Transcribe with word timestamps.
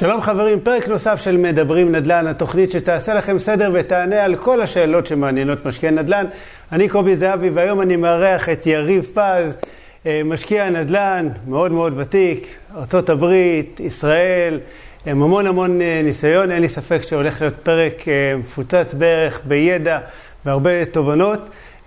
שלום 0.00 0.22
חברים, 0.22 0.60
פרק 0.60 0.88
נוסף 0.88 1.20
של 1.22 1.36
מדברים 1.36 1.92
נדל"ן, 1.92 2.26
התוכנית 2.26 2.72
שתעשה 2.72 3.14
לכם 3.14 3.38
סדר 3.38 3.70
ותענה 3.74 4.24
על 4.24 4.36
כל 4.36 4.62
השאלות 4.62 5.06
שמעניינות 5.06 5.66
משקיעי 5.66 5.92
נדל"ן. 5.92 6.26
אני 6.72 6.88
קובי 6.88 7.16
זהבי 7.16 7.50
והיום 7.50 7.80
אני 7.80 7.96
מארח 7.96 8.48
את 8.48 8.66
יריב 8.66 9.06
פז, 9.14 9.56
אה, 10.06 10.20
משקיע 10.24 10.70
נדל"ן 10.70 11.28
מאוד 11.46 11.72
מאוד 11.72 11.92
ותיק, 11.96 12.48
ארה"ב, 12.76 13.24
ישראל, 13.80 14.60
עם 15.06 15.22
המון 15.22 15.46
המון 15.46 15.80
אה, 15.80 16.00
ניסיון. 16.04 16.52
אין 16.52 16.62
לי 16.62 16.68
ספק 16.68 17.02
שהולך 17.02 17.40
להיות 17.40 17.54
פרק 17.62 18.08
אה, 18.08 18.36
מפוצץ 18.36 18.94
בערך 18.98 19.40
בידע 19.44 19.98
והרבה 20.44 20.84
תובנות. 20.84 21.40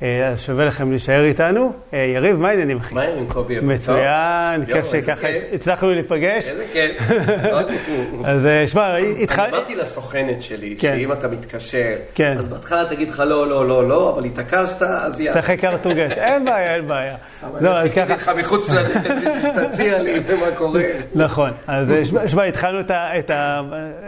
אה, 0.03 0.27
אז 0.27 0.41
שווה 0.41 0.65
לכם 0.65 0.91
להישאר 0.91 1.25
איתנו. 1.25 1.73
אה, 1.93 1.99
יריב, 1.99 2.35
מה 2.35 2.49
העניינים, 2.49 2.77
אחי? 2.77 2.95
מה 2.95 3.01
העניינים, 3.01 3.29
קובי? 3.29 3.59
מצוין, 3.59 4.65
כיף 4.65 4.85
שככה 4.91 5.27
הצלחנו 5.53 5.93
להיפגש. 5.93 6.47
איזה 6.47 6.65
כיף. 6.73 6.97
אז 8.23 8.45
אה, 8.45 8.67
שמע. 8.67 8.97
אני 8.97 9.25
אמרתי 9.49 9.75
לסוכנת 9.75 10.41
שלי, 10.41 10.75
כן. 10.79 10.95
שאם 10.97 11.11
אתה 11.11 11.27
מתקשר, 11.27 11.95
כן. 12.15 12.35
אז 12.37 12.47
בהתחלה 12.47 12.85
תגיד 12.89 13.09
לך 13.09 13.19
לא, 13.19 13.47
לא, 13.47 13.67
לא, 13.67 13.87
לא, 13.87 14.13
אבל 14.13 14.25
התעקשת, 14.25 14.81
אז 14.81 15.21
יאללה. 15.21 15.41
שחק 15.41 15.63
ארטוגט, 15.63 16.11
אין 16.11 16.45
בעיה, 16.45 16.75
אין 16.75 16.87
בעיה. 16.87 17.15
סתם, 17.35 17.47
לא, 17.61 17.81
אני 17.81 17.89
חיכיתי 17.89 18.07
ככה, 18.07 18.33
לך 18.33 18.39
מחוץ 18.39 18.69
לדלת 18.69 19.27
שתציע 19.41 19.99
לי 20.03 20.19
ומה 20.27 20.51
קורה. 20.55 20.83
נכון. 21.15 21.51
אז 21.67 21.87
שמע, 22.27 22.43
התחלנו 22.43 22.79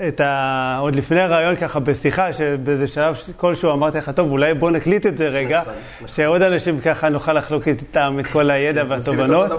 את 0.08 0.22
ה... 0.22 0.78
עוד 0.82 0.96
לפני 0.96 1.22
הרעיון 1.22 1.56
ככה 1.56 1.80
בשיחה, 1.80 2.34
שבאיזה 2.34 2.88
שלב 2.88 3.16
כלשהו 3.38 3.72
אמרתי 3.72 3.98
לך, 3.98 4.10
טוב, 4.10 4.32
אולי 4.32 4.54
בוא 4.54 4.72
נקליט 4.72 5.06
את 5.06 5.18
זה 5.18 5.28
רגע, 5.28 5.62
נכון. 5.62 5.74
שעוד 6.08 6.42
אנשים 6.42 6.80
ככה 6.80 7.10
נוכל 7.10 7.34
לחלוק 7.34 7.68
איתם 7.68 8.18
את 8.20 8.28
כל 8.28 8.52
הידע 8.52 8.82
את 8.82 8.88
והתובנות. 8.90 9.52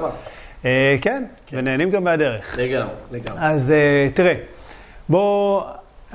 אה, 0.64 0.96
כן, 1.00 1.24
ונהנים 1.52 1.90
גם 1.90 2.04
מהדרך. 2.04 2.58
לגמרי, 2.58 2.94
לגמרי. 3.12 3.40
אז 3.40 3.70
אה, 3.70 4.08
תראה, 4.14 4.34
בוא, 5.08 5.62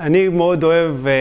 אני 0.00 0.28
מאוד 0.28 0.64
אוהב 0.64 1.06
אה, 1.06 1.12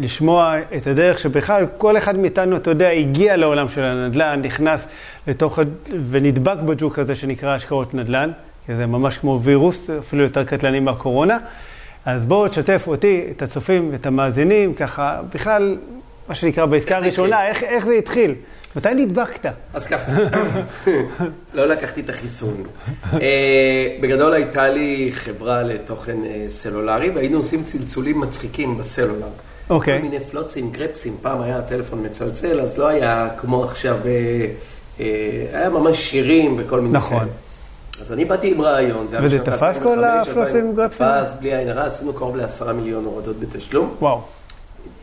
לשמוע 0.00 0.54
את 0.76 0.86
הדרך 0.86 1.18
שבכלל 1.18 1.66
כל 1.78 1.96
אחד 1.96 2.18
מאיתנו, 2.18 2.56
אתה 2.56 2.70
יודע, 2.70 2.88
הגיע 2.88 3.36
לעולם 3.36 3.68
של 3.68 3.82
הנדל"ן, 3.82 4.40
נכנס 4.44 4.86
לתוך, 5.26 5.58
ונדבק 6.10 6.58
בג'וק 6.58 6.98
הזה 6.98 7.14
שנקרא 7.14 7.54
השקעות 7.54 7.94
נדל"ן, 7.94 8.30
כי 8.66 8.74
זה 8.74 8.86
ממש 8.86 9.18
כמו 9.18 9.40
וירוס, 9.42 9.90
אפילו 9.90 10.22
יותר 10.22 10.44
קטלני 10.44 10.80
מהקורונה. 10.80 11.38
אז 12.04 12.26
בואו 12.26 12.48
תשתף 12.48 12.84
אותי, 12.86 13.24
את 13.30 13.42
הצופים 13.42 13.88
ואת 13.92 14.06
המאזינים, 14.06 14.74
ככה, 14.74 15.20
בכלל, 15.34 15.76
מה 16.28 16.34
שנקרא 16.34 16.66
בעסקה 16.66 16.96
הראשונה, 16.96 17.48
איך, 17.48 17.62
איך 17.62 17.86
זה 17.86 17.94
התחיל? 17.94 18.34
מתי 18.76 18.94
נדבקת? 18.94 19.52
אז 19.74 19.86
ככה, 19.86 20.12
לא 21.54 21.66
לקחתי 21.66 22.00
את 22.00 22.08
החיסון. 22.10 22.62
אה, 23.12 23.18
בגדול 24.00 24.34
הייתה 24.34 24.68
לי 24.68 25.10
חברה 25.12 25.62
לתוכן 25.62 26.24
אה, 26.24 26.44
סלולרי, 26.48 27.10
והיינו 27.10 27.36
עושים 27.36 27.64
צלצולים 27.64 28.20
מצחיקים 28.20 28.78
בסלולר. 28.78 29.28
אוקיי. 29.70 29.98
כל 29.98 30.02
מיני 30.02 30.20
פלוצים, 30.20 30.70
גרפסים, 30.70 31.16
פעם 31.22 31.40
היה 31.40 31.58
הטלפון 31.58 32.06
מצלצל, 32.06 32.60
אז 32.60 32.78
לא 32.78 32.86
היה 32.86 33.28
כמו 33.36 33.64
עכשיו, 33.64 33.96
אה, 34.04 34.46
אה, 35.00 35.46
היה 35.52 35.70
ממש 35.70 36.10
שירים 36.10 36.54
וכל 36.58 36.80
מיני 36.80 36.94
נכון. 36.94 37.18
כאלה. 37.18 37.30
אז 38.00 38.12
אני 38.12 38.24
באתי 38.24 38.50
עם 38.50 38.60
רעיון, 38.60 39.06
זה 39.06 39.16
היה 39.16 39.26
וזה 39.26 39.38
תפס 39.38 39.78
כל 39.82 40.04
2005, 40.04 40.28
הפלוצים, 40.28 40.74
גרפסים? 40.74 41.06
תפס, 41.06 41.34
בלי 41.40 41.56
עין 41.56 41.68
הרע, 41.68 41.84
עשינו 41.84 42.12
קרוב 42.12 42.36
לעשרה 42.36 42.72
מיליון 42.72 43.04
הורדות 43.04 43.40
בתשלום. 43.40 43.94
וואו. 44.00 44.20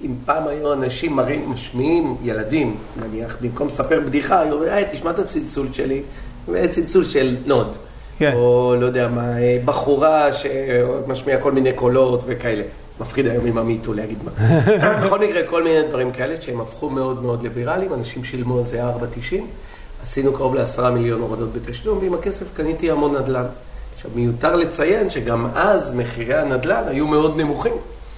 אם 0.04 0.16
פעם 0.26 0.48
היו 0.48 0.74
אנשים 0.74 1.16
מראים, 1.16 1.52
משמיעים, 1.52 2.16
ילדים, 2.24 2.76
נניח, 3.00 3.38
במקום 3.42 3.68
לספר 3.68 4.00
בדיחה, 4.00 4.40
היו 4.40 4.54
אומרים, 4.54 4.72
היי, 4.74 4.86
תשמע 4.92 5.12
את 5.12 5.20
הצלצול 5.20 5.68
שלי, 5.74 6.02
צלצול 6.70 7.06
של 7.06 7.38
נוד. 7.46 7.78
כן. 8.18 8.32
או 8.36 8.76
לא 8.80 8.86
יודע 8.86 9.08
מה, 9.08 9.38
אה, 9.38 9.58
בחורה 9.66 10.34
שמשמיעה 10.34 11.42
כל 11.42 11.52
מיני 11.52 11.74
קולות 11.74 12.24
וכאלה. 12.28 12.64
מפחיד 13.00 13.28
היום 13.28 13.46
עם 13.46 13.58
ה 13.58 13.64
MeToo 13.64 13.94
להגיד 13.94 14.18
מה. 14.24 14.32
בכל 15.04 15.20
מקרה, 15.20 15.44
כל 15.44 15.64
מיני 15.64 15.88
דברים 15.88 16.12
כאלה 16.12 16.42
שהם 16.42 16.62
הפכו 16.62 16.90
מאוד 16.90 17.22
מאוד 17.22 17.44
לוויראליים, 17.44 17.94
אנשים 17.94 18.24
שילמו 18.24 18.58
על 18.58 18.68
זה 18.68 18.84
4.90. 18.84 19.36
עשינו 20.04 20.34
קרוב 20.34 20.56
לעשרה 20.56 20.92
מיליון 20.92 21.22
הורדות 21.22 21.54
בתשלום, 21.54 21.98
ועם 22.02 22.14
הכסף 22.14 22.46
קניתי 22.56 22.92
המון 22.92 23.16
נדל"ן. 23.16 23.46
עכשיו, 23.96 24.12
מיותר 24.16 24.56
לציין 24.56 25.10
שגם 25.10 25.48
אז 25.56 25.94
מחירי 25.94 26.36
הנדל"ן 26.36 26.84
היו 26.88 27.08
מאוד 27.08 27.38
נמוכים. 27.38 27.74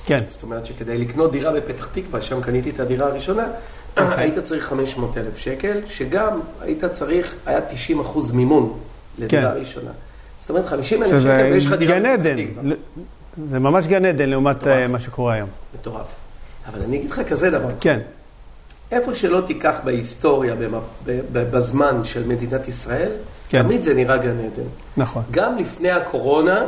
כן. 0.06 0.18
זאת 0.30 0.44
אומרת 0.44 0.66
שכדי 0.66 0.98
לקנות 0.98 1.32
דירה 1.32 1.52
בפתח 1.52 1.88
תקווה, 1.94 2.22
שם 2.22 2.42
קניתי 2.42 2.70
את 2.70 2.80
הדירה 2.80 3.08
הראשונה, 3.08 3.48
היית 3.96 4.40
צריך 4.40 4.66
500 4.66 5.18
אלף 5.18 5.38
שקל, 5.38 5.78
שגם 5.88 6.40
היית 6.62 6.86
צריך, 6.86 7.36
היה 7.46 7.62
90 7.62 8.00
אחוז 8.00 8.32
מימון 8.32 8.80
לדירה 9.20 9.52
כן. 9.54 9.60
ראשונה. 9.60 9.92
זאת 10.40 10.50
אומרת 10.50 10.66
50 10.66 11.04
אלף 11.04 11.22
שקל 11.22 11.44
ויש 11.52 11.66
לך 11.66 11.74
דירה 11.74 12.00
בפתח. 12.00 12.36
תקווה. 12.38 12.76
זה 13.50 13.60
ממש 13.60 13.88
גן 13.88 14.06
עדן 14.06 14.30
לעומת 14.30 14.56
מטורף. 14.56 14.76
אה, 14.76 14.88
מה 14.88 15.00
שקורה 15.00 15.34
היום. 15.34 15.50
מטורף. 15.80 16.08
אבל 16.70 16.82
אני 16.82 16.98
אגיד 16.98 17.12
לך 17.12 17.22
כזה 17.30 17.50
דבר, 17.50 17.70
כן, 17.80 18.00
איפה 18.92 19.16
שלא 19.16 19.42
תיקח 19.42 19.80
בהיסטוריה, 19.84 20.56
בזמן 21.34 22.04
של 22.04 22.28
מדינת 22.28 22.68
ישראל, 22.68 23.12
כן. 23.50 23.64
תמיד 23.64 23.84
זה 23.84 23.94
נראה 23.94 24.18
גן 24.18 24.40
עדן. 24.40 24.68
נכון. 24.98 25.24
גם 25.32 25.58
לפני 25.58 25.92
הקורונה, 25.92 26.66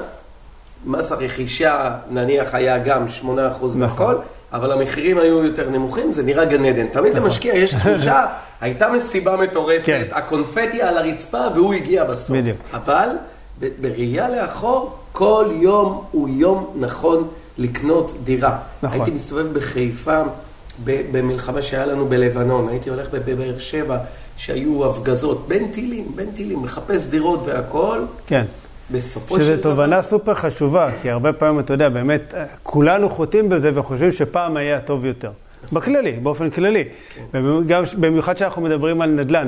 מס 0.85 1.11
הרכישה 1.11 1.95
נניח 2.09 2.55
היה 2.55 2.77
גם 2.77 3.05
8% 3.05 3.25
נכון. 3.25 3.79
מהכל, 3.79 4.15
אבל 4.53 4.71
המחירים 4.71 5.17
היו 5.17 5.43
יותר 5.43 5.69
נמוכים, 5.69 6.13
זה 6.13 6.23
נראה 6.23 6.45
גן 6.45 6.65
עדן. 6.65 6.87
תמיד 6.87 7.13
למשקיע 7.13 7.53
יש 7.53 7.73
תחושה, 7.79 8.25
הייתה 8.61 8.89
מסיבה 8.89 9.35
מטורפת, 9.35 9.85
כן. 9.85 10.07
הקונפטי 10.11 10.81
על 10.81 10.97
הרצפה 10.97 11.41
והוא 11.55 11.73
הגיע 11.73 12.03
בסוף. 12.03 12.37
בדיוק. 12.37 12.57
אבל 12.73 13.09
בראייה 13.81 14.29
לאחור, 14.29 14.97
כל 15.11 15.45
יום 15.51 16.03
הוא 16.11 16.29
יום 16.29 16.73
נכון 16.75 17.27
לקנות 17.57 18.13
דירה. 18.23 18.57
נכון. 18.83 18.99
הייתי 18.99 19.11
מסתובב 19.11 19.53
בחיפה, 19.53 20.21
במלחמה 20.85 21.61
שהיה 21.61 21.85
לנו 21.85 22.05
בלבנון, 22.05 22.69
הייתי 22.69 22.89
הולך 22.89 23.07
בבאר 23.11 23.59
שבע, 23.59 23.97
שהיו 24.37 24.85
הפגזות, 24.85 25.47
בין 25.47 25.71
טילים, 25.71 26.11
בין 26.15 26.31
טילים, 26.31 26.61
מחפש 26.61 27.07
דירות 27.07 27.39
והכל. 27.45 27.99
כן. 28.27 28.45
בסופו 28.91 29.35
של 29.37 29.43
שזו 29.43 29.51
דבר... 29.55 29.61
תובנה 29.61 30.01
סופר 30.01 30.33
חשובה, 30.33 30.87
כי 31.01 31.09
הרבה 31.09 31.33
פעמים, 31.33 31.59
אתה 31.59 31.73
יודע, 31.73 31.89
באמת, 31.89 32.33
כולנו 32.63 33.09
חוטאים 33.09 33.49
בזה 33.49 33.71
וחושבים 33.75 34.11
שפעם 34.11 34.57
היה 34.57 34.79
טוב 34.79 35.05
יותר. 35.05 35.31
בכללי, 35.73 36.11
באופן 36.11 36.49
כללי. 36.49 36.83
וגם, 37.33 37.83
במיוחד 37.99 38.35
כשאנחנו 38.35 38.61
מדברים 38.61 39.01
על 39.01 39.09
נדל"ן. 39.09 39.47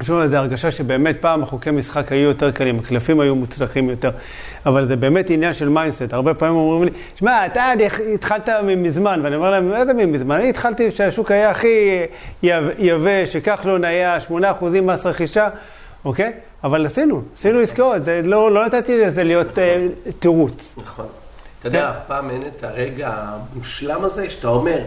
יש 0.00 0.10
לנו 0.10 0.22
איזו 0.22 0.36
הרגשה 0.36 0.70
שבאמת 0.70 1.16
פעם 1.20 1.42
החוקי 1.42 1.70
משחק 1.70 2.12
היו 2.12 2.28
יותר 2.28 2.50
קלים, 2.50 2.78
הקלפים 2.78 3.20
היו 3.20 3.34
מוצלחים 3.34 3.90
יותר. 3.90 4.10
אבל 4.66 4.86
זה 4.86 4.96
באמת 4.96 5.30
עניין 5.30 5.52
של 5.52 5.68
mindset. 5.68 6.12
הרבה 6.12 6.34
פעמים 6.34 6.54
אומרים 6.54 6.84
לי, 6.84 6.90
שמע, 7.14 7.46
אתה 7.46 7.64
התחלת 8.14 8.48
מזמן, 8.76 9.20
ואני 9.24 9.36
אומר 9.36 9.50
להם, 9.50 9.74
איזה 9.74 9.92
מזמן? 9.92 10.36
אני 10.36 10.50
התחלתי 10.50 10.90
כשהשוק 10.90 11.30
היה 11.30 11.50
הכי 11.50 12.00
יב- 12.42 12.70
יבש, 12.78 13.32
שכחלון 13.32 13.84
היה 13.84 14.16
8% 14.28 14.32
מס 14.82 15.06
רכישה, 15.06 15.48
אוקיי? 16.04 16.32
אבל 16.64 16.86
עשינו, 16.86 17.22
עשינו 17.38 17.58
עסקאות, 17.58 18.04
זה 18.04 18.20
לא, 18.24 18.52
לא 18.52 18.66
נתתי 18.66 18.98
לזה 18.98 19.24
להיות 19.24 19.58
אה, 19.58 19.86
תירוץ. 20.18 20.74
נכון. 20.76 21.06
אתה 21.58 21.68
יודע, 21.68 21.90
אף 21.90 21.96
פעם 22.06 22.30
אין 22.30 22.42
את 22.42 22.64
הרגע 22.64 23.14
המושלם 23.16 24.04
הזה, 24.04 24.30
שאתה 24.30 24.48
אומר, 24.48 24.80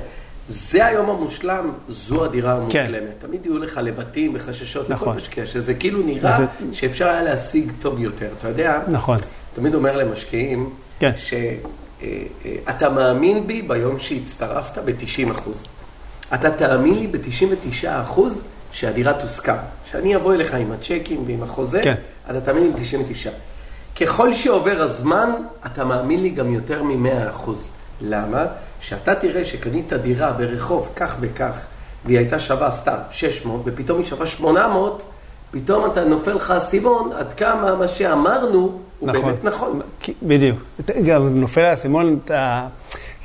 זה 0.48 0.86
היום 0.86 1.10
המושלם, 1.10 1.72
זו 1.90 2.26
הדירה 2.26 2.54
המושלמת. 2.54 3.14
תמיד 3.20 3.46
יהיו 3.46 3.58
לך 3.58 3.80
לבטים 3.84 4.32
וחששות 4.36 4.90
לכל 4.90 4.96
כן. 4.96 5.02
נכון. 5.02 5.18
משקיע, 5.18 5.46
שזה 5.46 5.74
כאילו 5.74 6.04
נראה 6.04 6.38
שאפשר 6.74 7.08
היה 7.08 7.24
להשיג 7.24 7.72
טוב 7.82 8.00
יותר. 8.00 8.28
אתה 8.40 8.48
יודע, 8.48 8.80
נכון. 8.88 9.18
תמיד 9.56 9.76
אומר 9.76 9.98
למשקיעים, 9.98 10.70
כן. 11.00 11.12
שאתה 11.16 12.90
מאמין 12.90 13.48
בי 13.48 13.62
ביום 13.62 14.00
שהצטרפת 14.00 14.78
ב-90 14.86 15.32
אחוז. 15.32 15.66
אתה 16.34 16.52
תאמין 16.52 17.00
לי 17.00 17.08
ב-99 17.08 17.88
אחוז 17.88 18.42
שהדירה 18.78 19.14
תוסכם. 19.14 19.54
שאני 19.92 20.16
אבוא 20.16 20.34
אליך 20.34 20.54
עם 20.54 20.72
הצ'קים 20.72 21.24
ועם 21.28 21.44
החוזה, 21.44 21.82
כן. 21.84 21.94
אתה 22.30 22.42
תאמין 22.42 22.64
לי 22.64 22.70
ב-99. 22.70 23.30
ככל 24.02 24.34
שעובר 24.34 24.82
הזמן, 24.82 25.30
אתה 25.66 25.86
מאמין 25.86 26.22
לי 26.22 26.30
גם 26.30 26.54
יותר 26.54 26.84
מ-100 26.84 27.30
אחוז. 27.30 27.70
למה? 28.02 28.46
שאתה 28.82 29.16
תראה 29.16 29.46
שקנית 29.46 29.94
דירה 29.94 30.32
ברחוב 30.32 30.90
כך 30.96 31.16
וכך, 31.20 31.66
והיא 32.06 32.18
הייתה 32.18 32.40
שווה 32.40 32.72
סתם 32.72 32.98
600, 33.12 33.62
ופתאום 33.66 33.98
היא 34.00 34.06
שווה 34.08 34.26
800, 34.26 35.04
פתאום 35.52 35.92
אתה 35.92 36.04
נופל 36.06 36.34
לך 36.34 36.52
האסימון 36.52 37.12
עד 37.18 37.34
כמה 37.34 37.76
מה 37.76 37.88
שאמרנו 37.88 38.80
הוא 39.00 39.10
נכון. 39.10 39.22
באמת 39.22 39.44
נכון. 39.44 39.82
בדיוק. 40.24 40.60
גם 41.08 41.40
נופל 41.42 41.62
האסימון 41.62 42.20
את 42.26 42.32
ה- 42.32 42.68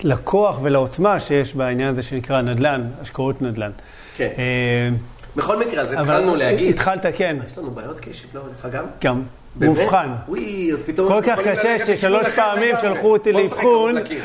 לכוח 0.03 0.57
ולעוצמה 0.63 1.21
שיש 1.21 1.55
בעניין 1.55 1.89
הזה 1.89 2.03
שנקרא 2.03 2.41
נדל"ן, 2.43 2.87
השקעות 3.03 3.43
נדל"ן. 3.43 3.71
כן. 4.15 4.29
בכל 5.37 5.59
מקרה, 5.59 5.81
אז 5.81 5.93
התחלנו 5.93 6.37
להגיד, 6.37 6.71
התחלת, 6.71 7.07
כן, 7.17 7.37
יש 7.47 7.59
לנו 7.59 7.71
בעיות 7.71 8.01
קשב, 8.01 8.29
לא 8.35 8.41
לך 8.59 8.69
גם? 8.73 8.85
גם. 9.05 9.23
באמת? 9.55 9.77
מאובחן. 9.79 10.09
וואי, 10.29 10.73
אז 10.73 10.83
פתאום... 10.83 11.09
כל 11.09 11.21
כך 11.27 11.39
קשה 11.45 11.87
ששלוש 11.87 12.27
פעמים. 12.29 12.75
שלחו 12.83 13.13
אותי 13.13 13.33
נשחק 13.33 13.57
לאבחון. 13.57 13.95
לקיר. 13.95 14.23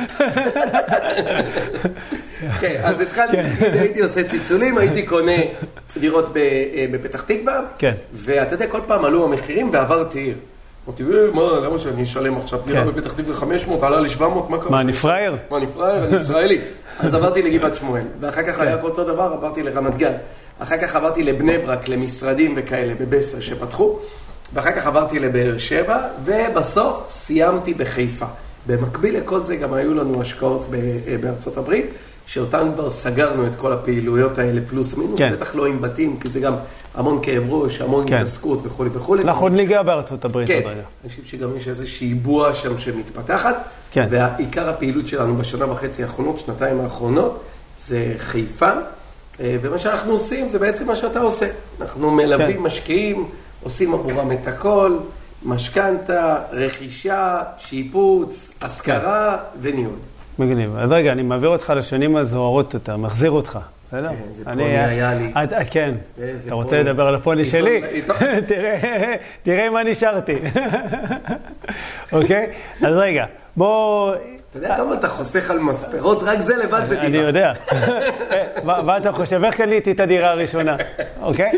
כן, 2.59 2.81
אז 2.83 2.99
התחלתי, 3.01 3.37
הייתי 3.61 4.01
עושה 4.01 4.23
צלצולים, 4.23 4.77
הייתי 4.77 5.03
קונה 5.05 5.31
דירות 5.97 6.37
אה, 6.37 6.41
בפתח 6.91 7.21
תקווה, 7.21 7.61
כן. 7.77 7.93
ואתה 8.13 8.55
יודע, 8.55 8.67
כל 8.67 8.81
פעם 8.87 9.05
עלו 9.05 9.25
המחירים 9.25 9.69
ועברתי 9.73 10.19
עיר. 10.19 10.35
אמרתי, 10.87 11.03
"אה, 11.03 11.07
מה, 11.33 11.41
למה 11.65 11.79
שאני 11.79 12.03
אשלם 12.03 12.37
עכשיו 12.37 12.59
דירה 12.65 12.83
כן. 12.83 12.87
בפתח 12.91 13.13
תקווה 13.13 13.35
500, 13.35 13.83
עלה 13.83 13.99
לי 14.01 14.09
700, 14.09 14.49
מה 14.49 14.57
קרה? 14.57 14.71
מה, 14.71 14.81
אני 14.81 14.93
פראייר? 14.93 15.35
מה, 15.51 15.57
אני 15.57 15.67
פראייר? 15.67 16.03
אני 16.05 16.15
ישראלי. 16.15 16.59
אז 16.99 17.13
עברתי 17.15 17.41
לגבעת 17.41 17.75
שמואל, 17.75 18.03
ואחר 18.19 18.43
כך 18.43 18.59
היה 18.59 18.81
אותו 18.81 19.03
דבר, 19.03 19.23
עברתי 19.23 19.63
לרמת 19.63 19.97
גן. 19.97 20.13
אחר 20.59 20.77
כך 20.77 20.95
עברתי 20.95 21.23
לבני 21.23 21.57
ברק, 21.57 21.87
למשרדים 21.87 22.53
וכאלה, 22.57 22.93
בבסר 22.95 23.39
שפתחו. 23.39 23.99
ואחר 24.53 24.71
כך 24.71 24.87
עברתי 24.87 25.19
לבאר 25.19 25.57
שבע, 25.57 25.97
ובסוף 26.23 27.07
סיימתי 27.11 27.73
בחיפה. 27.73 28.25
במקביל 28.67 29.17
לכל 29.17 29.43
זה 29.43 29.55
גם 29.55 29.73
היו 29.73 29.93
לנו 29.93 30.21
השקעות 30.21 30.65
אה, 30.73 31.17
בארצות 31.21 31.57
הברית, 31.57 31.85
שאותן 32.25 32.71
כבר 32.73 32.91
סגרנו 32.91 33.47
את 33.47 33.55
כל 33.55 33.73
הפעילויות 33.73 34.37
האלה 34.37 34.61
פלוס 34.67 34.97
מינוס, 34.97 35.19
כן. 35.19 35.31
בטח 35.31 35.55
לא 35.55 35.65
עם 35.65 35.81
בתים, 35.81 36.19
כי 36.19 36.29
זה 36.29 36.39
גם 36.39 36.53
המון 36.95 37.19
כאב 37.21 37.43
ראש, 37.49 37.81
המון 37.81 38.07
כן. 38.07 38.15
התעסקות 38.15 38.59
וכולי 38.63 38.89
וכולי. 38.93 39.23
אנחנו 39.23 39.45
עוד 39.45 39.53
ניגע 39.53 39.83
בארצות 39.83 40.25
הברית 40.25 40.47
כן, 40.47 40.61
עוד 40.63 40.71
רגע. 40.71 40.81
אני 41.03 41.09
חושב 41.09 41.23
שגם 41.23 41.57
יש 41.57 41.67
איזושהי 41.67 42.13
בועה 42.13 42.53
שם 42.53 42.77
שמתפתחת. 42.77 43.55
כן. 43.91 44.07
ועיקר 44.09 44.69
הפעילות 44.69 45.07
שלנו 45.07 45.35
בשנה 45.35 45.71
וחצי 45.71 46.03
האחרונות, 46.03 46.37
שנתיים 46.37 46.81
האחרונות, 46.81 47.43
זה 47.79 48.13
חיפה. 48.17 48.71
אה, 49.39 49.57
ומה 49.61 49.77
שאנחנו 49.77 50.11
עושים 50.11 50.49
זה 50.49 50.59
בעצם 50.59 50.87
מה 50.87 50.95
שאתה 50.95 51.19
עושה. 51.19 51.47
אנחנו 51.81 52.11
מלווים 52.11 52.57
כן. 52.57 52.63
משקיעים, 52.63 53.25
עושים 53.63 53.93
עבורם 53.93 54.31
את 54.31 54.47
הכל, 54.47 54.97
משכנתה, 55.45 56.41
רכישה, 56.51 57.41
שיפוץ, 57.57 58.51
השכרה 58.61 59.37
וניהול. 59.61 59.95
מגניב. 60.39 60.77
אז 60.77 60.91
רגע, 60.91 61.11
אני 61.11 61.21
מעביר 61.21 61.49
אותך 61.49 61.73
לשנים 61.75 62.15
הזוהרות 62.15 62.73
יותר, 62.73 62.97
מחזיר 62.97 63.31
אותך, 63.31 63.59
בסדר? 63.87 64.09
כן, 64.09 64.15
זה 64.33 64.43
אני- 64.47 64.63
פוני 64.63 64.77
היה 64.79 65.13
לי. 65.13 65.31
את- 65.43 65.53
אה, 65.53 65.65
כן. 65.65 65.95
איזה 66.21 66.47
אתה 66.47 66.55
רוצה. 66.55 66.79
לדבר 66.79 67.07
על 67.07 67.15
הפוני 67.15 67.45
שלי? 67.45 67.81
תראה- 69.43 69.69
מה 69.69 69.83
נשארתי. 69.83 70.35
אוקיי? 72.11 72.47
אז 72.85 72.95
רגע, 72.95 73.25
בוא... 73.57 74.13
אתה 74.49 74.57
יודע 74.57 74.75
כמה 74.77 74.93
אתה 74.93 75.07
חוסך 75.07 75.51
על 75.51 75.59
מספרות? 75.59 76.23
רק 76.23 76.39
זה 76.39 76.55
לבד 76.55 76.85
זה 76.85 77.01
אני 77.01 77.09
דירה. 77.11 77.27
יודע. 77.27 77.53
מה 78.85 78.97
אתה 78.97 79.11
חושב? 79.11 79.43
איך 79.43 79.55
קניתי 79.55 79.91
את 79.91 79.99
הדירה 79.99 80.31
הראשונה? 80.31 80.75
אוקיי? 81.21 81.51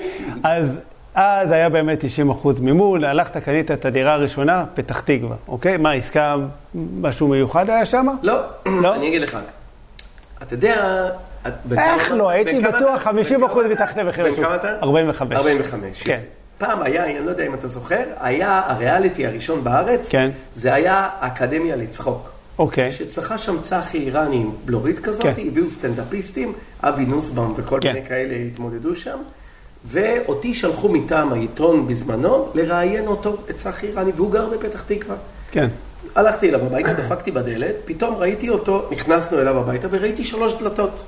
אז 0.44 0.80
אז 1.16 1.52
היה 1.52 1.70
באמת 1.70 2.00
90 2.06 2.30
אחוז 2.30 2.60
מימון, 2.60 3.04
הלכת, 3.04 3.38
קנית 3.38 3.72
את 3.72 3.86
הדירה 3.86 4.14
הראשונה, 4.14 4.66
פתח 4.74 5.00
תקווה, 5.00 5.36
אוקיי? 5.48 5.78
מה, 5.78 5.92
עסקה, 5.92 6.36
משהו 6.76 7.28
מיוחד 7.28 7.70
היה 7.70 7.86
שם? 7.86 8.08
לא, 8.22 8.40
לא? 8.66 8.94
אני 8.96 9.08
אגיד 9.08 9.22
לך. 9.22 9.38
אתה 10.44 10.54
יודע... 10.54 11.10
איך 11.78 12.12
לא? 12.12 12.30
הייתי 12.30 12.60
בטוח 12.60 12.76
אתה- 12.96 13.00
50 13.00 13.44
אחוז 13.44 13.66
בכמה 13.66 13.74
אתה- 13.74 13.84
מתחת 13.84 13.98
למחיר 13.98 14.26
בן 14.26 14.32
השוק. 14.32 14.44
כמה 14.46 14.56
אתה? 14.56 14.76
45. 14.84 15.38
45. 15.38 16.04
כן. 16.04 16.20
פעם 16.58 16.82
היה, 16.82 17.06
אני 17.06 17.26
לא 17.26 17.30
יודע 17.30 17.46
אם 17.46 17.54
אתה 17.54 17.68
זוכר, 17.68 18.04
היה 18.20 18.62
הריאליטי 18.66 19.28
הראשון 19.28 19.64
בארץ, 19.64 20.10
כן. 20.10 20.30
זה 20.56 20.74
היה 20.74 21.10
אקדמיה 21.20 21.76
לצחוק. 21.76 22.32
אוקיי. 22.60 22.92
שצריכה 22.92 23.38
שם 23.38 23.62
צחי 23.62 23.98
איראני 23.98 24.36
עם 24.36 24.52
בלורית 24.66 25.00
כזאת, 25.00 25.24
כן. 25.26 25.34
הביאו 25.48 25.70
סטנדאפיסטים, 25.70 26.54
אבי 26.84 27.06
נוסבאום 27.06 27.54
וכל 27.58 27.80
כן. 27.82 27.88
מיני 27.94 28.06
כאלה 28.06 28.34
התמודדו 28.36 28.96
שם, 28.96 29.18
ואותי 29.86 30.54
שלחו 30.54 30.90
מטעם 30.90 31.34
העיתון 31.34 31.88
בזמנו 31.88 32.50
לראיין 32.54 33.08
אותו, 33.08 33.38
את 33.50 33.56
צחי 33.56 33.88
איראני, 33.88 34.12
והוא 34.16 34.32
גר 34.32 34.46
בפתח 34.50 34.82
תקווה. 34.82 35.16
כן. 35.52 35.68
הלכתי 36.16 36.50
אליו 36.50 36.66
הביתה, 36.66 36.94
דפקתי 36.94 37.32
בדלת, 37.32 37.76
פתאום 37.86 38.16
ראיתי 38.16 38.50
אותו, 38.50 38.88
נכנסנו 38.92 39.40
אליו 39.40 39.58
הביתה 39.58 39.88
וראיתי 39.92 40.24
שלוש 40.24 40.54
דלתות. 40.54 41.04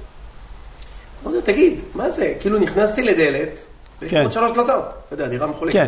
אמרתי 1.23 1.35
לו, 1.37 1.41
תגיד, 1.41 1.81
מה 1.95 2.09
זה? 2.09 2.33
כאילו 2.39 2.59
נכנסתי 2.59 3.03
לדלת, 3.03 3.59
ויש 4.01 4.11
כן. 4.11 4.21
עוד 4.21 4.31
שלוש 4.31 4.51
דלתות. 4.51 4.83
אתה 5.05 5.13
יודע, 5.13 5.27
דירה 5.27 5.47
מחולקת. 5.47 5.73
כן. 5.73 5.87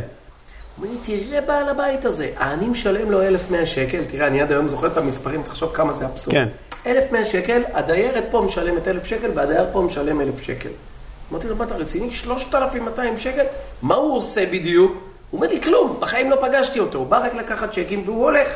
אומר 0.77 0.89
לי, 0.89 0.97
תראה 1.03 1.41
בעל 1.41 1.69
הבית 1.69 2.05
הזה, 2.05 2.29
אני 2.39 2.67
משלם 2.67 3.11
לו 3.11 3.21
1,100 3.21 3.65
שקל, 3.65 4.03
תראה, 4.03 4.27
אני 4.27 4.41
עד 4.41 4.51
היום 4.51 4.67
זוכר 4.67 4.87
את 4.87 4.97
המספרים, 4.97 5.43
תחשוב 5.43 5.71
כמה 5.73 5.93
זה 5.93 6.05
אבסורד. 6.05 6.35
כן. 6.35 6.47
1,100 6.87 7.25
שקל, 7.25 7.61
הדיירת 7.73 8.23
פה 8.31 8.41
משלמת 8.41 8.87
1,000 8.87 9.05
שקל, 9.05 9.31
והדייר 9.35 9.65
פה 9.71 9.81
משלם 9.81 10.21
1,000 10.21 10.41
שקל. 10.41 10.69
אמרתי 11.31 11.47
לו, 11.47 11.55
מה 11.55 11.65
אתה 11.65 11.75
רציני? 11.75 12.11
3,200 12.11 13.17
שקל? 13.17 13.43
מה 13.81 13.95
הוא 13.95 14.17
עושה 14.17 14.45
בדיוק? 14.45 14.93
הוא 14.93 15.01
אומר 15.41 15.47
לי, 15.47 15.61
כלום, 15.61 15.97
בחיים 15.99 16.29
לא 16.29 16.37
פגשתי 16.41 16.79
אותו, 16.79 16.97
הוא 16.97 17.07
בא 17.07 17.25
רק 17.25 17.33
לקחת 17.33 17.71
צ'קים 17.71 18.01
והוא 18.05 18.23
הולך. 18.23 18.49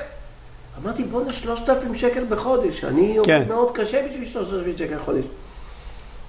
אמרתי, 0.84 1.04
בואנה, 1.04 1.34
3,000 1.34 1.96
שקל 1.96 2.24
בחודש, 2.30 2.84
אני 2.84 3.18
כן. 3.26 3.34
עובד 3.34 3.48
מאוד 3.48 3.72
קשה 3.72 4.02
בשביל 4.10 4.30
3,000 4.30 4.78
שקל 4.78 4.96
בחודש. 4.96 5.24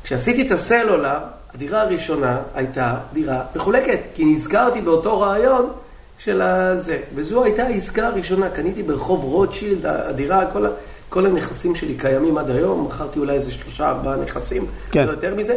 כשעשיתי 0.09 0.47
את 0.47 0.51
הסלולר, 0.51 1.19
הדירה 1.55 1.81
הראשונה 1.83 2.39
הייתה 2.55 2.95
דירה 3.13 3.43
מחולקת, 3.57 3.99
כי 4.15 4.25
נזכרתי 4.25 4.81
באותו 4.81 5.21
רעיון 5.21 5.71
של 6.19 6.41
הזה. 6.43 6.99
וזו 7.15 7.45
הייתה 7.45 7.63
העסקה 7.63 8.07
הראשונה, 8.07 8.51
קניתי 8.51 8.83
ברחוב 8.83 9.25
רוטשילד, 9.25 9.87
הדירה, 9.87 10.47
כל, 10.53 10.67
ה- 10.67 10.71
כל 11.09 11.27
הנכסים 11.27 11.75
שלי 11.75 11.95
קיימים 11.95 12.39
עד 12.39 12.51
היום, 12.51 12.85
מכרתי 12.87 13.19
אולי 13.19 13.33
איזה 13.35 13.51
שלושה, 13.51 13.89
ארבעה 13.89 14.17
נכסים, 14.17 14.67
כן. 14.91 15.01
לא 15.07 15.11
יותר 15.11 15.35
מזה. 15.35 15.57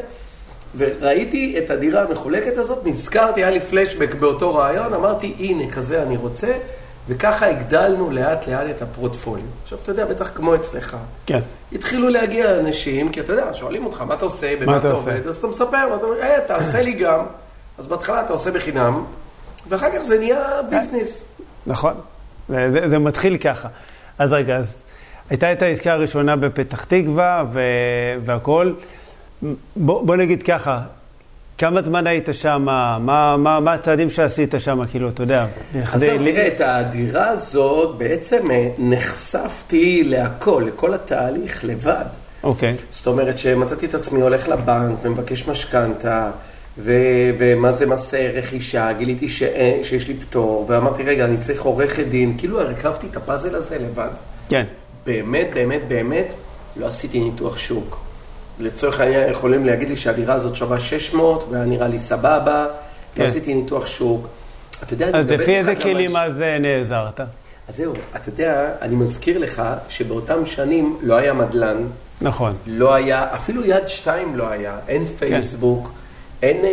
וראיתי 0.77 1.56
את 1.57 1.69
הדירה 1.69 2.01
המחולקת 2.01 2.57
הזאת, 2.57 2.80
נזכרתי, 2.86 3.44
היה 3.44 3.51
לי 3.51 3.59
פלשבק 3.59 4.15
באותו 4.15 4.56
רעיון, 4.56 4.94
אמרתי, 4.94 5.36
הנה, 5.39 5.69
כזה 5.69 6.04
אני 6.04 6.18
רוצה, 6.18 6.51
וככה 7.11 7.47
הגדלנו 7.47 8.11
לאט 8.11 8.47
לאט 8.47 8.69
את 8.69 8.81
הפורטפוליו. 8.81 9.45
עכשיו, 9.63 9.77
אתה 9.83 9.91
יודע, 9.91 10.05
בטח 10.05 10.31
כמו 10.35 10.55
אצלך, 10.55 10.97
כן. 11.25 11.39
התחילו 11.73 12.09
להגיע 12.09 12.59
אנשים, 12.59 13.09
כי 13.09 13.19
אתה 13.19 13.33
יודע, 13.33 13.53
שואלים 13.53 13.85
אותך, 13.85 14.01
מה 14.01 14.13
אתה 14.13 14.25
עושה, 14.25 14.55
במה 14.59 14.77
אתה? 14.77 14.91
עובד, 14.91 15.27
אז 15.27 15.37
אתה 15.37 15.47
מספר, 15.47 15.87
ואתה 15.91 16.05
אומר, 16.05 16.21
אה, 16.21 16.37
תעשה 16.47 16.81
לי 16.81 16.93
גם. 16.93 17.25
אז 17.77 17.87
בהתחלה 17.87 18.21
אתה 18.21 18.33
עושה 18.33 18.51
בחינם, 18.51 19.03
ואחר 19.69 19.87
כך 19.95 20.01
זה 20.01 20.19
נהיה 20.19 20.61
ביזנס. 20.69 21.25
נכון. 21.67 21.93
זה, 22.49 22.71
זה, 22.71 22.89
זה 22.89 22.99
מתחיל 22.99 23.37
ככה. 23.37 23.67
אז 24.17 24.33
רגע, 24.33 24.57
אז 24.57 24.65
הייתה 25.29 25.51
את 25.51 25.61
העסקה 25.61 25.93
הראשונה 25.93 26.35
בפתח 26.35 26.83
תקווה 26.83 27.43
והכול. 28.25 28.75
בוא, 29.75 30.05
בוא 30.05 30.15
נגיד 30.15 30.43
ככה, 30.43 30.81
כמה 31.61 31.81
זמן 31.81 32.07
היית 32.07 32.29
שם? 32.31 32.61
מה, 32.65 32.97
מה, 32.99 33.59
מה 33.59 33.73
הצעדים 33.73 34.09
שעשית 34.09 34.53
שם? 34.57 34.85
כאילו, 34.91 35.09
אתה 35.09 35.23
יודע, 35.23 35.45
אז 35.93 36.01
זהו, 36.01 36.23
תראה, 36.23 36.47
את 36.47 36.61
הדירה 36.61 37.27
הזאת, 37.27 37.97
בעצם 37.97 38.51
אה, 38.51 38.67
נחשפתי 38.77 40.03
להכל, 40.03 40.63
לכל 40.67 40.93
התהליך 40.93 41.65
לבד. 41.65 42.05
אוקיי, 42.43 42.75
זאת 42.91 43.07
אומרת 43.07 43.37
שמצאתי 43.37 43.85
את 43.85 43.93
עצמי 43.95 44.21
הולך 44.21 44.49
לבנק 44.49 44.97
ומבקש 45.01 45.47
משכנתה, 45.47 46.31
ו- 46.77 47.31
ומה 47.37 47.71
זה 47.71 47.85
מס 47.85 48.13
רכישה, 48.13 48.94
גיליתי 48.94 49.30
ש- 49.30 49.44
שיש 49.83 50.07
לי 50.07 50.13
פטור, 50.13 50.65
ואמרתי, 50.69 51.03
רגע, 51.03 51.25
אני 51.25 51.37
צריך 51.37 51.61
עורכת 51.61 52.06
דין, 52.07 52.37
כאילו 52.37 52.61
הרכבתי 52.61 53.07
את 53.11 53.18
הפאזל 53.18 53.56
הזה 53.56 53.77
לבד. 53.80 54.09
כן, 54.49 54.65
באמת, 55.06 55.47
באמת, 55.53 55.81
באמת, 55.87 56.33
לא 56.75 56.87
עשיתי 56.87 57.19
ניתוח 57.19 57.57
שוק. 57.57 58.10
לצורך 58.61 58.99
העניין 58.99 59.30
יכולים 59.30 59.65
להגיד 59.65 59.89
לי 59.89 59.95
שהדירה 59.95 60.33
הזאת 60.33 60.56
שווה 60.56 60.80
600, 60.80 61.47
והיה 61.51 61.65
נראה 61.65 61.87
לי 61.87 61.99
סבבה, 61.99 62.65
כן. 63.15 63.23
לא 63.23 63.27
עשיתי 63.27 63.53
ניתוח 63.53 63.87
שוק. 63.87 64.27
אתה 64.83 64.94
יודע, 64.94 65.07
אני 65.07 65.19
אז 65.19 65.25
מדבר 65.25 65.35
לפי 65.35 65.57
איתך 65.57 65.59
איזה 65.59 65.73
גם 65.73 65.81
על 65.81 65.94
כלים 65.94 66.15
אז 66.15 66.41
אה, 66.41 66.59
נעזרת? 66.59 67.19
אז 67.68 67.75
זהו, 67.75 67.94
אתה 68.15 68.30
יודע, 68.30 68.69
אני 68.81 68.95
מזכיר 68.95 69.37
לך 69.37 69.63
שבאותם 69.89 70.45
שנים 70.45 70.97
לא 71.01 71.15
היה 71.15 71.33
מדלן, 71.33 71.77
נכון, 72.21 72.53
לא 72.68 72.94
היה, 72.94 73.35
אפילו 73.35 73.65
יד 73.65 73.87
שתיים 73.87 74.35
לא 74.35 74.49
היה, 74.49 74.77
אין 74.87 75.06
פייסבוק, 75.06 75.91
אין, 76.41 76.65
אה, 76.65 76.69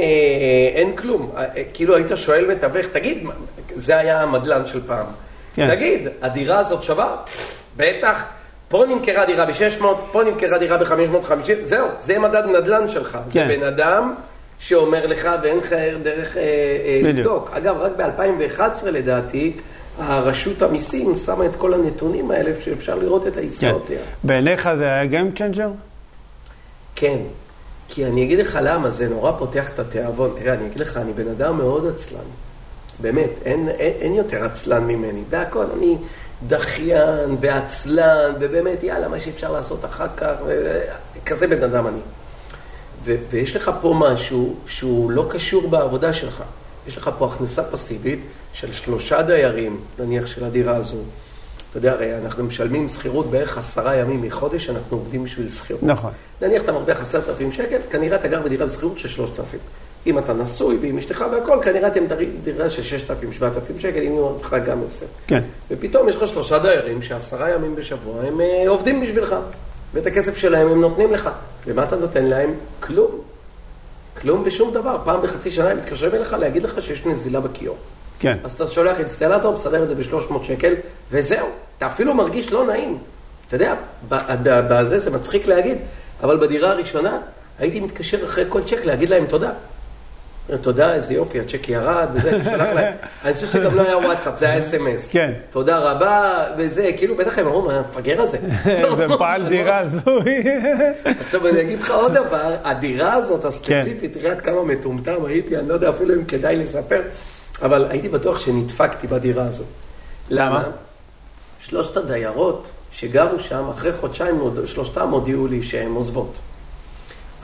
אין 0.74 0.96
כלום. 0.96 1.30
אה, 1.36 1.44
אה, 1.56 1.62
כאילו 1.74 1.96
היית 1.96 2.10
שואל 2.14 2.54
מתווך, 2.54 2.86
תגיד, 2.86 3.26
זה 3.74 3.98
היה 3.98 4.22
המדלן 4.22 4.66
של 4.66 4.80
פעם. 4.86 5.06
כן. 5.54 5.76
תגיד, 5.76 6.08
הדירה 6.22 6.58
הזאת 6.58 6.82
שווה? 6.82 7.16
בטח. 7.76 8.24
פה 8.68 8.84
נמכרה 8.88 9.26
דירה 9.26 9.46
ב-600, 9.46 9.84
פה 10.12 10.24
נמכרה 10.24 10.58
דירה 10.58 10.78
ב-550, 10.78 11.52
זהו, 11.62 11.88
זה 11.98 12.18
מדד 12.18 12.42
נדל"ן 12.44 12.88
שלך. 12.88 13.18
זה 13.28 13.40
כן. 13.40 13.48
בן 13.48 13.62
אדם 13.62 14.14
שאומר 14.58 15.06
לך 15.06 15.28
ואין 15.42 15.58
לך 15.58 15.72
דרך 16.02 16.36
אה, 16.36 16.42
אה. 16.42 17.00
לבדוק. 17.02 17.50
אגב, 17.52 17.76
רק 17.78 17.92
ב-2011 17.96 18.86
לדעתי, 18.86 19.52
הרשות 19.98 20.62
המיסים 20.62 21.14
שמה 21.14 21.46
את 21.46 21.56
כל 21.56 21.74
הנתונים 21.74 22.30
האלה 22.30 22.50
שאפשר 22.60 22.94
לראות 22.94 23.26
את 23.26 23.34
כן. 23.34 23.40
העסקאות. 23.40 23.90
ליד. 23.90 23.98
בעיניך 24.24 24.68
זה 24.78 24.84
היה 24.84 25.04
Game 25.04 25.38
Changer? 25.38 25.68
כן, 26.94 27.18
כי 27.88 28.06
אני 28.06 28.24
אגיד 28.24 28.38
לך 28.38 28.58
למה, 28.62 28.90
זה 28.90 29.08
נורא 29.08 29.32
פותח 29.38 29.68
את 29.68 29.78
התיאבון. 29.78 30.32
תראה, 30.36 30.54
אני 30.54 30.66
אגיד 30.66 30.80
לך, 30.80 30.96
אני 30.96 31.12
בן 31.12 31.28
אדם 31.28 31.56
מאוד 31.56 31.86
עצלן. 31.86 32.20
באמת, 33.00 33.30
אין, 33.44 33.68
אין, 33.68 33.92
אין 34.00 34.14
יותר 34.14 34.44
עצלן 34.44 34.84
ממני. 34.84 35.22
והכל, 35.30 35.64
אני 35.76 35.96
דחיין 36.46 37.36
ועצלן, 37.40 38.32
ובאמת, 38.40 38.82
יאללה, 38.82 39.08
מה 39.08 39.20
שאפשר 39.20 39.52
לעשות 39.52 39.84
אחר 39.84 40.06
כך, 40.16 40.34
כזה 41.26 41.46
בן 41.46 41.62
אדם 41.62 41.86
אני. 41.86 42.00
ו- 43.04 43.16
ויש 43.30 43.56
לך 43.56 43.70
פה 43.80 43.94
משהו 43.98 44.56
שהוא 44.66 45.10
לא 45.10 45.26
קשור 45.30 45.68
בעבודה 45.68 46.12
שלך. 46.12 46.42
יש 46.86 46.96
לך 46.96 47.10
פה 47.18 47.26
הכנסה 47.26 47.62
פסיבית 47.62 48.20
של 48.52 48.72
שלושה 48.72 49.22
דיירים, 49.22 49.80
נניח 49.98 50.26
של 50.26 50.44
הדירה 50.44 50.76
הזו. 50.76 50.96
אתה 51.70 51.78
יודע, 51.78 51.92
הרי 51.92 52.16
אנחנו 52.18 52.44
משלמים 52.44 52.88
שכירות 52.88 53.30
בערך 53.30 53.58
עשרה 53.58 53.96
ימים 53.96 54.22
מחודש, 54.22 54.70
אנחנו 54.70 54.96
עובדים 54.96 55.24
בשביל 55.24 55.50
שכירות. 55.50 55.82
נכון. 55.82 56.10
נניח 56.42 56.62
אתה 56.62 56.72
מרוויח 56.72 57.00
עשרת 57.00 57.28
אלפים 57.28 57.52
שקל, 57.52 57.78
כנראה 57.90 58.16
אתה 58.16 58.28
גר 58.28 58.42
בדירה 58.42 58.66
בשכירות 58.66 58.98
של 58.98 59.08
שלושת 59.08 59.40
אלפים. 59.40 59.60
אם 60.06 60.18
אתה 60.18 60.32
נשוי 60.32 60.78
ועם 60.80 60.98
אשתך 60.98 61.24
והכל, 61.32 61.58
כנראה 61.62 61.88
אתם 61.88 62.04
דירה 62.44 62.70
של 62.70 62.82
6,000, 62.82 63.32
7,000 63.32 63.78
שקל, 63.78 64.02
אם 64.02 64.12
הוא 64.12 64.30
מרוויחה 64.30 64.58
גם 64.58 64.78
10. 64.86 65.06
כן. 65.26 65.42
ופתאום 65.70 66.08
יש 66.08 66.16
לך 66.16 66.28
שלושה 66.28 66.58
דיירים 66.58 67.02
שעשרה 67.02 67.50
ימים 67.50 67.76
בשבוע 67.76 68.22
הם 68.22 68.40
אה, 68.40 68.64
עובדים 68.68 69.00
בשבילך, 69.00 69.34
ואת 69.94 70.06
הכסף 70.06 70.36
שלהם 70.36 70.68
הם 70.68 70.80
נותנים 70.80 71.12
לך. 71.14 71.30
ומה 71.66 71.84
אתה 71.84 71.96
נותן 71.96 72.24
להם? 72.24 72.54
כלום. 72.80 73.10
כלום 74.20 74.42
ושום 74.44 74.72
דבר. 74.72 74.98
פעם 75.04 75.22
בחצי 75.22 75.50
שנה 75.50 75.70
הם 75.70 75.78
מתקשרים 75.78 76.14
אליך 76.14 76.32
להגיד 76.32 76.62
לך 76.62 76.82
שיש 76.82 77.06
נזילה 77.06 77.40
בכיור. 77.40 77.76
כן. 78.18 78.32
אז 78.44 78.52
אתה 78.52 78.66
שולח 78.66 79.00
אינסטלטור, 79.00 79.54
מסדר 79.54 79.82
את 79.82 79.88
זה 79.88 79.94
ב-300 79.94 80.42
שקל, 80.42 80.74
וזהו. 81.10 81.46
אתה 81.78 81.86
אפילו 81.86 82.14
מרגיש 82.14 82.52
לא 82.52 82.66
נעים. 82.66 82.98
אתה 83.46 83.56
יודע, 83.56 83.74
בזה 84.40 84.98
זה 84.98 85.10
מצחיק 85.10 85.46
להגיד, 85.46 85.78
אבל 86.22 86.36
בדירה 86.36 86.70
הראשונה 86.70 87.18
הייתי 87.58 87.80
מתקשר 87.80 88.24
אחרי 88.24 88.44
כל 88.48 88.62
צ'ק 88.62 88.84
להגיד 88.84 89.10
להם 89.10 89.26
תודה. 89.26 89.52
תודה, 90.56 90.94
איזה 90.94 91.14
יופי, 91.14 91.40
הצ'ק 91.40 91.68
ירד, 91.68 92.08
וזה, 92.12 92.30
אני 92.30 92.44
שולח 92.44 92.68
להם. 92.68 92.94
אני 93.24 93.34
חושב 93.34 93.50
שגם 93.50 93.74
לא 93.74 93.82
היה 93.82 93.98
וואטסאפ, 93.98 94.38
זה 94.38 94.46
היה 94.46 94.58
אס.אם.אס. 94.58 95.10
כן. 95.10 95.32
תודה 95.50 95.78
רבה, 95.78 96.44
וזה, 96.58 96.90
כאילו, 96.96 97.16
בטח 97.16 97.38
הם 97.38 97.46
אמרו, 97.46 97.70
המפגר 97.70 98.22
הזה? 98.22 98.38
זה 98.96 99.06
פעל 99.18 99.48
דירה 99.48 99.78
הזוי. 99.78 100.42
עכשיו 101.20 101.48
אני 101.48 101.60
אגיד 101.60 101.82
לך 101.82 101.90
עוד 101.90 102.12
דבר, 102.12 102.56
הדירה 102.64 103.14
הזאת 103.14 103.44
הספציפית, 103.44 104.12
תראה 104.12 104.30
עד 104.30 104.40
כמה 104.40 104.64
מטומטם 104.64 105.24
הייתי, 105.24 105.56
אני 105.56 105.68
לא 105.68 105.74
יודע 105.74 105.90
אפילו 105.90 106.14
אם 106.14 106.24
כדאי 106.24 106.56
לספר, 106.56 107.02
אבל 107.62 107.86
הייתי 107.90 108.08
בטוח 108.08 108.38
שנדפקתי 108.38 109.06
בדירה 109.06 109.44
הזאת. 109.44 109.66
למה? 110.30 110.64
שלושת 111.60 111.96
הדיירות 111.96 112.70
שגרו 112.92 113.38
שם, 113.38 113.68
אחרי 113.68 113.92
חודשיים 113.92 114.40
שלושתם 114.66 115.10
הודיעו 115.10 115.46
לי 115.46 115.62
שהן 115.62 115.90
עוזבות. 115.90 116.38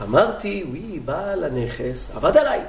אמרתי, 0.02 0.64
וואי, 0.68 0.99
בעל 1.04 1.44
הנכס 1.44 2.11
עבד 2.14 2.37
עליי. 2.37 2.61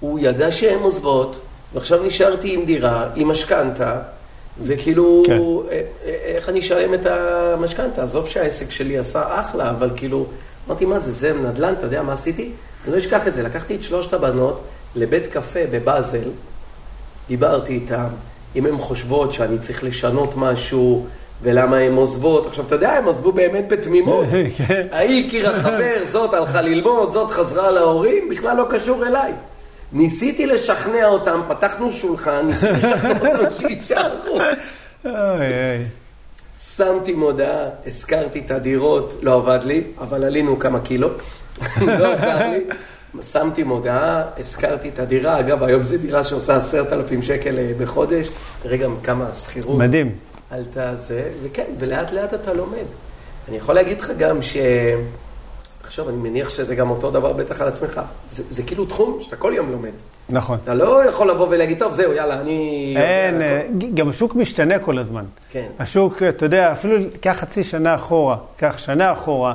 הוא 0.00 0.18
ידע 0.22 0.52
שהן 0.52 0.82
עוזבות, 0.82 1.40
ועכשיו 1.74 2.02
נשארתי 2.02 2.54
עם 2.54 2.64
דירה, 2.64 3.08
עם 3.16 3.28
משכנתה, 3.28 3.98
וכאילו, 4.62 5.22
כן. 5.26 5.38
אה, 5.70 5.80
אה, 6.04 6.14
איך 6.24 6.48
אני 6.48 6.60
אשלם 6.60 6.94
את 6.94 7.06
המשכנתה? 7.06 8.02
עזוב 8.02 8.28
שהעסק 8.28 8.70
שלי 8.70 8.98
עשה 8.98 9.40
אחלה, 9.40 9.70
אבל 9.70 9.90
כאילו, 9.96 10.26
אמרתי, 10.68 10.84
מה 10.84 10.98
זה, 10.98 11.12
זה 11.12 11.32
נדל"ן, 11.32 11.74
אתה 11.78 11.86
יודע 11.86 12.02
מה 12.02 12.12
עשיתי? 12.12 12.50
אני 12.84 12.92
לא 12.92 12.98
אשכח 12.98 13.26
את 13.26 13.34
זה, 13.34 13.42
לקחתי 13.42 13.74
את 13.74 13.82
שלושת 13.82 14.12
הבנות 14.12 14.60
לבית 14.96 15.26
קפה 15.26 15.60
בבאזל, 15.70 16.28
דיברתי 17.28 17.72
איתן, 17.72 18.06
אם 18.56 18.66
הן 18.66 18.78
חושבות 18.78 19.32
שאני 19.32 19.58
צריך 19.58 19.84
לשנות 19.84 20.34
משהו, 20.36 21.06
ולמה 21.42 21.76
הן 21.76 21.94
עוזבות. 21.94 22.46
עכשיו, 22.46 22.64
אתה 22.64 22.74
יודע, 22.74 22.92
הן 22.92 23.08
עזבו 23.08 23.32
באמת 23.32 23.68
בתמימות. 23.68 24.26
כן. 24.56 24.80
ההיא 24.92 25.26
הכירה 25.26 25.60
חבר, 25.60 26.04
זאת 26.04 26.34
הלכה 26.34 26.60
ללמוד, 26.60 27.10
זאת 27.10 27.30
חזרה 27.30 27.70
להורים, 27.70 28.28
בכלל 28.28 28.56
לא 28.56 28.66
קשור 28.70 29.06
אליי. 29.06 29.32
ניסיתי 29.92 30.46
לשכנע 30.46 31.06
אותם, 31.06 31.40
פתחנו 31.48 31.92
שולחן, 31.92 32.46
ניסיתי 32.46 32.72
לשכנע 32.72 33.18
אותם 33.20 33.54
שיישארו. 33.58 34.38
שמתי 36.58 37.12
מודעה, 37.12 37.68
הזכרתי 37.86 38.42
את 38.46 38.50
הדירות, 38.50 39.14
לא 39.22 39.34
עבד 39.34 39.58
לי, 39.64 39.84
אבל 39.98 40.24
עלינו 40.24 40.58
כמה 40.58 40.80
קילו, 40.80 41.08
לא 42.00 42.12
עזר 42.12 42.50
לי. 42.50 42.64
שמתי 43.22 43.62
מודעה, 43.62 44.22
הזכרתי 44.38 44.88
את 44.88 44.98
הדירה, 44.98 45.40
אגב, 45.40 45.62
היום 45.62 45.82
זו 45.82 45.98
דירה 45.98 46.24
שעושה 46.24 46.56
עשרת 46.56 46.92
אלפים 46.92 47.22
שקל 47.22 47.58
אה, 47.58 47.72
בחודש, 47.78 48.28
תראה 48.62 48.76
גם 48.76 48.96
כמה 49.02 49.34
שכירות. 49.34 49.78
מדהים. 49.78 50.12
עלתה 50.50 50.94
זה, 50.96 51.30
וכן, 51.42 51.64
ולאט 51.78 52.12
לאט 52.12 52.34
אתה 52.34 52.52
לומד. 52.52 52.86
אני 53.48 53.56
יכול 53.56 53.74
להגיד 53.74 54.00
לך 54.00 54.10
גם 54.18 54.42
ש... 54.42 54.56
עכשיו, 55.86 56.08
אני 56.08 56.16
מניח 56.16 56.48
שזה 56.48 56.74
גם 56.74 56.90
אותו 56.90 57.10
דבר 57.10 57.32
בטח 57.32 57.60
על 57.60 57.68
עצמך. 57.68 58.00
זה, 58.28 58.42
זה 58.48 58.62
כאילו 58.62 58.86
תחום 58.86 59.18
שאתה 59.20 59.36
כל 59.36 59.52
יום 59.56 59.72
לומד. 59.72 59.90
נכון. 60.28 60.58
אתה 60.64 60.74
לא 60.74 61.04
יכול 61.04 61.30
לבוא 61.30 61.46
ולהגיד, 61.50 61.78
טוב, 61.78 61.92
זהו, 61.92 62.12
יאללה, 62.12 62.40
אני... 62.40 62.94
אין, 62.98 63.42
אה, 63.42 63.62
גם 63.94 64.08
השוק 64.08 64.34
משתנה 64.34 64.78
כל 64.78 64.98
הזמן. 64.98 65.24
כן. 65.50 65.66
השוק, 65.78 66.22
אתה 66.22 66.46
יודע, 66.46 66.72
אפילו 66.72 66.96
קח 67.20 67.36
חצי 67.40 67.64
שנה 67.64 67.94
אחורה, 67.94 68.36
קח 68.56 68.78
שנה 68.78 69.12
אחורה, 69.12 69.54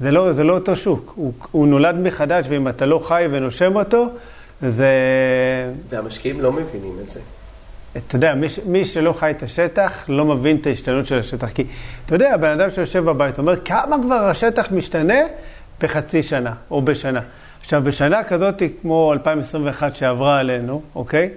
זה 0.00 0.10
לא, 0.10 0.32
זה 0.32 0.44
לא 0.44 0.54
אותו 0.54 0.76
שוק. 0.76 1.12
הוא, 1.16 1.32
הוא 1.50 1.66
נולד 1.66 1.94
מחדש, 1.94 2.46
ואם 2.48 2.68
אתה 2.68 2.86
לא 2.86 3.02
חי 3.04 3.26
ונושם 3.30 3.76
אותו, 3.76 4.06
זה... 4.62 4.90
והמשקיעים 5.88 6.40
לא 6.40 6.52
מבינים 6.52 6.92
את 7.04 7.10
זה. 7.10 7.20
אתה 7.96 8.16
יודע, 8.16 8.34
מי, 8.34 8.46
מי 8.66 8.84
שלא 8.84 9.12
חי 9.12 9.30
את 9.30 9.42
השטח, 9.42 10.04
לא 10.08 10.24
מבין 10.24 10.56
את 10.56 10.66
ההשתנות 10.66 11.06
של 11.06 11.18
השטח. 11.18 11.48
כי, 11.50 11.64
אתה 12.06 12.14
יודע, 12.14 12.36
בן 12.36 12.60
אדם 12.60 12.70
שיושב 12.70 13.04
בבית 13.04 13.38
אומר, 13.38 13.60
כמה 13.64 13.96
כבר 14.02 14.14
השטח 14.14 14.72
משתנה 14.72 15.20
בחצי 15.82 16.22
שנה 16.22 16.52
או 16.70 16.82
בשנה. 16.82 17.20
עכשיו, 17.60 17.82
בשנה 17.84 18.24
כזאת, 18.24 18.62
כמו 18.82 19.12
2021 19.12 19.96
שעברה 19.96 20.38
עלינו, 20.38 20.82
אוקיי? 20.94 21.28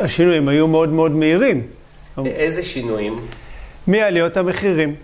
השינויים 0.00 0.48
היו 0.48 0.68
מאוד 0.68 0.88
מאוד 0.88 1.12
מהירים. 1.12 1.62
איזה 2.26 2.64
שינויים? 2.64 3.20
מעליות 3.86 4.36
המחירים. 4.36 4.94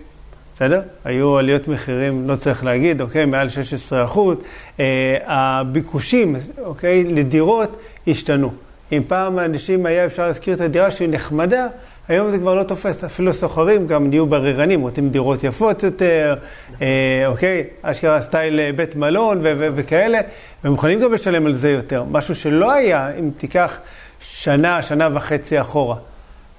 בסדר? 0.55 0.81
היו 1.05 1.37
עליות 1.37 1.67
מחירים, 1.67 2.29
לא 2.29 2.35
צריך 2.35 2.63
להגיד, 2.63 3.01
אוקיי? 3.01 3.25
מעל 3.25 3.49
16 3.49 4.03
אחוז. 4.05 4.37
אה, 4.79 5.17
הביקושים, 5.25 6.35
אוקיי? 6.63 7.03
לדירות 7.03 7.79
השתנו. 8.07 8.51
אם 8.91 9.01
פעם 9.07 9.39
אנשים 9.39 9.85
היה 9.85 10.05
אפשר 10.05 10.27
להזכיר 10.27 10.55
את 10.55 10.61
הדירה 10.61 10.91
שהיא 10.91 11.09
נחמדה, 11.11 11.67
היום 12.07 12.31
זה 12.31 12.37
כבר 12.37 12.55
לא 12.55 12.63
תופס. 12.63 13.03
אפילו 13.03 13.33
סוחרים 13.33 13.87
גם 13.87 14.09
נהיו 14.09 14.25
בררנים, 14.25 14.81
רוצים 14.81 15.09
דירות 15.09 15.43
יפות 15.43 15.83
יותר, 15.83 16.35
אה, 16.81 17.23
אוקיי? 17.27 17.63
אשכרה 17.81 18.21
סטייל 18.21 18.59
אה, 18.59 18.69
בית 18.75 18.95
מלון 18.95 19.37
ו- 19.37 19.53
ו- 19.57 19.67
וכאלה, 19.75 20.19
והם 20.63 20.73
יכולים 20.73 20.99
גם 20.99 21.13
לשלם 21.13 21.45
על 21.45 21.53
זה 21.53 21.69
יותר. 21.69 22.03
משהו 22.11 22.35
שלא 22.35 22.71
היה 22.71 23.11
אם 23.19 23.29
תיקח 23.37 23.77
שנה, 24.19 24.81
שנה 24.81 25.09
וחצי 25.13 25.61
אחורה. 25.61 25.95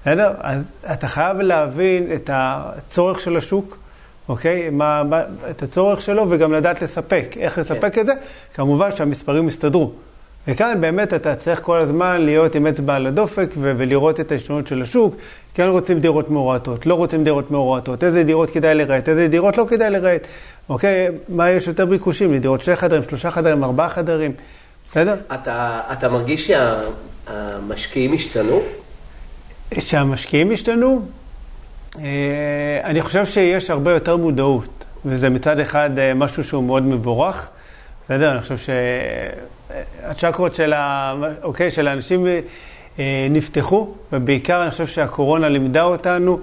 בסדר? 0.01 0.33
אז 0.41 0.61
אתה 0.93 1.07
חייב 1.07 1.37
להבין 1.39 2.07
את 2.15 2.29
הצורך 2.33 3.19
של 3.19 3.37
השוק, 3.37 3.77
אוקיי? 4.29 4.69
מה, 4.69 5.03
מה, 5.03 5.21
את 5.49 5.63
הצורך 5.63 6.01
שלו 6.01 6.25
וגם 6.29 6.53
לדעת 6.53 6.81
לספק. 6.81 7.35
איך 7.39 7.57
לספק 7.57 7.93
כן. 7.93 8.01
את 8.01 8.05
זה? 8.05 8.13
כמובן 8.53 8.91
שהמספרים 8.91 9.47
יסתדרו. 9.47 9.91
וכאן 10.47 10.81
באמת 10.81 11.13
אתה 11.13 11.35
צריך 11.35 11.61
כל 11.61 11.81
הזמן 11.81 12.21
להיות 12.21 12.55
עם 12.55 12.67
אצבע 12.67 12.95
על 12.95 13.07
הדופק 13.07 13.49
ו- 13.57 13.73
ולראות 13.77 14.19
את 14.19 14.31
ההשתנות 14.31 14.67
של 14.67 14.81
השוק. 14.81 15.15
כן 15.53 15.67
רוצים 15.67 15.99
דירות 15.99 16.29
מעורטות, 16.29 16.85
לא 16.85 16.93
רוצים 16.93 17.23
דירות 17.23 17.51
מעורטות, 17.51 18.03
איזה 18.03 18.23
דירות 18.23 18.49
כדאי 18.49 18.75
לרהט, 18.75 19.09
איזה 19.09 19.27
דירות 19.27 19.57
לא 19.57 19.65
כדאי 19.69 19.89
לרהט. 19.89 20.27
אוקיי, 20.69 21.07
מה 21.29 21.49
יש 21.49 21.67
יותר 21.67 21.85
ביקושים? 21.85 22.33
לדירות 22.33 22.61
שני 22.61 22.75
חדרים, 22.75 23.03
שלושה 23.03 23.31
חדרים, 23.31 23.63
ארבעה 23.63 23.89
חדרים, 23.89 24.31
בסדר? 24.89 25.15
אתה, 25.33 25.81
אתה 25.91 26.09
מרגיש 26.09 26.51
שהמשקיעים 27.27 28.09
שה, 28.09 28.15
השתנו? 28.15 28.61
שהמשקיעים 29.79 30.51
השתנו? 30.51 31.01
אה, 31.99 32.81
אני 32.83 33.01
חושב 33.01 33.25
שיש 33.25 33.69
הרבה 33.69 33.93
יותר 33.93 34.17
מודעות, 34.17 34.85
וזה 35.05 35.29
מצד 35.29 35.59
אחד 35.59 35.99
אה, 35.99 36.13
משהו 36.13 36.43
שהוא 36.43 36.63
מאוד 36.63 36.83
מבורך. 36.83 37.49
בסדר? 38.05 38.31
אני 38.31 38.41
חושב 38.41 38.57
שהצ'קרות 39.67 40.55
של, 40.55 40.73
ה... 40.73 41.13
אוקיי, 41.43 41.71
של 41.71 41.87
האנשים 41.87 42.27
אה, 42.99 43.27
נפתחו, 43.29 43.93
ובעיקר 44.13 44.63
אני 44.63 44.71
חושב 44.71 44.87
שהקורונה 44.87 45.49
לימדה 45.49 45.83
אותנו 45.83 46.39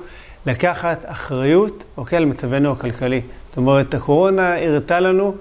לקחת 0.47 0.99
אחריות, 1.07 1.85
אוקיי, 1.97 2.17
על 2.17 2.25
מצבנו 2.25 2.73
הכלכלי. 2.73 3.21
זאת 3.49 3.57
אומרת, 3.57 3.95
הקורונה 3.95 4.57
הראתה 4.57 5.01
לנו 5.01 5.35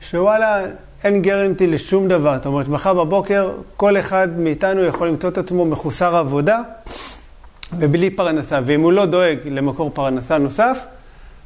שוואלה, 0.00 0.64
אין 1.04 1.22
גרנטי 1.22 1.66
לשום 1.66 2.08
דבר. 2.08 2.36
זאת 2.36 2.46
אומרת, 2.46 2.68
מחר 2.68 2.94
בבוקר 2.94 3.50
כל 3.76 3.96
אחד 3.96 4.28
מאיתנו 4.38 4.84
יכול 4.84 5.08
למצוא 5.08 5.30
את 5.30 5.38
עצמו 5.38 5.64
מחוסר 5.64 6.16
עבודה 6.16 6.60
ובלי 7.78 8.10
פרנסה. 8.10 8.58
ואם 8.64 8.80
הוא 8.80 8.92
לא 8.92 9.06
דואג 9.06 9.38
למקור 9.44 9.90
פרנסה 9.94 10.38
נוסף, 10.38 10.78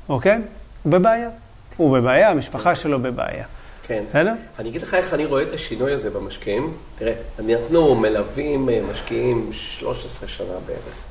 אוקיי, 0.08 0.40
הוא 0.82 0.92
בבעיה. 0.92 1.28
הוא 1.76 1.98
בבעיה, 1.98 2.30
המשפחה 2.30 2.74
שלו 2.74 2.98
בבעיה. 2.98 3.44
כן. 3.82 4.04
בסדר? 4.08 4.32
אני 4.58 4.68
אגיד 4.68 4.82
לך 4.82 4.94
איך 4.94 5.14
אני 5.14 5.24
רואה 5.24 5.42
את 5.42 5.52
השינוי 5.52 5.92
הזה 5.92 6.10
במשקיעים. 6.10 6.72
תראה, 6.98 7.14
אנחנו 7.38 7.94
מלווים 7.94 8.68
אה, 8.68 8.80
משקיעים 8.92 9.48
13 9.52 10.28
שנה 10.28 10.46
בערך. 10.66 11.04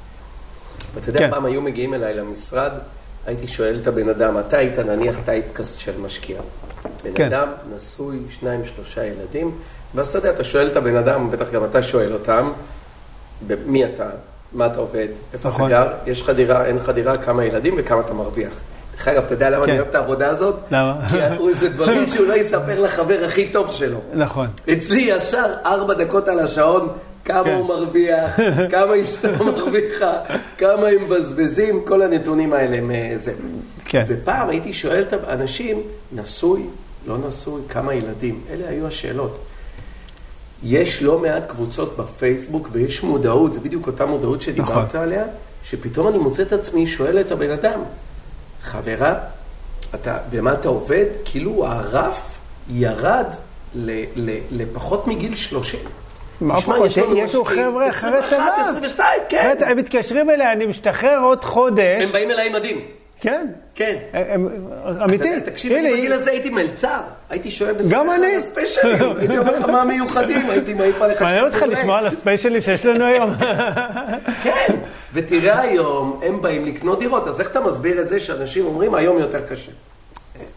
ואתה 0.95 1.09
יודע, 1.09 1.19
כן. 1.19 1.31
פעם 1.31 1.45
היו 1.45 1.61
מגיעים 1.61 1.93
אליי 1.93 2.13
למשרד, 2.13 2.71
הייתי 3.25 3.47
שואל 3.47 3.79
את 3.81 3.87
הבן 3.87 4.09
אדם, 4.09 4.39
אתה 4.39 4.57
היית 4.57 4.79
נניח 4.79 5.19
טייפקאסט 5.25 5.79
של 5.79 6.01
משקיע. 6.01 6.41
בן 7.03 7.11
כן. 7.15 7.25
אדם 7.25 7.47
נשוי, 7.75 8.19
שניים, 8.29 8.65
שלושה 8.65 9.05
ילדים, 9.05 9.51
ואז 9.95 10.07
אתה 10.07 10.17
יודע, 10.17 10.29
אתה 10.29 10.43
שואל 10.43 10.67
את 10.67 10.75
הבן 10.75 10.95
אדם, 10.95 11.31
בטח 11.31 11.51
גם 11.51 11.65
אתה 11.65 11.81
שואל 11.81 12.13
אותם, 12.13 12.51
מי 13.65 13.85
אתה, 13.85 14.09
מה 14.53 14.65
אתה 14.67 14.79
עובד, 14.79 15.07
איפה 15.33 15.49
נכון. 15.49 15.71
אתה 15.71 15.85
גר, 15.85 16.11
יש 16.11 16.21
לך 16.21 16.29
דירה, 16.29 16.65
אין 16.65 16.75
לך 16.75 16.89
דירה, 16.89 17.17
כמה 17.17 17.45
ילדים 17.45 17.73
וכמה 17.77 18.01
אתה 18.01 18.13
מרוויח. 18.13 18.61
דרך 18.99 19.07
אגב, 19.07 19.23
אתה 19.23 19.33
יודע 19.33 19.49
למה 19.49 19.63
אני 19.63 19.71
כן. 19.71 19.77
אוהב 19.77 19.87
את 19.87 19.95
העבודה 19.95 20.27
הזאת? 20.27 20.55
למה? 20.71 21.09
כי 21.09 21.53
זה 21.53 21.69
דברים 21.69 22.05
שהוא 22.05 22.27
לא 22.27 22.33
יספר 22.33 22.81
לחבר 22.81 23.23
הכי 23.25 23.47
טוב 23.47 23.71
שלו. 23.71 23.99
נכון. 24.13 24.47
אצלי 24.73 25.01
ישר 25.01 25.53
ארבע 25.65 25.93
דקות 25.93 26.27
על 26.27 26.39
השעון, 26.39 26.87
כמה 27.25 27.43
כן. 27.43 27.53
הוא 27.53 27.67
מרוויח, 27.67 28.39
כמה 28.71 29.01
אשתו 29.01 29.27
מרוויחה, 29.45 30.13
כמה 30.57 30.87
הם 30.87 31.03
מבזבזים, 31.03 31.81
כל 31.85 32.01
הנתונים 32.01 32.53
האלה 32.53 32.77
הם 32.77 32.91
אה, 32.91 33.11
זה. 33.15 33.33
כן. 33.85 34.03
ופעם 34.07 34.49
הייתי 34.49 34.73
שואל 34.73 35.01
את 35.01 35.13
האנשים, 35.27 35.81
נשוי, 36.11 36.63
לא 37.07 37.17
נשוי, 37.27 37.61
כמה 37.69 37.93
ילדים? 37.93 38.41
אלה 38.49 38.69
היו 38.69 38.87
השאלות. 38.87 39.39
יש 40.63 41.03
לא 41.03 41.19
מעט 41.19 41.45
קבוצות 41.45 41.97
בפייסבוק 41.97 42.69
ויש 42.71 43.03
מודעות, 43.03 43.53
זה 43.53 43.59
בדיוק 43.59 43.87
אותה 43.87 44.05
מודעות 44.05 44.41
שדיברת 44.41 44.87
נכון. 44.87 45.01
עליה, 45.01 45.23
שפתאום 45.63 46.07
אני 46.07 46.17
מוצא 46.17 46.41
את 46.41 46.53
עצמי 46.53 46.87
שואל 46.87 47.19
את 47.19 47.31
הבן 47.31 47.49
אדם, 47.49 47.79
חברה, 48.61 49.13
אתה, 49.95 50.17
במה 50.29 50.53
אתה 50.53 50.67
עובד? 50.67 51.05
כאילו 51.25 51.65
הרף 51.65 52.39
ירד 52.69 53.33
ל, 53.75 54.03
ל, 54.15 54.37
לפחות 54.51 55.07
מגיל 55.07 55.35
30. 55.35 55.79
מה 56.41 56.57
תשמע? 56.57 56.75
יש 56.85 56.97
לנו 56.97 57.17
יש 57.17 57.35
חבר'ה 57.45 57.89
אחרי 57.89 58.17
21, 58.17 58.53
צבא. 58.55 58.69
22, 58.69 59.21
כן. 59.29 59.55
הם 59.67 59.77
מתקשרים 59.77 60.29
אליה, 60.29 60.51
אני 60.51 60.65
משתחרר 60.65 61.19
עוד 61.23 61.43
חודש. 61.43 62.03
הם 62.03 62.11
באים 62.11 62.31
אליי 62.31 62.47
עם 62.47 62.53
מדים. 62.53 62.98
כן. 63.21 63.47
כן. 63.75 63.95
הם- 64.13 64.47
אתה 64.95 65.03
אמיתי. 65.03 65.41
תקשיב, 65.45 65.73
אני 65.73 65.93
בגיל 65.93 66.13
הזה 66.13 66.31
הייתי 66.31 66.49
מלצר. 66.49 66.99
הייתי 67.29 67.51
שואל 67.51 67.73
בזה 67.73 67.93
גם 67.95 68.11
אני. 68.11 68.35
הספיישלים. 68.35 68.95
הייתי 69.19 69.37
אומר 69.37 69.59
לך 69.59 69.65
מה 69.65 69.81
המיוחדים, 69.81 70.49
הייתי 70.49 70.73
מעיף 70.73 71.01
עליך. 71.01 71.21
מעניין 71.21 71.45
אותך. 71.45 71.65
לשמוע 71.69 71.97
על 71.97 72.07
הספיישלים 72.07 72.61
שיש 72.61 72.85
לנו 72.85 73.05
היום. 73.05 73.29
כן, 74.43 74.75
ותראה 75.13 75.61
היום, 75.61 76.19
הם 76.23 76.41
באים 76.41 76.65
לקנות 76.65 76.99
דירות, 76.99 77.27
אז 77.27 77.39
איך 77.39 77.51
אתה 77.51 77.59
מסביר 77.59 78.01
את 78.01 78.07
זה 78.07 78.19
שאנשים 78.19 78.65
אומרים, 78.65 78.95
היום 78.95 79.17
יותר 79.19 79.41
קשה? 79.49 79.71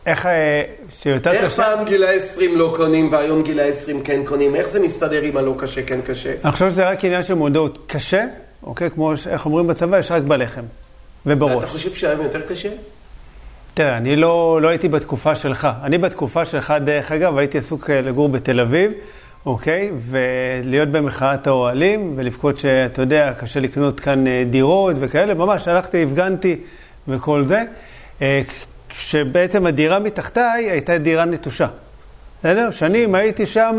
איך, 0.07 0.27
אה, 0.27 0.63
שיותר 1.03 1.33
איך 1.33 1.45
קשה? 1.47 1.57
פעם 1.63 1.85
גילי 1.85 2.15
20 2.17 2.57
לא 2.57 2.73
קונים 2.77 3.13
והיום 3.13 3.43
גילי 3.43 3.69
20 3.69 4.03
כן 4.03 4.25
קונים? 4.25 4.55
איך 4.55 4.69
זה 4.69 4.81
מסתדר 4.81 5.23
עם 5.23 5.37
הלא 5.37 5.55
קשה 5.59 5.83
כן 5.83 6.01
קשה? 6.01 6.33
אני 6.45 6.53
חושב 6.53 6.71
שזה 6.71 6.89
רק 6.89 7.05
עניין 7.05 7.23
של 7.23 7.35
מודעות. 7.35 7.79
קשה, 7.87 8.25
אוקיי? 8.63 8.91
כמו 8.91 9.13
איך 9.31 9.47
אומרים 9.47 9.67
בצבא, 9.67 9.99
יש 9.99 10.11
רק 10.11 10.23
בלחם. 10.23 10.63
אתה 11.23 11.33
ובראש. 11.33 11.65
חושב 11.65 11.95
שהיום 11.95 12.21
יותר 12.21 12.41
קשה? 12.49 12.69
תראה, 13.75 13.97
אני 13.97 14.17
לא, 14.17 14.59
לא 14.63 14.69
הייתי 14.69 14.89
בתקופה 14.89 15.35
שלך. 15.35 15.69
אני 15.83 15.99
בתקופה 15.99 16.45
שלך, 16.45 16.75
דרך 16.85 17.13
אגב, 17.13 17.39
הייתי 17.39 17.59
עסוק 17.59 17.91
אה, 17.91 18.01
לגור 18.01 18.29
בתל 18.29 18.61
אביב, 18.61 18.93
אוקיי? 19.47 19.91
ולהיות 20.11 20.89
במחאת 20.89 21.47
האוהלים, 21.47 22.13
ולבכות 22.17 22.59
שאתה 22.59 23.03
יודע, 23.03 23.33
קשה 23.41 23.61
לקנות 23.61 24.01
כאן 24.01 24.27
אה, 24.27 24.45
דירות 24.51 24.97
וכאלה. 25.01 25.35
ממש, 25.35 25.69
הלכתי, 25.69 26.03
הפגנתי 26.03 26.57
וכל 27.09 27.45
זה. 27.45 27.63
אה, 28.23 28.43
כשבעצם 28.89 29.67
הדירה 29.67 29.99
מתחתיי 29.99 30.71
הייתה 30.71 30.99
דירה 30.99 31.25
נטושה. 31.25 31.67
בסדר? 32.41 32.71
שנים 32.71 33.15
הייתי 33.15 33.47
שם, 33.47 33.79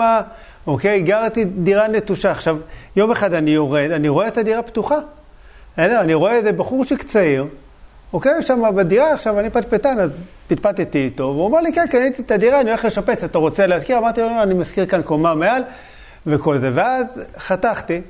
אוקיי? 0.67 1.01
גרתי 1.01 1.45
דירה 1.45 1.88
נטושה. 1.88 2.31
עכשיו, 2.31 2.57
יום 2.95 3.12
אחד 3.12 3.33
אני 3.33 3.51
יורד, 3.51 3.91
אני 3.91 4.09
רואה 4.09 4.27
את 4.27 4.38
הדירה 4.38 4.62
פתוחה. 4.62 5.00
בסדר? 5.74 6.01
אני 6.01 6.13
רואה 6.13 6.36
איזה 6.36 6.51
בחורשיק 6.51 7.03
צעיר, 7.03 7.46
אוקיי? 8.13 8.42
שם 8.42 8.63
בדירה, 8.75 9.13
עכשיו 9.13 9.39
אני 9.39 9.50
פטפטן, 9.50 10.00
אז 10.00 10.12
פטפטתי 10.48 11.03
איתו, 11.03 11.24
והוא 11.24 11.48
אמר 11.48 11.60
לי, 11.60 11.74
כן, 11.74 11.86
קניתי 11.92 12.22
את 12.22 12.32
הדירה, 12.32 12.62
אני 12.62 12.70
הולך 12.70 12.86
לשפץ, 12.86 13.24
אתה 13.24 13.38
רוצה 13.38 13.68
להזכיר? 13.68 13.98
אמרתי 13.98 14.22
לו, 14.22 14.27
לא, 14.27 14.44
אני 14.44 14.53
מזכיר 14.53 14.86
כאן 14.86 15.01
קומה 15.01 15.36
מעל, 15.36 15.63
וכל 16.27 16.58
זה. 16.58 16.70
ואז 16.74 17.06
חתכתי, 17.38 18.01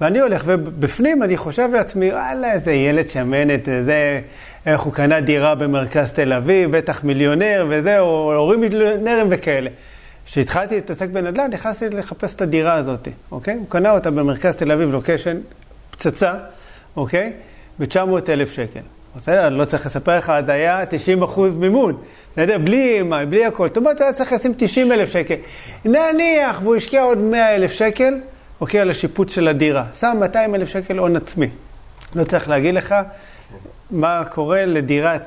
ואני 0.00 0.20
הולך, 0.20 0.42
ובפנים 0.46 1.22
אני 1.22 1.36
חושב 1.36 1.68
לעצמי, 1.72 2.12
וואלה, 2.12 2.52
איזה 2.52 2.72
ילד 2.72 3.10
שמנת, 3.10 3.68
איזה, 3.68 4.20
איך 4.66 4.80
הוא 4.80 4.92
קנה 4.92 5.20
דירה 5.20 5.54
במרכז 5.54 6.10
תל 6.12 6.32
אביב, 6.32 6.76
בטח 6.76 7.04
מיליונר 7.04 7.66
וזה, 7.68 8.00
או 8.00 8.34
הורים 8.34 8.60
מיליונרים 8.60 9.26
וכאלה. 9.30 9.70
כשהתחלתי 10.26 10.74
להתעסק 10.74 11.08
בנדל"ן, 11.08 11.50
נכנסתי 11.50 11.88
לחפש 11.88 12.34
את 12.34 12.42
הדירה 12.42 12.74
הזאת, 12.74 13.08
אוקיי? 13.30 13.54
הוא 13.54 13.66
קנה 13.68 13.90
אותה 13.90 14.10
במרכז 14.10 14.56
תל 14.56 14.72
אביב, 14.72 14.92
לוקיישן, 14.92 15.36
פצצה, 15.90 16.34
אוקיי? 16.98 17.32
ב-900 17.78 18.28
אלף 18.28 18.52
שקל. 18.52 18.80
בסדר, 19.16 19.46
אני 19.46 19.58
לא 19.58 19.64
צריך 19.64 19.86
לספר 19.86 20.18
לך, 20.18 20.30
אז 20.30 20.48
היה 20.48 20.86
90 20.90 21.22
אחוז 21.22 21.56
מימון. 21.56 21.96
בסדר, 22.32 22.58
בלי 22.58 23.00
EMI, 23.00 23.26
בלי 23.28 23.44
הכל. 23.44 23.68
זאת 23.68 23.76
אומרת, 23.76 24.00
היה 24.00 24.12
צריך 24.12 24.32
לשים 24.32 24.54
90 24.56 24.92
אלף 24.92 25.12
שקל. 25.12 25.34
נניח, 25.84 26.60
והוא 26.62 26.76
השקיע 26.76 27.02
עוד 27.02 27.18
100 27.18 27.54
אלף 27.54 27.72
שקל, 27.72 28.14
אוקיי, 28.60 28.80
על 28.80 28.90
השיפוץ 28.90 29.34
של 29.34 29.48
הדירה. 29.48 29.84
שם 30.00 30.16
200 30.20 30.54
אלף 30.54 30.68
שקל 30.68 30.98
הון 30.98 31.16
עצמי. 31.16 31.48
לא 32.14 32.24
צריך 32.24 32.48
להגיד 32.48 32.74
לך 32.74 32.94
מה 33.90 34.22
קורה 34.24 34.64
לדירת, 34.64 35.24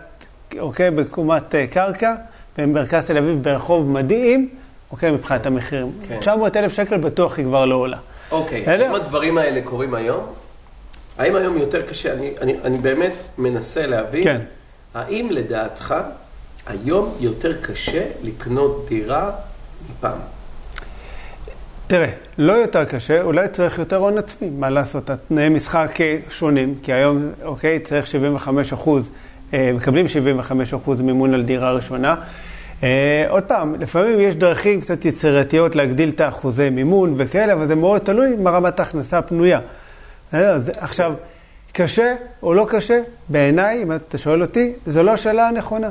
אוקיי, 0.60 0.91
בקומת 0.91 1.55
אה, 1.55 1.67
קרקע, 1.67 2.13
במרכז 2.57 3.05
תל 3.05 3.17
אביב, 3.17 3.43
ברחוב 3.43 3.89
מדהים, 3.89 4.49
אוקיי, 4.91 5.12
מבחינת 5.12 5.45
המחירים. 5.45 5.91
כן. 6.07 6.17
900 6.19 6.57
אלף 6.57 6.73
שקל 6.73 6.97
בטוח 6.97 7.38
היא 7.38 7.45
כבר 7.45 7.65
לא 7.65 7.75
עולה. 7.75 7.97
אוקיי? 8.31 8.65
האם 8.65 8.95
הדברים 8.95 9.38
האלה 9.38 9.62
קורים 9.63 9.93
היום? 9.93 10.40
האם 11.17 11.36
היום 11.36 11.58
יותר 11.58 11.82
קשה? 11.82 12.13
אני, 12.13 12.34
אני, 12.41 12.56
אני 12.63 12.78
באמת 12.78 13.13
מנסה 13.38 13.88
להבין. 13.88 14.24
כן. 14.24 14.41
האם 14.93 15.28
לדעתך 15.32 15.95
היום 16.67 17.15
יותר 17.19 17.62
קשה 17.62 18.04
לקנות 18.24 18.86
דירה 18.89 19.32
מפעם? 19.89 20.17
תראה, 21.88 22.10
לא 22.38 22.54
יותר 22.54 22.86
קשה, 22.86 23.21
אולי 23.21 23.47
צריך 23.47 23.80
יותר 23.80 23.95
הון 23.95 24.17
עצמי, 24.17 24.50
מה 24.50 24.69
לעשות, 24.69 25.10
התנאי 25.10 25.50
משחק 25.50 25.97
שונים, 26.30 26.76
כי 26.84 26.93
היום, 26.93 27.32
אוקיי, 27.43 27.80
צריך 27.80 28.08
75 28.08 28.74
אחוז, 28.74 29.10
אה, 29.54 29.71
מקבלים 29.74 30.08
75 30.08 30.74
אחוז 30.74 31.02
מימון 31.02 31.34
על 31.34 31.43
דירה 31.43 31.71
ראשונה. 31.71 32.15
אה, 32.84 33.26
עוד 33.30 33.43
פעם, 33.43 33.76
לפעמים 33.80 34.19
יש 34.19 34.36
דרכים 34.36 34.82
קצת 34.82 35.06
יצירתיות 35.06 35.76
להגדיל 35.76 36.10
את 36.10 36.21
האחוזי 36.21 36.69
מימון 36.69 37.13
וכאלה, 37.17 37.54
אבל 37.54 37.67
זה 37.67 37.76
מאוד 37.76 38.02
תלוי 38.02 38.36
מה 38.36 38.50
רמת 38.50 38.80
ההכנסה 38.80 39.17
הפנויה. 39.17 39.60
עכשיו, 40.77 41.13
קשה 41.73 42.15
או 42.43 42.53
לא 42.53 42.67
קשה, 42.69 43.01
בעיניי, 43.29 43.83
אם 43.83 43.91
אתה 43.91 44.17
שואל 44.17 44.41
אותי, 44.41 44.73
זו 44.87 45.03
לא 45.03 45.11
השאלה 45.11 45.47
הנכונה. 45.47 45.89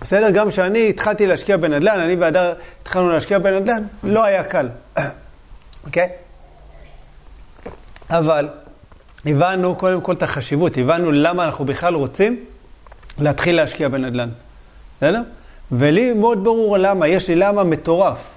בסדר? 0.00 0.30
גם 0.30 0.48
כשאני 0.48 0.88
התחלתי 0.88 1.26
להשקיע 1.26 1.56
בנדל"ן, 1.56 2.00
אני 2.00 2.14
והדר 2.14 2.54
התחלנו 2.82 3.10
להשקיע 3.10 3.38
בנדל"ן, 3.38 3.82
לא 4.02 4.24
היה 4.24 4.44
קל. 4.44 4.68
אוקיי? 5.86 6.08
אבל 8.10 8.48
הבנו 9.26 9.74
קודם 9.74 10.00
כל 10.00 10.12
את 10.12 10.22
החשיבות, 10.22 10.78
הבנו 10.78 11.12
למה 11.12 11.44
אנחנו 11.44 11.64
בכלל 11.64 11.94
רוצים 11.94 12.44
להתחיל 13.18 13.56
להשקיע 13.56 13.88
בנדל"ן. 13.88 14.28
בסדר? 14.96 15.22
ולי 15.72 16.12
מאוד 16.12 16.44
ברור 16.44 16.78
למה, 16.78 17.08
יש 17.08 17.28
לי 17.28 17.34
למה 17.36 17.64
מטורף. 17.64 18.28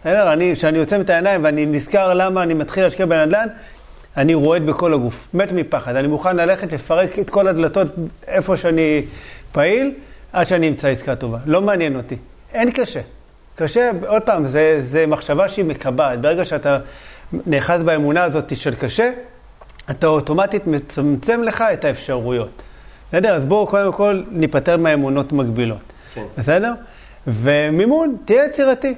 בסדר? 0.00 0.32
אני, 0.32 0.52
כשאני 0.54 0.78
עוצם 0.78 1.00
את 1.00 1.10
העיניים 1.10 1.44
ואני 1.44 1.66
נזכר 1.66 2.14
למה 2.14 2.42
אני 2.42 2.54
מתחיל 2.54 2.84
להשקיע 2.84 3.06
בנדל"ן, 3.06 3.48
אני 4.16 4.34
רועד 4.34 4.66
בכל 4.66 4.94
הגוף, 4.94 5.28
מת 5.34 5.52
מפחד. 5.52 5.96
אני 5.96 6.08
מוכן 6.08 6.36
ללכת 6.36 6.72
לפרק 6.72 7.18
את 7.18 7.30
כל 7.30 7.48
הדלתות 7.48 7.88
איפה 8.26 8.56
שאני 8.56 9.02
פעיל, 9.52 9.94
עד 10.32 10.46
שאני 10.46 10.68
אמצא 10.68 10.88
עסקה 10.88 11.16
טובה. 11.16 11.38
לא 11.46 11.62
מעניין 11.62 11.96
אותי. 11.96 12.16
אין 12.52 12.70
קשה. 12.70 13.00
קשה, 13.54 13.90
עוד 14.06 14.22
פעם, 14.22 14.46
זה, 14.46 14.80
זה 14.84 15.06
מחשבה 15.06 15.48
שהיא 15.48 15.64
מקבעת. 15.64 16.20
ברגע 16.20 16.44
שאתה 16.44 16.78
נאחז 17.46 17.82
באמונה 17.82 18.24
הזאת 18.24 18.56
של 18.56 18.74
קשה, 18.74 19.10
אתה 19.90 20.06
אוטומטית 20.06 20.66
מצמצם 20.66 21.42
לך 21.42 21.64
את 21.72 21.84
האפשרויות. 21.84 22.62
בסדר? 23.08 23.34
אז 23.34 23.44
בואו 23.44 23.66
קודם 23.66 23.92
כל 23.92 24.22
ניפטר 24.30 24.76
מהאמונות 24.76 25.32
מגבילות. 25.32 25.78
כן. 26.14 26.24
בסדר? 26.38 26.72
ומימון, 27.26 28.16
תהיה 28.24 28.46
יצירתי. 28.46 28.94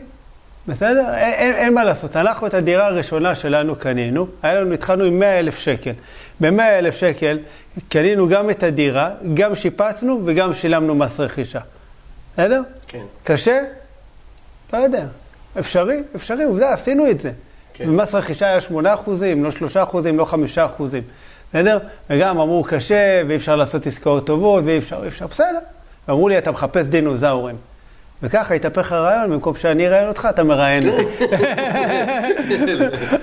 בסדר? 0.69 1.15
אין, 1.15 1.33
אין, 1.33 1.55
אין 1.55 1.75
מה 1.75 1.85
לעשות. 1.85 2.17
אנחנו 2.17 2.47
את 2.47 2.55
הדירה 2.55 2.87
הראשונה 2.87 3.35
שלנו 3.35 3.77
קנינו, 3.77 4.27
היה 4.43 4.55
לנו, 4.55 4.75
התחלנו 4.75 5.05
עם 5.05 5.19
100 5.19 5.39
אלף 5.39 5.59
שקל. 5.59 5.93
ב-100 6.41 6.63
אלף 6.63 6.97
שקל 6.97 7.39
קנינו 7.89 8.29
גם 8.29 8.51
את 8.51 8.63
הדירה, 8.63 9.11
גם 9.35 9.55
שיפצנו 9.55 10.23
וגם 10.25 10.55
שילמנו 10.55 10.95
מס 10.95 11.21
רכישה. 11.21 11.61
בסדר? 12.33 12.63
כן. 12.87 13.03
קשה? 13.25 13.61
לא 14.73 14.79
יודע. 14.79 15.05
אפשרי? 15.59 16.03
אפשרי, 16.17 16.45
עובדה, 16.45 16.73
עשינו 16.73 17.11
את 17.11 17.21
זה. 17.21 17.33
כן. 17.75 17.89
ומס 17.89 18.15
רכישה 18.15 18.47
היה 18.47 18.61
8 18.61 18.95
אחוזים, 18.95 19.45
לא 19.45 19.51
3 19.51 19.77
אחוזים, 19.77 20.19
לא 20.19 20.25
5 20.25 20.59
אחוזים. 20.59 21.03
בסדר? 21.51 21.79
וגם 22.11 22.41
אמרו 22.41 22.65
קשה, 22.65 23.23
ואי 23.29 23.37
אפשר 23.37 23.57
לעשות 23.57 23.87
עסקאות 23.87 24.27
טובות, 24.27 24.65
ואי 24.67 24.79
אפשר, 24.79 25.03
אי 25.03 25.09
אפשר, 25.09 25.27
בסדר. 25.27 25.59
ואמרו 26.09 26.29
לי, 26.29 26.39
אתה 26.39 26.51
מחפש 26.51 26.87
דינוזאורים. 26.87 27.57
וככה 28.23 28.55
התהפך 28.55 28.93
הרעיון, 28.93 29.31
במקום 29.31 29.57
שאני 29.57 29.87
אראיין 29.87 30.09
אותך, 30.09 30.29
אתה 30.31 30.45
מראיין 30.45 30.89
אותי. 30.89 31.25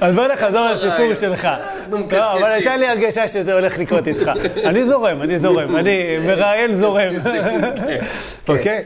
אז 0.01 0.15
בוא 0.15 0.27
נחזור 0.27 0.67
לסיפור 0.71 0.91
הרעיון. 0.91 1.15
שלך. 1.15 1.47
לא, 1.91 1.97
מקשקשים. 1.97 2.23
אבל 2.23 2.43
הייתה 2.51 2.77
לי 2.77 2.87
הרגשה 2.87 3.27
שזה 3.27 3.53
הולך 3.53 3.79
לקרות 3.79 4.07
איתך. 4.07 4.31
אני 4.69 4.85
זורם, 4.85 5.21
אני 5.21 5.39
זורם, 5.39 5.75
אני 5.75 6.17
מראיין 6.17 6.75
זורם. 6.75 7.19
כן. 7.23 7.99
אוקיי? 8.47 8.83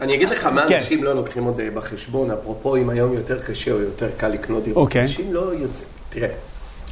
אני 0.00 0.14
אגיד 0.14 0.28
לך 0.28 0.46
מה 0.46 0.68
כן. 0.68 0.74
אנשים 0.74 1.04
לא 1.04 1.14
לוקחים 1.14 1.44
עוד 1.44 1.60
אה, 1.60 1.68
בחשבון, 1.74 2.30
אפרופו 2.30 2.76
אם 2.76 2.90
היום 2.90 3.14
יותר 3.14 3.42
קשה 3.42 3.72
או 3.72 3.80
יותר 3.80 4.08
קל 4.16 4.28
לקנות 4.28 4.64
דירות. 4.64 4.76
אוקיי. 4.76 5.02
אנשים 5.02 5.34
לא 5.34 5.40
יוצאים, 5.40 5.88
תראה, 6.08 6.28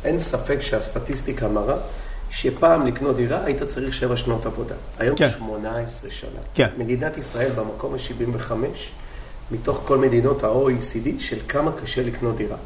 אין 0.04 0.18
ספק 0.18 0.62
שהסטטיסטיקה 0.62 1.48
מראה 1.48 1.76
שפעם 2.32 2.86
לקנות 2.86 3.16
דירה 3.16 3.44
היית 3.44 3.62
צריך 3.62 3.94
שבע 3.94 4.16
שנות 4.16 4.46
עבודה. 4.46 4.74
היום 4.98 5.16
כן. 5.16 5.30
18 5.30 6.10
שנה. 6.10 6.40
כן. 6.54 6.68
מדינת 6.78 7.16
ישראל 7.18 7.50
במקום 7.52 7.94
ה-75 7.94 8.52
מתוך 9.50 9.82
כל 9.84 9.98
מדינות 9.98 10.44
ה-OECD 10.44 11.08
של 11.18 11.38
כמה 11.48 11.72
קשה 11.82 12.02
לקנות 12.02 12.36
דירה. 12.36 12.56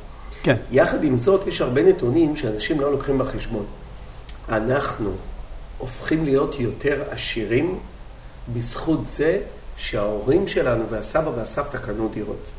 כן. 0.43 0.57
יחד 0.71 1.05
עם 1.05 1.17
זאת, 1.17 1.47
יש 1.47 1.61
הרבה 1.61 1.83
נתונים 1.83 2.37
שאנשים 2.37 2.81
לא 2.81 2.93
לוקחים 2.93 3.19
בחשבון. 3.19 3.67
אנחנו 4.49 5.11
הופכים 5.79 6.25
להיות 6.25 6.61
יותר 6.61 7.03
עשירים 7.11 7.79
בזכות 8.53 9.09
זה 9.09 9.39
שההורים 9.77 10.49
שלנו 10.49 10.85
והסבא 10.91 11.31
והסבתא 11.37 11.79
קנו 11.79 12.09
דירות. 12.09 12.51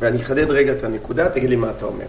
ואני 0.00 0.22
אחדד 0.22 0.50
רגע 0.50 0.72
את 0.72 0.84
הנקודה, 0.84 1.28
תגיד 1.28 1.50
לי 1.50 1.56
מה 1.56 1.70
אתה 1.70 1.84
אומר. 1.84 2.06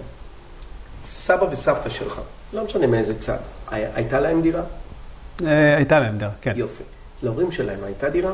סבא 1.05 1.43
וסבתא 1.51 1.89
שלך, 1.89 2.21
לא 2.53 2.65
משנה 2.65 2.87
מאיזה 2.87 3.19
צד, 3.19 3.37
הי- 3.71 3.85
הייתה 3.93 4.19
להם 4.19 4.41
דירה? 4.41 4.61
אה, 5.45 5.75
הייתה 5.77 5.99
להם 5.99 6.17
דירה, 6.17 6.31
כן. 6.41 6.53
יופי. 6.55 6.83
להורים 7.23 7.51
שלהם 7.51 7.79
הייתה 7.83 8.09
דירה? 8.09 8.31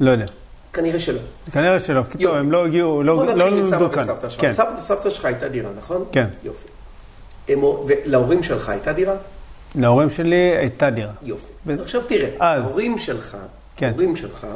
לא 0.00 0.10
יודע. 0.10 0.24
כנראה 0.72 0.98
שלא. 0.98 1.20
כנראה 1.52 1.80
שלא. 1.80 2.02
טוב. 2.22 2.34
הם 2.34 2.52
לא 2.52 2.66
הגיעו, 2.66 3.02
לא 3.02 3.14
בוא 3.14 3.24
לא 3.24 3.32
נתחיל 3.34 3.54
מסבא 3.54 3.76
נולדו 3.78 3.92
כאן. 3.94 4.02
וסבתא 4.02 4.28
שלך. 4.28 4.40
כן, 4.40 4.50
סבא 4.52 4.74
וסבתא 4.78 5.10
שלך 5.10 5.24
הייתה 5.24 5.48
דירה, 5.48 5.70
נכון? 5.78 6.04
כן. 6.12 6.26
יופי. 6.44 6.68
ולהורים 7.86 8.42
שלך 8.42 8.68
הייתה 8.68 8.92
דירה? 8.92 9.14
להורים 9.74 10.10
שלי 10.10 10.56
הייתה 10.58 10.90
דירה. 10.90 11.12
יופי. 11.22 11.52
עכשיו 11.80 12.02
תראה. 12.02 12.28
ההורים 12.40 12.98
שלך, 12.98 13.36
כן. 13.76 13.86
ההורים 13.88 14.16
שלך 14.16 14.46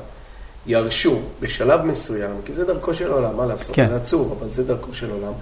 ירשו 0.67 1.19
בשלב 1.41 1.85
מסוים, 1.85 2.31
כי 2.45 2.53
זה 2.53 2.65
דרכו 2.65 2.95
של 2.95 3.13
עולם, 3.13 3.37
מה 3.37 3.47
לעשות? 3.47 3.77
כן. 3.77 3.87
זה 3.89 3.97
עצוב, 3.97 4.39
אבל 4.41 4.51
זה 4.51 4.65
דרכו 4.65 4.95
של 4.95 5.11
עולם. 5.11 5.33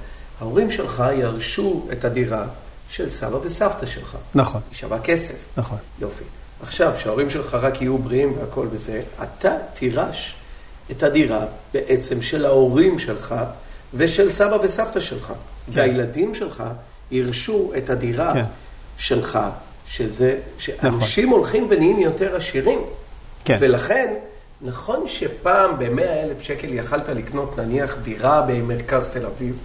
ההורים 0.40 0.70
שלך 0.70 1.04
ירשו 1.16 1.86
את 1.92 2.04
הדירה 2.04 2.46
של 2.88 3.10
סבא 3.10 3.38
וסבתא 3.42 3.86
שלך. 3.86 4.16
נכון, 4.34 4.60
היא 4.70 4.76
שווה 4.76 4.98
כסף. 4.98 5.34
נכון. 5.56 5.78
יופי. 6.00 6.24
עכשיו, 6.62 6.92
שההורים 6.98 7.30
שלך 7.30 7.54
רק 7.54 7.82
יהיו 7.82 7.98
בריאים 7.98 8.34
והכל 8.38 8.66
וזה, 8.70 9.02
אתה 9.22 9.56
תירש 9.72 10.36
את 10.90 11.02
הדירה 11.02 11.46
בעצם 11.74 12.22
של 12.22 12.46
ההורים 12.46 12.98
שלך 12.98 13.34
ושל 13.94 14.30
סבא 14.30 14.56
וסבתא 14.62 15.00
שלך. 15.00 15.32
והילדים 15.68 16.34
שלך 16.34 16.64
ירשו 17.10 17.72
את 17.78 17.90
הדירה 17.90 18.32
כן. 18.34 18.44
שלך, 18.96 19.38
שזה, 19.86 20.38
שאנשים 20.58 21.28
הולכים 21.28 21.66
ונהיים 21.70 21.98
יותר 21.98 22.36
עשירים. 22.36 22.78
כן. 23.44 23.56
ולכן, 23.60 24.14
נכון 24.62 25.04
שפעם 25.06 25.78
ב-100 25.78 26.02
אלף 26.02 26.42
שקל 26.42 26.74
יכלת 26.74 27.08
לקנות 27.08 27.58
נניח 27.58 27.96
דירה 28.02 28.42
במרכז 28.48 29.08
תל 29.08 29.26
אביב, 29.26 29.56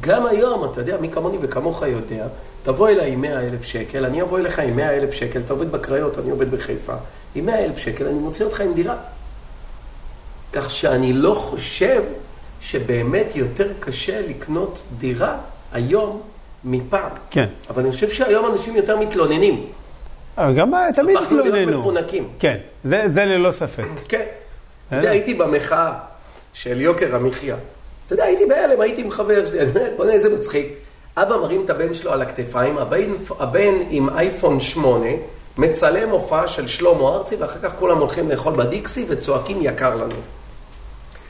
גם 0.00 0.26
היום, 0.26 0.70
אתה 0.70 0.80
יודע, 0.80 0.96
מי 0.96 1.10
כמוני 1.10 1.38
וכמוך 1.40 1.82
יודע, 1.82 2.26
תבוא 2.66 2.88
אליי 2.88 3.12
עם 3.12 3.20
100 3.20 3.40
אלף 3.40 3.62
שקל, 3.64 4.04
אני 4.04 4.22
אבוא 4.22 4.38
אליך 4.38 4.58
עם 4.58 4.76
100 4.76 4.90
אלף 4.96 5.12
שקל, 5.12 5.40
אתה 5.40 5.52
עובד 5.52 5.72
בקריות, 5.72 6.18
אני 6.18 6.30
עובד 6.30 6.50
בחיפה, 6.50 6.94
עם 7.34 7.46
100 7.46 7.64
אלף 7.64 7.78
שקל 7.78 8.06
אני 8.06 8.18
מוציא 8.18 8.44
אותך 8.44 8.60
עם 8.60 8.74
דירה. 8.74 8.96
כך 10.52 10.70
שאני 10.70 11.12
לא 11.12 11.34
חושב 11.34 12.02
שבאמת 12.60 13.36
יותר 13.36 13.68
קשה 13.80 14.20
לקנות 14.20 14.82
דירה 14.98 15.38
היום 15.72 16.22
מפעם. 16.64 17.10
כן. 17.30 17.46
אבל 17.70 17.82
אני 17.82 17.92
חושב 17.92 18.10
שהיום 18.10 18.52
אנשים 18.52 18.76
יותר 18.76 18.98
מתלוננים. 18.98 19.66
אבל 20.38 20.54
גם 20.54 20.74
אה, 20.74 20.92
תמיד 20.94 21.16
הפכנו 21.16 21.40
להיות 21.40 21.54
התלוננו. 21.54 21.80
מפונקים. 21.80 22.28
כן, 22.38 22.56
זה 22.84 23.04
זה 23.08 23.24
ללא 23.24 23.52
ספק. 23.52 23.84
כן. 24.08 24.24
אתה 24.88 24.96
יודע, 24.96 25.10
הייתי 25.10 25.34
במחאה 25.34 25.92
של 26.52 26.80
יוקר 26.80 27.16
המחיה. 27.16 27.56
אתה 28.06 28.14
יודע, 28.14 28.24
הייתי 28.24 28.46
בהלם, 28.46 28.80
הייתי 28.80 29.02
עם 29.02 29.10
חבר 29.10 29.46
שלי, 29.46 29.60
אני 29.60 29.68
אומר, 29.68 29.90
בוא'נה, 29.96 30.12
איזה 30.12 30.34
מצחיק. 30.38 30.85
אבא 31.18 31.36
מרים 31.36 31.64
את 31.64 31.70
הבן 31.70 31.94
שלו 31.94 32.12
על 32.12 32.22
הכתפיים, 32.22 32.78
הבן, 32.78 33.10
הבן 33.40 33.74
עם 33.90 34.08
אייפון 34.08 34.60
8, 34.60 35.06
מצלם 35.58 36.10
הופעה 36.10 36.48
של 36.48 36.66
שלמה 36.66 37.08
ארצי, 37.08 37.36
ואחר 37.36 37.58
כך 37.62 37.74
כולם 37.78 37.98
הולכים 37.98 38.30
לאכול 38.30 38.52
בדיקסי 38.56 39.04
וצועקים 39.08 39.58
יקר 39.62 39.94
לנו. 39.94 40.14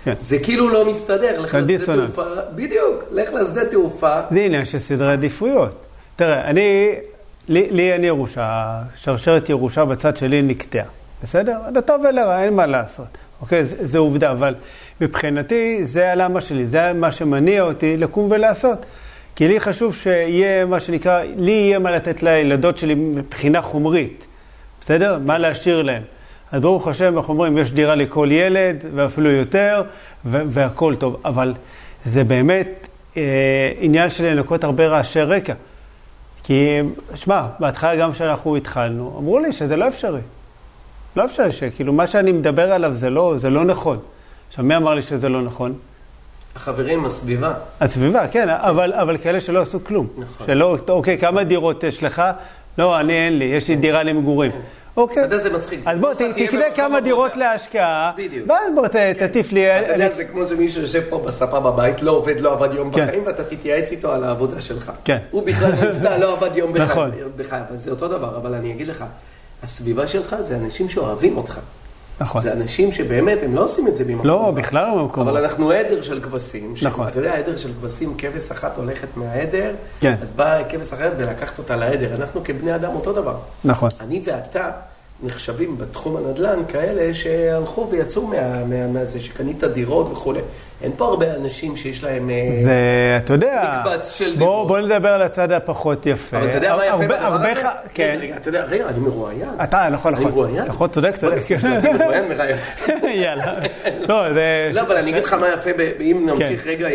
כן. 0.05 0.15
זה 0.19 0.39
כאילו 0.39 0.69
לא 0.69 0.91
מסתדר, 0.91 1.41
לך 1.41 1.55
לשדה. 1.55 1.97
תעופה, 1.97 2.25
בדיוק, 2.55 3.05
לך 3.11 3.31
לשדה 3.33 3.65
תעופה, 3.65 4.21
זה 4.31 4.41
עניין 4.41 4.65
של 4.65 4.79
סדרי 4.79 5.13
עדיפויות. 5.13 5.75
תראה, 6.17 6.51
אני, 6.51 6.93
לי, 7.49 7.69
לי 7.71 7.93
אין 7.93 8.05
ירושה, 8.05 8.79
שרשרת 8.97 9.49
ירושה 9.49 9.85
בצד 9.85 10.17
שלי 10.17 10.43
נקטעה, 10.43 10.85
בסדר? 11.23 11.59
לטוב 11.75 12.01
ולרע, 12.11 12.43
אין 12.43 12.55
מה 12.55 12.67
לעשות. 12.67 13.19
אוקיי, 13.41 13.65
זה, 13.65 13.87
זה 13.87 13.99
עובדה, 13.99 14.33
אבל 14.33 14.55
מבחינתי 15.01 15.81
זה 15.85 16.13
הלמה 16.13 16.41
שלי, 16.41 16.67
זה 16.67 16.93
מה 16.93 17.13
שמניע 17.13 17.63
אותי 17.63 17.97
לקום 17.97 18.31
ולעשות. 18.31 18.79
כי 19.37 19.49
לי 19.49 19.61
חשוב 19.61 19.95
שיהיה 19.95 20.65
מה 20.65 20.81
שנקרא, 20.81 21.23
לי 21.37 21.53
יהיה 21.53 21.79
מה 21.79 21.91
לתת 21.91 22.23
לילדות 22.23 22.79
שלי 22.79 22.95
מבחינה 22.95 23.63
חומרית, 23.63 24.27
בסדר? 24.81 25.19
מה 25.25 25.39
להשאיר 25.39 25.83
להם. 25.83 26.03
אז 26.53 26.61
ברוך 26.61 26.89
השם, 26.89 27.19
אנחנו 27.19 27.33
אומרים, 27.33 27.59
יש 27.59 27.73
דירה 27.73 27.95
לכל 27.95 28.29
ילד, 28.31 28.85
ואפילו 28.95 29.31
יותר, 29.31 29.83
והכול 30.25 30.97
טוב. 30.97 31.21
אבל 31.25 31.55
זה 32.05 32.25
באמת 32.25 32.89
אה, 33.17 33.73
עניין 33.81 34.11
של 34.11 34.25
לנקות 34.25 34.65
הרבה 34.65 34.87
רעשי 34.87 35.21
רקע. 35.21 35.55
כי, 36.43 36.81
שמע, 37.15 37.43
בהתחלה 37.59 37.97
גם 37.97 38.13
כשאנחנו 38.13 38.57
התחלנו, 38.57 39.17
אמרו 39.19 39.39
לי 39.39 39.53
שזה 39.53 39.77
לא 39.77 39.89
אפשרי. 39.89 40.21
לא 41.17 41.25
אפשרי, 41.25 41.53
שכאילו 41.53 41.93
מה 41.93 42.07
שאני 42.07 42.33
מדבר 42.33 42.73
עליו 42.73 42.95
זה 42.95 43.11
לא, 43.11 43.35
זה 43.37 43.51
לא 43.51 43.65
נכון. 43.65 43.99
עכשיו, 44.49 44.65
מי 44.65 44.77
אמר 44.77 44.95
לי 44.95 45.03
שזה 45.03 45.29
לא 45.29 45.43
נכון? 45.43 45.75
החברים, 46.57 47.05
הסביבה. 47.07 47.53
הסביבה, 47.81 48.29
כן, 48.29 48.49
אבל, 48.49 48.93
אבל 48.93 49.17
כאלה 49.19 49.41
שלא 49.41 49.63
עשו 49.63 49.85
כלום. 49.85 50.07
נכון. 50.19 50.47
שלא, 50.47 50.77
אוקיי, 50.89 51.19
כמה 51.19 51.45
דירות 51.45 51.85
יש 51.85 52.03
לך? 52.03 52.23
לא, 52.79 53.01
אני 53.01 53.13
אין 53.27 53.39
לי, 53.39 53.45
יש 53.45 53.69
לי 53.69 53.77
דירה 53.77 54.03
למגורים. 54.03 54.51
אוקיי. 54.97 55.17
אתה 55.25 55.35
יודע, 55.35 55.39
זה 55.39 55.57
מצחיק. 55.57 55.81
אז 55.87 55.99
בוא, 55.99 56.15
תקנה 56.15 56.65
כמה 56.75 57.01
דירות. 57.01 57.37
להשקעה, 57.37 58.13
בדיוק. 58.17 58.49
ואז 58.51 58.73
בוא 58.75 58.89
ת- 58.89 58.97
תטיף 58.97 59.53
לי. 59.53 59.79
אתה 59.81 59.93
יודע, 59.93 60.09
זה 60.09 60.25
כמו 60.25 60.47
שמישהו 60.47 60.83
יושב 60.83 61.03
פה 61.09 61.23
בספה 61.27 61.61
בבית, 61.61 62.03
לא 62.03 62.11
עובד, 62.11 62.41
לא 62.41 62.53
עבד 62.53 62.75
יום 62.75 62.93
כן. 62.93 63.07
בחיים, 63.07 63.23
ואתה 63.27 63.45
תתייעץ 63.45 63.93
איתו 63.93 64.13
על 64.13 64.25
העבודה 64.25 64.61
שלך. 64.61 64.93
כן. 65.05 65.19
הוא 65.31 65.47
בכלל 65.47 65.73
מופתע, 65.87 66.19
לא 66.19 66.33
עבד 66.33 66.57
יום 66.57 66.73
בחיים. 66.73 66.91
נכון. 66.91 67.11
זה 67.75 67.91
אותו 67.91 68.09
דבר, 68.09 68.37
אבל 68.37 68.55
אני 68.55 68.73
אגיד 68.73 68.89
לך, 68.89 69.05
הסביבה 69.63 70.07
שלך 70.07 70.37
זה 70.41 70.57
אנשים 70.57 70.89
שאוהבים 70.89 71.37
אותך. 71.37 71.59
נכון. 72.21 72.41
זה 72.43 72.53
אנשים 72.53 72.93
שבאמת, 72.93 73.39
הם 73.43 73.55
לא 73.55 73.65
עושים 73.65 73.89
את 73.89 73.97
זה 73.97 74.05
ממקום 74.05 74.27
לא. 74.27 74.51
בכלל 74.51 74.85
לא 74.85 75.03
במקום 75.03 75.29
אבל. 75.29 75.45
אנחנו 75.45 75.71
עדר 75.71 76.03
של 76.03 76.21
כבשים. 76.21 76.75
נכון. 76.83 77.09
אתה 77.09 77.19
יודע, 77.19 77.35
עדר 77.35 77.57
של 77.57 77.73
כבשים, 77.81 78.15
כבש 78.19 78.51
אחת 78.51 78.77
הולכת 78.77 79.09
מהעדר, 79.17 79.75
כן. 80.01 80.15
אז 80.23 80.33
באה 80.33 80.65
כבש 80.65 80.93
אחרת 80.93 81.13
ולקחת 81.17 81.59
אותה 81.59 81.77
לעדר. 81.77 82.15
אנחנו 82.15 82.41
כבני 82.45 82.75
אדם 82.75 82.95
אותו 82.95 83.13
דבר. 83.13 83.37
נכון. 83.65 83.89
אני 84.01 84.23
ואתה 84.25 84.71
נחשבים 85.23 85.79
בתחום 85.79 86.17
הנדל"ן 86.17 86.59
כאלה 86.69 87.15
שהלכו 87.15 87.89
ויצאו 87.91 88.27
מה, 88.27 88.37
מה, 88.65 88.87
מהזה, 88.87 89.21
שקנית 89.21 89.65
דירות 89.65 90.09
וכולי. 90.13 90.41
אין 90.83 90.93
פה 90.97 91.05
הרבה 91.05 91.35
אנשים 91.35 91.77
שיש 91.77 92.05
להם... 92.05 92.31
אה, 92.31 92.61
זה, 92.65 92.73
אתה 93.25 93.33
יודע, 93.33 93.81
מקבץ 93.81 94.13
של 94.19 94.25
בוא, 94.25 94.37
דירות. 94.39 94.69
בוא 94.69 94.79
נדבר 94.79 95.09
על 95.09 95.23
הצד 95.23 95.53
הפחות 95.53 96.07
יפה. 96.07 96.37
אבל 96.37 96.49
אתה 96.49 96.57
יודע 96.57 96.77
מה 96.77 96.87
יפה 96.87 96.95
הרבה- 96.95 97.07
בדבר 97.07 97.27
הרבה 97.27 97.51
הזה? 97.53 97.63
ח- 97.63 97.69
כן. 97.95 98.19
רגע, 98.21 98.37
אתה 98.37 98.49
יודע, 98.49 98.65
רגע, 98.65 98.89
אני 98.89 98.99
מרואיין. 98.99 99.49
אתה, 99.65 99.89
נכון, 99.93 100.15
אני 100.15 100.25
נכון. 100.25 100.35
מרואיין. 100.39 100.65
נכון, 100.65 100.89
צודק, 100.89 101.17
צודק. 101.17 101.37
יאללה. 103.15 103.55
לא, 104.09 104.33
זה... 104.35 104.71
לא, 104.73 104.81
אבל 104.81 104.97
אני 104.97 105.11
אגיד 105.11 105.25
לך 105.25 105.33
מה 105.33 105.49
יפה, 105.55 105.71
אם 106.01 106.27
נמשיך 106.31 106.67
רגע 106.67 106.89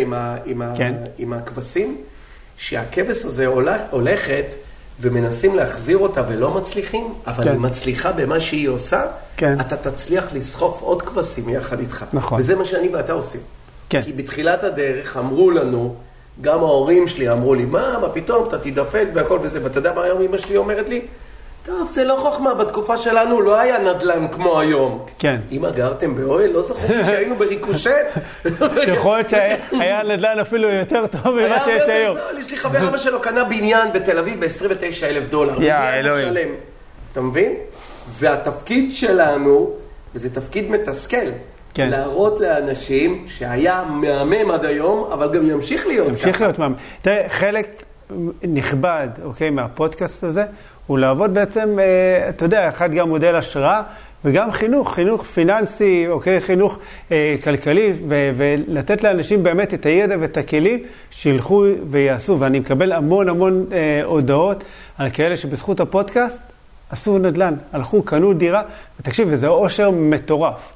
עם 0.45 0.62
כן. 0.77 0.93
עם 1.17 1.34
הכבשים, 1.34 1.97
שהכבש 2.57 3.25
הזה 3.25 3.45
הולכת 3.91 4.45
ומנסים 5.01 5.55
להחזיר 5.55 5.97
אותה 5.97 6.23
ולא 6.29 6.51
מצליחים, 6.51 7.13
אבל 7.27 7.43
כן. 7.43 7.49
היא 7.51 7.59
מצליחה 7.59 8.11
במה 8.11 8.39
שהיא 8.39 8.69
עושה, 8.69 9.01
כן. 9.37 9.59
אתה 9.59 9.77
תצליח 9.77 10.27
לסחוף 10.33 10.81
עוד 10.81 11.01
כבשים 11.01 11.49
יחד 11.49 11.79
איתך. 11.79 12.05
נכון. 12.13 12.39
וזה 12.39 12.55
מה 12.55 12.65
שאני 12.65 12.89
ואתה 12.89 13.13
עושים. 13.13 13.41
כן. 13.89 14.01
כי 14.01 14.13
בתחילת 14.13 14.63
הדרך 14.63 15.17
אמרו 15.17 15.51
לנו, 15.51 15.95
גם 16.41 16.59
ההורים 16.59 17.07
שלי 17.07 17.31
אמרו 17.31 17.55
לי, 17.55 17.65
מה, 17.65 17.97
מה 18.01 18.09
פתאום, 18.09 18.47
אתה 18.47 18.57
תדפק 18.57 19.07
והכל 19.13 19.39
וזה, 19.41 19.63
ואתה 19.63 19.77
יודע 19.77 19.93
מה 19.93 20.03
היום 20.03 20.21
אמא 20.21 20.37
שלי 20.37 20.57
אומרת 20.57 20.89
לי? 20.89 21.01
טוב, 21.65 21.89
זה 21.91 22.04
לא 22.04 22.15
חוכמה, 22.19 22.54
בתקופה 22.54 22.97
שלנו 22.97 23.41
לא 23.41 23.60
היה 23.60 23.80
נדל"ן 23.80 24.28
כמו 24.28 24.60
היום. 24.60 25.06
כן. 25.19 25.39
אמא, 25.52 25.69
גרתם 25.69 26.15
באוהל? 26.15 26.52
לא 26.52 26.62
זכור 26.62 26.95
לי 26.95 27.06
שהיינו 27.06 27.36
בריקושט? 27.36 27.91
יכול 28.88 29.17
להיות 29.17 29.30
שהיה 29.30 30.04
נדל"ן 30.04 30.39
אפילו 30.41 30.69
יותר 30.69 31.08
טוב 31.08 31.36
ממה 31.36 31.60
שיש 31.60 31.84
היום. 31.89 32.17
יש 32.39 32.52
לי 32.52 32.58
חבר 32.58 32.88
אבא 32.88 32.97
שלו 32.97 33.21
קנה 33.21 33.43
בניין 33.43 33.93
בתל 33.93 34.17
אביב 34.17 34.39
ב-29 34.45 35.04
אלף 35.04 35.28
דולר. 35.28 35.63
יא, 35.63 35.76
אלוהים. 35.76 36.56
אתה 37.12 37.21
מבין? 37.21 37.54
והתפקיד 38.17 38.91
שלנו, 38.91 39.71
וזה 40.15 40.36
תפקיד 40.36 40.71
מתסכל, 40.71 41.17
כן. 41.74 41.89
להראות 41.89 42.39
לאנשים 42.39 43.26
שהיה 43.28 43.84
מהמם 43.89 44.52
עד 44.52 44.65
היום, 44.65 45.10
אבל 45.12 45.34
גם 45.34 45.50
ימשיך 45.50 45.88
להיות 45.88 46.08
ימשיך 46.08 46.36
ככה. 46.36 46.45
להיות 46.45 46.60
מאמן. 46.60 46.76
תראה, 47.02 47.26
חלק 47.30 47.84
נכבד, 48.43 49.08
אוקיי, 49.24 49.50
מהפודקאסט 49.50 50.24
הזה, 50.24 50.43
הוא 50.91 50.99
לעבוד 50.99 51.34
בעצם, 51.34 51.80
אה, 51.80 52.30
אתה 52.30 52.45
יודע, 52.45 52.69
אחד 52.69 52.91
גם 52.91 53.10
מודל 53.10 53.36
השראה, 53.36 53.82
וגם 54.25 54.51
חינוך, 54.51 54.93
חינוך 54.93 55.23
פיננסי, 55.23 56.06
אוקיי, 56.10 56.41
חינוך 56.41 56.77
אה, 57.12 57.36
כלכלי, 57.43 57.93
ו- 58.10 58.32
ולתת 58.38 59.04
לאנשים 59.04 59.43
באמת 59.43 59.73
את 59.73 59.86
הידע 59.86 60.15
ואת 60.19 60.38
הכלים 60.38 60.80
שילכו 61.12 61.65
ויעשו. 61.89 62.39
ואני 62.39 62.60
מקבל 62.60 62.91
המון 62.91 63.30
המון 63.30 63.65
אה, 63.71 64.01
הודעות 64.04 64.63
על 64.97 65.10
כאלה 65.10 65.36
שבזכות 65.36 65.80
הפודקאסט 65.80 66.38
עשו 66.89 67.17
נדל"ן, 67.17 67.54
הלכו, 67.73 68.04
קנו 68.04 68.34
דירה, 68.34 68.62
ותקשיב, 68.99 69.27
וזה 69.32 69.47
אושר 69.47 69.91
מטורף. 69.91 70.73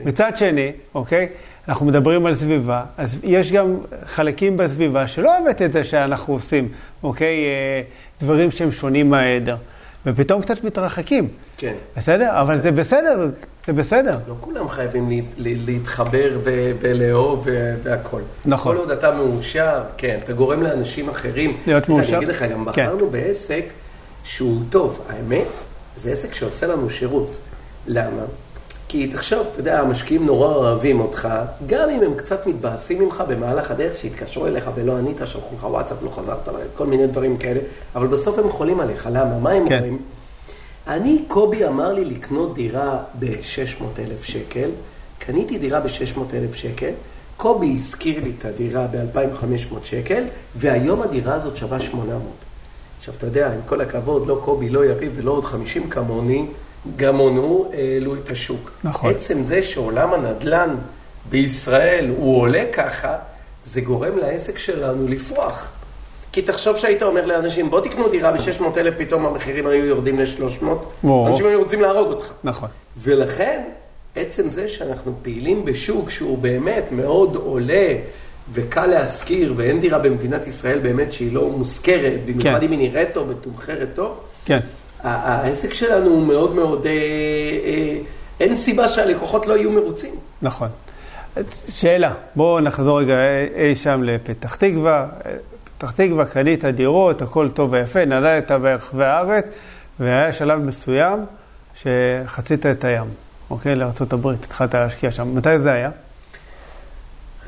מצד 0.00 0.36
שני, 0.36 0.72
אוקיי, 0.94 1.28
אנחנו 1.68 1.86
מדברים 1.86 2.26
על 2.26 2.34
סביבה, 2.34 2.84
אז 2.98 3.16
יש 3.22 3.52
גם 3.52 3.76
חלקים 4.06 4.56
בסביבה 4.56 5.08
שלא 5.08 5.38
אוהבת 5.38 5.62
את 5.62 5.72
זה 5.72 5.84
שאנחנו 5.84 6.34
עושים, 6.34 6.68
אוקיי, 7.02 7.44
אה, 7.44 7.82
דברים 8.20 8.50
שהם 8.50 8.72
שונים 8.72 9.10
מהעדר. 9.10 9.56
ופתאום 10.06 10.42
קצת 10.42 10.64
מתרחקים. 10.64 11.28
כן. 11.56 11.74
בסדר? 11.96 12.40
אבל 12.40 12.60
זה 12.60 12.72
בסדר, 12.72 13.30
זה 13.66 13.72
בסדר. 13.72 14.18
לא 14.28 14.34
כולם 14.40 14.68
חייבים 14.68 15.10
לה, 15.10 15.16
לה, 15.36 15.50
להתחבר 15.64 16.38
ולאהוב 16.80 17.48
והכול. 17.82 18.22
נכון. 18.44 18.72
כל 18.72 18.80
עוד 18.80 18.90
אתה 18.90 19.14
מאושר, 19.14 19.82
כן, 19.96 20.18
אתה 20.24 20.32
גורם 20.32 20.62
לאנשים 20.62 21.08
אחרים. 21.08 21.56
להיות 21.66 21.88
מאושר? 21.88 22.08
אני 22.08 22.16
אגיד 22.16 22.28
לך, 22.28 22.42
גם 22.42 22.64
כן. 22.72 22.84
בחרנו 22.84 23.10
בעסק 23.10 23.64
שהוא 24.24 24.62
טוב. 24.70 25.06
האמת, 25.08 25.64
זה 25.96 26.10
עסק 26.12 26.34
שעושה 26.34 26.66
לנו 26.66 26.90
שירות. 26.90 27.38
למה? 27.86 28.22
כי 28.88 29.06
תחשוב, 29.06 29.46
אתה 29.52 29.60
יודע, 29.60 29.80
המשקיעים 29.80 30.26
נורא 30.26 30.54
אוהבים 30.54 31.00
אותך, 31.00 31.28
גם 31.66 31.90
אם 31.90 32.02
הם 32.02 32.14
קצת 32.14 32.46
מתבאסים 32.46 33.02
ממך 33.02 33.22
במהלך 33.28 33.70
הדרך, 33.70 33.96
שהתקשרו 33.96 34.46
אליך 34.46 34.70
ולא 34.74 34.96
ענית, 34.96 35.16
שלחו 35.24 35.54
לך 35.56 35.64
וואטסאפ, 35.64 36.02
לא 36.02 36.10
חזרת, 36.10 36.48
כל 36.74 36.86
מיני 36.86 37.06
דברים 37.06 37.36
כאלה, 37.36 37.60
אבל 37.94 38.06
בסוף 38.06 38.38
הם 38.38 38.50
חולים 38.50 38.80
עליך, 38.80 39.08
למה? 39.12 39.38
מה 39.38 39.50
הם 39.50 39.68
כן. 39.68 39.74
אומרים? 39.74 39.98
אני, 40.86 41.22
קובי 41.28 41.66
אמר 41.66 41.92
לי 41.92 42.04
לקנות 42.04 42.54
דירה 42.54 42.98
ב-600,000 43.18 44.24
שקל, 44.24 44.70
קניתי 45.18 45.58
דירה 45.58 45.80
ב-600,000 45.80 46.54
שקל, 46.54 46.90
קובי 47.36 47.72
הזכיר 47.74 48.24
לי 48.24 48.32
את 48.38 48.44
הדירה 48.44 48.86
ב-2,500 48.86 49.74
שקל, 49.84 50.24
והיום 50.56 51.02
הדירה 51.02 51.34
הזאת 51.34 51.56
שווה 51.56 51.80
800. 51.80 52.22
עכשיו, 52.98 53.14
אתה 53.18 53.26
יודע, 53.26 53.52
עם 53.52 53.60
כל 53.66 53.80
הכבוד, 53.80 54.26
לא 54.26 54.40
קובי, 54.44 54.68
לא 54.68 54.84
יריב 54.84 55.12
ולא 55.16 55.30
עוד 55.30 55.44
50 55.44 55.90
כמוני, 55.90 56.46
גמונו 56.96 57.70
העלו 57.74 58.14
את 58.14 58.30
השוק. 58.30 58.70
נכון. 58.84 59.10
עצם 59.10 59.44
זה 59.44 59.62
שעולם 59.62 60.12
הנדל"ן 60.12 60.74
בישראל 61.30 62.10
הוא 62.18 62.40
עולה 62.40 62.64
ככה, 62.72 63.16
זה 63.64 63.80
גורם 63.80 64.18
לעסק 64.18 64.58
שלנו 64.58 65.08
לפרוח. 65.08 65.68
כי 66.32 66.42
תחשוב 66.42 66.76
שהיית 66.76 67.02
אומר 67.02 67.26
לאנשים, 67.26 67.70
בוא 67.70 67.80
תקנו 67.80 68.08
דירה 68.08 68.32
ב-600,000, 68.32 68.98
פתאום 68.98 69.26
המחירים 69.26 69.66
היו 69.66 69.84
יורדים 69.84 70.20
ל-300, 70.20 70.64
וואו. 71.04 71.28
אנשים 71.28 71.46
היו 71.46 71.58
רוצים 71.62 71.80
להרוג 71.80 72.08
אותך. 72.08 72.30
נכון. 72.44 72.68
ולכן, 72.98 73.62
עצם 74.16 74.50
זה 74.50 74.68
שאנחנו 74.68 75.12
פעילים 75.22 75.64
בשוק 75.64 76.10
שהוא 76.10 76.38
באמת 76.38 76.84
מאוד 76.92 77.36
עולה 77.36 77.94
וקל 78.52 78.86
להשכיר, 78.86 79.54
ואין 79.56 79.80
דירה 79.80 79.98
במדינת 79.98 80.46
ישראל 80.46 80.78
באמת 80.78 81.12
שהיא 81.12 81.32
לא 81.32 81.50
מושכרת, 81.50 82.20
במיוחד 82.26 82.60
כן. 82.60 82.66
אם 82.66 82.70
היא 82.70 82.78
נראית 82.78 83.08
טוב 83.14 83.28
ותומחרת 83.28 83.88
טוב, 83.94 84.18
כן. 84.44 84.58
העסק 85.06 85.72
שלנו 85.72 86.10
הוא 86.10 86.26
מאוד 86.26 86.54
מאוד, 86.54 86.86
אה, 86.86 86.92
אה, 86.92 87.98
אין 88.40 88.56
סיבה 88.56 88.88
שהלקוחות 88.88 89.46
לא 89.46 89.56
יהיו 89.56 89.70
מרוצים. 89.70 90.14
נכון. 90.42 90.68
שאלה, 91.74 92.12
בואו 92.36 92.60
נחזור 92.60 93.00
רגע 93.00 93.14
אי 93.54 93.76
שם 93.76 94.02
לפתח 94.02 94.54
תקווה. 94.54 95.06
פתח 95.78 95.90
תקווה, 95.90 96.24
קנית 96.24 96.64
דירות, 96.64 97.22
הכל 97.22 97.50
טוב 97.50 97.72
ויפה, 97.72 98.04
נדדת 98.04 98.50
ברחבי 98.52 99.04
הארץ, 99.04 99.44
והיה 100.00 100.32
שלב 100.32 100.58
מסוים 100.58 101.24
שחצית 101.74 102.66
את 102.66 102.84
הים, 102.84 103.04
אוקיי? 103.50 103.74
לארה"ב, 103.74 104.28
התחלת 104.28 104.74
להשקיע 104.74 105.10
שם. 105.10 105.36
מתי 105.36 105.58
זה 105.58 105.72
היה? 105.72 105.90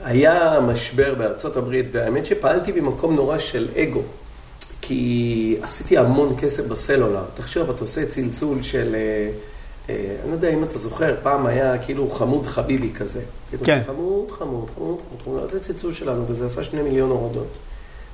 היה 0.04 0.60
משבר 0.60 1.14
בארצות 1.14 1.56
הברית, 1.56 1.86
והאמת 1.92 2.26
שפעלתי 2.26 2.72
במקום 2.72 3.14
נורא 3.14 3.38
של 3.38 3.68
אגו. 3.76 4.02
כי 4.88 5.56
עשיתי 5.62 5.98
המון 5.98 6.34
כסף 6.38 6.66
בסלולר. 6.66 7.24
תחשוב, 7.34 7.70
אתה 7.70 7.80
עושה 7.80 8.06
צלצול 8.06 8.62
של, 8.62 8.94
אה, 8.94 9.30
אה, 9.88 10.16
אני 10.22 10.30
לא 10.30 10.34
יודע 10.34 10.48
אם 10.48 10.64
אתה 10.64 10.78
זוכר, 10.78 11.14
פעם 11.22 11.46
היה 11.46 11.78
כאילו 11.78 12.10
חמוד 12.10 12.46
חביבי 12.46 12.92
כזה. 12.92 13.20
כאילו, 13.50 13.64
כן. 13.64 13.80
חמוד, 13.86 14.30
חמוד, 14.30 14.70
חמוד, 14.74 14.98
חמוד, 15.08 15.22
חמוד, 15.24 15.50
זה 15.50 15.60
צלצול 15.60 15.92
שלנו, 15.92 16.24
וזה 16.28 16.46
עשה 16.46 16.64
שני 16.64 16.82
מיליון 16.82 17.10
הורדות. 17.10 17.58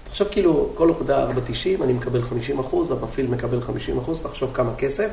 תחשוב 0.05 0.29
כאילו, 0.29 0.71
כל 0.75 0.89
הורדה 0.89 1.31
4.90, 1.31 1.83
אני 1.85 1.93
מקבל 1.93 2.23
50 2.23 2.59
אחוז, 2.59 2.91
המפעיל 2.91 3.27
מקבל 3.27 3.61
50 3.61 3.99
אחוז, 3.99 4.21
תחשוב 4.21 4.51
כמה 4.55 4.75
כסף. 4.75 5.09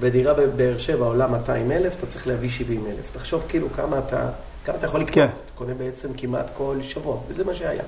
בדירה 0.00 0.34
בבאר 0.34 0.78
שבע 0.78 1.06
עולה 1.06 1.26
200 1.26 1.72
אלף, 1.72 1.96
אתה 1.98 2.06
צריך 2.06 2.26
להביא 2.26 2.50
70 2.50 2.86
אלף. 2.86 3.10
תחשוב 3.12 3.42
כאילו 3.48 3.68
כמה 3.76 3.98
אתה, 3.98 4.28
כמה 4.64 4.76
אתה 4.76 4.86
יכול 4.86 5.00
לקנות. 5.00 5.14
כן. 5.14 5.24
אתה 5.24 5.52
קונה 5.54 5.74
בעצם 5.74 6.08
כמעט 6.16 6.46
כל 6.56 6.76
שבוע, 6.82 7.18
וזה 7.28 7.44
מה 7.44 7.54
שהיה. 7.54 7.82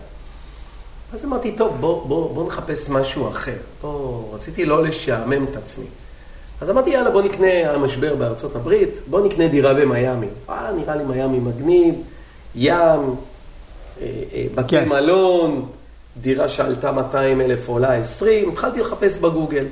אז 1.12 1.24
אמרתי, 1.24 1.52
טוב, 1.52 1.76
בוא, 1.80 2.06
בוא, 2.06 2.34
בוא 2.34 2.46
נחפש 2.46 2.88
משהו 2.88 3.28
אחר. 3.28 3.56
בוא, 3.82 4.34
רציתי 4.34 4.64
לא 4.64 4.82
לשעמם 4.82 5.44
את 5.44 5.56
עצמי. 5.56 5.86
אז 6.60 6.70
אמרתי, 6.70 6.90
יאללה, 6.90 7.10
בוא 7.10 7.22
נקנה 7.22 7.70
המשבר 7.70 8.14
בארצות 8.14 8.56
הברית, 8.56 9.00
בוא 9.06 9.26
נקנה 9.26 9.48
דירה 9.48 9.74
במיאמי. 9.74 10.26
וואלה, 10.46 10.72
נראה 10.72 10.96
לי 10.96 11.04
מיאמי 11.04 11.38
מגניב, 11.38 11.94
ים, 12.54 12.74
אה, 12.74 12.96
אה, 14.00 14.46
בתי 14.54 14.76
כן. 14.76 14.88
מלון, 14.88 15.68
דירה 16.16 16.48
שעלתה 16.48 16.92
200 16.92 17.40
אלף 17.40 17.68
עולה 17.68 17.94
20, 17.94 18.48
התחלתי 18.48 18.80
לחפש 18.80 19.16
בגוגל. 19.16 19.64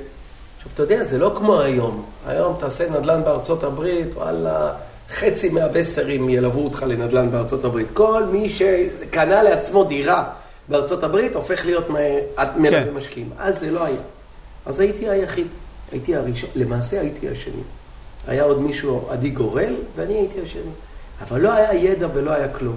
עכשיו, 0.57 0.71
אתה 0.73 0.83
יודע, 0.83 1.03
זה 1.03 1.17
לא 1.17 1.31
כמו 1.35 1.59
היום. 1.61 2.05
היום 2.27 2.55
תעשה 2.59 2.89
נדל"ן 2.89 3.23
בארצות 3.23 3.63
הברית, 3.63 4.07
וואלה, 4.13 4.73
חצי 5.09 5.49
מהבסרים 5.49 6.29
ילוו 6.29 6.63
אותך 6.63 6.83
לנדל"ן 6.87 7.31
בארצות 7.31 7.65
הברית. 7.65 7.87
כל 7.93 8.23
מי 8.23 8.49
שקנה 8.49 9.43
לעצמו 9.43 9.83
דירה 9.83 10.29
בארצות 10.69 11.03
הברית 11.03 11.35
הופך 11.35 11.65
להיות 11.65 11.89
מלווה 11.89 12.85
כן. 12.85 12.93
משקיעים. 12.93 13.29
אז 13.37 13.59
זה 13.59 13.71
לא 13.71 13.85
היה. 13.85 14.01
אז 14.65 14.79
הייתי 14.79 15.09
היחיד, 15.09 15.47
הייתי 15.91 16.15
הראשון, 16.15 16.49
למעשה 16.55 17.01
הייתי 17.01 17.29
השני. 17.29 17.61
היה 18.27 18.43
עוד 18.43 18.61
מישהו, 18.61 19.05
עדי 19.09 19.29
גורל, 19.29 19.75
ואני 19.95 20.13
הייתי 20.13 20.41
השני. 20.41 20.71
אבל 21.21 21.41
לא 21.41 21.53
היה 21.53 21.73
ידע 21.73 22.07
ולא 22.13 22.31
היה 22.31 22.47
כלום. 22.47 22.75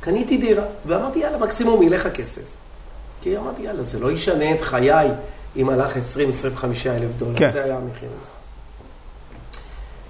קניתי 0.00 0.36
דירה, 0.36 0.64
ואמרתי, 0.86 1.18
יאללה, 1.18 1.38
מקסימום 1.38 1.82
ילך 1.82 2.06
הכסף. 2.06 2.42
כי 3.22 3.36
אמרתי, 3.36 3.62
יאללה, 3.62 3.82
זה 3.82 3.98
לא 3.98 4.12
ישנה 4.12 4.54
את 4.54 4.60
חיי 4.60 5.10
אם 5.56 5.68
הלך 5.68 5.96
20-25 5.96 5.98
אלף 6.86 7.10
דולר, 7.18 7.38
כן. 7.38 7.48
זה 7.48 7.64
היה 7.64 7.76
המחיר. 7.76 8.08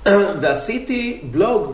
ועשיתי 0.41 1.21
בלוג 1.31 1.73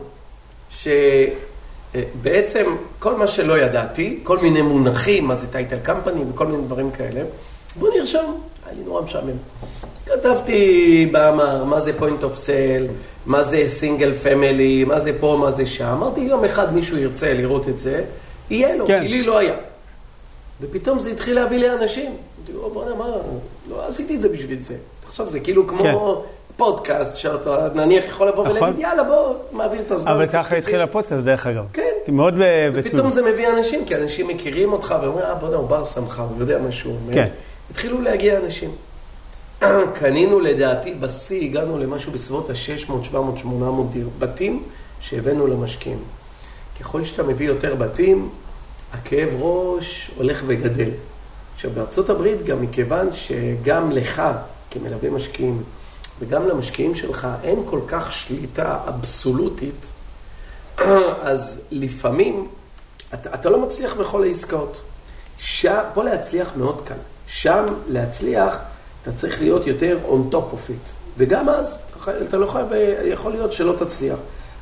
שבעצם 1.93 2.65
כל 2.99 3.15
מה 3.15 3.27
שלא 3.27 3.59
ידעתי, 3.59 4.19
כל 4.23 4.37
מיני 4.37 4.61
מונחים, 4.61 5.25
מה 5.25 5.35
זה 5.35 5.47
title 5.47 5.77
company 5.83 6.21
וכל 6.33 6.47
מיני 6.47 6.63
דברים 6.63 6.91
כאלה, 6.91 7.21
בוא 7.75 7.89
נרשום, 7.97 8.41
היה 8.65 8.75
לי 8.75 8.83
נורא 8.83 9.01
משעמם. 9.01 9.31
כתבתי 10.05 11.09
באמר, 11.11 11.63
מה 11.63 11.79
זה 11.79 11.91
point 11.99 12.21
of 12.23 12.35
sale, 12.47 12.91
מה 13.25 13.43
זה 13.43 13.63
single 13.67 14.13
family, 14.13 14.83
מה 14.83 14.99
זה 14.99 15.11
פה, 15.19 15.37
מה 15.39 15.51
זה 15.51 15.65
שם. 15.65 15.85
אמרתי, 15.85 16.21
יום 16.21 16.45
אחד 16.45 16.75
מישהו 16.75 16.97
ירצה 16.97 17.33
לראות 17.33 17.67
את 17.69 17.79
זה, 17.79 18.03
יהיה 18.49 18.75
לו, 18.75 18.87
כן. 18.87 19.01
כי 19.01 19.07
לי 19.07 19.23
לא 19.23 19.37
היה. 19.37 19.55
ופתאום 20.61 20.99
זה 20.99 21.11
התחיל 21.11 21.35
להביא 21.35 21.57
לי 21.57 21.69
אנשים. 21.69 22.11
אמרתי, 22.39 22.53
"או, 22.63 22.69
בוא'נה, 22.69 22.95
מה, 22.95 23.05
לא 23.69 23.87
עשיתי 23.87 24.15
את 24.15 24.21
זה 24.21 24.29
בשביל 24.29 24.63
זה. 24.63 24.75
תחשוב, 25.05 25.27
זה 25.27 25.39
כאילו 25.39 25.67
כמו 25.67 25.83
כן. 25.83 25.93
פודקאסט, 26.57 27.17
שאתה 27.17 27.67
נניח 27.75 28.05
יכול 28.05 28.27
לבוא 28.27 28.45
נכון. 28.45 28.57
ולהגיד, 28.57 28.79
יאללה, 28.79 29.03
בוא, 29.03 29.33
מעביר 29.51 29.81
את 29.81 29.91
הזמן. 29.91 30.11
אבל 30.11 30.27
ככה 30.27 30.43
תשתתף." 30.43 30.57
התחיל 30.57 30.81
הפודקאסט, 30.81 31.23
דרך 31.23 31.47
אגב. 31.47 31.63
כן. 31.73 31.81
מאוד 32.07 32.33
ופתאום. 32.73 33.11
זה 33.11 33.21
מביא 33.21 33.47
אנשים, 33.49 33.85
כי 33.85 33.95
אנשים 33.95 34.27
מכירים 34.27 34.73
אותך 34.73 34.95
ואומרים, 35.01 35.25
אה, 35.25 35.35
בוא'נה, 35.35 35.55
הוא 35.55 35.67
בר 35.67 35.83
סמכה, 35.83 36.21
הוא 36.21 36.39
יודע 36.39 36.57
מה 36.59 36.71
שהוא 36.71 36.95
אומר. 37.03 37.13
כן. 37.13 37.27
התחילו 37.71 38.01
להגיע 38.01 38.37
אנשים. 38.37 38.71
קנינו 39.99 40.39
לדעתי 40.39 40.93
בשיא, 40.93 41.45
הגענו 41.45 41.77
למשהו 41.77 42.11
בסביבות 42.11 42.49
ה-600, 42.49 43.03
700, 43.03 43.37
800 43.37 43.91
דיר, 43.91 44.09
בתים 44.19 44.63
שהבאנו 44.99 45.47
למשקיעים. 45.47 45.99
ככל 46.79 47.03
שאתה 47.03 47.23
מביא 47.23 47.47
יותר 47.47 47.75
בתים, 47.75 48.29
הכאב 48.93 49.29
ראש 49.39 50.11
הולך 50.17 50.43
וגדל. 50.47 50.89
עכשיו, 51.55 51.71
בארצות 51.71 52.09
הברית, 52.09 52.43
גם 52.43 52.61
מכיוון 52.61 53.09
שגם 53.13 53.91
לך, 53.91 54.21
כמלווה 54.71 55.09
משקיעים, 55.09 55.63
וגם 56.19 56.47
למשקיעים 56.47 56.95
שלך, 56.95 57.27
אין 57.43 57.63
כל 57.65 57.79
כך 57.87 58.13
שליטה 58.13 58.79
אבסולוטית, 58.87 59.85
אז 61.21 61.61
לפעמים 61.71 62.47
אתה, 63.13 63.33
אתה 63.33 63.49
לא 63.49 63.59
מצליח 63.59 63.93
בכל 63.93 64.23
העסקאות. 64.23 64.81
שם, 65.37 65.81
פה 65.93 66.03
להצליח 66.03 66.51
מאוד 66.55 66.81
קל. 66.81 66.95
שם 67.27 67.65
להצליח, 67.87 68.59
אתה 69.01 69.11
צריך 69.11 69.41
להיות 69.41 69.67
יותר 69.67 69.97
on 70.09 70.33
top 70.33 70.53
of 70.53 70.69
it. 70.69 70.89
וגם 71.17 71.49
אז, 71.49 71.79
אתה 72.27 72.37
לא 72.37 72.47
חייב, 72.47 72.67
יכול 73.05 73.31
להיות 73.31 73.53
שלא 73.53 73.73
תצליח. 73.79 74.17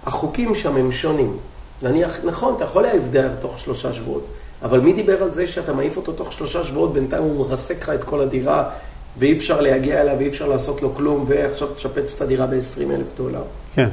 החוקים 0.05 0.55
שם 0.55 0.75
הם 0.75 0.91
שונים. 0.91 1.37
נניח, 1.81 2.17
נכון, 2.23 2.55
אתה 2.55 2.63
יכול 2.63 2.85
דייר 3.11 3.31
תוך 3.39 3.59
שלושה 3.59 3.93
שבועות, 3.93 4.25
אבל 4.63 4.79
מי 4.79 4.93
דיבר 4.93 5.23
על 5.23 5.31
זה 5.31 5.47
שאתה 5.47 5.73
מעיף 5.73 5.97
אותו 5.97 6.13
תוך 6.13 6.33
שלושה 6.33 6.63
שבועות, 6.63 6.93
בינתיים 6.93 7.23
הוא 7.23 7.47
מרסק 7.47 7.83
לך 7.83 7.89
את 7.89 8.03
כל 8.03 8.21
הדירה, 8.21 8.69
ואי 9.17 9.33
אפשר 9.33 9.61
להגיע 9.61 10.01
אליו, 10.01 10.15
ואי 10.17 10.27
אפשר 10.27 10.47
לעשות 10.47 10.81
לו 10.81 10.95
כלום, 10.95 11.25
ועכשיו 11.27 11.67
תשפץ 11.67 12.15
את 12.15 12.21
הדירה 12.21 12.47
ב-20 12.47 12.91
אלף 12.95 13.07
דולר. 13.17 13.43
כן. 13.75 13.89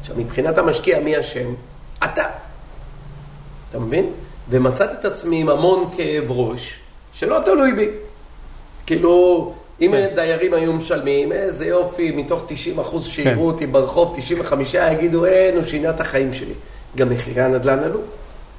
עכשיו, 0.00 0.16
מבחינת 0.18 0.58
המשקיע, 0.58 1.00
מי 1.00 1.20
אשם? 1.20 1.54
אתה. 2.04 2.24
אתה 3.70 3.78
מבין? 3.78 4.12
ומצאתי 4.50 4.94
את 5.00 5.04
עצמי 5.04 5.40
עם 5.40 5.48
המון 5.48 5.90
כאב 5.96 6.30
ראש, 6.30 6.74
שלא 7.14 7.38
תלוי 7.44 7.72
בי. 7.72 7.88
כאילו, 8.86 9.52
אם 9.80 9.90
כן. 9.92 10.14
דיירים 10.14 10.54
היו 10.54 10.72
משלמים, 10.72 11.32
איזה 11.32 11.66
יופי, 11.66 12.10
מתוך 12.10 12.42
90 12.46 12.78
אחוז 12.78 13.06
שיראו 13.06 13.46
אותי 13.46 13.66
ברחוב, 13.66 14.14
95 14.16 14.74
יגידו, 14.74 15.26
אין, 15.26 15.56
הוא 15.56 15.64
שינה 15.64 15.90
את 15.90 16.00
החיים 16.00 16.32
שלי. 16.32 16.54
גם 16.96 17.10
מחירי 17.10 17.42
הנדל"ן 17.42 17.78
עלו. 17.78 18.00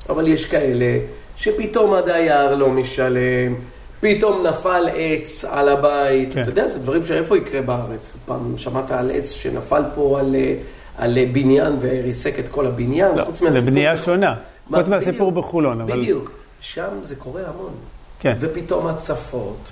אבל 0.09 0.27
יש 0.27 0.45
כאלה 0.45 0.99
שפתאום 1.35 1.93
הדייר 1.93 2.55
לא 2.55 2.69
משלם, 2.69 3.55
פתאום 4.03 4.47
נפל 4.47 4.89
עץ 4.95 5.45
על 5.45 5.69
הבית. 5.69 6.33
כן. 6.33 6.41
אתה 6.41 6.49
יודע, 6.49 6.67
זה 6.67 6.79
דברים 6.79 7.05
שאיפה 7.05 7.37
יקרה 7.37 7.61
בארץ. 7.61 8.13
פעם 8.25 8.57
שמעת 8.57 8.91
על 8.91 9.11
עץ 9.11 9.31
שנפל 9.31 9.83
פה 9.95 10.19
על, 10.19 10.35
אה, 10.35 10.55
על 10.97 11.17
אה, 11.17 11.25
בניין 11.31 11.77
וריסק 11.81 12.39
את 12.39 12.47
כל 12.47 12.67
הבניין? 12.67 13.15
לא, 13.15 13.23
חוץ 13.23 13.41
זה 13.49 13.61
בנייה. 13.61 13.97
שונה. 13.97 14.35
מה, 14.69 14.77
חוץ 14.77 14.87
מהסיפור 14.87 15.31
בדיוק, 15.31 15.45
בחולון, 15.45 15.81
אבל... 15.81 15.99
בדיוק. 15.99 16.31
שם 16.61 16.89
זה 17.01 17.15
קורה 17.15 17.41
המון. 17.47 17.73
כן. 18.19 18.37
ופתאום 18.39 18.87
הצפות, 18.87 19.71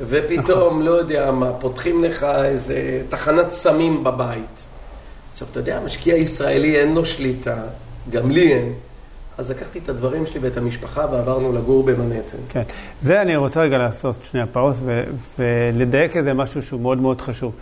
ופתאום, 0.00 0.82
לא 0.82 0.90
יודע 0.90 1.30
מה, 1.30 1.52
פותחים 1.52 2.04
לך 2.04 2.26
איזה 2.44 3.02
תחנת 3.08 3.50
סמים 3.50 4.04
בבית. 4.04 4.66
עכשיו, 5.32 5.48
אתה 5.50 5.60
יודע, 5.60 5.80
משקיע 5.84 6.16
ישראלי 6.16 6.80
אין 6.80 6.94
לו 6.94 7.06
שליטה, 7.06 7.56
גם 8.10 8.30
לי 8.30 8.52
אין. 8.52 8.72
אז 9.40 9.50
לקחתי 9.50 9.78
את 9.78 9.88
הדברים 9.88 10.26
שלי 10.26 10.40
ואת 10.42 10.56
המשפחה 10.56 11.06
ועברנו 11.10 11.52
לגור 11.52 11.82
במנהטן. 11.82 12.38
כן. 12.48 12.62
זה 13.02 13.22
אני 13.22 13.36
רוצה 13.36 13.60
רגע 13.60 13.78
לעשות 13.78 14.16
שנייה 14.30 14.46
פאוס 14.46 14.76
ו- 14.84 15.02
ולדייק 15.38 16.16
איזה 16.16 16.34
משהו 16.34 16.62
שהוא 16.62 16.80
מאוד 16.80 16.98
מאוד 16.98 17.20
חשוב. 17.20 17.52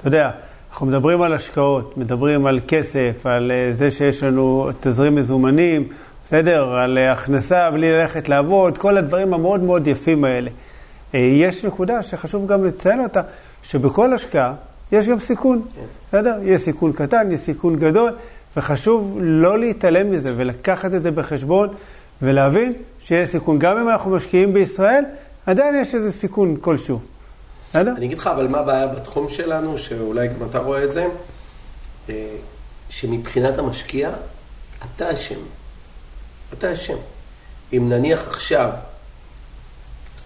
אתה 0.00 0.08
יודע, 0.08 0.30
אנחנו 0.70 0.86
מדברים 0.86 1.22
על 1.22 1.32
השקעות, 1.32 1.96
מדברים 1.96 2.46
על 2.46 2.60
כסף, 2.68 3.26
על 3.26 3.50
אה, 3.50 3.72
זה 3.74 3.90
שיש 3.90 4.22
לנו 4.22 4.70
תזרים 4.80 5.14
מזומנים, 5.14 5.88
בסדר? 6.24 6.74
על 6.74 6.98
אה, 6.98 7.12
הכנסה 7.12 7.70
בלי 7.70 7.92
ללכת 7.92 8.28
לעבוד, 8.28 8.78
כל 8.78 8.96
הדברים 8.96 9.34
המאוד 9.34 9.62
מאוד 9.62 9.86
יפים 9.86 10.24
האלה. 10.24 10.50
אה, 11.14 11.18
יש 11.18 11.64
נקודה 11.64 12.02
שחשוב 12.02 12.46
גם 12.46 12.64
לציין 12.64 13.00
אותה, 13.00 13.20
שבכל 13.62 14.14
השקעה 14.14 14.54
יש 14.92 15.08
גם 15.08 15.18
סיכון, 15.18 15.62
כן. 15.74 15.80
בסדר? 16.08 16.38
יש 16.42 16.60
סיכון 16.60 16.92
קטן, 16.92 17.32
יש 17.32 17.40
סיכון 17.40 17.76
גדול, 17.76 18.12
וחשוב 18.58 19.18
לא 19.20 19.58
להתעלם 19.58 20.10
מזה 20.10 20.32
ולקחת 20.36 20.94
את 20.94 21.02
זה 21.02 21.10
בחשבון 21.10 21.68
ולהבין 22.22 22.72
שיש 23.00 23.28
סיכון. 23.28 23.58
גם 23.58 23.78
אם 23.78 23.88
אנחנו 23.88 24.10
משקיעים 24.10 24.54
בישראל, 24.54 25.04
עדיין 25.46 25.80
יש 25.80 25.94
איזה 25.94 26.12
סיכון 26.12 26.56
כלשהו. 26.60 27.00
בסדר? 27.70 27.92
אני 27.96 28.06
אגיד 28.06 28.18
לך, 28.18 28.26
אבל 28.26 28.48
מה 28.48 28.58
הבעיה 28.58 28.86
בתחום 28.86 29.28
שלנו, 29.28 29.78
שאולי 29.78 30.28
גם 30.28 30.48
אתה 30.50 30.58
רואה 30.58 30.84
את 30.84 30.92
זה, 30.92 31.06
אה, 32.10 32.14
שמבחינת 32.88 33.58
המשקיע, 33.58 34.10
אתה 34.84 35.12
אשם. 35.12 35.40
אתה 36.52 36.72
אשם. 36.72 36.96
אם 37.72 37.88
נניח 37.88 38.26
עכשיו 38.26 38.70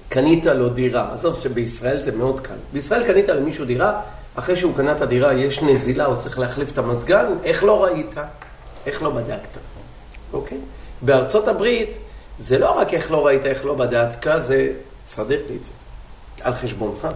קנית 0.09 0.47
לו 0.47 0.69
דירה, 0.69 1.13
עזוב 1.13 1.41
שבישראל 1.43 2.03
זה 2.03 2.13
מאוד 2.13 2.41
קל. 2.41 2.55
בישראל 2.73 3.07
קנית 3.07 3.29
למישהו 3.29 3.65
דירה, 3.65 4.01
אחרי 4.35 4.57
שהוא 4.57 4.77
קנה 4.77 4.93
את 4.93 5.01
הדירה 5.01 5.35
יש 5.35 5.63
נזילה, 5.63 6.05
הוא 6.05 6.17
צריך 6.17 6.39
להחליף 6.39 6.73
את 6.73 6.79
המזגן, 6.79 7.27
איך 7.45 7.65
לא 7.65 7.85
ראית? 7.85 8.15
איך 8.87 9.03
לא 9.03 9.11
בדקת? 9.11 9.59
אוקיי? 10.33 10.59
בארצות 11.03 11.49
הברית 11.49 11.91
זה 12.39 12.59
לא 12.59 12.79
רק 12.79 12.95
איך 12.95 13.11
לא 13.11 13.27
ראית, 13.27 13.47
איך 13.47 13.65
לא 13.65 13.75
בדקת, 13.75 14.31
זה, 14.39 14.73
תסדר 15.07 15.41
לי 15.49 15.57
את 15.57 15.65
זה, 15.65 15.73
על 16.43 16.55
חשבונך. 16.55 17.09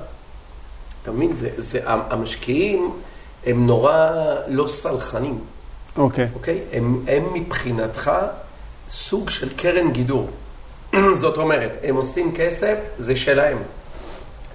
אתה 1.02 1.12
מבין? 1.12 1.36
זה, 1.36 1.50
זה, 1.56 1.80
המשקיעים 1.84 2.92
הם 3.46 3.66
נורא 3.66 4.12
לא 4.48 4.66
סלחנים, 4.66 5.38
אוקיי. 5.96 6.28
אוקיי? 6.34 6.60
הם, 6.72 7.04
הם 7.08 7.34
מבחינתך 7.34 8.12
סוג 8.90 9.30
של 9.30 9.56
קרן 9.56 9.90
גידור. 9.90 10.30
זאת 11.20 11.36
אומרת, 11.36 11.70
הם 11.82 11.96
עושים 11.96 12.34
כסף, 12.34 12.76
זה 12.98 13.16
שלהם. 13.16 13.58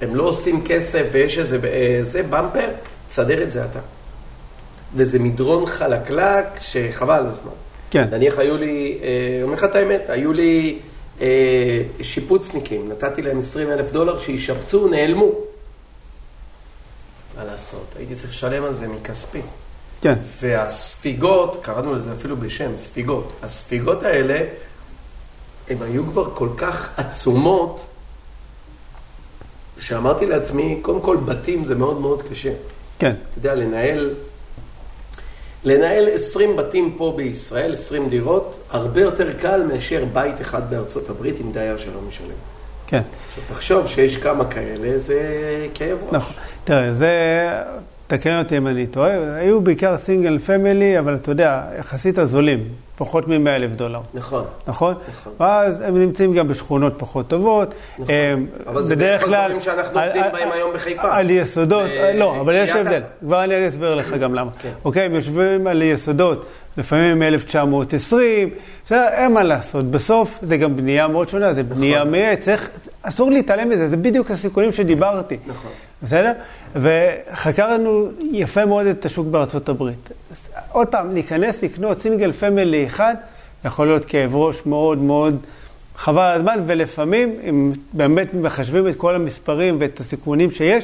הם 0.02 0.16
לא 0.16 0.24
עושים 0.24 0.64
כסף 0.66 1.06
ויש 1.12 1.38
איזה 1.38 1.60
אה, 1.64 2.00
זה 2.02 2.24
במפר, 2.24 2.70
תסדר 3.08 3.44
את 3.44 3.52
זה 3.52 3.66
אתה. 3.66 3.80
וזה 4.94 5.20
מדרון 5.20 5.66
חלקלק 5.66 6.46
שחבל 6.62 7.14
על 7.14 7.26
הזמן. 7.26 7.52
כן. 7.90 8.04
נניח 8.12 8.40
היו 8.40 8.58
לי, 8.58 9.00
אה, 9.04 9.44
אומר 9.44 9.54
לך 9.54 9.64
את 9.64 9.76
האמת, 9.76 10.10
היו 10.10 10.34
לי 10.34 10.80
אה, 11.22 11.28
שיפוצניקים, 12.02 12.90
נתתי 12.90 13.22
להם 13.22 13.38
20 13.38 13.72
אלף 13.72 13.92
דולר 13.92 14.20
שישפצו, 14.20 14.88
נעלמו. 14.88 15.32
מה 17.38 17.44
לעשות, 17.44 17.86
הייתי 17.98 18.16
צריך 18.16 18.30
לשלם 18.30 18.64
על 18.64 18.74
זה 18.74 18.88
מכספי. 18.88 19.42
כן. 20.02 20.14
והספיגות, 20.42 21.60
קראנו 21.62 21.94
לזה 21.94 22.14
אפילו 22.14 22.38
בשם, 22.38 22.78
ספיגות. 22.78 23.32
הספיגות 23.44 24.04
האלה, 24.04 24.40
הן 25.70 25.78
היו 25.82 26.08
כבר 26.08 26.30
כל 26.34 26.50
כך 26.58 26.90
עצומות, 26.98 27.91
שאמרתי 29.82 30.26
לעצמי, 30.26 30.80
קודם 30.82 31.02
כל 31.02 31.18
בתים 31.18 31.66
זה 31.66 31.76
מאוד 31.76 32.02
מאוד 32.02 32.22
קשה. 32.22 32.52
כן. 33.00 33.14
אתה 33.30 33.38
יודע, 33.38 33.56
לנהל, 33.56 34.14
לנהל 35.64 36.10
20 36.14 36.56
בתים 36.56 36.94
פה 36.98 37.14
בישראל, 37.18 37.74
20 37.74 38.10
דירות, 38.10 38.58
הרבה 38.70 39.02
יותר 39.02 39.34
קל 39.34 39.64
מאשר 39.64 40.06
בית 40.14 40.42
אחד 40.42 40.70
בארצות 40.70 41.10
הברית 41.10 41.40
עם 41.40 41.52
דייר 41.52 41.78
שלא 41.78 42.02
משלם. 42.08 42.28
כן. 42.88 43.02
עכשיו 43.28 43.44
תחשוב 43.48 43.88
שיש 43.88 44.18
כמה 44.18 44.46
כאלה, 44.46 44.98
זה 44.98 45.20
כאב 45.74 45.98
ראש. 46.04 46.14
נכון. 46.14 46.34
תראה, 46.64 46.94
זה, 46.94 47.08
תקן 48.12 48.40
אותי 48.40 48.58
אם 48.58 48.68
אני 48.68 48.88
טועה, 48.88 49.12
היו 49.36 49.62
בעיקר 49.62 49.98
סינגל 49.98 50.40
פמילי, 50.40 51.00
אבל 51.00 51.16
אתה 51.16 51.32
יודע, 51.32 51.62
יחסית 51.80 52.18
הזולים, 52.18 52.64
פחות 52.98 53.28
מ-100 53.28 53.50
אלף 53.50 53.72
דולר. 53.72 54.00
נכון. 54.14 54.44
נכון? 54.68 54.96
נכון. 55.12 55.34
ואז 55.40 55.82
הם 55.82 55.98
נמצאים 55.98 56.34
גם 56.34 56.48
בשכונות 56.48 56.94
פחות 56.98 57.28
טובות. 57.28 57.74
נכון. 58.00 58.16
הם 58.16 58.46
אבל 58.68 58.84
זה 58.86 58.96
בערך 58.96 59.24
כלל... 59.26 59.36
הזרים 59.46 59.60
שאנחנו 59.60 60.00
עובדים 60.00 60.24
בהם 60.34 60.52
היום 60.52 60.72
בחיפה. 60.74 61.16
על 61.18 61.30
יסודות, 61.30 61.86
ב- 61.90 62.18
לא, 62.20 62.40
אבל 62.40 62.56
יש 62.56 62.70
הבדל. 62.70 63.02
כבר 63.20 63.44
אני 63.44 63.68
אסביר 63.68 63.96
לך 63.96 64.14
גם 64.14 64.34
למה. 64.36 64.52
כן. 64.60 64.70
אוקיי, 64.86 65.04
הם 65.06 65.16
יושבים 65.16 65.68
על 65.68 65.82
יסודות, 65.82 66.46
לפעמים 66.78 67.20
מ-1920, 67.20 68.14
בסדר, 68.86 69.08
אין 69.12 69.34
מה 69.34 69.44
לעשות. 69.44 69.92
בסוף 69.92 70.40
זה 70.42 70.58
גם 70.58 70.76
בנייה 70.76 71.08
מאוד 71.08 71.30
שונה, 71.30 71.54
זה 71.54 71.64
בנייה 71.64 72.00
נכון. 72.00 72.12
מעץ, 72.12 72.40
צריך- 72.40 72.70
אסור 73.02 73.32
להתעלם 73.32 73.70
מזה, 73.70 73.90
זה 73.90 73.98
בדיוק 73.98 74.32
הסיכונים 74.32 74.72
שדיברתי. 74.72 75.38
נכון. 75.48 75.72
בסדר? 76.04 76.32
וחקרנו 76.76 78.08
יפה 78.32 78.66
מאוד 78.66 78.86
את 78.86 79.06
השוק 79.06 79.28
בארצות 79.28 79.70
הברית. 79.70 80.10
עוד 80.72 80.88
פעם, 80.88 81.14
להיכנס 81.14 81.64
לקנות 81.64 82.02
סינגל 82.02 82.32
פמילי 82.32 82.88
אחד, 82.88 83.16
יכול 83.66 83.88
להיות 83.88 84.06
כאב 84.06 84.36
ראש 84.36 84.66
מאוד 84.66 84.98
מאוד 84.98 85.38
חבל 85.96 86.22
על 86.22 86.40
הזמן, 86.40 86.60
ולפעמים, 86.66 87.36
אם 87.50 87.72
באמת 87.94 88.34
מחשבים 88.34 88.88
את 88.88 88.96
כל 88.96 89.16
המספרים 89.16 89.78
ואת 89.80 90.00
הסיכונים 90.00 90.52
שיש, 90.52 90.84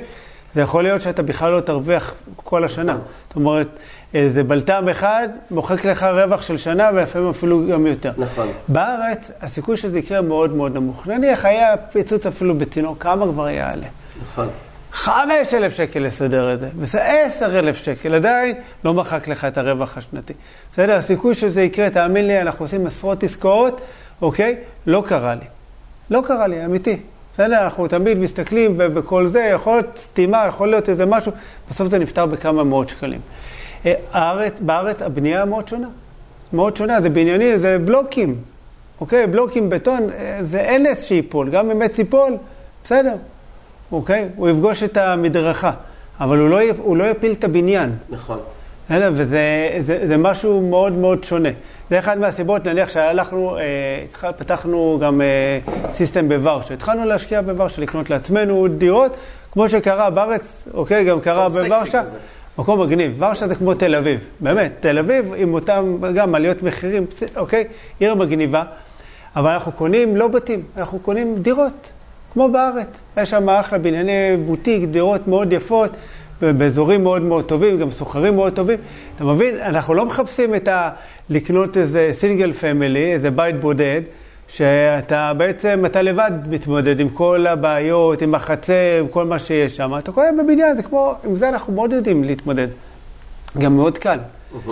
זה 0.56 0.62
יכול 0.62 0.84
להיות 0.84 1.02
שאתה 1.02 1.24
בכלל 1.24 1.52
לא 1.52 1.60
תרוויח 1.60 2.14
כל 2.36 2.64
השנה. 2.64 2.98
זאת 3.28 3.36
אומרת, 3.36 3.68
איזה 4.14 4.44
בלטם 4.44 4.90
אחד 4.90 5.30
מוחק 5.52 5.86
לך 5.86 6.04
רווח 6.04 6.42
של 6.42 6.58
שנה, 6.58 6.90
ולפעמים 6.94 7.30
אפילו 7.30 7.68
גם 7.68 7.88
יותר. 7.88 8.12
נכון. 8.18 8.48
בארץ, 8.68 9.32
הסיכוי 9.42 9.78
שזה 9.78 10.00
יקרה 10.00 10.22
מאוד 10.22 10.54
מאוד 10.54 10.76
נמוך. 10.76 11.08
נניח 11.08 11.46
היה 11.46 11.78
פיצוץ 11.78 12.26
אפילו 12.26 12.56
בצינור, 12.56 12.96
כמה 13.00 13.26
כבר 13.26 13.50
יעלה? 13.50 13.88
נכון. 14.22 14.48
חמש 14.98 15.54
אלף 15.54 15.74
שקל 15.74 16.00
לסדר 16.00 16.54
את 16.54 16.60
זה, 16.60 16.70
וזה 16.78 17.04
עשר 17.04 17.60
אלף 17.60 17.78
שקל, 17.78 18.16
עדיין 18.16 18.56
לא 18.84 18.94
מחק 18.94 19.28
לך 19.28 19.46
את 19.46 19.58
הרווח 19.58 19.98
השנתי. 19.98 20.34
בסדר? 20.74 20.94
הסיכוי 20.94 21.36
שזה 21.36 21.62
יקרה, 21.62 21.90
תאמין 21.90 22.28
לי, 22.28 22.42
אנחנו 22.42 22.66
עושים 22.66 22.88
עשרות 22.88 23.24
עסקאות, 23.24 23.82
אוקיי? 24.22 24.56
לא 24.88 25.04
קרה 25.08 25.36
לי. 25.36 25.46
לא 26.10 26.22
קרה 26.28 26.48
לי, 26.48 26.66
אמיתי. 26.66 26.98
בסדר? 27.34 27.64
אנחנו 27.64 27.88
תמיד 27.88 28.18
מסתכלים 28.18 28.76
ובכל 28.78 29.28
זה, 29.28 29.40
יכול 29.40 29.74
להיות 29.74 29.98
סתימה, 29.98 30.46
יכול 30.48 30.70
להיות 30.70 30.90
איזה 30.90 31.06
משהו, 31.06 31.32
בסוף 31.70 31.88
זה 31.88 32.00
נפתר 32.00 32.26
בכמה 32.26 32.64
מאות 32.64 32.90
שקלים. 32.90 33.20
אה, 33.86 33.94
הארץ, 34.12 34.54
בארץ 34.60 35.02
הבנייה 35.02 35.46
מאוד 35.46 35.68
שונה. 35.68 35.88
מאוד 36.54 36.78
שונה, 36.78 37.02
זה 37.02 37.10
בניינים, 37.10 37.58
זה 37.58 37.78
בלוקים. 37.86 38.36
אוקיי? 39.02 39.28
בלוקים, 39.28 39.70
בטון, 39.70 40.10
אה, 40.10 40.40
זה 40.42 40.60
אין 40.60 40.86
עץ 40.86 41.04
שייפול, 41.04 41.50
גם 41.50 41.72
אם 41.72 41.82
עץ 41.82 42.00
ייפול, 42.00 42.38
בסדר. 42.84 43.16
אוקיי? 43.92 44.28
הוא 44.36 44.50
יפגוש 44.50 44.84
את 44.84 44.98
המדרכה, 44.98 45.72
אבל 46.20 46.38
הוא 46.38 46.50
לא, 46.50 46.60
הוא 46.78 46.98
לא 46.98 47.04
יפיל 47.04 47.32
את 47.32 47.44
הבניין. 47.44 47.92
נכון. 48.10 48.40
בסדר? 48.86 49.12
וזה 49.14 49.70
זה, 49.80 50.08
זה 50.08 50.18
משהו 50.18 50.62
מאוד 50.62 50.94
מאוד 50.94 51.24
שונה. 51.24 51.50
זה 51.90 52.00
אחד 52.00 52.18
מהסיבות, 52.18 52.68
נניח 52.68 52.90
שהלכנו, 52.90 53.58
אה, 53.58 54.32
פתחנו 54.38 54.98
גם 55.02 55.22
אה, 55.22 55.60
סיסטם 55.92 56.30
בוורשה. 56.30 56.74
התחלנו 56.74 57.06
להשקיע 57.06 57.42
בוורשה, 57.42 57.82
לקנות 57.82 58.10
לעצמנו 58.10 58.68
דירות, 58.68 59.18
כמו 59.52 59.70
שקרה 59.70 60.10
בארץ, 60.10 60.64
אוקיי, 60.74 61.06
גם 61.06 61.22
קרה 61.22 61.50
בוורשה. 61.50 62.04
מקום 62.58 62.82
מגניב. 62.82 63.16
ורשה 63.18 63.48
זה 63.48 63.56
כמו 63.56 63.74
תל 63.74 63.96
אביב, 63.96 64.20
באמת. 64.40 64.72
תל 64.80 65.00
אביב 65.00 65.34
עם 65.38 65.54
אותם, 65.54 65.98
גם 66.16 66.36
עליות 66.36 66.64
מחירים, 66.64 67.06
אוקיי? 67.36 67.64
עיר 68.00 68.16
מגניבה. 68.16 68.64
אבל 69.36 69.52
אנחנו 69.52 69.72
קונים 69.72 70.18
לא 70.18 70.28
בתים, 70.28 70.64
אנחנו 70.78 71.00
קונים 71.00 71.36
דירות, 71.42 71.92
כמו 72.38 72.50
בארץ. 72.50 72.88
יש 73.18 73.30
שם 73.30 73.50
אחלה 73.50 73.80
בנייני 73.80 74.38
בוטיק, 74.46 74.84
דירות 74.90 75.28
מאוד 75.28 75.54
יפות, 75.54 75.92
באזורים 76.42 77.04
מאוד 77.04 77.22
מאוד 77.22 77.46
טובים, 77.46 77.80
גם 77.80 77.90
סוחרים 77.92 78.36
מאוד 78.36 78.54
טובים. 78.54 78.80
אתה 79.16 79.24
מבין? 79.24 79.56
אנחנו 79.62 79.94
לא 79.94 80.06
מחפשים 80.06 80.56
את 80.56 80.68
ה... 80.68 80.90
לקנות 81.30 81.78
איזה 81.78 82.10
סינגל 82.14 82.54
פמילי, 82.54 83.14
איזה 83.14 83.32
בית 83.32 83.60
בודד, 83.60 84.02
שאתה 84.48 85.32
בעצם, 85.38 85.84
אתה 85.86 86.02
לבד 86.02 86.32
מתמודד 86.50 87.00
עם 87.00 87.10
כל 87.10 87.48
הבעיות, 87.48 88.22
עם 88.22 88.36
החצר, 88.36 88.74
עם 89.00 89.08
כל 89.08 89.26
מה 89.26 89.40
שיש 89.40 89.76
שם. 89.78 89.98
אתה 89.98 90.12
קונה 90.12 90.44
בבניין, 90.44 90.76
זה 90.76 90.84
כמו, 90.84 91.14
עם 91.24 91.36
זה 91.36 91.50
אנחנו 91.50 91.74
מאוד 91.74 91.94
יודעים 91.94 92.24
להתמודד. 92.24 92.68
גם 93.58 93.76
מאוד 93.76 93.98
קל. 93.98 94.20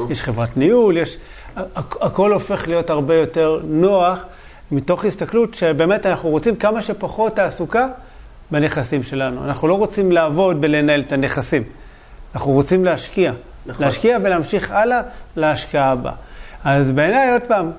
יש 0.10 0.22
חברת 0.24 0.58
ניהול, 0.58 0.98
יש... 0.98 1.18
הכ- 1.58 1.62
הכל 2.02 2.34
הופך 2.34 2.68
להיות 2.68 2.90
הרבה 2.90 3.16
יותר 3.16 3.60
נוח, 3.68 4.26
מתוך 4.72 5.06
הסתכלות 5.06 5.56
שבאמת 5.56 6.06
אנחנו 6.06 6.30
רוצים 6.30 6.56
כמה 6.56 6.82
שפחות 6.82 7.36
תעסוקה 7.36 7.88
בנכסים 8.52 9.04
שלנו. 9.04 9.46
אנחנו 9.46 9.68
לא 9.68 9.74
רוצים 9.74 10.12
לעבוד 10.12 10.58
ולנהל 10.62 11.02
את 11.02 11.12
הנכסים. 11.12 11.64
אנחנו 12.36 12.52
רוצים 12.52 12.86
להשקיע. 12.86 13.34
נכון. 13.66 13.86
להשקיע 13.86 14.18
ולהמשיך 14.24 14.72
הלאה 14.72 15.02
להשקעה 15.36 15.92
הבאה. 15.92 16.14
אז 16.64 16.92
בעיניי, 16.92 17.32
עוד 17.32 17.42
פעם, 17.42 17.72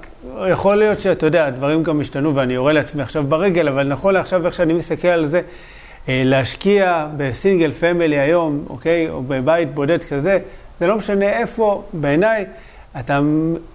יכול 0.50 0.76
להיות 0.76 1.00
שאתה 1.00 1.26
יודע, 1.26 1.46
הדברים 1.46 1.82
גם 1.82 2.00
השתנו 2.00 2.34
ואני 2.34 2.54
יורה 2.54 2.72
לעצמי 2.72 3.02
עכשיו 3.02 3.24
ברגל, 3.24 3.68
אבל 3.68 3.88
נכון 3.88 4.14
לעכשיו, 4.14 4.46
איך 4.46 4.54
שאני 4.54 4.72
מסתכל 4.72 5.08
על 5.08 5.28
זה, 5.28 5.40
אה, 6.08 6.22
להשקיע 6.24 7.06
בסינגל 7.16 7.72
פמילי 7.72 8.18
היום, 8.18 8.64
אוקיי, 8.70 9.10
או 9.10 9.22
בבית 9.22 9.74
בודד 9.74 10.04
כזה, 10.04 10.38
זה 10.80 10.86
לא 10.86 10.96
משנה 10.96 11.28
איפה, 11.28 11.84
בעיניי, 11.92 12.46
אתה 13.00 13.20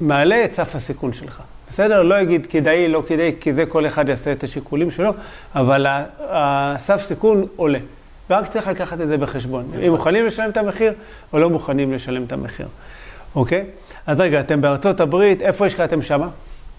מעלה 0.02 0.46
את 0.46 0.54
סף 0.54 0.76
הסיכון 0.76 1.14
שלך. 1.14 1.42
בסדר? 1.72 2.04
לא 2.04 2.22
אגיד 2.22 2.46
כדאי, 2.46 2.88
לא 2.88 3.04
כדאי, 3.08 3.34
כי 3.40 3.54
זה 3.54 3.66
כל 3.66 3.88
אחד 3.88 4.10
יעשה 4.10 4.32
את 4.32 4.44
השיקולים 4.44 4.92
שלו, 4.92 5.12
אבל 5.56 5.86
הסף 6.20 7.02
סיכון 7.02 7.48
עולה. 7.56 7.80
ורק 8.30 8.48
צריך 8.48 8.68
לקחת 8.68 9.02
את 9.02 9.08
זה 9.08 9.18
בחשבון. 9.18 9.66
אם 9.88 9.92
מוכנים 9.92 10.26
לשלם 10.26 10.50
את 10.50 10.58
המחיר, 10.58 10.94
או 11.34 11.40
לא 11.40 11.50
מוכנים 11.50 11.94
לשלם 11.94 12.24
את 12.24 12.32
המחיר. 12.32 12.68
אוקיי? 13.36 13.66
אז 14.08 14.20
רגע, 14.20 14.40
אתם 14.40 14.62
בארצות 14.62 15.00
הברית, 15.00 15.42
איפה 15.42 15.66
השקעתם 15.66 16.02
שמה? 16.02 16.30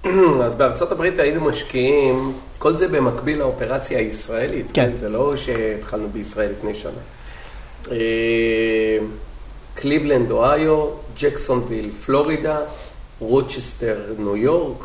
אז 0.44 0.54
בארצות 0.54 0.92
הברית 0.92 1.18
היינו 1.18 1.44
משקיעים, 1.44 2.32
כל 2.58 2.76
זה 2.76 2.88
במקביל 2.88 3.38
לאופרציה 3.38 3.98
הישראלית, 3.98 4.66
כן. 4.72 4.90
כן? 4.90 4.96
זה 4.96 5.08
לא 5.08 5.36
שהתחלנו 5.36 6.08
בישראל 6.08 6.50
לפני 6.50 6.74
שנה. 6.74 6.92
אה, 7.90 8.98
קליבלנד, 9.74 10.30
אוהיו, 10.30 10.86
ג'קסונוויל, 11.20 11.90
פלורידה, 11.90 12.58
רוצ'סטר, 13.22 13.96
ניו 14.18 14.36
יורק. 14.36 14.84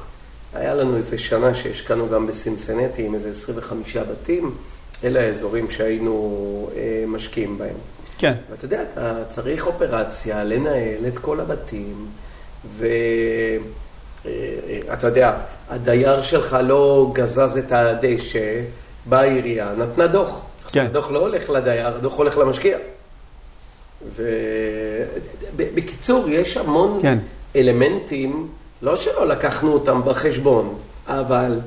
היה 0.54 0.74
לנו 0.74 0.98
איזה 0.98 1.18
שנה 1.18 1.54
שהשקענו 1.54 2.10
גם 2.10 2.28
בסינסנטי 2.28 3.06
עם 3.06 3.14
איזה 3.14 3.30
25 3.30 3.98
בתים. 3.98 4.56
אלה 5.04 5.22
האזורים 5.22 5.70
שהיינו 5.70 6.70
אה, 6.76 7.04
משקיעים 7.08 7.58
בהם. 7.58 7.76
כן. 8.18 8.34
ואתה 8.52 8.66
יודע, 8.66 8.82
אתה 8.82 9.24
צריך 9.30 9.68
אופרציה, 9.68 10.44
לנהל 10.44 11.08
את 11.08 11.20
כל 11.20 11.40
הבתים, 11.40 12.08
ואתה 12.78 12.98
יודע, 15.08 15.38
הדייר 15.70 16.22
שלך 16.22 16.58
לא 16.64 17.12
גזז 17.14 17.58
את 17.58 17.72
הדשא, 17.72 18.62
באה 19.06 19.22
העירייה, 19.22 19.74
נתנה 19.78 20.08
דוח. 20.08 20.42
כן. 20.72 20.86
הדוח 20.86 21.12
לא 21.12 21.20
הולך 21.20 21.50
לדייר, 21.50 21.88
הדוח 21.88 22.18
הולך 22.18 22.38
למשקיע. 22.38 22.78
ובקיצור, 25.56 26.30
יש 26.30 26.58
המון 26.58 27.00
כן. 27.02 27.18
אלמנטים, 27.56 28.48
לא 28.82 28.96
שלא 28.96 29.28
לקחנו 29.28 29.74
אותם 29.74 30.02
בחשבון, 30.06 30.76
אבל 31.08 31.60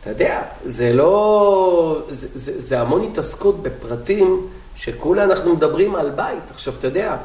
אתה 0.00 0.10
יודע, 0.10 0.42
זה 0.64 0.92
לא... 0.92 2.02
זה, 2.08 2.28
זה, 2.32 2.52
זה 2.56 2.80
המון 2.80 3.04
התעסקות 3.04 3.62
בפרטים 3.62 4.46
שכולה 4.76 5.24
אנחנו 5.24 5.54
מדברים 5.54 5.94
על 5.94 6.10
בית. 6.10 6.50
עכשיו, 6.50 6.74
אתה 6.78 6.86
יודע, 6.86 7.16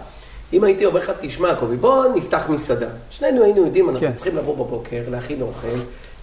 אם 0.54 0.64
הייתי 0.64 0.86
אומר 0.86 1.00
לך, 1.00 1.12
תשמע, 1.22 1.56
קובי, 1.56 1.78
בוא 1.78 2.06
נפתח 2.16 2.44
מסעדה. 2.50 2.88
שנינו 3.10 3.44
היינו 3.44 3.66
יודעים, 3.66 3.90
אנחנו 3.90 4.08
כן. 4.08 4.14
צריכים 4.14 4.38
לבוא 4.38 4.56
בבוקר, 4.56 5.02
להכין 5.08 5.42
אוכל, 5.42 5.68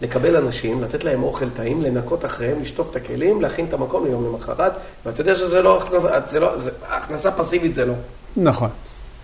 לקבל 0.03 0.37
אנשים, 0.37 0.83
לתת 0.83 1.05
להם 1.05 1.23
אוכל 1.23 1.51
טעים, 1.51 1.83
לנקות 1.83 2.25
אחריהם, 2.25 2.61
לשטוף 2.61 2.91
את 2.91 2.97
הכלים, 2.97 3.41
להכין 3.41 3.67
את 3.69 3.75
המקום 3.75 4.07
ליום 4.07 4.27
למחרת, 4.27 4.73
ואתה 5.07 5.21
יודע 5.21 5.35
שזה 5.35 5.63
לא 5.63 5.79
הכנסה, 5.79 6.21
זה 6.27 6.41
לא, 6.41 6.59
זה, 6.59 6.71
הכנסה 6.89 7.31
פסיבית 7.31 7.75
זה 7.75 7.85
לא. 7.85 7.95
נכון. 8.37 8.69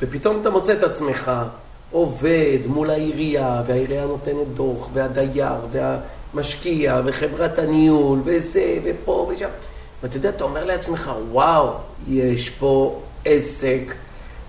ופתאום 0.01 0.41
אתה 0.41 0.51
מוצא 0.51 0.73
את 0.73 0.83
עצמך 0.83 1.31
עובד 1.91 2.59
מול 2.67 2.91
העירייה, 2.91 3.63
והעירייה 3.67 4.05
נותנת 4.05 4.49
דוח, 4.55 4.89
והדייר, 4.93 5.55
והמשקיע, 5.73 7.01
וחברת 7.05 7.59
הניהול, 7.59 8.19
וזה, 8.25 8.79
ופה 8.85 9.31
ושם. 9.33 9.49
ואתה 10.03 10.17
יודע, 10.17 10.29
אתה 10.29 10.45
אומר 10.45 10.65
לעצמך, 10.65 11.11
וואו, 11.31 11.71
יש 12.09 12.51
פה 12.51 13.01
עסק 13.25 13.95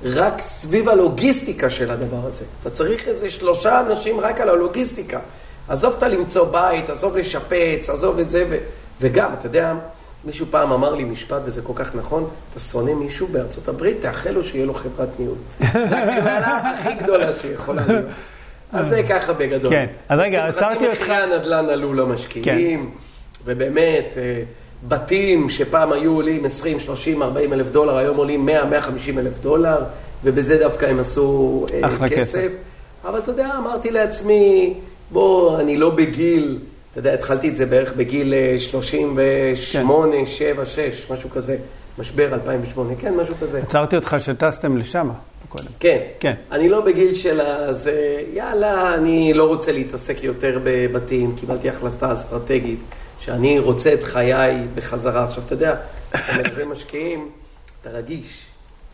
רק 0.04 0.42
סביב 0.42 0.90
הלוגיסטיקה 0.90 1.70
של 1.70 1.92
הדבר 1.92 2.26
הזה. 2.28 2.46
אתה 2.62 2.70
צריך 2.70 3.08
איזה 3.08 3.30
שלושה 3.30 3.80
אנשים 3.80 4.20
רק 4.20 4.42
על 4.42 4.50
הלוגיסטיקה. 4.50 5.20
עזוב 5.68 5.94
את 5.98 6.04
למצוא 6.04 6.46
בית, 6.46 6.90
עזוב 6.90 7.18
לשפץ, 7.18 7.90
עזוב 7.90 8.20
את 8.20 8.32
זה, 8.32 8.46
ו... 8.50 8.58
וגם, 9.02 9.34
אתה 9.34 9.48
יודע, 9.48 9.74
מישהו 10.26 10.46
פעם 10.50 10.72
אמר 10.72 10.96
לי 10.96 11.04
משפט, 11.04 11.42
וזה 11.46 11.62
כל 11.62 11.74
כך 11.76 11.96
נכון, 11.96 12.30
אתה 12.52 12.60
שונא 12.60 12.94
מישהו 12.94 13.28
בארצות 13.28 13.68
הברית, 13.68 13.98
תאחל 14.02 14.32
לו 14.32 14.44
שיהיה 14.44 14.66
לו 14.66 14.74
חברת 14.74 15.10
ניהול. 15.20 15.38
זו 15.90 15.96
הקללה 15.96 16.72
הכי 16.74 16.94
גדולה 16.94 17.28
שיכולה 17.42 17.88
להיות. 17.88 18.06
אז 18.74 18.90
זה 18.90 19.04
ככה 19.10 19.34
בגדול. 19.34 19.72
כן, 19.72 19.86
אז 20.10 20.20
רגע, 20.20 20.46
עצרתי 20.46 20.88
אותך. 20.88 21.02
מחירי 21.02 21.16
הנדל"ן 21.16 21.70
עלו 21.70 21.94
למשקיעים, 21.94 22.92
ובאמת, 23.46 24.14
אה, 24.18 24.44
בתים 24.88 25.50
שפעם 25.50 25.92
היו 25.92 26.14
עולים 26.14 26.46
20, 26.46 26.80
30, 26.80 27.22
40 27.22 27.54
אלף 27.54 27.72
דולר, 27.72 27.98
היום 27.98 28.18
עולים 28.18 28.46
100, 28.46 28.66
150 28.66 29.20
אלף 29.20 29.40
דולר, 29.40 29.78
ובזה 30.24 30.58
דווקא 30.58 30.86
הם 30.86 31.00
עשו 31.00 31.66
אה. 31.74 32.08
כסף. 32.08 32.48
אבל 33.06 33.20
אתה 33.20 33.32
יודע, 33.32 33.50
אמרתי 33.58 33.92
לעצמי, 33.92 34.74
בוא, 35.12 35.60
אני 35.60 35.78
לא 35.78 35.90
בגיל, 35.90 36.60
אתה 36.98 37.08
יודע, 37.08 37.14
התחלתי 37.18 37.50
את 37.50 37.56
זה 37.56 37.66
בערך 37.66 37.94
בגיל 37.94 38.34
אה, 38.34 38.56
38, 38.60 40.16
7, 40.26 40.66
6, 40.66 41.12
משהו 41.12 41.30
כזה, 41.30 41.58
משבר 42.00 42.34
2008, 42.34 42.96
כן, 43.00 43.14
משהו 43.16 43.36
כזה. 43.42 43.60
עצרתי 43.60 43.96
אותך 43.96 44.16
שטסתם 44.20 44.78
לשם 44.78 45.10
קודם. 45.50 45.68
כן. 45.80 45.98
כן. 46.20 46.34
אני 46.52 46.70
לא 46.70 46.82
בגיל 46.82 47.16
של 47.16 47.42
אז 47.42 47.90
יאללה, 48.34 48.96
אני 48.96 49.34
לא 49.34 49.48
רוצה 49.48 49.72
להתעסק 49.72 50.24
יותר 50.24 50.60
בבתים, 50.64 51.36
קיבלתי 51.36 51.70
החלטה 51.70 52.14
אסטרטגית, 52.14 52.80
שאני 53.20 53.60
רוצה 53.60 53.94
את 53.94 54.04
חיי 54.04 54.56
בחזרה. 54.76 55.24
עכשיו, 55.24 55.44
אתה 55.46 55.54
יודע, 55.54 55.76
אתה 56.10 56.20
מדבר 56.44 56.66
משקיעים, 56.66 57.30
אתה 57.82 57.90
רגיש. 57.90 58.47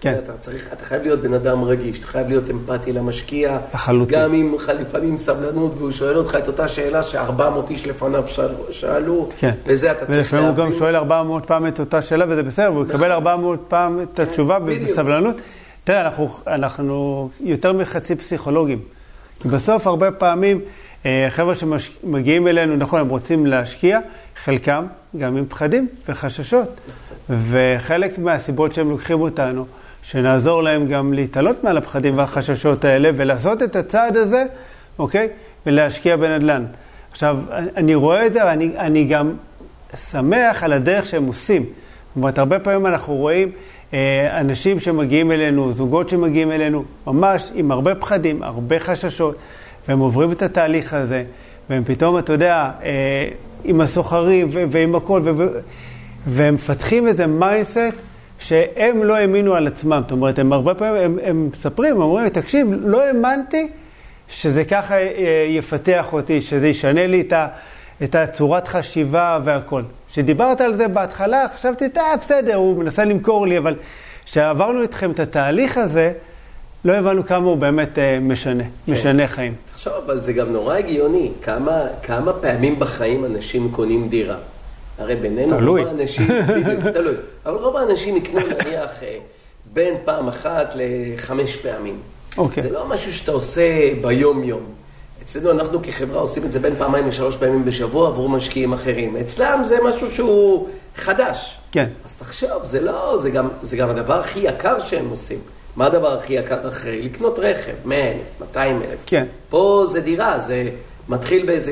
כן. 0.04 0.16
אתה, 0.24 0.34
צריך, 0.40 0.68
אתה 0.74 0.86
חייב 0.86 1.02
להיות 1.02 1.22
בן 1.22 1.34
אדם 1.34 1.64
רגיש, 1.64 2.00
אתה 2.00 2.08
חייב 2.08 2.28
להיות 2.28 2.50
אמפתי 2.50 2.94
למשקיע. 2.94 3.60
לחלוטין. 3.74 4.20
גם 4.20 4.34
אם 4.34 4.56
לפעמים 4.80 5.18
סבלנות, 5.18 5.74
והוא 5.78 5.92
שואל 5.92 6.18
אותך 6.18 6.36
את 6.36 6.48
אותה 6.48 6.68
שאלה 6.68 7.04
ש-400 7.04 7.70
איש 7.70 7.88
לפניו 7.88 8.28
שאל, 8.28 8.50
שאלו, 8.72 9.30
כן. 9.40 9.52
וזה 9.66 9.92
אתה 9.92 10.06
צריך 10.06 10.10
להבין. 10.10 10.20
ולפעמים 10.20 10.46
הוא 10.46 10.56
גם 10.56 10.74
שואל 10.74 10.96
400 10.96 11.46
פעם 11.46 11.68
את 11.68 11.80
אותה 11.80 12.02
שאלה, 12.02 12.26
וזה 12.30 12.44
בסדר, 12.44 12.74
והוא 12.74 12.86
יקבל 12.86 13.12
400 13.12 13.60
פעם 13.68 14.02
את 14.02 14.20
התשובה 14.20 14.60
בדיוק. 14.60 14.92
בסבלנות. 14.92 15.36
תראה, 15.84 16.02
אנחנו, 16.02 16.30
אנחנו 16.48 17.30
יותר 17.40 17.74
מחצי 17.74 18.16
פסיכולוגים. 18.16 18.80
כי 19.42 19.48
בסוף, 19.48 19.88
הרבה 19.88 20.12
פעמים, 20.12 20.62
אה, 21.06 21.28
חבר'ה 21.30 21.54
שמגיעים 21.56 22.48
אלינו, 22.48 22.76
נכון, 22.76 23.00
הם 23.00 23.10
רוצים 23.10 23.46
להשקיע, 23.46 24.00
חלקם 24.44 24.86
גם 25.18 25.38
עם 25.38 25.46
פחדים 25.46 25.88
וחששות. 26.10 26.70
וחלק 27.50 28.18
מהסיבות 28.18 28.74
שהם 28.74 28.90
לוקחים 28.90 29.22
אותנו, 29.22 29.66
שנעזור 30.04 30.64
להם 30.64 30.88
גם 30.88 31.14
להתעלות 31.14 31.64
מעל 31.64 31.78
הפחדים 31.78 32.18
והחששות 32.18 32.86
האלה, 32.86 33.10
ולעשות 33.16 33.64
את 33.64 33.76
הצעד 33.76 34.18
הזה, 34.18 34.46
אוקיי? 35.00 35.28
ולהשקיע 35.66 36.16
בנדל"ן. 36.16 36.66
עכשיו, 37.12 37.38
אני 37.76 37.96
רואה 37.96 38.26
את 38.26 38.34
זה, 38.34 38.46
ואני 38.46 38.72
אני 38.78 39.04
גם 39.04 39.34
שמח 40.12 40.64
על 40.64 40.74
הדרך 40.74 41.06
שהם 41.06 41.26
עושים. 41.26 41.62
זאת 41.64 42.16
אומרת, 42.16 42.38
הרבה 42.38 42.60
פעמים 42.60 42.86
אנחנו 42.86 43.16
רואים 43.16 43.52
אה, 43.94 44.40
אנשים 44.40 44.80
שמגיעים 44.80 45.32
אלינו, 45.32 45.74
זוגות 45.74 46.10
שמגיעים 46.10 46.52
אלינו, 46.52 46.84
ממש 47.08 47.52
עם 47.56 47.72
הרבה 47.72 47.96
פחדים, 47.96 48.44
הרבה 48.44 48.80
חששות, 48.80 49.36
והם 49.88 50.00
עוברים 50.00 50.32
את 50.32 50.42
התהליך 50.42 50.94
הזה, 50.94 51.24
והם 51.70 51.84
פתאום, 51.86 52.18
אתה 52.18 52.34
יודע, 52.34 52.72
אה, 52.84 53.28
עם 53.64 53.82
הסוחרים 53.82 54.50
ועם 54.72 54.96
הכל, 54.96 55.22
והם 56.28 56.56
מפתחים 56.56 57.08
איזה 57.08 57.28
מיינסט 57.28 57.78
שהם 58.44 59.04
לא 59.04 59.16
האמינו 59.16 59.56
על 59.56 59.68
עצמם. 59.68 60.02
זאת 60.02 60.12
אומרת, 60.12 60.40
הם 60.40 60.54
הרבה 60.54 60.74
פעמים, 60.74 61.02
הם, 61.04 61.20
הם 61.24 61.50
מספרים, 61.54 61.96
הם 61.96 62.02
אומרים, 62.02 62.30
תקשיב, 62.30 62.68
לא 62.82 63.04
האמנתי 63.04 63.70
שזה 64.30 64.66
ככה 64.66 64.98
אה, 64.98 65.46
יפתח 65.50 66.14
אותי, 66.14 66.42
שזה 66.42 66.68
ישנה 66.68 67.08
לי 67.08 67.22
את, 67.22 67.34
ה, 67.34 67.48
את 68.04 68.16
הצורת 68.16 68.68
חשיבה 68.68 69.40
והכל. 69.44 69.82
כשדיברת 70.12 70.62
על 70.62 70.76
זה 70.76 70.88
בהתחלה, 70.88 71.46
חשבתי, 71.56 71.86
אה, 71.98 72.18
בסדר, 72.22 72.56
הוא 72.56 72.78
מנסה 72.78 73.06
למכור 73.06 73.48
לי, 73.48 73.58
אבל 73.58 73.76
כשעברנו 74.26 74.82
איתכם 74.82 75.12
את 75.12 75.20
התהליך 75.20 75.78
הזה, 75.78 76.12
לא 76.86 76.94
הבנו 76.94 77.26
כמה 77.26 77.46
הוא 77.46 77.58
באמת 77.58 78.00
אה, 78.00 78.20
משנה, 78.22 78.64
כן. 78.64 78.92
משנה 78.92 79.28
חיים. 79.28 79.54
תחשוב, 79.72 79.94
אבל 80.06 80.20
זה 80.20 80.34
גם 80.34 80.52
נורא 80.52 80.76
הגיוני, 80.76 81.32
כמה, 81.42 81.82
כמה 82.04 82.34
פעמים 82.34 82.80
בחיים 82.80 83.26
אנשים 83.26 83.72
קונים 83.72 84.10
דירה. 84.10 84.36
הרי 84.98 85.16
בינינו, 85.16 85.58
תלוי. 85.58 85.82
רוב 85.82 85.90
האנשים, 85.90 86.28
בדיוק, 86.48 86.84
תלוי, 86.94 87.16
אבל 87.46 87.56
רוב 87.56 87.78
האנשים 87.78 88.18
יקנו 88.18 88.40
נניח 88.40 89.04
אה, 89.04 89.18
בין 89.74 89.96
פעם 90.06 90.28
אחת 90.28 90.76
לחמש 90.76 91.56
פעמים. 91.56 92.00
אוקיי. 92.38 92.64
זה 92.64 92.70
לא 92.70 92.88
משהו 92.88 93.14
שאתה 93.14 93.32
עושה 93.32 93.94
ביום-יום. 94.02 94.64
אצלנו 95.24 95.52
אנחנו 95.52 95.80
כחברה 95.84 96.22
עושים 96.22 96.44
את 96.44 96.52
זה 96.52 96.60
בין 96.60 96.76
פעמיים 96.76 97.08
לשלוש 97.08 97.38
פעמים 97.38 97.66
בשבוע 97.66 98.08
עבור 98.08 98.30
משקיעים 98.30 98.74
אחרים. 98.74 99.18
אצלם 99.18 99.60
זה 99.64 99.78
משהו 99.84 100.12
שהוא 100.12 100.70
חדש. 100.96 101.58
כן. 101.72 101.90
אז 102.06 102.16
תחשוב, 102.16 102.64
זה 102.64 102.82
לא, 102.82 103.18
זה 103.20 103.30
גם, 103.30 103.50
זה 103.62 103.78
גם 103.78 103.90
הדבר 103.90 104.20
הכי 104.20 104.40
יקר 104.40 104.80
שהם 104.80 105.10
עושים. 105.10 105.40
מה 105.76 105.86
הדבר 105.86 106.18
הכי 106.18 106.34
יקר 106.34 106.68
אחרי? 106.68 107.02
לקנות 107.02 107.40
רכב, 107.40 107.72
100 107.86 108.12
אלף, 108.12 108.42
200 108.42 108.82
אלף. 108.82 109.00
כן. 109.06 109.26
פה 109.50 109.84
זה 109.88 110.02
דירה, 110.02 110.40
זה 110.40 110.70
מתחיל 111.10 111.46
באיזה 111.46 111.72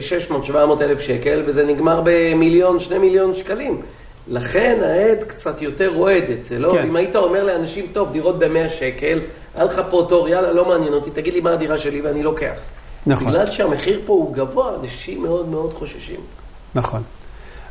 600-700 0.49 0.53
אלף 0.81 0.99
שקל, 0.99 1.43
וזה 1.45 1.65
נגמר 1.65 2.01
במיליון, 2.05 2.79
שני 2.79 2.97
מיליון 2.97 3.35
שקלים. 3.35 3.81
לכן 4.27 4.79
העד 4.83 5.23
קצת 5.23 5.61
יותר 5.61 5.93
רועד 5.93 6.23
את 6.39 6.45
זה, 6.45 6.59
לא? 6.59 6.71
כן. 6.71 6.87
אם 6.87 6.95
היית 6.95 7.15
אומר 7.15 7.43
לאנשים, 7.43 7.85
טוב, 7.93 8.11
דירות 8.11 8.39
ב-100 8.39 8.69
שקל, 8.69 9.21
היה 9.55 9.65
לך 9.65 9.81
פה 9.89 10.05
תור, 10.09 10.27
יאללה, 10.27 10.51
לא 10.51 10.65
מעניין 10.65 10.93
אותי, 10.93 11.09
תגיד 11.09 11.33
לי 11.33 11.39
מה 11.39 11.51
הדירה 11.51 11.77
שלי 11.77 12.01
ואני 12.01 12.23
לוקח. 12.23 12.55
נכון. 13.05 13.27
בגלל 13.27 13.51
שהמחיר 13.51 14.01
פה 14.05 14.13
הוא 14.13 14.33
גבוה, 14.33 14.75
אנשים 14.81 15.21
מאוד 15.21 15.49
מאוד 15.49 15.73
חוששים. 15.73 16.19
נכון. 16.75 17.01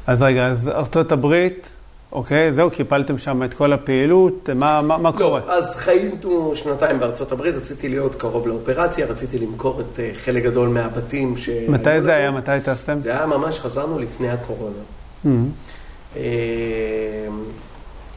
אז 0.07 0.23
רגע, 0.23 0.47
אז 0.47 0.69
ארצות 0.69 1.13
הברית, 1.13 1.67
אוקיי, 2.13 2.53
זהו, 2.53 2.71
קיפלתם 2.71 3.19
שם 3.19 3.43
את 3.43 3.55
כל 3.55 3.73
הפעילות, 3.73 4.51
מה, 4.55 4.83
מה, 4.83 4.97
מה 4.97 5.13
קורה? 5.13 5.41
לא, 5.47 5.53
אז 5.53 5.77
חיינו 5.77 6.53
שנתיים 6.55 6.99
בארצות 6.99 7.33
הברית, 7.33 7.55
רציתי 7.55 7.89
להיות 7.89 8.15
קרוב 8.15 8.49
לאופרציה, 8.49 9.07
רציתי 9.07 9.39
למכור 9.39 9.81
את 9.81 10.01
אה, 10.01 10.11
חלק 10.17 10.43
גדול 10.43 10.69
מהבתים 10.69 11.37
ש... 11.37 11.49
מתי 11.69 12.03
זה 12.03 12.15
היה? 12.15 12.31
מתי 12.31 12.51
טסתם? 12.65 12.99
זה 12.99 13.11
היה 13.11 13.27
ממש, 13.27 13.59
חזרנו 13.59 13.99
לפני 13.99 14.31
הקורונה. 14.31 14.83
Mhm. 15.25 15.29
אה, 16.17 16.21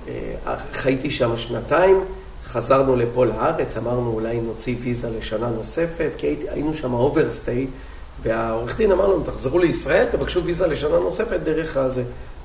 אה, 0.08 0.56
חייתי 0.74 1.10
שם 1.10 1.38
שנתיים, 1.38 2.04
חזרנו 2.46 2.96
לפה 2.96 3.26
לארץ, 3.26 3.78
אמרנו 3.78 4.12
אולי 4.12 4.42
נוציא 4.42 4.76
ויזה 4.80 5.10
לשנה 5.18 5.50
נוספת, 5.50 6.12
כי 6.18 6.28
הייתי, 6.28 6.50
היינו 6.50 6.74
שם 6.74 6.94
אוברסטי, 6.94 7.68
והעורך 8.24 8.78
דין 8.78 8.92
אמר 8.92 9.08
לנו, 9.08 9.24
תחזרו 9.24 9.60
לישראל, 9.60 10.06
תבקשו 10.12 10.44
ויזה 10.44 10.68
לשנה 10.68 11.00
נוספת 11.00 11.40
דרך 11.40 11.78
הזה. 11.78 12.04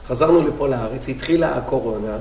חזרנו 0.09 0.49
לפה 0.49 0.69
לארץ, 0.69 1.09
התחילה 1.09 1.57
הקורונה, 1.57 2.17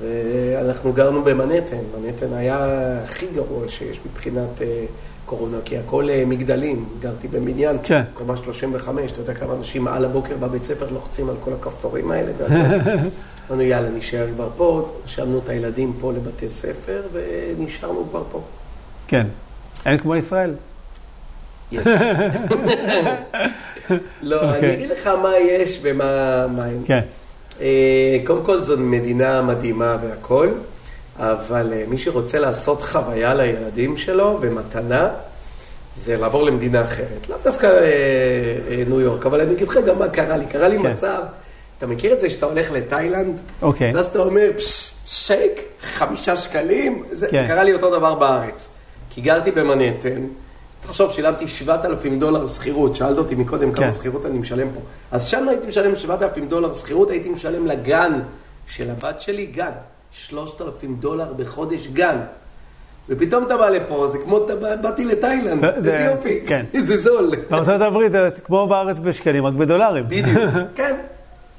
ואנחנו 0.00 0.92
גרנו 0.92 1.22
במנהטן. 1.22 1.76
מנהטן 1.98 2.32
היה 2.32 2.58
הכי 3.04 3.26
גרוע 3.34 3.68
שיש 3.68 4.00
מבחינת 4.06 4.62
אה, 4.62 4.84
קורונה, 5.26 5.56
כי 5.64 5.78
הכל 5.78 6.10
אה, 6.10 6.22
מגדלים. 6.26 6.88
גרתי 7.00 7.28
בבניין, 7.28 7.76
כן. 7.82 8.02
קומה 8.14 8.36
35, 8.36 9.12
אתה 9.12 9.20
יודע 9.20 9.34
כמה 9.34 9.52
אנשים 9.54 9.88
על 9.88 10.04
הבוקר 10.04 10.36
בבית 10.36 10.62
ספר 10.62 10.86
לוחצים 10.92 11.28
על 11.28 11.36
כל 11.40 11.52
הכפתורים 11.52 12.10
האלה. 12.10 12.32
והכל. 12.38 12.54
אמרנו, 13.48 13.62
יאללה, 13.62 13.88
נשאר 13.88 14.26
כבר 14.34 14.48
פה, 14.56 14.88
רשמנו 15.04 15.38
את 15.38 15.48
הילדים 15.48 15.92
פה 16.00 16.12
לבתי 16.12 16.50
ספר, 16.50 17.02
ונשארנו 17.12 18.06
כבר 18.10 18.22
פה. 18.30 18.40
כן. 19.06 19.26
אין 19.86 19.98
כמו 19.98 20.16
ישראל. 20.16 20.54
יש. 21.72 21.80
לא, 24.22 24.36
אוקיי. 24.36 24.58
אני 24.58 24.74
אגיד 24.74 24.90
לך 24.90 25.06
מה 25.06 25.36
יש 25.38 25.78
ומה 25.82 26.46
מה 26.56 26.66
אין. 26.66 26.82
כן. 26.86 27.00
אה, 27.60 28.18
קודם 28.24 28.44
כל 28.44 28.62
זו 28.62 28.76
מדינה 28.76 29.42
מדהימה 29.42 29.96
והכול, 30.02 30.54
אבל 31.18 31.72
אה, 31.72 31.84
מי 31.88 31.98
שרוצה 31.98 32.38
לעשות 32.38 32.82
חוויה 32.82 33.34
לילדים 33.34 33.96
שלו 33.96 34.38
ומתנה, 34.40 35.08
זה 35.96 36.16
לעבור 36.16 36.42
למדינה 36.42 36.82
אחרת. 36.84 37.28
לאו 37.28 37.36
דווקא 37.44 37.66
אה, 37.66 37.82
אה, 38.68 38.82
ניו 38.88 39.00
יורק, 39.00 39.26
אבל 39.26 39.40
אני 39.40 39.52
אגיד 39.52 39.68
לך 39.68 39.78
גם 39.86 39.98
מה 39.98 40.08
קרה 40.08 40.36
לי. 40.36 40.46
קרה 40.46 40.68
לי 40.68 40.78
כן. 40.78 40.92
מצב, 40.92 41.22
אתה 41.78 41.86
מכיר 41.86 42.12
את 42.12 42.20
זה 42.20 42.30
שאתה 42.30 42.46
הולך 42.46 42.70
לתאילנד, 42.70 43.40
אוקיי. 43.62 43.94
ואז 43.94 44.06
אתה 44.06 44.18
אומר, 44.18 44.50
שייק, 45.06 45.60
חמישה 45.80 46.36
שקלים? 46.36 47.04
זה 47.10 47.28
כן. 47.30 47.46
קרה 47.46 47.64
לי 47.64 47.72
אותו 47.72 47.90
דבר 47.90 48.14
בארץ. 48.14 48.70
כי 49.10 49.20
גרתי 49.20 49.50
במנהטן, 49.50 50.26
תחשוב, 50.82 51.12
שילמתי 51.12 51.48
7,000 51.48 52.18
דולר 52.18 52.46
שכירות, 52.46 52.96
שאלת 52.96 53.18
אותי 53.18 53.34
מקודם 53.34 53.68
כן. 53.72 53.74
כמה 53.82 53.90
שכירות 53.92 54.26
אני 54.26 54.38
משלם 54.38 54.68
פה. 54.74 54.80
אז 55.12 55.24
שם 55.24 55.48
הייתי 55.48 55.66
משלם 55.66 55.96
7,000 55.96 56.48
דולר 56.48 56.72
שכירות, 56.74 57.10
הייתי 57.10 57.28
משלם 57.28 57.66
לגן 57.66 58.20
של 58.68 58.90
הבת 58.90 59.20
שלי, 59.20 59.46
גן. 59.46 59.70
3,000 60.12 60.94
דולר 61.00 61.32
בחודש 61.36 61.86
גן. 61.86 62.16
ופתאום 63.08 63.44
אתה 63.44 63.56
בא 63.56 63.68
לפה, 63.68 64.08
זה 64.08 64.18
כמו, 64.18 64.40
באתי 64.82 65.04
לתאילנד, 65.04 65.60
זה- 65.60 65.70
איזה 65.76 65.96
זה- 65.96 66.02
יופי, 66.02 66.40
כן. 66.46 66.64
זה 66.88 66.96
זול. 66.96 67.30
בארצות 67.50 67.80
הברית 67.80 68.12
כמו 68.44 68.66
בארץ 68.66 68.98
בשקלים, 68.98 69.46
רק 69.46 69.54
בדולרים. 69.54 70.04
בדיוק, 70.08 70.50
כן. 70.74 70.94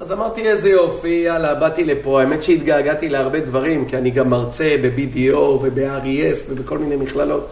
אז 0.00 0.12
אמרתי, 0.12 0.48
איזה 0.48 0.70
יופי, 0.70 1.22
יאללה, 1.26 1.54
באתי 1.54 1.84
לפה. 1.84 2.20
האמת 2.20 2.42
שהתגעגעתי 2.42 3.08
להרבה 3.08 3.40
דברים, 3.40 3.84
כי 3.84 3.96
אני 3.96 4.10
גם 4.10 4.30
מרצה 4.30 4.76
ב-BDO 4.82 5.36
וב-RES 5.36 6.36
ובכל 6.50 6.78
מיני 6.78 6.96
מכללות, 6.96 7.48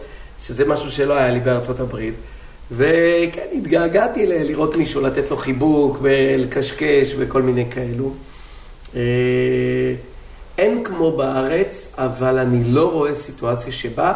שזה 0.47 0.65
משהו 0.65 0.91
שלא 0.91 1.13
היה 1.13 1.31
לי 1.31 1.39
בארצות 1.39 1.79
הברית. 1.79 2.13
וכן, 2.71 3.45
התגעגעתי 3.53 4.25
ל- 4.25 4.43
לראות 4.43 4.75
מישהו, 4.75 5.01
לתת 5.01 5.31
לו 5.31 5.37
חיבוק 5.37 5.97
ולקשקש 6.01 7.15
וכל 7.17 7.41
מיני 7.41 7.65
כאלו. 7.71 8.11
אה, 8.95 9.01
אין 10.57 10.83
כמו 10.83 11.17
בארץ, 11.17 11.93
אבל 11.97 12.37
אני 12.39 12.63
לא 12.63 12.91
רואה 12.91 13.15
סיטואציה 13.15 13.71
שבה 13.71 14.13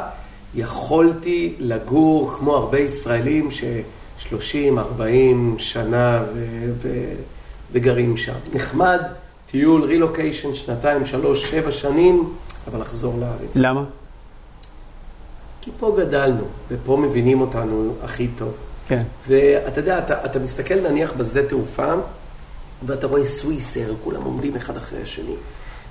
יכולתי 0.55 1.53
לגור 1.59 2.31
כמו 2.37 2.55
הרבה 2.55 2.79
ישראלים 2.79 3.51
ש-30, 3.51 4.55
40 4.77 5.55
שנה 5.59 6.23
ו- 6.33 6.45
ו- 6.81 7.13
וגרים 7.71 8.17
שם. 8.17 8.33
נחמד, 8.53 8.99
טיול, 9.51 9.83
רילוקיישן, 9.83 10.53
שנתיים, 10.53 11.05
שלוש, 11.05 11.49
שבע 11.51 11.71
שנים, 11.71 12.29
אבל 12.71 12.81
לחזור 12.81 13.13
לארץ. 13.19 13.55
למה? 13.55 13.83
כי 15.67 15.71
פה 15.79 15.95
גדלנו, 15.99 16.43
ופה 16.69 16.97
מבינים 16.97 17.41
אותנו 17.41 17.93
הכי 18.03 18.27
טוב. 18.27 18.53
כן. 18.87 19.03
ואתה 19.27 19.79
יודע, 19.79 19.99
אתה, 19.99 20.25
אתה 20.25 20.39
מסתכל 20.39 20.89
נניח 20.89 21.13
בשדה 21.17 21.43
תעופה, 21.43 21.93
ואתה 22.85 23.07
רואה 23.07 23.25
סוויסר, 23.25 23.93
כולם 24.03 24.21
עומדים 24.21 24.55
אחד 24.55 24.77
אחרי 24.77 25.01
השני. 25.01 25.35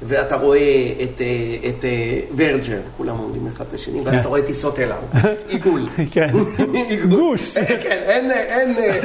ואתה 0.03 0.37
רואה 0.37 0.93
את, 1.03 1.21
אה, 1.21 1.69
את 1.69 1.85
אה, 1.85 2.21
ורג'ן, 2.37 2.81
כולם 2.97 3.17
עומדים 3.17 3.47
אחד 3.47 3.65
אחרי 3.65 3.75
השני, 3.75 4.01
ואז 4.05 4.19
אתה 4.19 4.29
רואה 4.29 4.43
טיסות 4.43 4.79
אל 4.79 4.93
על, 4.93 5.21
עיגול. 5.49 5.89
כן. 6.11 6.29
גוש. 7.11 7.59
כן, 7.85 7.99
אין, 8.03 8.31
אין, 8.31 8.77
אה, 8.79 9.01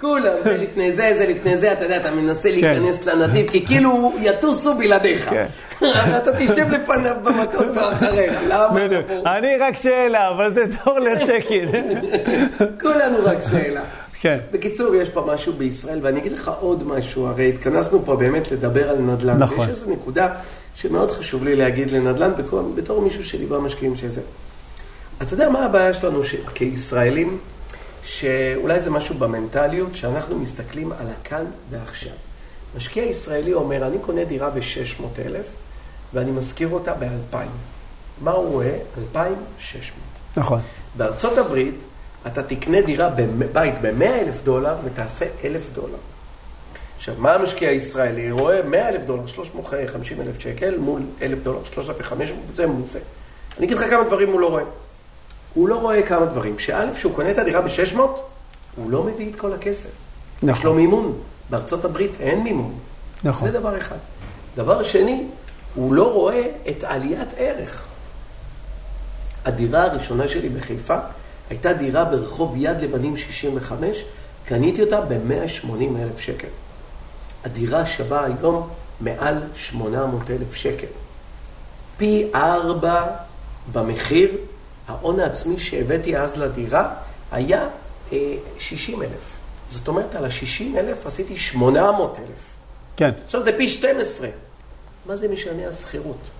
כולם, 0.00 0.34
זה 0.44 0.56
לפני 0.56 0.92
זה, 0.92 1.10
זה 1.18 1.26
לפני 1.26 1.56
זה, 1.56 1.72
אתה 1.72 1.84
יודע, 1.84 1.96
אתה 1.96 2.10
מנסה 2.10 2.50
להיכנס 2.50 3.06
לנתיב, 3.06 3.50
כי 3.50 3.66
כאילו 3.66 4.12
יטוסו 4.20 4.74
בלעדיך. 4.74 5.28
כן. 5.30 5.46
אתה 6.16 6.32
תשב 6.38 6.70
לפניו 6.70 7.16
במטוס 7.22 7.76
או 7.76 7.92
אחריך, 7.92 8.32
למה? 8.48 8.86
אני 9.36 9.56
רק 9.56 9.76
שאלה, 9.76 10.28
אבל 10.28 10.54
זה 10.54 10.64
תור 10.84 10.98
לצ'קין. 10.98 11.68
כולנו 12.80 13.18
רק 13.24 13.38
שאלה. 13.50 13.82
כן. 14.22 14.40
בקיצור, 14.52 14.94
יש 14.94 15.08
פה 15.08 15.24
משהו 15.34 15.52
בישראל, 15.52 15.98
ואני 16.02 16.20
אגיד 16.20 16.32
לך 16.32 16.50
עוד 16.60 16.86
משהו, 16.86 17.26
הרי 17.26 17.48
התכנסנו 17.48 18.04
פה 18.04 18.16
באמת 18.16 18.52
לדבר 18.52 18.90
על 18.90 18.98
נדל"ן. 18.98 19.38
נכון. 19.38 19.58
ויש 19.58 19.68
איזו 19.68 19.90
נקודה 19.90 20.34
שמאוד 20.74 21.10
חשוב 21.10 21.44
לי 21.44 21.56
להגיד 21.56 21.90
לנדל"ן, 21.90 22.32
בתור, 22.38 22.72
בתור 22.74 23.00
מישהו 23.00 23.24
שליווה 23.24 23.60
משקיעים 23.60 23.96
שזה. 23.96 24.20
אתה 25.22 25.34
יודע 25.34 25.48
מה 25.48 25.64
הבעיה 25.64 25.94
שלנו 25.94 26.22
ש... 26.22 26.34
כישראלים? 26.54 27.38
שאולי 28.04 28.80
זה 28.80 28.90
משהו 28.90 29.14
במנטליות, 29.14 29.94
שאנחנו 29.96 30.38
מסתכלים 30.38 30.92
על 30.92 31.06
הכאן 31.20 31.44
ועכשיו. 31.70 32.12
משקיע 32.76 33.04
ישראלי 33.04 33.52
אומר, 33.52 33.86
אני 33.86 33.98
קונה 33.98 34.24
דירה 34.24 34.50
ב-600,000 34.50 35.46
ואני 36.14 36.30
משכיר 36.30 36.68
אותה 36.68 36.94
ב-2,000. 36.94 37.36
מה 38.20 38.30
הוא 38.30 38.48
רואה? 38.48 38.76
2,600. 38.98 40.00
נכון. 40.36 40.60
בארצות 40.96 41.38
הברית, 41.38 41.82
אתה 42.26 42.42
תקנה 42.42 42.80
דירה, 42.80 43.08
בבית 43.08 43.74
ב-100 43.82 44.04
אלף 44.04 44.42
דולר 44.42 44.74
ותעשה 44.84 45.26
אלף 45.44 45.68
דולר. 45.72 45.96
עכשיו, 46.96 47.14
מה 47.18 47.34
המשקיע 47.34 47.68
הישראלי? 47.68 48.30
רואה 48.30 48.62
100 48.62 48.88
אלף 48.88 49.02
דולר, 49.02 49.26
350 49.26 50.20
אלף 50.20 50.40
שקל, 50.40 50.78
מול 50.78 51.02
אלף 51.22 51.42
דולר, 51.42 51.64
3,500, 51.64 52.42
זה 52.54 52.66
מול 52.66 52.82
זה. 52.86 52.98
אני 53.58 53.66
אגיד 53.66 53.76
לך 53.76 53.90
כמה 53.90 54.04
דברים 54.04 54.28
הוא 54.32 54.40
לא 54.40 54.46
רואה. 54.50 54.62
הוא 55.54 55.68
לא 55.68 55.74
רואה 55.74 56.02
כמה 56.02 56.26
דברים. 56.26 56.58
שא', 56.58 56.90
כשהוא 56.94 57.14
קונה 57.14 57.30
את 57.30 57.38
הדירה 57.38 57.60
ב-600, 57.62 57.98
הוא 58.76 58.90
לא 58.90 59.02
מביא 59.02 59.30
את 59.30 59.36
כל 59.36 59.52
הכסף. 59.52 59.88
יש 59.88 60.42
לו 60.42 60.50
נכון. 60.50 60.76
מימון. 60.76 61.18
בארצות 61.50 61.84
הברית 61.84 62.20
אין 62.20 62.42
מימון. 62.42 62.78
נכון. 63.24 63.48
זה 63.48 63.58
דבר 63.58 63.78
אחד. 63.78 63.96
דבר 64.56 64.82
שני, 64.82 65.24
הוא 65.74 65.94
לא 65.94 66.12
רואה 66.12 66.42
את 66.68 66.84
עליית 66.84 67.28
ערך. 67.36 67.86
הדירה 69.44 69.82
הראשונה 69.82 70.28
שלי 70.28 70.48
בחיפה 70.48 70.96
הייתה 71.50 71.72
דירה 71.72 72.04
ברחוב 72.04 72.54
יד 72.56 72.80
לבנים 72.80 73.16
65, 73.16 74.04
קניתי 74.44 74.82
אותה 74.82 75.00
ב-180 75.00 76.02
אלף 76.02 76.18
שקל. 76.18 76.48
הדירה 77.44 77.86
שווה 77.86 78.24
היום 78.24 78.68
מעל 79.00 79.42
800 79.54 80.30
אלף 80.30 80.54
שקל. 80.54 80.86
פי 81.96 82.30
ארבע 82.34 83.06
במחיר, 83.72 84.36
ההון 84.88 85.20
העצמי 85.20 85.58
שהבאתי 85.58 86.16
אז 86.16 86.36
לדירה 86.36 86.94
היה 87.32 87.68
אה, 88.12 88.34
60 88.58 89.02
אלף. 89.02 89.36
זאת 89.68 89.88
אומרת, 89.88 90.14
על 90.14 90.24
ה-60 90.24 90.78
אלף 90.78 91.06
עשיתי 91.06 91.36
800 91.36 92.18
אלף. 92.18 92.56
כן. 92.96 93.10
עכשיו 93.24 93.44
זה 93.44 93.56
פי 93.56 93.68
12. 93.68 94.28
מה 95.06 95.16
זה 95.16 95.28
משנה 95.28 95.68
השכירות? 95.68 96.30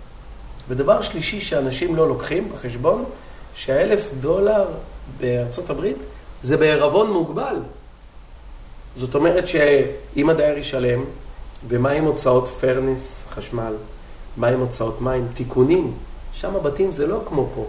ודבר 0.69 1.03
שלישי 1.03 1.41
שאנשים 1.41 1.97
לא 1.97 2.09
לוקחים 2.09 2.49
בחשבון, 2.53 3.05
שהאלף 3.55 4.11
דולר 4.21 4.67
בארצות 5.21 5.71
הברית 5.71 5.97
זה 6.43 6.57
בערבון 6.57 7.11
מוגבל. 7.13 7.57
זאת 8.97 9.15
אומרת 9.15 9.49
שאם 9.49 10.31
הדייר 10.31 10.59
ישלם, 10.59 11.05
ומה 11.69 11.91
עם 11.91 12.05
הוצאות 12.05 12.49
פרנס, 12.49 13.25
חשמל, 13.31 13.73
מה 14.37 14.49
עם 14.49 14.61
הוצאות 14.61 15.01
מים, 15.01 15.27
תיקונים, 15.35 15.93
שם 16.33 16.57
הבתים 16.57 16.93
זה 16.93 17.07
לא 17.07 17.21
כמו 17.27 17.49
פה. 17.55 17.67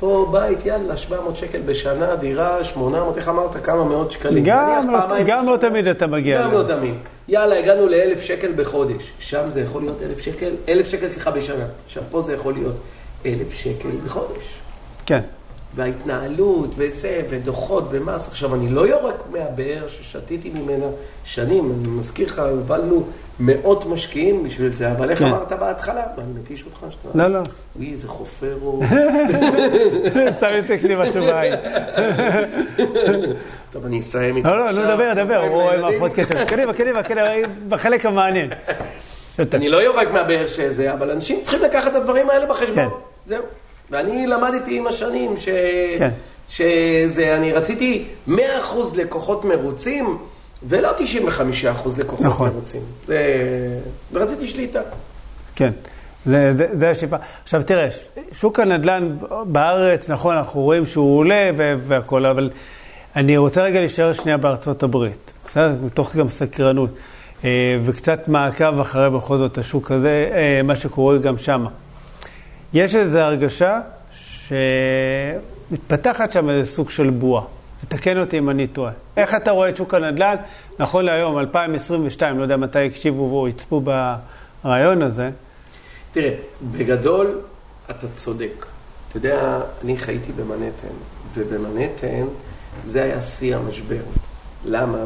פה 0.00 0.28
בית, 0.32 0.66
יאללה, 0.66 0.96
700 0.96 1.36
שקל 1.36 1.60
בשנה, 1.60 2.16
דירה, 2.16 2.64
800, 2.64 3.16
איך 3.16 3.28
אמרת? 3.28 3.64
כמה 3.64 3.84
מאות 3.84 4.10
שקלים. 4.10 4.44
גם 4.46 4.90
לא- 4.90 4.98
פעמיים 5.00 5.26
גם 5.26 5.46
לא. 5.46 5.56
תמיד 5.56 5.86
אתה 5.86 6.06
מגיע 6.06 6.42
גם. 6.42 6.52
לא 6.52 6.62
תמיד. 6.62 6.94
יאללה, 7.28 7.58
הגענו 7.58 7.88
לאלף 7.88 8.22
שקל 8.22 8.52
בחודש. 8.56 9.12
שם 9.18 9.50
זה 9.50 9.60
יכול 9.60 9.82
להיות 9.82 10.02
אלף 10.02 10.20
שקל, 10.20 10.50
אלף 10.68 10.88
שקל, 10.88 11.08
סליחה, 11.08 11.30
בשנה. 11.30 11.64
עכשיו, 11.86 12.02
פה 12.10 12.22
זה 12.22 12.32
יכול 12.34 12.54
להיות 12.54 12.74
אלף 13.26 13.52
שקל 13.52 13.88
בחודש. 14.04 14.58
כן. 15.06 15.20
וההתנהלות, 15.74 16.70
וזה, 16.76 17.22
ודוחות, 17.28 17.88
ומס. 17.90 18.28
עכשיו, 18.28 18.54
אני 18.54 18.68
לא 18.68 18.86
יורק 18.86 19.22
מהבאר 19.32 19.88
ששתיתי 19.88 20.50
ממנה 20.50 20.86
שנים. 21.24 21.72
אני 21.72 21.88
מזכיר 21.88 22.26
לך, 22.26 22.38
הובלנו 22.38 23.04
מאות 23.40 23.86
משקיעים 23.86 24.44
בשביל 24.44 24.72
זה, 24.72 24.90
אבל 24.90 25.10
איך 25.10 25.18
כן. 25.18 25.24
אמרת 25.24 25.52
בהתחלה? 25.52 26.02
ואני 26.16 26.32
מתיש 26.40 26.64
אותך 26.64 26.78
שאתה... 26.90 27.08
לא, 27.18 27.28
לא. 27.28 27.40
אוי, 27.76 27.92
איזה 27.92 28.08
חופר 28.08 28.58
הוא. 28.60 28.84
סתם 30.36 30.48
יצא 30.58 30.86
לי 30.86 30.94
משהו 30.98 31.20
בעין. 31.20 31.54
טוב, 33.72 33.86
אני 33.86 33.98
אסיים 33.98 34.36
איתך 34.36 34.46
לא, 34.46 34.64
לא, 34.64 34.72
נו, 34.72 34.82
דבר, 34.84 35.10
דבר, 35.14 35.36
הוא 35.36 35.62
רואה. 35.62 35.80
מערכות 35.80 36.12
קשר. 36.12 36.44
קדימה, 36.44 36.74
קדימה, 36.74 37.02
קדימה, 37.02 37.30
בחלק 37.68 38.06
המעניין. 38.06 38.50
אני 39.54 39.68
לא 39.68 39.76
יורק 39.76 40.10
מהבאר 40.12 40.46
שזה, 40.46 40.92
אבל 40.92 41.10
אנשים 41.10 41.40
צריכים 41.40 41.62
לקחת 41.62 41.90
את 41.90 41.96
הדברים 41.96 42.30
האלה 42.30 42.46
בחשבון. 42.46 42.84
כן. 42.84 42.88
זהו. 43.26 43.42
ואני 43.90 44.26
למדתי 44.26 44.76
עם 44.76 44.86
השנים 44.86 45.36
ש... 45.36 45.48
כן. 45.98 46.10
שזה, 46.48 47.36
אני 47.36 47.52
רציתי 47.52 48.04
100% 48.28 48.32
לקוחות 48.96 49.44
מרוצים, 49.44 50.18
ולא 50.62 50.90
95% 50.90 52.00
לקוחות 52.00 52.26
נכון. 52.26 52.48
מרוצים. 52.48 52.82
זה... 53.06 53.18
ורציתי 54.12 54.46
שליטה. 54.46 54.80
כן, 55.56 55.70
זה, 56.26 56.54
זה, 56.54 56.66
זה 56.72 56.90
השאיפה. 56.90 57.16
עכשיו 57.42 57.62
תראה, 57.62 57.88
שוק 58.32 58.60
הנדל"ן 58.60 59.16
בארץ, 59.46 60.08
נכון, 60.08 60.36
אנחנו 60.36 60.60
רואים 60.60 60.86
שהוא 60.86 61.18
עולה 61.18 61.50
והכול, 61.86 62.26
אבל 62.26 62.50
אני 63.16 63.36
רוצה 63.36 63.62
רגע 63.62 63.80
להישאר 63.80 64.12
שנייה 64.12 64.36
בארצות 64.36 64.82
הברית, 64.82 65.32
בסדר? 65.46 65.74
מתוך 65.82 66.16
גם 66.16 66.28
סקרנות, 66.28 66.90
אה, 67.44 67.78
וקצת 67.84 68.28
מעקב 68.28 68.80
אחרי 68.80 69.10
בכל 69.10 69.38
זאת 69.38 69.58
השוק 69.58 69.90
הזה, 69.90 70.30
אה, 70.32 70.62
מה 70.62 70.76
שקורה 70.76 71.18
גם 71.18 71.38
שם. 71.38 71.66
יש 72.72 72.94
איזו 72.94 73.18
הרגשה 73.18 73.80
שמתפתחת 75.70 76.32
שם 76.32 76.50
איזה 76.50 76.70
סוג 76.72 76.90
של 76.90 77.10
בועה. 77.10 77.44
תתקן 77.88 78.18
אותי 78.18 78.38
אם 78.38 78.50
אני 78.50 78.66
טועה. 78.66 78.92
איך 79.16 79.34
אתה 79.34 79.50
רואה 79.50 79.68
את 79.68 79.76
שוק 79.76 79.94
הנדל"ן, 79.94 80.36
נכון 80.78 81.04
להיום, 81.04 81.38
2022, 81.38 82.38
לא 82.38 82.42
יודע 82.42 82.56
מתי 82.56 82.86
הקשיבו 82.86 83.40
או 83.40 83.48
יצפו 83.48 83.82
ברעיון 84.64 85.02
הזה, 85.02 85.30
תראה, 86.12 86.34
בגדול, 86.72 87.40
אתה 87.90 88.06
צודק. 88.14 88.66
אתה 89.08 89.16
יודע, 89.16 89.60
אני 89.84 89.96
חייתי 89.98 90.32
במנהטן, 90.32 90.88
ובמנהטן 91.34 92.26
זה 92.84 93.02
היה 93.02 93.22
שיא 93.22 93.56
המשבר. 93.56 94.00
למה? 94.64 94.98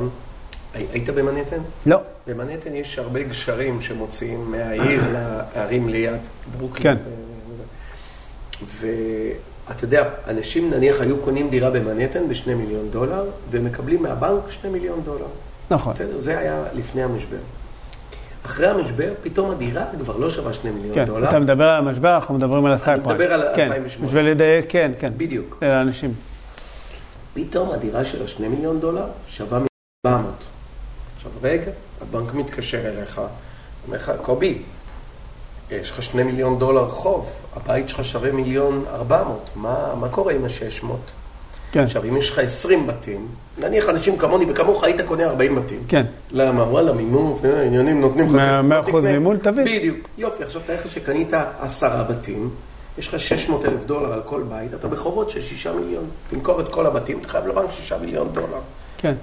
הי- 0.74 0.86
היית 0.92 1.10
במנהטן? 1.10 1.58
לא. 1.86 1.98
במנהטן 2.26 2.74
יש 2.74 2.98
הרבה 2.98 3.22
גשרים 3.22 3.80
שמוציאים 3.80 4.50
מהעיר 4.50 5.02
לערים 5.14 5.88
ליד, 5.88 6.20
ברוקלין. 6.58 6.96
כן. 6.96 7.02
ואתה 8.80 9.84
יודע, 9.84 10.08
אנשים 10.28 10.70
נניח 10.70 11.00
היו 11.00 11.18
קונים 11.18 11.50
דירה 11.50 11.70
במנהטן 11.70 12.28
בשני 12.28 12.54
מיליון 12.54 12.90
דולר, 12.90 13.24
ומקבלים 13.50 14.02
מהבנק 14.02 14.50
שני 14.50 14.70
מיליון 14.70 15.02
דולר. 15.02 15.26
נכון. 15.70 15.94
בסדר? 15.94 16.18
זה 16.18 16.38
היה 16.38 16.64
לפני 16.74 17.02
המשבר. 17.02 17.36
אחרי 18.46 18.66
המשבר, 18.66 19.12
פתאום 19.22 19.50
הדירה 19.50 19.84
כבר 20.00 20.16
לא 20.16 20.30
שווה 20.30 20.52
שני 20.52 20.70
מיליון 20.70 20.94
כן, 20.94 21.04
דולר. 21.04 21.28
אתה 21.28 21.38
מדבר 21.38 21.64
על 21.64 21.78
המשבר, 21.78 22.14
אנחנו 22.14 22.34
מדברים 22.34 22.66
על 22.66 22.72
הסאב 22.72 23.00
פריים. 23.04 23.20
מדבר 23.20 23.32
על 23.32 23.42
כן, 23.56 23.66
2008. 23.66 24.08
בשביל 24.08 24.26
לדייק, 24.26 24.64
כן, 24.68 24.92
כן. 24.98 25.12
בדיוק. 25.16 25.62
לאנשים. 25.62 26.14
פתאום 27.34 27.70
הדירה 27.70 28.04
של 28.04 28.24
השני 28.24 28.48
מיליון 28.48 28.80
דולר 28.80 29.06
שווה 29.26 29.58
מיליון 29.58 29.68
400. 30.06 30.32
עכשיו 31.16 31.30
רגע, 31.42 31.70
הבנק 32.02 32.34
מתקשר 32.34 32.88
אליך, 32.88 33.20
אומר 33.86 33.96
לך, 33.96 34.12
קובי, 34.22 34.58
יש 35.80 35.90
לך 35.90 36.02
שני 36.02 36.22
מיליון 36.22 36.58
דולר 36.58 36.88
חוב, 36.88 37.30
הבית 37.56 37.88
שלך 37.88 38.04
שווה 38.04 38.32
מיליון 38.32 38.84
400, 38.88 39.50
מה, 39.56 39.94
מה 40.00 40.08
קורה 40.08 40.32
עם 40.32 40.44
ה-600? 40.44 40.86
כן, 41.72 41.80
עכשיו, 41.80 42.04
אם 42.04 42.16
יש 42.16 42.30
לך 42.30 42.38
20 42.38 42.86
בתים, 42.86 43.28
נניח 43.58 43.88
אנשים 43.88 44.18
כמוני 44.18 44.44
וכמוך, 44.48 44.84
היית 44.84 45.00
קונה 45.00 45.24
40 45.24 45.54
בתים. 45.54 45.80
כן. 45.88 46.06
למה? 46.30 46.62
וואלה, 46.62 46.92
מימון, 46.92 47.38
אה, 47.44 47.62
עניינים, 47.62 48.00
נותנים 48.00 48.36
לך 48.36 48.48
כסף. 48.48 48.60
מאה 48.60 48.80
אחוז. 48.80 49.04
מימון, 49.04 49.36
תביא. 49.36 49.64
בדיוק. 49.64 50.08
יופי, 50.18 50.42
עכשיו 50.42 50.62
תאר 50.66 50.74
לך 50.74 50.88
שקנית 50.88 51.32
עשרה 51.58 52.04
בתים, 52.04 52.50
יש 52.98 53.08
לך 53.08 53.20
600 53.20 53.64
אלף 53.64 53.84
דולר 53.84 54.12
על 54.12 54.22
כל 54.24 54.42
בית, 54.48 54.74
אתה 54.74 54.88
בחובות 54.88 55.30
של 55.30 55.42
6 55.42 55.66
מיליון. 55.66 56.04
תמכור 56.30 56.60
את 56.60 56.68
כל 56.68 56.86
הבתים, 56.86 57.18
אתה 57.18 57.28
חייב 57.28 57.46
לבנק 57.46 57.70
6 57.70 57.92
מיליון 57.92 58.28
דולר. 58.32 58.60
כן. 58.98 59.14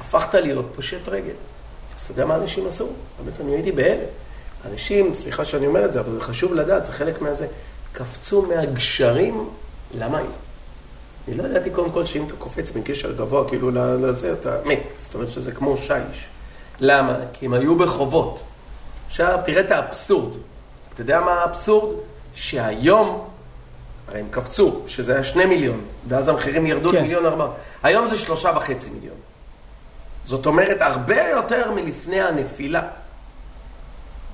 הפכת 0.00 0.34
להיות 0.34 0.66
פושט 0.74 1.08
רגל. 1.08 1.34
אז 1.96 2.02
אתה 2.02 2.12
יודע 2.12 2.24
מה 2.24 2.36
אנשים 2.36 2.66
עשו? 2.66 2.86
באמת, 3.24 3.40
אני 3.40 3.52
הייתי 3.52 3.72
בהלם. 3.72 4.06
אנשים, 4.72 5.14
סליחה 5.14 5.44
שאני 5.44 5.66
אומר 5.66 5.84
את 5.84 5.92
זה, 5.92 6.00
אבל 6.00 6.12
זה 6.12 6.20
חשוב 6.20 6.54
לדעת, 6.54 6.84
זה 6.84 6.92
חלק 6.92 7.22
מהזה, 7.22 7.46
קפצו 7.92 8.42
מהגשרים 8.42 9.48
למים. 9.94 10.30
אני 11.28 11.36
לא 11.36 11.42
ידעתי 11.42 11.70
קודם 11.70 11.90
כל 11.90 12.04
שאם 12.04 12.26
אתה 12.26 12.34
קופץ 12.38 12.76
מגשר 12.76 13.12
גבוה, 13.12 13.48
כאילו 13.48 13.70
לזה, 13.70 14.32
אתה 14.32 14.58
מת. 14.64 14.82
זאת 14.98 15.14
אומרת 15.14 15.30
שזה 15.30 15.52
כמו 15.52 15.76
שיש. 15.76 16.28
למה? 16.80 17.16
כי 17.32 17.46
הם 17.46 17.54
היו 17.54 17.78
בחובות. 17.78 18.42
עכשיו, 19.06 19.38
תראה 19.44 19.60
את 19.60 19.70
האבסורד. 19.70 20.34
אתה 20.94 21.02
יודע 21.02 21.20
מה 21.20 21.32
האבסורד? 21.32 21.96
שהיום, 22.34 23.28
הרי 24.08 24.20
הם 24.20 24.28
קפצו, 24.30 24.80
שזה 24.86 25.12
היה 25.12 25.24
שני 25.24 25.46
מיליון, 25.46 25.80
ואז 26.08 26.28
המחירים 26.28 26.66
ירדו 26.66 26.90
כן. 26.90 26.96
למיליון 26.96 27.26
ארבע. 27.26 27.46
היום 27.82 28.06
זה 28.06 28.18
שלושה 28.18 28.52
וחצי 28.56 28.90
מיליון. 28.90 29.16
זאת 30.24 30.46
אומרת, 30.46 30.82
הרבה 30.82 31.28
יותר 31.28 31.70
מלפני 31.70 32.20
הנפילה. 32.20 32.82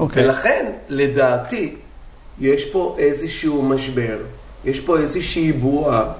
אוקיי. 0.01 0.25
ולכן, 0.25 0.73
לדעתי, 0.89 1.75
יש 2.39 2.65
פה 2.65 2.97
איזשהו 2.99 3.63
משבר, 3.63 4.19
יש 4.65 4.81
פה 4.81 4.99
איזושהי 4.99 5.53
בועה. 5.53 6.13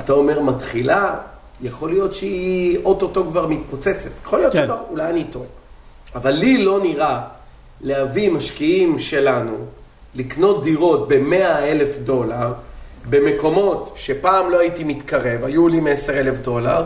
אתה 0.00 0.12
אומר 0.12 0.40
מתחילה, 0.40 1.14
יכול 1.62 1.90
להיות 1.90 2.14
שהיא 2.14 2.78
אוטוטו 2.84 3.24
כבר 3.24 3.46
מתפוצצת. 3.46 4.10
יכול 4.24 4.38
להיות 4.38 4.52
כן. 4.52 4.64
שלא, 4.66 4.76
אולי 4.90 5.10
אני 5.10 5.24
טועה. 5.24 5.46
אבל 6.14 6.30
לי 6.30 6.64
לא 6.64 6.80
נראה 6.80 7.20
להביא 7.80 8.30
משקיעים 8.30 8.98
שלנו 8.98 9.56
לקנות 10.14 10.62
דירות 10.62 11.08
ב-100 11.08 11.58
אלף 11.58 11.98
דולר, 11.98 12.52
במקומות 13.10 13.94
שפעם 13.96 14.50
לא 14.50 14.60
הייתי 14.60 14.84
מתקרב, 14.84 15.44
היו 15.44 15.68
לי 15.68 15.80
מ-10 15.80 16.10
אלף 16.10 16.38
דולר, 16.38 16.84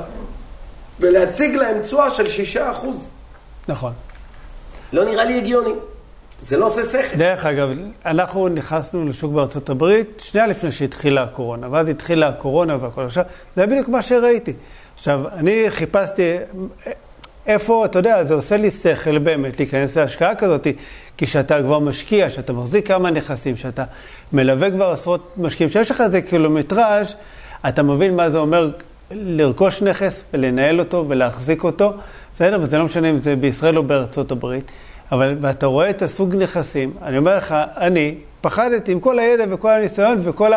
ולהציג 1.01 1.55
להם 1.55 1.83
תשואה 1.83 2.11
של 2.11 2.29
6 2.29 2.57
אחוז. 2.57 3.09
נכון. 3.68 3.93
לא 4.93 5.05
נראה 5.05 5.24
לי 5.24 5.39
הגיוני. 5.39 5.74
זה 6.41 6.57
לא 6.57 6.66
עושה 6.66 6.82
שכל. 6.82 7.16
דרך 7.16 7.47
אגב, 7.47 7.68
אנחנו 8.07 8.49
נכנסנו 8.49 9.09
לשוק 9.09 9.32
בארצות 9.32 9.70
הברית 9.70 10.22
שנייה 10.24 10.47
לפני 10.47 10.72
שהתחילה 10.72 11.22
הקורונה, 11.22 11.66
ואז 11.70 11.89
התחילה 11.89 12.28
הקורונה 12.28 12.76
והכל. 12.80 13.05
עכשיו, 13.05 13.24
זה 13.57 13.66
בדיוק 13.66 13.89
מה 13.89 14.03
שראיתי. 14.03 14.53
עכשיו, 14.95 15.20
אני 15.32 15.64
חיפשתי 15.68 16.36
איפה, 17.47 17.84
אתה 17.84 17.99
יודע, 17.99 18.24
זה 18.24 18.34
עושה 18.34 18.57
לי 18.57 18.70
שכל 18.70 19.18
באמת 19.18 19.59
להיכנס 19.59 19.97
להשקעה 19.97 20.34
כזאת, 20.34 20.66
כי 21.16 21.26
כשאתה 21.26 21.62
כבר 21.62 21.78
משקיע, 21.78 22.30
שאתה 22.30 22.53
מחזיק 22.53 22.89
כמה 22.89 23.11
נכסים, 23.11 23.57
שאתה 23.57 23.84
מלווה 24.32 24.70
כבר 24.70 24.91
עשרות 24.91 25.34
משקיעים, 25.36 25.70
שיש 25.70 25.91
לך 25.91 26.01
איזה 26.01 26.20
קילומטראז', 26.22 27.14
אתה 27.68 27.82
מבין 27.82 28.16
מה 28.16 28.30
זה 28.30 28.39
אומר 28.39 28.70
לרכוש 29.11 29.82
נכס 29.82 30.24
ולנהל 30.34 30.80
אותו 30.80 31.05
ולהחזיק 31.09 31.64
אותו, 31.64 31.93
בסדר? 32.34 32.59
וזה 32.62 32.78
לא 32.78 32.84
משנה 32.84 33.11
אם 33.11 33.18
זה 33.18 33.36
בישראל 33.36 33.78
או 33.78 33.82
בארצות 33.82 34.30
הברית. 34.30 34.70
אבל, 35.12 35.36
ואתה 35.40 35.66
רואה 35.66 35.90
את 35.90 36.02
הסוג 36.02 36.34
נכסים, 36.34 36.92
אני 37.02 37.18
אומר 37.18 37.36
לך, 37.36 37.54
אני 37.76 38.14
פחדתי 38.40 38.92
עם 38.92 39.00
כל 39.00 39.18
הידע 39.18 39.44
וכל 39.50 39.70
הניסיון 39.70 40.18
וכל 40.22 40.52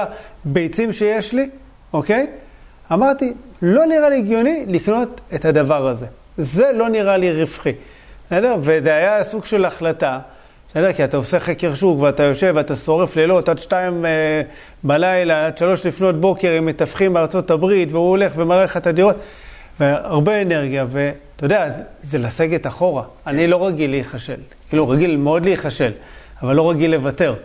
הביצים 0.46 0.94
שיש 0.94 1.34
לי, 1.34 1.50
אוקיי? 1.94 2.28
אמרתי, 2.92 3.34
לא 3.62 3.86
נראה 3.86 4.10
לי 4.10 4.18
הגיוני 4.18 4.66
לקנות 4.68 5.22
את 5.36 5.46
הדבר 5.46 5.88
הזה. 5.88 6.06
זה 6.38 6.72
לא 6.76 6.90
נראה 6.90 7.18
לי 7.18 7.42
רווחי, 7.42 7.74
בסדר? 8.28 8.56
וזה 8.62 8.96
היה 8.96 9.24
סוג 9.24 9.46
של 9.46 9.66
החלטה, 9.66 10.20
בסדר? 10.70 10.94
כי 10.94 11.04
אתה 11.04 11.18
עושה 11.18 11.40
חקר 11.40 11.76
שוק 11.76 12.02
ואתה 12.02 12.24
יושב 12.24 12.54
ואתה 12.56 12.76
שורף 12.76 13.16
לילות 13.16 13.50
עד 13.50 13.60
שתיים 13.60 14.06
אה, 14.06 14.42
בלילה, 14.84 15.46
עד 15.46 15.58
שלוש 15.58 15.86
לפנות 15.86 16.22
בוקר 16.22 16.52
עם 16.52 16.66
מתווכים 16.66 17.14
בארצות 17.14 17.52
הברית, 17.52 17.92
והוא 17.92 18.10
הולך 18.10 18.34
ומראה 18.36 18.64
לך 18.64 18.78
את 18.78 18.88
הדירות, 18.88 19.16
והרבה 19.82 20.42
אנרגיה, 20.42 20.86
ואתה 20.92 21.46
יודע, 21.46 21.70
זה 22.04 22.18
לסגת 22.18 22.68
אחורה. 22.68 23.04
אני 23.28 23.48
לא 23.48 23.68
רגיל 23.68 23.92
להיכשל, 23.92 24.36
כאילו 24.70 24.90
רגיל 24.90 25.18
מאוד 25.18 25.46
להיכשל, 25.46 25.92
אבל 26.42 26.56
לא 26.56 26.70
רגיל 26.70 26.92
לוותר. 26.92 27.36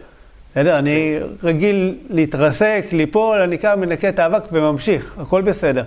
בסדר? 0.50 0.78
אני 0.78 1.18
רגיל 1.42 1.94
להתרסק, 2.10 2.86
ליפול, 2.92 3.40
אני 3.40 3.58
קם, 3.58 3.80
מנקה 3.80 4.08
את 4.08 4.18
האבק 4.18 4.42
וממשיך, 4.52 5.14
הכל 5.18 5.42
בסדר. 5.42 5.84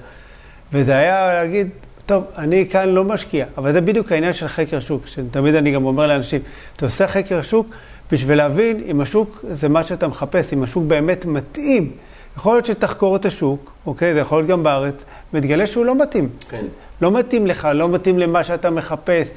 וזה 0.74 0.98
היה 0.98 1.34
להגיד, 1.34 1.70
טוב, 2.06 2.24
אני 2.38 2.66
כאן 2.70 2.90
לא 2.90 3.04
משקיע, 3.04 3.46
אבל 3.58 3.72
זה 3.72 3.82
בדיוק 3.82 4.12
העניין 4.12 4.34
של 4.34 4.48
חקר 4.48 4.80
שוק, 4.80 5.08
שתמיד 5.08 5.56
אני 5.56 5.72
גם 5.72 5.86
אומר 5.86 6.08
לאנשים, 6.08 6.42
אתה 6.76 6.86
עושה 6.86 7.08
חקר 7.08 7.42
שוק 7.42 7.68
בשביל 8.12 8.38
להבין 8.38 8.84
אם 8.88 9.02
השוק 9.02 9.46
זה 9.52 9.70
מה 9.70 9.84
שאתה 9.84 10.08
מחפש, 10.08 10.54
אם 10.54 10.64
השוק 10.64 10.84
באמת 10.84 11.26
מתאים. 11.26 11.92
יכול 12.38 12.54
להיות 12.54 12.66
שתחקור 12.66 13.16
את 13.16 13.26
השוק, 13.26 13.72
אוקיי? 13.86 14.14
זה 14.14 14.20
יכול 14.20 14.40
להיות 14.40 14.50
גם 14.50 14.64
בארץ, 14.64 14.96
ותגלה 15.34 15.68
שהוא 15.68 15.86
לא 15.86 15.96
מתאים. 15.96 16.30
כן. 16.50 16.66
לא 17.02 17.12
מתאים 17.12 17.48
לך, 17.48 17.68
לא 17.74 17.90
מתאים 17.90 18.20
למה 18.20 18.44
שאתה 18.44 18.70
מחפש, 18.70 19.28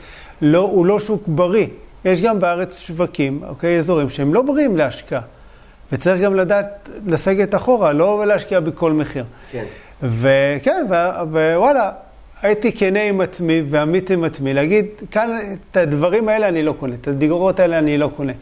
לא, 0.42 0.58
הוא 0.58 0.86
לא 0.86 1.00
שוק 1.00 1.22
בריא. 1.26 1.66
יש 2.04 2.20
גם 2.20 2.40
בארץ 2.40 2.78
שווקים, 2.78 3.40
אוקיי, 3.48 3.78
אזורים 3.78 4.10
שהם 4.10 4.34
לא 4.34 4.42
בריאים 4.42 4.76
להשקעה. 4.76 5.20
וצריך 5.92 6.20
גם 6.20 6.34
לדעת 6.34 6.88
לסגת 7.06 7.54
אחורה, 7.54 7.92
לא 7.92 8.26
להשקיע 8.26 8.60
בכל 8.60 8.92
מחיר. 8.92 9.24
כן. 9.50 9.64
וכן, 10.02 10.86
ווואלה, 11.30 11.90
הייתי 12.42 12.72
כנה 12.72 13.02
עם 13.02 13.20
עצמי 13.20 13.62
ואמיץ 13.70 14.10
עם 14.10 14.24
עצמי, 14.24 14.54
להגיד, 14.54 14.86
כאן 15.10 15.38
את 15.70 15.76
הדברים 15.76 16.28
האלה 16.28 16.48
אני 16.48 16.62
לא 16.62 16.72
קונה, 16.72 16.94
את 16.94 17.08
הדירות 17.08 17.60
האלה 17.60 17.78
אני 17.78 17.98
לא 17.98 18.10
קונה. 18.16 18.32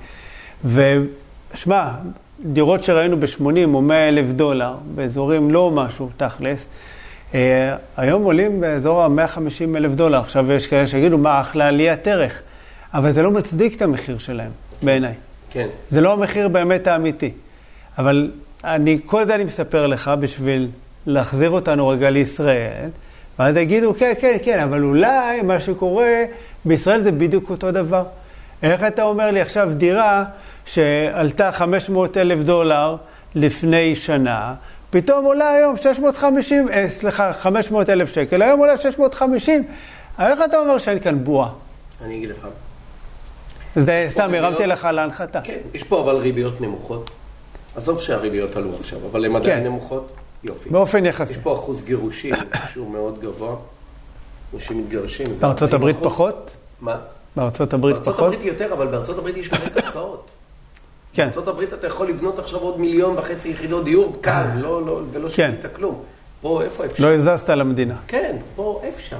ושמע, 0.65 1.89
דירות 2.45 2.85
שראינו 2.85 3.21
ב-80 3.21 3.75
או 3.75 3.83
100 3.83 4.09
אלף 4.09 4.27
דולר, 4.27 4.75
באזורים 4.95 5.51
לא 5.51 5.71
משהו, 5.71 6.09
תכלס, 6.17 6.67
אה, 7.35 7.77
היום 7.97 8.25
עולים 8.25 8.61
באזור 8.61 9.03
ה-150 9.03 9.77
אלף 9.77 9.93
דולר. 9.93 10.19
עכשיו 10.19 10.53
יש 10.53 10.67
כאלה 10.67 10.87
שיגידו, 10.87 11.19
מה, 11.19 11.41
אחלה 11.41 11.67
עליית 11.67 12.09
ערך. 12.09 12.43
אבל 12.95 13.13
זה 13.13 13.23
לא 13.23 13.31
מצדיק 13.31 13.77
את 13.77 13.83
המחיר 13.83 14.19
שלהם, 14.19 14.51
בעיניי. 14.83 15.15
כן. 15.51 15.67
זה 15.91 16.01
לא 16.01 16.13
המחיר 16.13 16.49
באמת 16.49 16.87
האמיתי. 16.87 17.33
אבל 17.99 18.31
אני, 18.65 18.99
כל 19.07 19.27
זה 19.27 19.35
אני 19.35 19.45
מספר 19.45 19.87
לך 19.87 20.11
בשביל 20.21 20.69
להחזיר 21.07 21.51
אותנו 21.51 21.89
רגע 21.89 22.11
לישראל, 22.11 22.89
ואז 23.39 23.57
יגידו, 23.57 23.95
כן, 23.95 24.13
כן, 24.21 24.37
כן, 24.45 24.61
אבל 24.61 24.83
אולי 24.83 25.43
מה 25.43 25.61
שקורה 25.61 26.25
בישראל 26.65 27.03
זה 27.03 27.13
בדיוק 27.13 27.51
אותו 27.51 27.71
דבר. 27.71 28.05
איך 28.63 28.83
אתה 28.83 29.03
אומר 29.03 29.31
לי 29.31 29.41
עכשיו 29.41 29.71
דירה 29.77 30.25
שעלתה 30.67 31.53
500 31.53 32.17
אלף 32.17 32.39
דולר 32.39 32.97
לפני 33.35 33.97
שנה, 33.97 34.55
פתאום 34.91 35.25
עולה 35.25 35.51
היום 35.51 35.77
650, 35.77 36.69
אה, 36.69 36.91
סליחה, 36.91 37.33
500 37.33 37.91
אלף 37.91 38.15
שקל, 38.15 38.43
היום 38.43 38.61
עולה 38.61 38.77
650. 38.77 39.65
איך 40.19 40.39
אתה 40.45 40.59
אומר 40.59 40.79
שאין 40.79 40.99
כאן 40.99 41.25
בועה? 41.25 41.51
אני 42.05 42.17
אגיד 42.17 42.29
לך. 42.29 42.47
זה 43.77 44.07
סתם, 44.11 44.35
הרמתי 44.35 44.67
לך 44.67 44.85
להנחתה. 44.85 45.41
כן, 45.41 45.59
יש 45.75 45.85
פה 45.85 46.01
אבל 46.01 46.17
ריביות 46.17 46.61
נמוכות. 46.61 47.11
עזוב 47.77 48.01
שהריביות 48.01 48.57
עלו 48.57 48.77
עכשיו, 48.81 48.99
אבל 49.11 49.25
הן 49.25 49.37
עדיין 49.37 49.59
כן. 49.59 49.65
נמוכות. 49.65 50.13
יופי. 50.45 50.69
באופן 50.69 51.07
יחסי. 51.07 51.33
יש 51.33 51.39
פה 51.39 51.55
אחוז 51.55 51.85
גירושים 51.85 52.35
שהוא 52.73 52.91
מאוד 52.91 53.21
גבוה. 53.21 53.57
אנשים 54.55 54.79
מתגרשים. 54.79 55.27
בארצות 55.41 55.73
40%. 55.73 55.75
הברית 55.75 55.97
פחות? 56.03 56.51
מה? 56.81 56.97
בארצות 57.37 57.73
הברית 57.73 57.95
בארצות 57.95 58.15
פחות? 58.15 58.33
הברית 58.33 58.45
יותר, 58.45 58.73
אבל 58.73 58.87
בארצות 58.87 59.19
הברית 59.19 59.37
יש 59.37 59.53
מלא 59.53 59.69
קרקעות. 59.69 60.31
כן. 61.13 61.29
הברית 61.47 61.73
אתה 61.73 61.87
יכול 61.87 62.09
לבנות 62.09 62.39
עכשיו 62.39 62.61
עוד 62.61 62.81
מיליון 62.81 63.19
וחצי 63.19 63.49
יחידות 63.49 63.85
דיור 63.85 64.17
קל, 64.21 64.47
לא, 64.57 64.87
לא, 64.87 65.01
ולא 65.13 65.29
כן. 65.29 65.35
שינית 65.35 65.75
כלום. 65.77 66.03
פה, 66.41 66.63
איפה 66.63 66.85
אפשר? 66.85 67.05
לא 67.05 67.15
הזזת 67.15 67.49
למדינה. 67.49 67.97
כן, 68.07 68.37
פה 68.57 68.83
אפשר. 68.89 69.17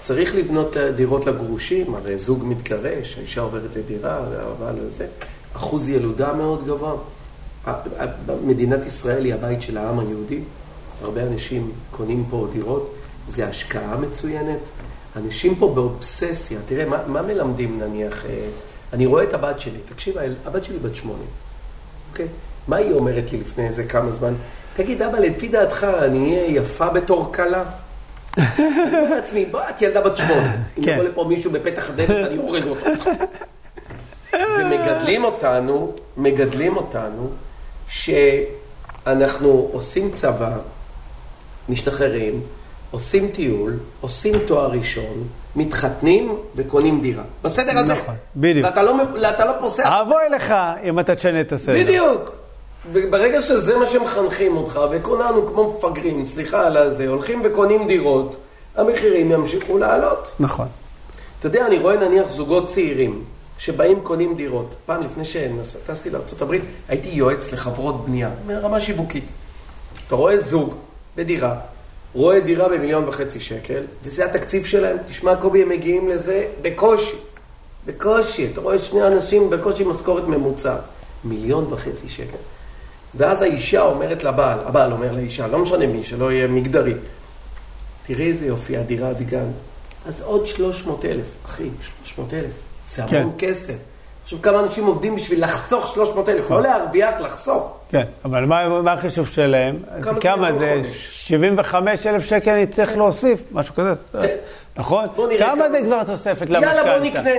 צריך 0.00 0.34
לבנות 0.34 0.76
דירות 0.76 1.26
לגרושים, 1.26 1.94
הרי 1.94 2.18
זוג 2.18 2.44
מתגרש, 2.44 3.18
האישה 3.18 3.40
עוברת 3.40 3.76
לדירה, 3.76 4.20
הבעל 4.32 4.74
לזה. 4.86 5.06
אחוז 5.56 5.88
ילודה 5.88 6.32
מאוד 6.32 6.66
גבוה. 6.66 6.94
מדינת 8.44 8.86
ישראל 8.86 9.24
היא 9.24 9.34
הבית 9.34 9.62
של 9.62 9.78
העם 9.78 9.98
היהודי. 9.98 10.40
הרבה 11.02 11.22
אנשים 11.22 11.70
קונים 11.90 12.24
פה 12.30 12.46
דירות, 12.52 12.94
זה 13.28 13.46
השקעה 13.46 13.96
מצוינת. 13.96 14.58
אנשים 15.16 15.54
פה 15.56 15.72
באובססיה. 15.74 16.58
תראה, 16.66 16.84
מה, 16.84 17.06
מה 17.06 17.22
מלמדים 17.22 17.78
נניח, 17.80 18.26
אה, 18.26 18.30
אני 18.92 19.06
רואה 19.06 19.24
את 19.24 19.34
הבת 19.34 19.60
שלי, 19.60 19.78
תקשיב, 19.94 20.14
הבת 20.44 20.64
שלי 20.64 20.78
בת 20.78 20.94
שמונה, 20.94 21.24
אוקיי? 22.10 22.26
מה 22.68 22.76
היא 22.76 22.92
אומרת 22.92 23.32
לי 23.32 23.38
לפני 23.40 23.66
איזה 23.66 23.84
כמה 23.84 24.10
זמן? 24.10 24.34
תגיד, 24.74 25.02
אבא, 25.02 25.18
לפי 25.18 25.48
דעתך 25.48 25.84
אני 25.84 26.38
אהיה 26.38 26.56
יפה 26.56 26.88
בתור 26.88 27.32
כלה? 27.34 27.64
אני 28.36 28.46
אומר 28.88 29.10
לעצמי, 29.10 29.44
בוא, 29.46 29.60
את 29.70 29.82
ילדה 29.82 30.00
בת 30.00 30.16
שמונה. 30.16 30.56
אם 30.78 30.84
כן. 30.84 30.90
יבוא 30.90 31.04
לפה 31.04 31.24
מישהו 31.24 31.50
בפתח 31.50 31.90
הדלת, 31.90 32.26
אני 32.26 32.36
הורג 32.36 32.64
אותו. 32.66 32.86
ומגדלים 34.58 35.24
אותנו, 35.24 35.92
מגדלים 36.16 36.76
אותנו, 36.76 37.30
שאנחנו 37.88 39.68
עושים 39.72 40.12
צבא, 40.12 40.58
משתחררים, 41.68 42.42
עושים 42.90 43.28
טיול, 43.28 43.78
עושים 44.00 44.34
תואר 44.46 44.70
ראשון, 44.70 45.24
מתחתנים 45.56 46.36
וקונים 46.56 47.00
דירה. 47.00 47.24
בסדר 47.42 47.78
הזה. 47.78 47.92
נכון, 47.92 48.14
בדיוק. 48.36 48.66
ואתה 48.66 48.82
לא, 48.82 48.94
אתה 49.28 49.44
לא 49.44 49.52
פוסח 49.60 49.88
אבוי 50.02 50.28
לך 50.36 50.54
אם 50.84 51.00
אתה 51.00 51.14
תשנה 51.14 51.40
את 51.40 51.52
הסדר. 51.52 51.74
בדיוק. 51.74 52.30
וברגע 52.92 53.42
שזה 53.42 53.76
מה 53.76 53.86
שמחנכים 53.86 54.56
אותך, 54.56 54.80
וכולנו 54.90 55.46
כמו 55.46 55.74
מפגרים, 55.78 56.24
סליחה 56.24 56.66
על 56.66 56.76
הזה, 56.76 57.08
הולכים 57.08 57.40
וקונים 57.44 57.86
דירות, 57.86 58.36
המחירים 58.76 59.30
ימשיכו 59.30 59.78
לעלות. 59.78 60.32
נכון. 60.40 60.66
אתה 61.38 61.46
יודע, 61.46 61.66
אני 61.66 61.78
רואה 61.78 61.96
נניח 61.96 62.30
זוגות 62.30 62.66
צעירים 62.66 63.24
שבאים 63.58 64.00
קונים 64.00 64.36
דירות. 64.36 64.74
פעם 64.86 65.02
לפני 65.02 65.24
שטסתי 65.24 66.10
לארה"ב, 66.10 66.54
הייתי 66.88 67.08
יועץ 67.08 67.52
לחברות 67.52 68.06
בנייה, 68.06 68.30
מרמה 68.46 68.80
שיווקית. 68.80 69.24
אתה 70.06 70.14
רואה 70.14 70.38
זוג 70.38 70.74
בדירה, 71.16 71.54
רואה 72.14 72.40
דירה 72.40 72.68
במיליון 72.68 73.08
וחצי 73.08 73.40
שקל, 73.40 73.82
וזה 74.04 74.24
התקציב 74.24 74.64
שלהם. 74.64 74.96
תשמע, 75.08 75.36
קובי, 75.36 75.62
הם 75.62 75.68
מגיעים 75.68 76.08
לזה 76.08 76.46
בקושי. 76.62 77.16
בקושי. 77.86 78.48
אתה 78.52 78.60
רואה 78.60 78.78
שני 78.78 79.06
אנשים 79.06 79.50
בקושי 79.50 79.84
משכורת 79.84 80.24
ממוצעת. 80.24 80.80
מיליון 81.24 81.72
וחצי 81.72 82.08
שקל. 82.08 82.36
ואז 83.14 83.42
האישה 83.42 83.82
אומרת 83.82 84.24
לבעל, 84.24 84.58
הבעל 84.58 84.92
אומר 84.92 85.12
לאישה, 85.12 85.46
לא 85.46 85.58
משנה 85.58 85.86
מי, 85.86 86.02
שלא 86.02 86.32
יהיה 86.32 86.48
מגדרי. 86.48 86.94
תראי 88.06 88.28
איזה 88.28 88.46
יופי, 88.46 88.76
הדירת 88.76 89.22
גן. 89.22 89.48
אז 90.06 90.22
עוד 90.22 90.46
300 90.46 91.04
אלף, 91.04 91.24
אחי, 91.46 91.68
300 92.04 92.34
אלף. 92.34 92.50
זה 92.88 93.04
המון 93.04 93.32
כן. 93.38 93.46
כסף. 93.46 93.74
עכשיו, 94.22 94.42
כמה 94.42 94.60
אנשים 94.60 94.86
עובדים 94.86 95.16
בשביל 95.16 95.44
לחסוך 95.44 95.94
300 95.94 96.28
אלף, 96.28 96.50
לא 96.50 96.62
להרוויח, 96.62 97.14
לחסוך. 97.20 97.76
כן, 97.90 98.02
אבל 98.24 98.44
מה, 98.44 98.82
מה 98.82 98.92
החישוב 98.92 99.28
שלהם? 99.28 99.76
כמה 100.02 100.14
זה 100.14 100.20
כמה 100.20 100.58
זה? 100.58 100.76
חודש? 100.82 101.08
75 101.12 102.06
אלף 102.06 102.24
שקל 102.24 102.50
אני 102.50 102.66
צריך 102.66 102.96
להוסיף, 102.96 103.38
משהו 103.52 103.74
כזה. 103.74 103.92
כן. 104.20 104.36
נכון? 104.76 105.06
כמה 105.16 105.54
כמה- 105.54 105.70
זה 105.70 105.80
כבר 105.84 106.04
תוספת 106.04 106.50
למשכנתה? 106.50 106.76
יאללה, 106.76 106.98
בוא 106.98 107.06
נקנה. 107.06 107.30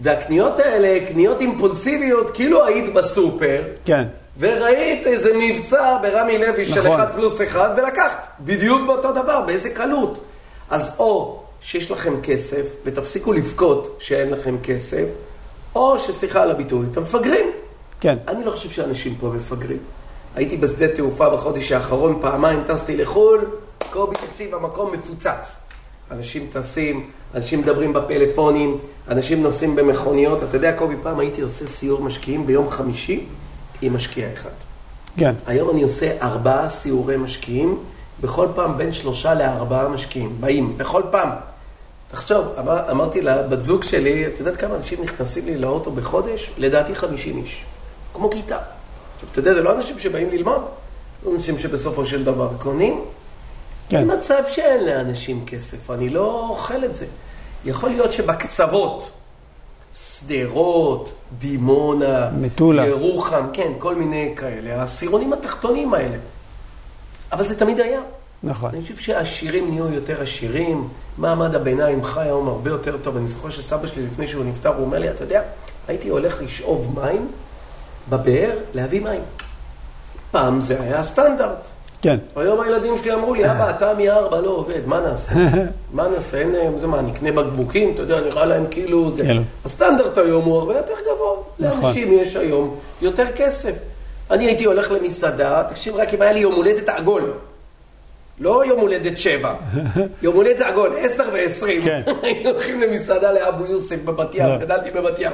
והקניות 0.00 0.58
האלה, 0.58 1.06
קניות 1.06 1.40
אימפולסיביות, 1.40 2.30
כאילו 2.30 2.64
היית 2.66 2.94
בסופר, 2.94 3.62
כן, 3.84 4.04
וראית 4.38 5.06
איזה 5.06 5.30
מבצע 5.38 5.98
ברמי 6.02 6.38
לוי 6.38 6.64
של 6.66 6.82
נכון. 6.86 7.00
1 7.00 7.14
פלוס 7.14 7.42
1, 7.42 7.70
ולקחת. 7.76 8.26
בדיוק 8.40 8.82
באותו 8.86 9.12
דבר, 9.12 9.40
באיזה 9.46 9.70
קלות. 9.70 10.24
אז 10.70 10.92
או 10.98 11.40
שיש 11.60 11.90
לכם 11.90 12.20
כסף, 12.22 12.66
ותפסיקו 12.84 13.32
לבכות 13.32 13.96
שאין 14.00 14.30
לכם 14.30 14.56
כסף, 14.62 15.04
או 15.74 15.98
שסליחה 15.98 16.42
על 16.42 16.50
הביטוי, 16.50 16.86
אתם 16.92 17.02
מפגרים. 17.02 17.46
כן. 18.04 18.18
אני 18.28 18.44
לא 18.44 18.50
חושב 18.50 18.70
שאנשים 18.70 19.14
פה 19.20 19.28
מפגרים. 19.36 19.78
הייתי 20.34 20.56
בשדה 20.56 20.88
תעופה 20.88 21.30
בחודש 21.30 21.72
האחרון, 21.72 22.18
פעמיים 22.20 22.62
טסתי 22.66 22.96
לחו"ל, 22.96 23.44
קובי, 23.90 24.16
תקשיב, 24.28 24.54
המקום 24.54 24.92
מפוצץ. 24.92 25.60
אנשים 26.10 26.46
טסים, 26.52 27.10
אנשים 27.34 27.60
מדברים 27.60 27.92
בפלאפונים, 27.92 28.78
אנשים 29.08 29.42
נוסעים 29.42 29.76
במכוניות. 29.76 30.42
אתה 30.42 30.56
יודע, 30.56 30.72
קובי, 30.72 30.94
פעם 31.02 31.18
הייתי 31.18 31.40
עושה 31.40 31.66
סיור 31.66 32.02
משקיעים 32.02 32.46
ביום 32.46 32.70
חמישי 32.70 33.24
עם 33.82 33.94
משקיע 33.94 34.32
אחד. 34.32 34.50
כן, 35.16 35.34
היום 35.46 35.70
אני 35.70 35.82
עושה 35.82 36.16
ארבעה 36.22 36.68
סיורי 36.68 37.16
משקיעים, 37.16 37.78
בכל 38.20 38.46
פעם 38.54 38.78
בין 38.78 38.92
שלושה 38.92 39.34
לארבעה 39.34 39.88
משקיעים. 39.88 40.36
באים, 40.40 40.78
בכל 40.78 41.02
פעם. 41.10 41.28
תחשוב, 42.10 42.46
אמר, 42.58 42.90
אמרתי 42.90 43.20
לבת 43.20 43.62
זוג 43.62 43.82
שלי, 43.82 44.26
את 44.26 44.38
יודעת 44.38 44.56
כמה 44.56 44.76
אנשים 44.76 45.02
נכנסים 45.02 45.46
לי 45.46 45.58
לאוטו 45.58 45.90
בחודש? 45.90 46.50
לדעתי 46.58 46.94
50 46.94 47.36
איש. 47.36 47.64
כמו 48.14 48.30
כיתה. 48.30 48.58
עכשיו, 49.14 49.28
אתה 49.32 49.38
יודע, 49.38 49.54
זה 49.54 49.62
לא 49.62 49.72
אנשים 49.72 49.98
שבאים 49.98 50.30
ללמוד, 50.30 50.62
זה 51.24 51.30
אנשים 51.34 51.58
שבסופו 51.58 52.06
של 52.06 52.24
דבר 52.24 52.50
קונים. 52.58 53.04
כן. 53.88 54.10
מצב 54.18 54.42
שאין 54.50 54.84
לאנשים 54.84 55.44
כסף, 55.46 55.90
אני 55.90 56.08
לא 56.08 56.48
אוכל 56.48 56.84
את 56.84 56.94
זה. 56.94 57.06
יכול 57.64 57.90
להיות 57.90 58.12
שבקצוות, 58.12 59.10
שדרות, 59.94 61.12
דימונה, 61.38 62.30
מטולה. 62.30 62.86
ירוחם, 62.86 63.44
כן, 63.52 63.72
כל 63.78 63.94
מיני 63.94 64.32
כאלה, 64.36 64.80
העשירונים 64.80 65.32
התחתונים 65.32 65.94
האלה. 65.94 66.16
אבל 67.32 67.46
זה 67.46 67.58
תמיד 67.58 67.80
היה. 67.80 68.00
נכון. 68.42 68.70
אני 68.70 68.82
חושב 68.82 68.96
שהעשירים 68.96 69.70
נהיו 69.70 69.92
יותר 69.92 70.22
עשירים, 70.22 70.88
מעמד 71.18 71.54
הביניים 71.54 72.04
חי 72.04 72.20
היום 72.20 72.48
הרבה 72.48 72.70
יותר 72.70 72.96
טוב. 73.02 73.16
אני 73.16 73.28
זוכר 73.28 73.50
שסבא 73.50 73.86
שלי, 73.86 74.06
לפני 74.06 74.26
שהוא 74.26 74.44
נפטר, 74.44 74.74
הוא 74.74 74.84
אומר 74.84 74.98
לי, 74.98 75.10
אתה 75.10 75.24
יודע, 75.24 75.42
הייתי 75.88 76.08
הולך 76.08 76.42
לשאוב 76.42 77.00
מים 77.00 77.28
בבאר, 78.08 78.50
להביא 78.74 79.00
מים. 79.00 79.22
פעם 80.30 80.60
זה 80.60 80.80
היה 80.80 80.98
הסטנדרט. 80.98 81.66
כן, 82.02 82.16
היום 82.36 82.60
הילדים 82.60 82.98
שלי 82.98 83.14
אמרו 83.14 83.34
לי, 83.34 83.50
אבא, 83.50 83.70
אתה 83.70 83.92
מארבע 83.98 84.40
לא 84.40 84.50
עובד, 84.50 84.86
מה 84.86 85.00
נעשה? 85.00 85.34
מה 85.92 86.08
נעשה? 86.08 86.38
אין, 86.38 86.54
אה, 86.54 86.70
זה 86.80 86.86
מה, 86.86 87.02
נקנה 87.02 87.32
בקבוקים? 87.32 87.90
אתה 87.94 88.02
יודע, 88.02 88.20
נראה 88.20 88.46
להם 88.46 88.64
כאילו 88.70 89.10
זה. 89.10 89.22
כן. 89.22 89.42
הסטנדרט 89.64 90.18
היום 90.18 90.44
הוא 90.44 90.58
הרבה 90.58 90.76
יותר 90.76 90.94
גבוה. 91.00 91.36
נכון. 91.58 91.82
לאנשים 91.82 92.12
יש 92.12 92.36
היום 92.36 92.76
יותר 93.02 93.26
כסף. 93.36 93.72
אני 94.30 94.44
הייתי 94.46 94.64
הולך 94.64 94.90
למסעדה, 94.90 95.62
תקשיב, 95.70 95.96
רק 95.96 96.14
אם 96.14 96.22
היה 96.22 96.32
לי 96.32 96.40
יום 96.40 96.54
הולדת 96.54 96.88
עגול. 96.88 97.32
לא 98.40 98.64
יום 98.66 98.80
הולדת 98.80 99.18
שבע, 99.18 99.54
יום 100.22 100.34
הולדת 100.34 100.60
עגול, 100.60 100.90
עשר 100.98 101.24
ועשרים. 101.32 101.82
כן. 101.82 102.02
היינו 102.22 102.50
הולכים 102.50 102.80
למסעדה 102.80 103.32
לאבו 103.32 103.66
יוסף 103.66 104.04
בבת 104.04 104.34
ים, 104.34 104.46
לא. 104.46 104.56
גדלתי 104.56 104.90
בבת 104.90 105.18
ים. 105.18 105.32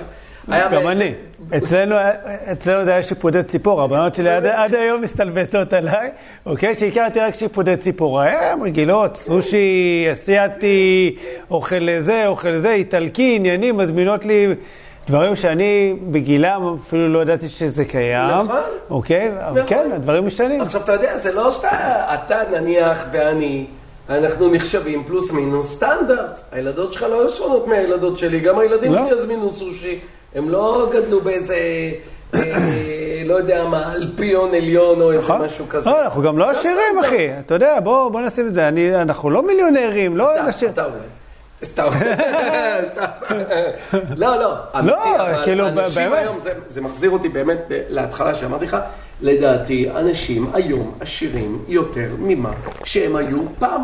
גם 0.48 0.88
אני. 0.88 1.12
אצלנו, 1.56 1.96
זה 2.84 2.92
היה 2.92 3.02
שיפודי 3.02 3.42
ציפור, 3.42 3.82
הבנות 3.82 4.14
שלי 4.14 4.30
עד, 4.30 4.74
היום 4.74 5.00
מסתלבטות 5.00 5.72
עליי, 5.72 6.10
אוקיי? 6.46 6.74
שהכרתי 6.74 7.20
רק 7.20 7.34
שיפודי 7.34 7.76
ציפור. 7.76 8.20
הן 8.20 8.62
רגילות, 8.62 9.16
סושי, 9.16 10.06
אסיאתי, 10.12 11.16
אוכל 11.50 11.88
זה, 12.00 12.26
אוכל 12.26 12.58
זה, 12.58 12.72
איטלקי, 12.72 13.36
עניינים, 13.36 13.76
מזמינות 13.76 14.24
לי 14.24 14.46
דברים 15.10 15.36
שאני 15.36 15.96
בגילם 16.10 16.76
אפילו 16.86 17.08
לא 17.08 17.18
ידעתי 17.22 17.48
שזה 17.48 17.84
קיים. 17.84 18.26
נכון. 18.30 18.56
אוקיי? 18.90 19.30
אבל 19.48 19.50
נכון. 19.62 19.66
כן, 19.66 19.90
הדברים 19.94 20.26
משתנים. 20.26 20.60
עכשיו, 20.60 20.80
אתה 20.80 20.92
יודע, 20.92 21.16
זה 21.16 21.32
לא 21.32 21.50
שאתה, 21.50 21.68
אתה 22.14 22.40
נניח 22.60 23.06
ואני, 23.12 23.66
אנחנו 24.08 24.50
נחשבים 24.52 25.04
פלוס 25.04 25.32
מינוס 25.32 25.66
סטנדרט. 25.74 26.40
הילדות 26.52 26.92
שלך 26.92 27.02
לא 27.02 27.28
שונות 27.30 27.66
מהילדות 27.66 28.18
שלי, 28.18 28.40
גם 28.40 28.58
הילדים 28.58 28.92
לא. 28.92 28.98
שלי 28.98 29.10
יזמינו 29.18 29.50
סושי. 29.50 29.98
הם 30.34 30.48
לא 30.48 30.90
גדלו 30.92 31.20
באיזה, 31.20 31.54
אה, 32.34 32.40
לא 33.26 33.34
יודע 33.34 33.64
מה, 33.68 33.92
אלפיון 33.94 34.54
עליון 34.54 35.00
או 35.00 35.12
איזה 35.12 35.24
נכון? 35.24 35.44
משהו 35.46 35.64
כזה. 35.68 35.90
לא, 35.90 36.02
אנחנו 36.02 36.22
גם 36.22 36.38
לא 36.38 36.50
עשירים. 36.50 36.98
אחי. 37.06 37.28
אתה 37.46 37.54
יודע, 37.54 37.80
בוא 37.82 38.08
בוא 38.10 38.20
נשים 38.20 38.46
את 38.48 38.54
זה. 38.54 38.68
אני- 38.68 38.94
אנחנו 38.96 39.30
לא 39.30 39.42
מיליונרים, 39.46 40.16
לא. 40.16 40.30
אתה 40.70 40.84
אולי. 40.84 40.94
סתם. 41.64 41.88
לא, 44.16 44.36
לא, 44.36 44.54
אמיתי, 44.78 44.96
אבל 45.18 45.44
כאילו, 45.44 45.68
אנשים 45.68 45.94
באמת. 46.10 46.18
היום, 46.18 46.38
זה- 46.66 46.80
מחזיר 46.80 47.10
אותי 47.10 47.28
באמת 47.28 47.58
להתחלה 47.88 48.34
שאמרתי 48.34 48.64
לך, 48.64 48.76
לדעתי, 49.20 49.90
אנשים 49.90 50.50
היום 50.54 50.94
עשירים 51.00 51.58
יותר 51.68 52.08
ממה 52.18 52.52
שהם 52.84 53.16
היו 53.16 53.38
פעם. 53.58 53.82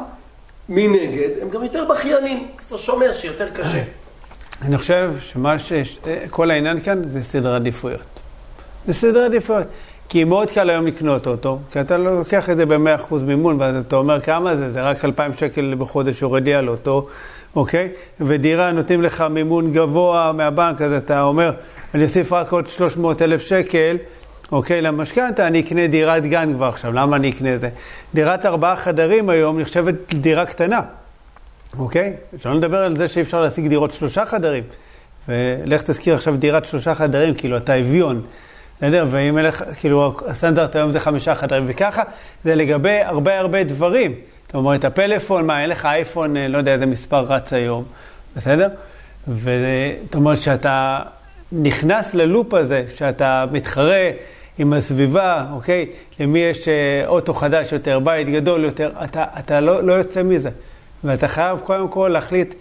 מנגד, 0.69 1.29
הם 1.43 1.51
גם 1.51 1.63
יותר 1.63 1.85
בכיינים, 1.85 2.47
אז 2.59 2.65
אתה 2.65 2.77
שומע 2.79 3.07
שיותר 3.15 3.49
קשה. 3.49 3.83
אני 4.63 4.79
חושב 4.79 5.11
שמה 5.21 5.59
ש... 5.59 5.73
כל 6.31 6.51
העניין 6.51 6.81
כאן 6.81 7.03
זה 7.09 7.23
סדר 7.23 7.55
עדיפויות. 7.55 8.01
זה 8.87 8.93
סדר 8.95 9.25
עדיפויות. 9.25 9.67
כי 10.09 10.25
מאוד 10.25 10.51
קל 10.51 10.71
היום 10.71 10.87
לקנות 10.87 11.27
אוטו, 11.27 11.59
כי 11.73 11.81
אתה 11.81 11.97
לוקח 11.97 12.51
את 12.51 12.57
זה 12.57 12.67
ב-100% 12.67 13.15
מימון, 13.15 13.61
ואז 13.61 13.75
אתה 13.89 13.97
אומר 13.97 14.21
כמה 14.21 14.57
זה, 14.57 14.71
זה 14.71 14.83
רק 14.83 15.05
2,000 15.05 15.33
שקל 15.35 15.75
בחודש 15.79 16.23
יורד 16.23 16.45
לי 16.45 16.55
על 16.55 16.69
אוטו, 16.69 17.07
אוקיי? 17.57 17.89
ודירה 18.21 18.71
נותנים 18.71 19.03
לך 19.03 19.25
מימון 19.31 19.73
גבוה 19.73 20.33
מהבנק, 20.33 20.83
אז 20.83 20.93
אתה 20.93 21.23
אומר, 21.23 21.53
אני 21.95 22.05
אוסיף 22.05 22.33
רק 22.33 22.53
עוד 22.53 22.69
300 22.69 23.23
אלף 23.23 23.43
שקל, 23.43 23.97
אוקיי, 24.53 24.83
למשכנתה, 24.83 25.47
אני 25.47 25.61
אקנה 25.61 25.87
דירת 25.87 26.23
גן 26.23 26.53
כבר 26.55 26.67
עכשיו, 26.67 26.93
למה 26.93 27.17
אני 27.17 27.31
אקנה 27.31 27.57
זה? 27.57 27.69
דירת 28.15 28.47
ארבעה 28.47 28.77
חדרים 28.77 29.29
היום 29.29 29.61
נחשבת 29.61 29.95
דירה 30.15 30.47
קטנה. 30.47 30.81
אוקיי? 31.79 32.13
שלא 32.39 32.55
נדבר 32.55 32.83
על 32.83 32.97
זה 32.97 33.09
שאי 33.09 33.23
אפשר 33.23 33.41
להשיג 33.41 33.69
דירות 33.69 33.93
שלושה 33.93 34.27
חדרים. 34.27 34.65
ולך 35.29 35.83
תזכיר 35.83 36.15
עכשיו 36.15 36.37
דירת 36.37 36.65
שלושה 36.65 36.95
חדרים, 36.95 37.35
כאילו, 37.35 37.57
אתה 37.57 37.81
אביון. 37.81 38.23
בסדר? 38.77 39.07
ואם 39.11 39.39
אין 39.39 39.47
לך, 39.47 39.65
כאילו, 39.81 40.17
הסטנדרט 40.27 40.77
היום 40.77 40.93
זה 40.93 41.01
חמישה 41.01 41.35
חדרים, 41.35 41.65
וככה 41.67 42.03
זה 42.45 42.55
לגבי 42.55 43.01
הרבה 43.01 43.39
הרבה 43.39 43.65
דברים. 43.65 44.15
זאת 44.57 44.61
אומרת, 44.61 44.85
הפלאפון, 44.85 45.47
מה, 45.47 45.63
אין 45.63 45.71
לך 45.71 45.87
אייפון, 45.87 46.37
אה, 46.37 46.49
לא 46.49 46.59
יודע 46.59 46.73
איזה 46.73 46.87
מספר 46.87 47.21
רץ 47.21 47.53
היום, 47.53 47.85
בסדר? 48.37 48.69
זאת 49.27 50.15
אומרת 50.15 50.39
שאתה 50.39 50.99
נכנס 51.53 52.15
ללופ 52.15 52.55
הזה, 52.55 52.85
שאתה 52.97 53.45
מתחרה 53.53 54.11
עם 54.59 54.73
הסביבה, 54.73 55.45
אוקיי? 55.53 55.87
למי 56.21 56.39
יש 56.39 56.69
אה, 56.69 57.05
אוטו 57.07 57.35
חדש 57.35 57.73
יותר, 57.73 57.99
בית 57.99 58.29
גדול 58.29 58.65
יותר, 58.65 58.91
אתה, 59.05 59.25
אתה 59.39 59.61
לא, 59.61 59.83
לא 59.83 59.93
יוצא 59.93 60.23
מזה. 60.23 60.51
ואתה 61.05 61.29
חייב 61.29 61.59
קודם 61.59 61.89
כל 61.89 62.11
להחליט 62.13 62.55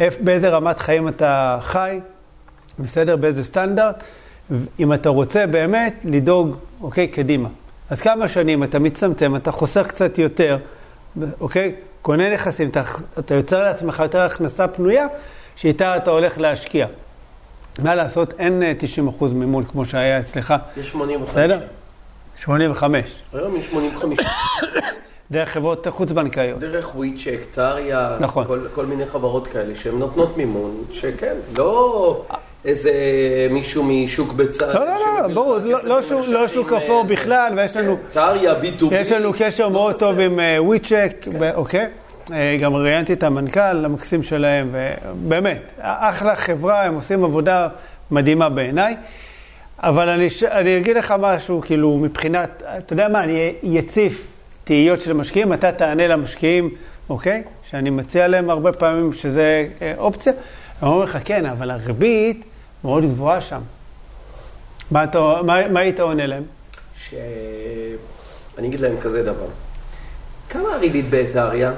איפ, 0.00 0.20
באיזה 0.20 0.48
רמת 0.48 0.78
חיים 0.78 1.08
אתה 1.08 1.58
חי, 1.62 2.00
בסדר? 2.78 3.16
באיזה 3.16 3.44
סטנדרט, 3.44 4.02
אם 4.80 4.92
אתה 4.92 5.08
רוצה 5.08 5.46
באמת 5.46 6.04
לדאוג, 6.04 6.56
אוקיי, 6.82 7.08
קדימה. 7.08 7.48
אז 7.90 8.00
כמה 8.00 8.28
שנים 8.28 8.64
אתה 8.64 8.78
מצטמצם, 8.78 9.36
אתה 9.36 9.52
חוסך 9.52 9.86
קצת 9.86 10.18
יותר, 10.18 10.58
אוקיי? 11.40 11.74
קונה 12.02 12.34
נכסים, 12.34 12.68
אתה, 12.68 12.82
אתה 13.18 13.34
יוצר 13.34 13.64
לעצמך 13.64 13.98
יותר 13.98 14.20
הכנסה 14.20 14.68
פנויה, 14.68 15.06
שאיתה 15.56 15.96
אתה 15.96 16.10
הולך 16.10 16.38
להשקיע. 16.38 16.86
מה 17.78 17.94
לעשות, 17.94 18.34
אין 18.38 18.62
אה, 18.62 18.72
90% 19.20 19.24
מימון 19.24 19.64
כמו 19.64 19.86
שהיה 19.86 20.20
אצלך. 20.20 20.54
יש 20.76 20.88
85. 20.88 21.30
בסדר? 21.30 21.60
85. 22.36 23.14
היום 23.32 23.56
יש 23.56 23.66
85. 23.66 24.18
דרך 25.30 25.48
חברות 25.48 25.86
חוץ-בנקאיות. 25.88 26.58
דרך 26.60 26.96
וויצ'ק, 26.96 27.38
טריה, 27.50 28.16
נכון. 28.20 28.46
כל, 28.46 28.66
כל 28.72 28.86
מיני 28.86 29.06
חברות 29.06 29.46
כאלה 29.46 29.74
שהן 29.74 29.98
נותנות 29.98 30.36
מימון, 30.36 30.84
שכן, 30.90 31.34
לא 31.58 32.24
איזה 32.64 32.92
מישהו 33.50 33.84
משוק 33.84 34.32
בצד. 34.32 34.74
לא, 34.74 34.84
לא, 34.84 34.94
לא, 35.22 35.34
ברור, 35.34 35.56
לא- 35.64 35.78
לא 35.84 36.02
שוק- 36.02 36.26
לא 36.28 36.48
שוק 36.48 36.72
אפור 36.72 37.04
בכלל, 37.04 37.52
ויש 37.56 37.76
לנו... 37.76 37.96
טריה, 38.12 38.52
B2B. 38.60 38.94
יש 38.94 39.12
לנו 39.12 39.32
קשר 39.38 39.64
לא 39.64 39.70
מאוד. 39.70 39.94
טוב 39.98 40.20
עם 40.20 40.40
אה, 40.40 40.62
וויצ'ק, 40.62 41.26
ב- 41.38 41.50
אוקיי? 41.54 41.86
אה, 42.32 42.56
גם 42.60 42.74
ראיינתי 42.76 43.12
את 43.12 43.22
המנכ"ל 43.22 43.84
המקסים 43.84 44.22
שלהם, 44.22 44.74
ובאמת, 44.74 45.62
אחלה 45.80 46.36
חברה, 46.36 46.82
הם 46.84 46.94
עושים 46.94 47.24
עבודה 47.24 47.68
מדהימה 48.10 48.48
בעיניי. 48.48 48.96
אבל 49.82 50.08
אני, 50.08 50.28
אני 50.50 50.76
אגיד 50.78 50.96
לך 50.96 51.14
משהו, 51.18 51.60
כאילו, 51.60 51.98
מבחינת, 51.98 52.62
אתה 52.78 52.92
יודע 52.92 53.08
מה, 53.08 53.24
אני 53.24 53.52
יציף 53.62 54.26
תהיות 54.64 55.00
של 55.00 55.12
משקיעים, 55.12 55.52
אתה 55.52 55.72
תענה 55.72 56.06
למשקיעים, 56.06 56.70
אוקיי? 57.10 57.42
שאני 57.70 57.90
מציע 57.90 58.28
להם 58.28 58.50
הרבה 58.50 58.72
פעמים 58.72 59.12
שזה 59.12 59.66
אה, 59.82 59.92
אופציה. 59.98 60.32
הם 60.82 60.88
אומרים 60.88 61.08
לך, 61.08 61.18
כן, 61.24 61.46
אבל 61.46 61.70
הריבית 61.70 62.44
מאוד 62.84 63.04
גבוהה 63.04 63.40
שם. 63.40 63.60
מה, 64.90 65.04
אתה, 65.04 65.18
מה, 65.46 65.68
מה 65.68 65.80
היית 65.80 66.00
עונה 66.00 66.26
להם? 66.26 66.42
ש... 66.96 67.14
אני 68.58 68.68
אגיד 68.68 68.80
להם 68.80 69.00
כזה 69.00 69.22
דבר. 69.22 69.46
כמה 70.48 70.74
הריבית 70.74 71.06
בטריה? 71.10 71.72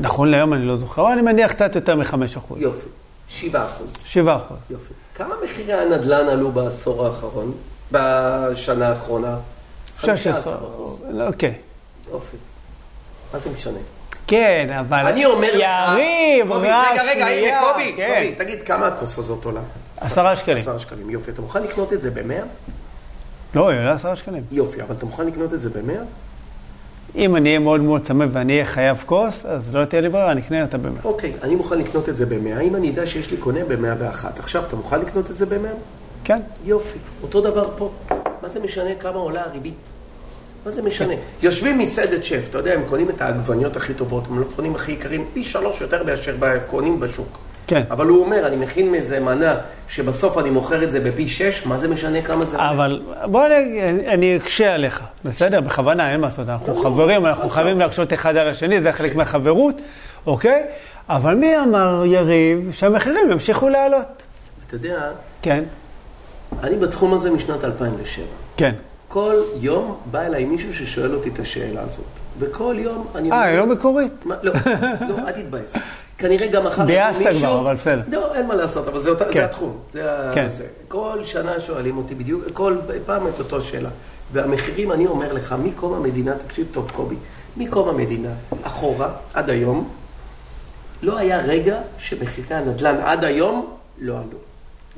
נכון 0.00 0.30
להיום 0.30 0.52
אני 0.52 0.66
לא 0.66 0.76
זוכר, 0.76 1.12
אני 1.12 1.22
מניח 1.22 1.52
קצת 1.52 1.74
יותר 1.74 1.96
מ-5%. 1.96 2.54
יופי, 2.56 2.88
7 3.28 3.64
אחוז. 3.64 3.94
7%. 4.14 4.18
יופי. 4.70 4.94
כמה 5.14 5.34
מחירי 5.44 5.72
הנדל"ן 5.72 6.28
עלו 6.28 6.52
בעשור 6.52 7.06
האחרון? 7.06 7.52
בשנה 7.92 8.88
האחרונה? 8.88 9.36
16. 10.00 10.54
אחוז. 10.54 11.00
אוקיי. 11.26 11.54
יופי. 12.12 12.36
מה 13.32 13.38
זה 13.38 13.50
משנה? 13.50 13.78
כן, 14.26 14.76
אבל... 14.80 15.06
אני 15.06 15.24
אומר 15.24 15.48
לך... 15.48 15.62
יריב, 15.62 16.52
רק 16.52 16.62
רגע, 16.62 17.02
רגע, 17.02 17.26
שנייה. 17.26 17.58
הנה, 17.58 17.72
קובי, 17.72 17.92
כן. 17.96 18.14
קובי, 18.14 18.44
תגיד, 18.44 18.62
כמה 18.62 18.86
הכוס 18.86 19.18
הזאת 19.18 19.44
עולה? 19.44 19.60
עשרה 20.00 20.36
שקלים. 20.36 20.58
עשרה 20.58 20.78
שקלים, 20.78 21.10
יופי. 21.10 21.30
אתה 21.30 21.42
מוכן 21.42 21.62
לקנות 21.62 21.92
את 21.92 22.00
זה 22.00 22.10
במאה? 22.10 22.42
לא, 23.54 23.68
היא 23.68 23.78
עולה 23.80 23.92
עשרה 23.92 24.16
שקלים. 24.16 24.42
יופי, 24.50 24.82
אבל 24.82 24.94
אתה 24.94 25.06
מוכן 25.06 25.26
לקנות 25.26 25.54
את 25.54 25.60
זה 25.60 25.70
במאה? 25.70 26.00
אם 27.16 27.36
אני 27.36 27.48
אהיה 27.48 27.58
מאוד 27.58 27.80
מאוד 27.80 28.02
צמא 28.02 28.26
ואני 28.32 28.52
אהיה 28.52 28.64
חייב 28.64 29.02
כוס, 29.06 29.46
אז 29.46 29.74
לא 29.74 29.84
תהיה 29.84 30.00
לי 30.00 30.08
ברירה, 30.08 30.32
אני 30.32 30.40
אקנה 30.40 30.62
אותה 30.62 30.78
באמת. 30.78 31.04
אוקיי, 31.04 31.32
אני 31.42 31.54
מוכן 31.54 31.78
לקנות 31.78 32.08
את 32.08 32.16
זה 32.16 32.26
במאה, 32.26 32.60
אם 32.60 32.76
אני 32.76 32.90
אדע 32.90 33.06
שיש 33.06 33.30
לי 33.30 33.36
קונה 33.36 33.64
במאה 33.64 33.94
ואחת. 33.98 34.38
עכשיו, 34.38 34.64
אתה 34.64 34.76
מוכן 34.76 35.00
לקנות 35.00 35.30
את 35.30 35.36
זה 35.36 35.46
במאה? 35.46 35.70
כן. 36.24 36.40
יופי. 36.64 36.98
אותו 37.22 37.40
דבר 37.40 37.68
פה. 37.78 37.90
מה 38.42 38.48
זה 38.48 38.60
משנה 38.60 38.94
כמה 39.00 39.18
עולה 39.18 39.42
הריבית? 39.44 39.74
מה 40.64 40.70
זה 40.70 40.82
משנה? 40.82 41.14
יושבים 41.42 41.78
מסעדת 41.78 42.24
שף, 42.24 42.46
אתה 42.50 42.58
יודע, 42.58 42.74
הם 42.74 42.82
קונים 42.86 43.10
את 43.10 43.20
העגבניות 43.20 43.76
הכי 43.76 43.94
טובות, 43.94 44.26
המלפפונים 44.26 44.74
הכי 44.74 44.92
יקרים, 44.92 45.24
פי 45.34 45.44
שלוש 45.44 45.80
יותר 45.80 46.04
מאשר 46.04 46.36
קונים 46.66 47.00
בשוק. 47.00 47.38
כן. 47.66 47.82
אבל 47.90 48.06
הוא 48.06 48.24
אומר, 48.24 48.46
אני 48.46 48.56
מכין 48.56 48.90
מאיזה 48.92 49.20
מנה 49.20 49.56
שבסוף 49.88 50.38
אני 50.38 50.50
מוכר 50.50 50.84
את 50.84 50.90
זה 50.90 51.00
בפי 51.00 51.28
שש, 51.28 51.66
מה 51.66 51.76
זה 51.76 51.88
משנה 51.88 52.22
כמה 52.22 52.44
זה? 52.44 52.56
אבל 52.58 53.02
בוא 53.24 53.46
אני, 53.46 53.82
אני 54.08 54.36
אקשה 54.36 54.74
עליך, 54.74 55.00
בסדר? 55.24 55.60
בכוונה, 55.60 56.12
אין 56.12 56.20
מה 56.20 56.26
לעשות, 56.26 56.48
אנחנו 56.48 56.74
חברים, 56.74 57.26
אנחנו 57.26 57.48
חייבים 57.48 57.78
להקשות 57.78 58.12
אחד 58.12 58.36
על 58.36 58.48
השני, 58.48 58.80
זה 58.82 58.92
חלק 58.92 59.14
מהחברות, 59.14 59.80
אוקיי? 60.26 60.64
אבל 61.08 61.34
מי 61.34 61.58
אמר, 61.58 62.02
יריב, 62.06 62.72
שהמחירים 62.72 63.30
ימשיכו 63.30 63.68
לעלות? 63.68 64.22
אתה 64.66 64.74
יודע, 64.74 65.10
כן, 65.42 65.64
אני 66.62 66.76
בתחום 66.76 67.14
הזה 67.14 67.30
משנת 67.30 67.64
2007. 67.64 68.24
כן. 68.56 68.74
כל 69.14 69.34
יום 69.60 69.96
בא 70.10 70.20
אליי 70.20 70.44
מישהו 70.44 70.74
ששואל 70.74 71.14
אותי 71.14 71.28
את 71.28 71.38
השאלה 71.38 71.80
הזאת. 71.80 72.04
וכל 72.38 72.74
יום 72.78 73.06
אני 73.14 73.32
אה, 73.32 73.42
היא 73.42 73.56
לא 73.58 73.66
מקורית. 73.66 74.12
מה? 74.26 74.34
לא, 74.42 74.52
לא, 75.08 75.18
אל 75.28 75.32
תתבאס. 75.32 75.76
כנראה 76.18 76.46
גם 76.46 76.64
מחר... 76.64 76.84
ביאסת 76.84 77.18
מישהו- 77.18 77.38
כבר, 77.38 77.60
אבל 77.60 77.74
בסדר. 77.74 78.02
לא, 78.12 78.34
אין 78.34 78.46
מה 78.46 78.54
לעשות, 78.54 78.88
אבל 78.88 79.00
זה, 79.00 79.10
אותה, 79.10 79.24
כן. 79.24 79.32
זה 79.32 79.44
התחום. 79.44 79.78
זה 79.92 80.12
ה- 80.12 80.34
כן. 80.34 80.48
זה. 80.48 80.66
כל 80.88 81.18
שנה 81.24 81.60
שואלים 81.60 81.96
אותי 81.96 82.14
בדיוק, 82.14 82.42
כל 82.52 82.76
פעם 83.06 83.26
את 83.28 83.38
אותו 83.38 83.60
שאלה. 83.60 83.88
והמחירים, 84.32 84.92
אני 84.92 85.06
אומר 85.06 85.32
לך, 85.32 85.54
מקום 85.62 85.94
המדינה, 85.94 86.34
תקשיב 86.46 86.66
טוב, 86.70 86.90
קובי, 86.90 87.16
מקום 87.56 87.88
המדינה, 87.88 88.30
אחורה, 88.62 89.08
עד 89.34 89.50
היום, 89.50 89.88
לא 91.02 91.18
היה 91.18 91.38
רגע 91.38 91.78
שמחירי 91.98 92.56
הנדל"ן 92.56 92.96
עד 93.04 93.24
היום 93.24 93.66
לא 93.98 94.12
עלו. 94.14 94.38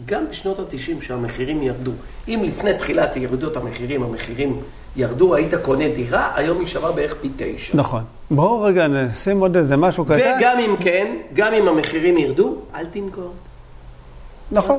גם 0.04 0.24
בשנות 0.30 0.58
ה-90 0.58 1.02
שהמחירים 1.04 1.62
ירדו. 1.62 1.92
אם 2.28 2.42
לפני 2.44 2.74
תחילת 2.74 3.16
ירידות 3.16 3.56
המחירים, 3.56 4.02
המחירים 4.02 4.60
ירדו, 4.96 5.34
היית 5.34 5.54
קונה 5.54 5.88
דירה, 5.88 6.32
היום 6.34 6.58
היא 6.58 6.66
שווה 6.66 6.92
בערך 6.92 7.14
פי 7.20 7.28
תשע. 7.36 7.76
נכון. 7.76 8.02
בואו 8.30 8.62
רגע 8.62 8.86
נשים 8.86 9.40
עוד 9.40 9.56
איזה 9.56 9.76
משהו 9.76 10.04
קטן. 10.04 10.14
וגם 10.14 10.58
אם 10.58 10.76
כן, 10.80 11.16
גם 11.34 11.54
אם 11.54 11.68
המחירים 11.68 12.18
ירדו, 12.18 12.56
אל 12.74 12.86
תמכור. 12.86 13.32
נכון. 14.52 14.76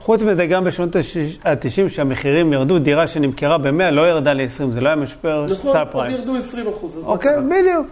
חוץ 0.00 0.22
מזה, 0.22 0.46
גם 0.46 0.64
בשנות 0.64 0.96
ה-90 0.96 1.88
שהמחירים 1.88 2.52
ירדו, 2.52 2.78
דירה 2.78 3.06
שנמכרה 3.06 3.58
ב-100 3.58 3.90
לא 3.90 4.08
ירדה 4.08 4.32
ל-20, 4.32 4.70
זה 4.72 4.80
לא 4.80 4.88
היה 4.88 4.96
משבר 4.96 5.44
נכון, 5.44 5.72
סאב 5.72 5.86
אז 5.86 5.92
פריים. 5.92 6.16
ירדו 6.16 6.36
20 6.36 6.68
אחוז, 6.68 6.96
אז 6.98 7.06
אוקיי? 7.06 7.32
בדיוק. 7.50 7.86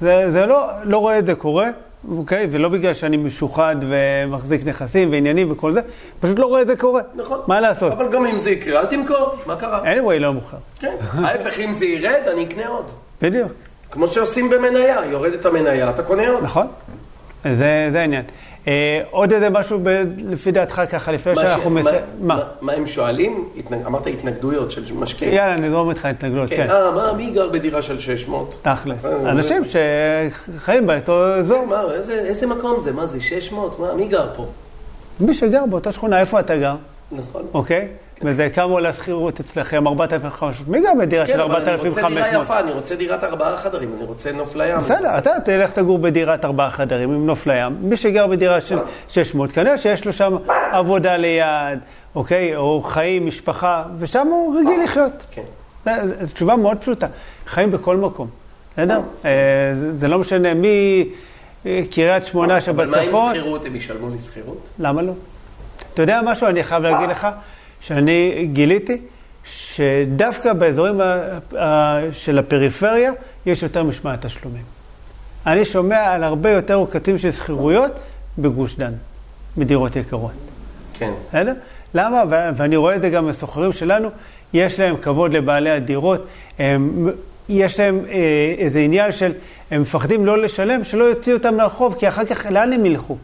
זה, 0.00 0.26
זה 0.30 0.46
לא, 0.46 0.68
לא 0.84 0.98
רואה 0.98 1.18
את 1.18 1.26
זה 1.26 1.34
קורה, 1.34 1.70
אוקיי? 2.18 2.48
ולא 2.50 2.68
בגלל 2.68 2.94
שאני 2.94 3.16
משוחד 3.16 3.76
ומחזיק 3.80 4.66
נכסים 4.66 5.12
ועניינים 5.12 5.52
וכל 5.52 5.72
זה, 5.72 5.80
פשוט 6.20 6.38
לא 6.38 6.46
רואה 6.46 6.62
את 6.62 6.66
זה 6.66 6.76
קורה. 6.76 7.02
נכון. 7.14 7.40
מה 7.46 7.60
לעשות? 7.60 7.92
אבל 7.92 8.08
גם 8.12 8.26
אם 8.26 8.38
זה 8.38 8.50
יקרה, 8.50 8.80
אל 8.80 8.86
תמכור, 8.86 9.34
מה 9.46 9.56
קרה? 9.56 9.82
anyway, 9.82 10.18
לא 10.18 10.32
מוכר. 10.32 10.56
כן, 10.78 10.96
ההפך, 11.12 11.58
אם 11.58 11.72
זה 11.72 11.84
ירד, 11.86 12.22
אני 12.32 12.44
אקנה 12.44 12.68
עוד. 12.68 12.84
בדיוק, 13.22 13.52
כמו 13.90 14.06
שעושים 14.06 14.50
במניה, 14.50 14.96
יורדת 15.10 15.44
המניה, 15.44 15.90
אתה 15.90 16.02
קונה 16.02 16.28
עוד. 16.28 16.44
נכון. 16.44 16.66
זה, 17.44 17.88
זה 17.92 18.00
העניין. 18.00 18.24
אה, 18.68 18.72
עוד 19.10 19.32
איזה 19.32 19.50
משהו 19.50 19.80
ב, 19.82 19.88
לפי 20.16 20.52
דעתך 20.52 20.82
ככה, 20.90 21.12
לפני 21.12 21.36
שאנחנו 21.36 21.70
מה- 21.70 21.80
מסיימים. 21.80 22.02
מה? 22.20 22.34
מה- 22.34 22.42
מה 22.60 22.72
הם 22.72 22.86
שואלים? 22.86 23.48
התנג- 23.56 23.86
אמרת 23.86 24.06
התנגדויות 24.06 24.70
של 24.70 24.82
משקיעים. 24.94 25.34
יאללה, 25.34 25.56
נזרום 25.56 25.90
איתך 25.90 26.04
התנגדות, 26.04 26.50
כן, 26.50 26.56
כן. 26.56 26.70
אה, 26.70 26.90
מה, 26.90 27.12
מי 27.12 27.30
גר 27.30 27.48
בדירה 27.48 27.82
של 27.82 27.98
600? 27.98 28.56
תכל'ס. 28.62 29.04
אה, 29.04 29.30
אנשים 29.30 29.62
שחיים 29.64 30.86
באותו 30.86 31.34
אזור. 31.34 31.64
מה, 31.66 31.82
איזה, 31.94 32.12
איזה 32.14 32.46
מקום 32.46 32.80
זה? 32.80 32.92
מה 32.92 33.06
זה, 33.06 33.20
600? 33.20 33.78
מה, 33.80 33.94
מי 33.94 34.08
גר 34.08 34.26
פה? 34.36 34.46
מי 35.20 35.34
שגר 35.34 35.66
באותה 35.66 35.92
שכונה, 35.92 36.20
איפה 36.20 36.40
אתה 36.40 36.56
גר? 36.56 36.74
נכון. 37.12 37.42
אוקיי? 37.54 37.88
וזה 38.22 38.48
כמה 38.50 38.64
עולה 38.72 38.88
השכירות 38.88 39.40
אצלכם? 39.40 39.86
4,500. 39.86 40.68
מי 40.68 40.80
גר 40.82 40.90
בדירה 41.00 41.26
כן, 41.26 41.32
של 41.32 41.40
אבל 41.40 41.54
אני 41.68 41.74
רוצה 41.76 42.08
דירה 42.08 42.26
4,500? 42.26 42.44
יפה, 42.44 42.60
אני 42.60 42.70
רוצה 42.70 42.94
דירת 42.96 43.24
ארבעה 43.24 43.56
חדרים, 43.56 43.90
אני 43.96 44.04
רוצה 44.04 44.32
נוף 44.32 44.56
לים. 44.56 44.80
בסדר, 44.80 45.18
אתה 45.18 45.30
תלך 45.44 45.70
תגור 45.70 45.98
בדירת 45.98 46.44
ארבעה 46.44 46.70
חדרים 46.70 47.10
עם 47.10 47.26
נוף 47.26 47.46
לים. 47.46 47.76
מי 47.80 47.96
שגר 47.96 48.26
בדירה 48.26 48.60
של 48.60 48.78
600, 49.08 49.52
כנראה 49.52 49.78
שיש 49.78 50.04
לו 50.06 50.12
שם 50.12 50.36
עבודה 50.72 51.16
ליד, 51.16 51.78
אוקיי? 52.14 52.56
או 52.56 52.82
חיים, 52.82 53.26
משפחה, 53.26 53.84
ושם 53.98 54.26
הוא 54.26 54.56
רגיל 54.60 54.84
לחיות. 54.84 55.12
כן. 55.30 55.42
זו- 56.06 56.26
תשובה 56.34 56.56
מאוד 56.56 56.76
פשוטה. 56.78 57.06
חיים 57.46 57.70
בכל 57.70 57.96
מקום, 57.96 58.28
בסדר? 58.72 59.00
אה, 59.24 59.30
זה- 59.96 60.08
לא 60.08 60.18
משנה 60.18 60.48
מקריית 61.64 62.24
שמונה 62.24 62.58
אבל 62.70 62.86
מה 62.86 62.96
עם 62.96 63.02
שבצפון. 63.02 63.34
שכירות? 63.34 63.64
הם 63.64 63.76
ישלמו 63.76 64.08
לי 64.10 64.18
שכירות? 64.18 64.68
למה 64.78 65.02
לא? 65.02 65.12
אתה 65.94 66.02
יודע 66.02 66.20
משהו? 66.24 66.46
אני 66.48 66.62
חייב 66.62 66.82
להגיד 66.82 67.08
לך 67.10 67.26
שאני 67.80 68.48
גיליתי 68.52 69.00
שדווקא 69.44 70.52
באזורים 70.52 71.00
של 72.12 72.38
הפריפריה 72.38 73.12
יש 73.46 73.62
יותר 73.62 73.82
משמעת 73.82 74.26
תשלומים. 74.26 74.62
אני 75.46 75.64
שומע 75.64 75.96
על 75.96 76.24
הרבה 76.24 76.50
יותר 76.50 76.74
עוקצים 76.74 77.18
של 77.18 77.32
שכירויות 77.32 77.92
בגוש 78.38 78.76
דן, 78.76 78.92
בדירות 79.58 79.96
יקרות. 79.96 80.30
כן. 80.94 81.12
בסדר? 81.28 81.52
למה? 81.94 82.22
ו- 82.30 82.56
ואני 82.56 82.76
רואה 82.76 82.96
את 82.96 83.02
זה 83.02 83.10
גם 83.10 83.28
בסוחרים 83.28 83.72
שלנו, 83.72 84.08
יש 84.52 84.80
להם 84.80 84.96
כבוד 84.96 85.32
לבעלי 85.32 85.70
הדירות, 85.70 86.26
הם, 86.58 87.08
יש 87.48 87.80
להם 87.80 88.04
אה, 88.08 88.54
איזה 88.58 88.78
עניין 88.78 89.12
של, 89.12 89.32
הם 89.70 89.82
מפחדים 89.82 90.26
לא 90.26 90.42
לשלם, 90.42 90.84
שלא 90.84 91.04
יוציאו 91.04 91.36
אותם 91.36 91.56
לרחוב, 91.56 91.96
כי 91.98 92.08
אחר 92.08 92.24
כך 92.24 92.46
לאן 92.50 92.72
הם 92.72 92.86
ילכו? 92.86 93.16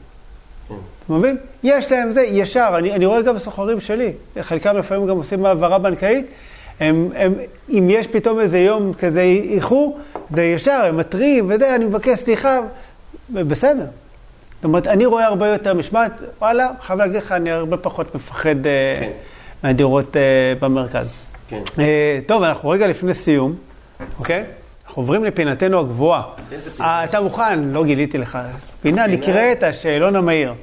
אתה 1.04 1.12
מבין? 1.12 1.36
יש 1.62 1.92
להם 1.92 2.12
זה, 2.12 2.22
ישר, 2.22 2.74
אני, 2.78 2.92
אני 2.92 3.06
רואה 3.06 3.22
גם 3.22 3.34
בסוחרים 3.34 3.80
שלי, 3.80 4.12
חלקם 4.40 4.76
לפעמים 4.76 5.06
גם 5.06 5.16
עושים 5.16 5.46
העברה 5.46 5.78
בנקאית, 5.78 6.26
הם, 6.80 7.08
הם, 7.14 7.34
אם 7.68 7.88
יש 7.90 8.06
פתאום 8.06 8.40
איזה 8.40 8.58
יום 8.58 8.94
כזה 8.94 9.20
איחור, 9.22 9.98
זה 10.30 10.42
ישר, 10.42 10.84
הם 10.84 10.96
מתריעים 10.96 11.46
וזה, 11.48 11.74
אני 11.74 11.84
מבקש 11.84 12.18
סליחה, 12.18 12.60
בסדר. 13.30 13.86
זאת 14.54 14.64
אומרת, 14.64 14.86
אני 14.86 15.06
רואה 15.06 15.26
הרבה 15.26 15.48
יותר 15.48 15.74
משמעת, 15.74 16.22
וואלה, 16.38 16.70
חייב 16.80 16.98
להגיד 16.98 17.16
לך, 17.16 17.32
אני 17.32 17.50
הרבה 17.50 17.76
פחות 17.76 18.14
מפחד 18.14 18.66
אה, 18.66 18.94
כן. 19.00 19.10
מהדירות 19.62 20.16
אה, 20.16 20.22
במרכז. 20.60 21.06
כן. 21.48 21.62
אה, 21.78 22.18
טוב, 22.26 22.42
אנחנו 22.42 22.68
רגע 22.68 22.86
לפני 22.86 23.14
סיום, 23.14 23.54
אוקיי? 24.18 24.44
אנחנו 24.92 25.02
עוברים 25.02 25.24
לפינתנו 25.24 25.80
הגבוהה. 25.80 26.22
איזה 26.52 26.70
פינה? 26.70 26.88
אה, 26.88 27.04
אתה 27.04 27.20
מוכן? 27.20 27.60
לא 27.64 27.84
גיליתי 27.84 28.18
לך. 28.18 28.38
פינה 28.82 29.06
נקראת 29.06 29.62
השאלון 29.62 30.16
המהיר. 30.16 30.54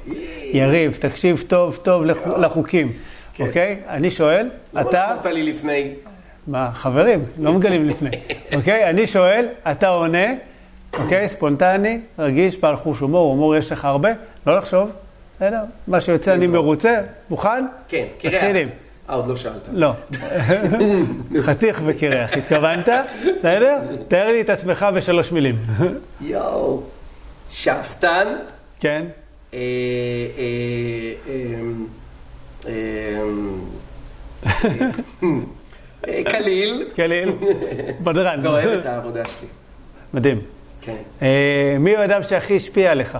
יריב, 0.52 0.96
תקשיב 1.00 1.44
טוב 1.48 1.78
טוב 1.82 2.04
לחו- 2.04 2.38
לחוקים, 2.38 2.92
כן. 3.34 3.46
אוקיי? 3.46 3.76
אני 3.88 4.10
שואל, 4.10 4.48
למה 4.72 4.80
אתה... 4.90 5.10
אמרת 5.12 5.26
לי 5.26 5.42
לפני? 5.42 5.90
מה, 6.46 6.70
חברים, 6.74 7.24
לא 7.38 7.52
מגלים 7.52 7.88
לפני. 7.88 8.10
אוקיי? 8.56 8.90
אני 8.90 9.06
שואל, 9.06 9.48
אתה 9.70 9.88
עונה, 9.88 10.26
אוקיי? 10.98 11.28
ספונטני, 11.28 12.00
רגיש, 12.18 12.58
בעל 12.58 12.76
חוש 12.76 13.00
הומור, 13.00 13.30
הומור 13.30 13.56
יש 13.56 13.72
לך 13.72 13.84
הרבה, 13.84 14.10
לא 14.46 14.56
לחשוב, 14.56 14.90
בסדר? 15.36 15.60
מה 15.88 16.00
שיוצא 16.00 16.34
אני. 16.34 16.46
מרוצה, 16.46 17.00
מוכן? 17.30 17.64
כן, 17.88 18.04
קרח. 18.18 18.34
מתחילים. 18.34 18.68
אה, 19.10 19.14
עוד 19.14 19.26
לא 19.26 19.36
שאלת. 19.36 19.68
לא. 19.72 19.92
חתיך 21.46 21.82
וקרח, 21.86 22.32
התכוונת? 22.32 22.88
בסדר? 23.38 23.78
תאר 24.08 24.32
לי 24.32 24.40
את 24.40 24.50
עצמך 24.50 24.86
בשלוש 24.94 25.32
מילים. 25.32 25.56
יואו. 26.20 26.82
שאפתן. 27.50 28.36
כן? 28.80 29.06
אה, 29.54 29.58
אה, 30.36 30.42
אה, 36.08 36.22
קליל. 36.24 36.84
קליל? 36.94 37.32
בדרן. 38.00 38.40
ואוהב 38.42 38.68
את 38.68 38.86
העבודה 38.86 39.24
שלי. 39.24 39.48
מדהים. 40.14 40.40
כן. 40.80 40.96
מי 41.80 41.90
הוא 41.90 42.00
האדם 42.00 42.22
שהכי 42.22 42.56
השפיע 42.56 42.90
עליך? 42.90 43.18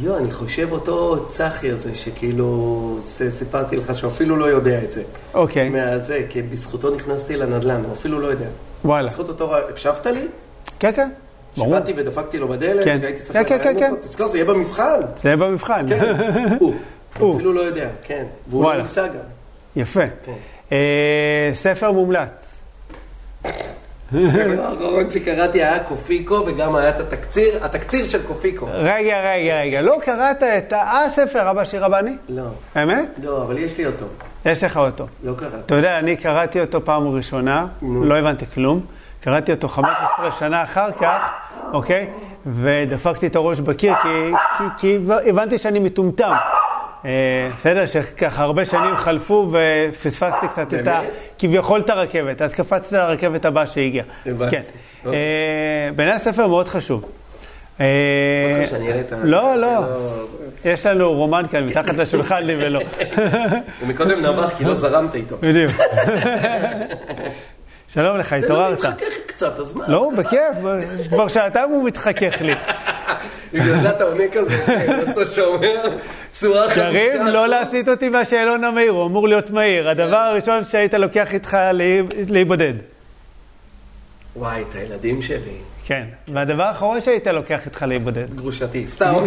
יואו, 0.00 0.18
אני 0.18 0.30
חושב 0.30 0.72
אותו 0.72 1.26
צחי 1.28 1.70
הזה, 1.70 1.94
שכאילו, 1.94 2.98
סיפרתי 3.30 3.76
לך 3.76 3.94
שהוא 3.94 4.10
אפילו 4.10 4.36
לא 4.36 4.44
יודע 4.44 4.82
את 4.84 4.92
זה. 4.92 5.02
אוקיי, 5.34 5.68
מהזה, 5.68 6.26
כי 6.28 6.42
בזכותו 6.42 6.94
נכנסתי 6.94 7.36
לנדל"ן, 7.36 7.84
הוא 7.84 7.92
אפילו 7.92 8.20
לא 8.20 8.26
יודע. 8.26 8.46
וואלה. 8.84 9.08
בזכות 9.08 9.28
אותו, 9.28 9.56
הקשבת 9.56 10.06
לי? 10.06 10.26
כן, 10.78 10.92
כן, 10.96 11.08
ברור. 11.56 11.68
שבאתי 11.68 11.92
ודפקתי 11.96 12.38
לו 12.38 12.48
בדלת, 12.48 12.84
כן. 12.84 12.98
והייתי 13.02 13.22
צריך 13.22 13.48
כן, 13.48 13.58
כן, 13.58 13.80
כן, 13.80 13.90
אותו. 13.90 14.02
תזכור, 14.02 14.26
זה 14.26 14.38
יהיה 14.38 14.44
במבחן. 14.44 15.00
זה 15.22 15.36
במבחן. 15.36 15.86
כן, 15.88 16.14
הוא. 16.60 16.74
הוא. 17.18 17.34
אפילו 17.34 17.52
לא 17.52 17.60
יודע, 17.60 17.88
כן. 18.02 18.24
והוא 18.48 18.62
לא 18.62 18.66
וואלה. 18.66 18.82
ניסה 18.82 19.06
גם. 19.06 19.14
יפה. 19.76 20.06
כן. 20.24 20.32
אה, 20.72 21.50
ספר 21.54 21.92
מומלץ. 21.92 22.28
הספר 24.14 24.62
האחרון 24.64 25.10
שקראתי 25.10 25.62
היה 25.62 25.84
קופיקו, 25.84 26.34
וגם 26.46 26.76
היה 26.76 26.88
את 26.88 27.00
התקציר, 27.00 27.64
התקציר 27.64 28.08
של 28.08 28.22
קופיקו. 28.22 28.66
רגע, 28.72 29.20
רגע, 29.20 29.60
רגע. 29.60 29.80
לא 29.80 29.98
קראת 30.02 30.42
את 30.42 30.72
הספר 30.76 31.50
אבא 31.50 31.64
שיר 31.64 31.84
רבני? 31.84 32.16
לא, 32.28 32.42
אמת? 32.82 33.18
לא, 33.22 33.42
אבל 33.42 33.58
יש 33.58 33.78
לי 33.78 33.86
אותו. 33.86 34.04
יש 34.44 34.64
לך 34.64 34.76
אותו. 34.76 35.06
לא 35.24 35.32
קראתי. 35.36 35.56
אתה 35.56 35.74
יודע, 35.74 35.98
אני 35.98 36.16
קראתי 36.16 36.60
אותו 36.60 36.84
פעם 36.84 37.08
ראשונה. 37.08 37.66
לא 37.82 38.18
הבנתי 38.18 38.46
כלום. 38.46 38.80
קראתי 39.20 39.52
אותו 39.52 39.68
15 39.68 40.32
שנה 40.32 40.62
אחר 40.62 40.92
כך, 40.92 41.30
אוקיי? 41.72 42.10
ודפקתי 42.46 43.26
את 43.26 43.36
הראש 43.36 43.60
בקיר, 43.60 43.94
כי, 43.94 44.08
כי, 44.58 44.64
כי 44.78 44.98
הבנתי 45.30 45.58
שאני 45.58 45.78
מטומטם. 45.78 46.34
אה, 47.04 47.48
בסדר, 47.56 47.86
שככה 47.86 48.42
הרבה 48.42 48.64
שנים 48.64 48.96
חלפו 48.96 49.50
ופספסתי 49.52 50.48
קצת 50.48 50.74
את 50.74 50.88
ה... 50.88 51.00
כביכול 51.38 51.80
את 51.80 51.90
הרכבת, 51.90 52.42
אז 52.42 52.52
קפצתי 52.52 52.94
לרכבת 52.94 53.44
הבאה 53.44 53.66
שהגיעה. 53.66 54.04
כן. 54.24 54.30
אוקיי. 54.30 54.62
אה, 55.06 55.90
בעיניי 55.96 56.14
הספר 56.16 56.46
מאוד 56.46 56.68
חשוב. 56.68 57.04
אה. 57.80 57.86
לא, 59.24 59.56
לא. 59.56 59.68
יש 60.64 60.86
לנו 60.86 61.12
רומן 61.12 61.42
כאן 61.50 61.64
מתחת 61.64 61.94
לשולחן 61.94 62.42
לי 62.42 62.54
ולא. 62.58 62.80
הוא 63.80 63.88
מקודם 63.88 64.20
נבח 64.20 64.54
כי 64.58 64.64
לא 64.64 64.74
זרמת 64.74 65.14
איתו. 65.14 65.36
בדיוק. 65.40 65.70
שלום 67.88 68.18
לך, 68.18 68.28
תן 68.28 68.38
לו 68.38 68.44
התעוררת. 68.44 68.84
להתחכך 68.84 69.14
קצת, 69.26 69.58
אז 69.58 69.72
מה? 69.72 69.84
לא, 69.88 70.10
בכיף, 70.16 70.56
כבר 71.08 71.28
שעתיים 71.28 71.70
הוא 71.70 71.84
מתחכך 71.84 72.40
לי. 72.40 72.54
בגלל 73.52 73.80
זה 73.82 73.90
אתה 73.90 74.04
עונה 74.04 74.22
כזה, 74.32 74.56
כן, 74.66 74.94
אז 75.00 75.08
אתה 75.10 75.24
שומע 75.24 75.68
צורה 76.30 76.68
חמישה. 76.68 76.82
יריב, 76.88 77.22
לא 77.22 77.46
להסיט 77.48 77.88
אותי 77.88 78.08
מהשאלון 78.08 78.64
המהיר, 78.64 78.90
הוא 78.92 79.06
אמור 79.06 79.28
להיות 79.28 79.50
מהיר. 79.50 79.88
הדבר 79.88 80.16
הראשון 80.16 80.64
שהיית 80.64 80.94
לוקח 80.94 81.34
איתך 81.34 81.56
להיבודד. 82.28 82.74
וואי, 84.36 84.62
את 84.70 84.74
הילדים 84.74 85.22
שלי. 85.22 85.38
כן. 85.86 86.04
והדבר 86.28 86.62
האחרון 86.62 87.00
שהיית 87.00 87.26
לוקח 87.26 87.66
איתך 87.66 87.82
להיבודד. 87.82 88.34
גרושתי, 88.34 88.86
סתם. 88.86 89.14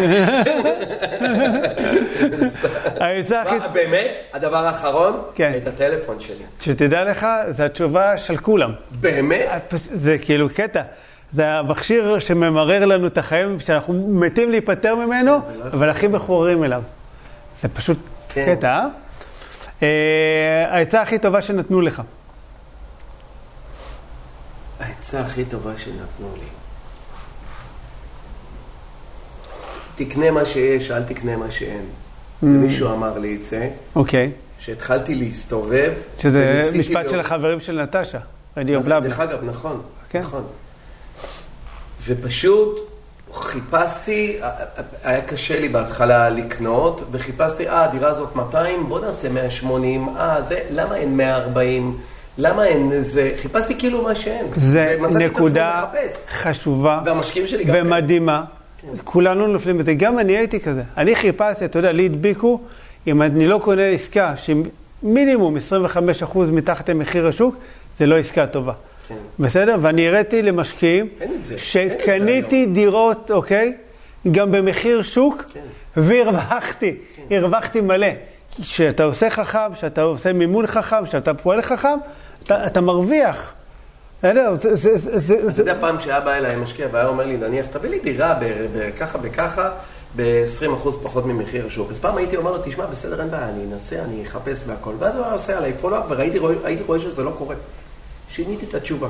באמת? 3.73 4.19
הדבר 4.33 4.57
האחרון? 4.65 5.21
כן. 5.35 5.51
את 5.57 5.67
הטלפון 5.67 6.19
שלי. 6.19 6.43
שתדע 6.59 7.03
לך, 7.03 7.27
זו 7.49 7.63
התשובה 7.63 8.17
של 8.17 8.37
כולם. 8.37 8.71
באמת? 8.91 9.49
פש- 9.69 9.87
זה 9.93 10.17
כאילו 10.21 10.47
קטע. 10.55 10.81
זה 11.33 11.47
המכשיר 11.47 12.19
שממרר 12.19 12.85
לנו 12.85 13.07
את 13.07 13.17
החיים, 13.17 13.59
שאנחנו 13.59 14.07
מתים 14.09 14.51
להיפטר 14.51 14.95
ממנו, 14.95 15.31
לא 15.31 15.41
אבל 15.73 15.89
הכי 15.89 16.07
מכוערים 16.07 16.63
אליו. 16.63 16.83
זה 17.61 17.67
פשוט 17.67 17.97
כן. 18.29 18.55
קטע, 18.55 18.67
אה? 18.67 18.87
אה? 19.83 20.67
העצה 20.75 21.01
הכי 21.01 21.19
טובה 21.19 21.41
שנתנו 21.41 21.81
לך. 21.81 22.01
העצה 24.79 25.19
הכי 25.21 25.45
טובה 25.45 25.77
שנתנו 25.77 26.27
לי. 26.39 26.45
תקנה 29.95 30.31
מה 30.31 30.45
שיש, 30.45 30.91
אל 30.91 31.03
תקנה 31.03 31.37
מה 31.37 31.51
שאין. 31.51 31.85
ומישהו 32.43 32.91
אמר 32.93 33.19
לי 33.19 33.35
את 33.35 33.43
זה, 33.43 33.69
אוקיי. 33.95 34.31
שהתחלתי 34.59 35.15
להסתובב, 35.15 35.93
שזה 36.19 36.71
משפט 36.79 36.95
לראות- 36.95 37.09
של 37.11 37.19
החברים 37.19 37.59
של 37.59 37.81
נטשה, 37.83 38.19
רדיו 38.57 38.79
בלבלה. 38.81 38.99
דרך 38.99 39.19
אגב, 39.19 39.43
נכון, 39.43 39.81
כן. 40.09 40.19
נכון. 40.19 40.43
ופשוט 42.05 42.91
חיפשתי, 43.33 44.37
היה 45.03 45.21
קשה 45.21 45.59
לי 45.59 45.69
בהתחלה 45.69 46.29
לקנות, 46.29 47.03
וחיפשתי, 47.11 47.69
אה, 47.69 47.83
הדירה 47.83 48.09
הזאת 48.09 48.35
200, 48.35 48.83
בוא 48.87 48.99
נעשה 48.99 49.29
180, 49.29 50.07
אה, 50.17 50.41
זה, 50.41 50.59
למה 50.71 50.95
אין 50.95 51.17
140? 51.17 51.97
למה 52.37 52.65
אין 52.65 53.01
זה? 53.01 53.31
חיפשתי 53.41 53.79
כאילו 53.79 54.03
מה 54.03 54.15
שאין. 54.15 54.45
זה 54.55 54.95
נקודה. 55.19 55.85
חשובה 56.41 56.99
כן. 57.65 57.85
ומדהימה. 57.85 58.43
כולנו 59.03 59.47
נופלים 59.47 59.77
בזה, 59.77 59.93
גם 59.93 60.19
אני 60.19 60.37
הייתי 60.37 60.59
כזה. 60.59 60.81
אני 60.97 61.15
חיפשתי, 61.15 61.65
אתה 61.65 61.79
יודע, 61.79 61.91
לי 61.91 62.05
הדביקו, 62.05 62.61
אם 63.07 63.21
אני 63.21 63.47
לא 63.47 63.59
קונה 63.63 63.85
עסקה 63.85 64.33
שמינימום 64.37 65.55
25% 66.23 66.37
מתחת 66.51 66.89
למחיר 66.89 67.27
השוק, 67.27 67.55
זה 67.99 68.05
לא 68.05 68.17
עסקה 68.17 68.47
טובה. 68.47 68.73
כן. 69.13 69.43
בסדר? 69.43 69.77
ואני 69.81 70.07
הראיתי 70.07 70.41
למשקיעים 70.41 71.07
שקניתי 71.57 72.65
דירות, 72.65 73.31
אוקיי? 73.31 73.77
גם 74.31 74.51
במחיר 74.51 75.01
שוק, 75.01 75.43
כן. 75.53 75.59
והרווחתי, 75.97 76.95
הרווחתי 77.31 77.81
מלא. 77.81 78.07
כשאתה 78.61 79.03
עושה 79.03 79.29
חכם, 79.29 79.73
כשאתה 79.73 80.01
עושה 80.01 80.33
מימון 80.33 80.67
חכם, 80.67 81.05
כשאתה 81.05 81.33
פועל 81.33 81.61
חכם, 81.61 81.97
אתה, 82.43 82.65
אתה 82.65 82.81
מרוויח. 82.81 83.53
בסדר? 84.19 84.55
זה, 84.55 84.75
זה, 84.75 84.97
זה, 84.97 85.19
זה, 85.19 85.49
אתה 85.49 85.61
יודע, 85.61 85.75
פעם 85.79 85.99
שהיה 85.99 86.19
בא 86.19 86.33
אליי 86.33 86.55
משקיע 86.55 86.87
והיה 86.91 87.07
אומר 87.07 87.25
לי, 87.25 87.37
נניח, 87.37 87.65
תביא 87.65 87.89
לי 87.89 87.99
דירה 87.99 88.39
בככה 88.73 89.17
וככה, 89.21 89.69
ב-20% 90.15 90.89
פחות 91.03 91.25
ממחיר 91.25 91.65
השוק. 91.65 91.91
אז 91.91 91.99
פעם 91.99 92.17
הייתי 92.17 92.37
אומר 92.37 92.51
לו, 92.51 92.57
תשמע, 92.63 92.85
בסדר, 92.85 93.21
אין 93.21 93.31
בעיה, 93.31 93.49
אני 93.49 93.63
אנסה, 93.71 93.95
אני 94.03 94.23
אחפש 94.23 94.63
והכל. 94.67 94.93
ואז 94.99 95.15
הוא 95.15 95.23
היה 95.23 95.33
עושה 95.33 95.57
עליי 95.57 95.73
פולו-אפ, 95.73 96.03
והייתי 96.09 96.39
רואה, 96.39 96.53
הייתי 96.63 96.83
רואה 96.83 96.99
שזה 96.99 97.23
לא 97.23 97.31
קורה. 97.37 97.55
שיניתי 98.31 98.65
את 98.65 98.73
התשובה. 98.73 99.07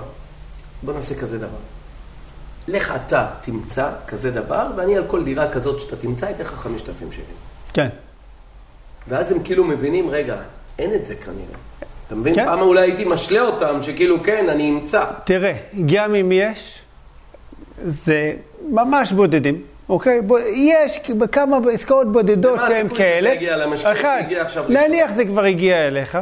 בוא 0.83 0.93
נעשה 0.93 1.15
כזה 1.15 1.37
דבר. 1.37 1.57
לך 2.67 2.93
אתה 3.05 3.27
תמצא 3.41 3.89
כזה 4.07 4.31
דבר, 4.31 4.67
ואני 4.75 4.97
על 4.97 5.03
כל 5.07 5.23
דירה 5.23 5.51
כזאת 5.51 5.79
שאתה 5.79 5.95
תמצא, 5.95 6.29
אתן 6.29 6.43
לך 6.43 6.53
5,000 6.53 7.11
שקל. 7.11 7.21
כן. 7.73 7.87
ואז 9.07 9.31
הם 9.31 9.43
כאילו 9.43 9.63
מבינים, 9.63 10.09
רגע, 10.09 10.35
אין 10.79 10.93
את 10.93 11.05
זה 11.05 11.15
כנראה. 11.15 11.57
אתה 12.07 12.15
מבין? 12.15 12.35
כן. 12.35 12.45
פעם 12.45 12.61
אולי 12.61 12.81
הייתי 12.81 13.05
משלה 13.05 13.41
אותם, 13.41 13.81
שכאילו, 13.81 14.23
כן, 14.23 14.49
אני 14.49 14.69
אמצא. 14.69 15.03
תראה, 15.23 15.53
גם 15.85 16.15
אם 16.15 16.31
יש, 16.31 16.81
זה 17.85 18.33
ממש 18.69 19.11
בודדים, 19.11 19.61
אוקיי? 19.89 20.21
בוא, 20.21 20.39
יש 20.55 20.99
כמה 21.31 21.57
עסקאות 21.73 22.11
בודדות 22.11 22.59
ומה 22.59 22.67
שהן 22.67 22.85
הסיכוי 22.85 22.97
שזה 22.97 22.97
כאלה. 22.97 23.33
יגיע 23.33 23.57
למשקיע? 23.57 23.91
אחד, 23.91 24.17
זה 24.19 24.25
הגיע 24.25 24.41
עכשיו 24.41 24.63
לפה. 24.63 24.73
נניח 24.73 25.11
זה 25.15 25.25
כבר 25.25 25.43
הגיע 25.43 25.87
אליך, 25.87 26.17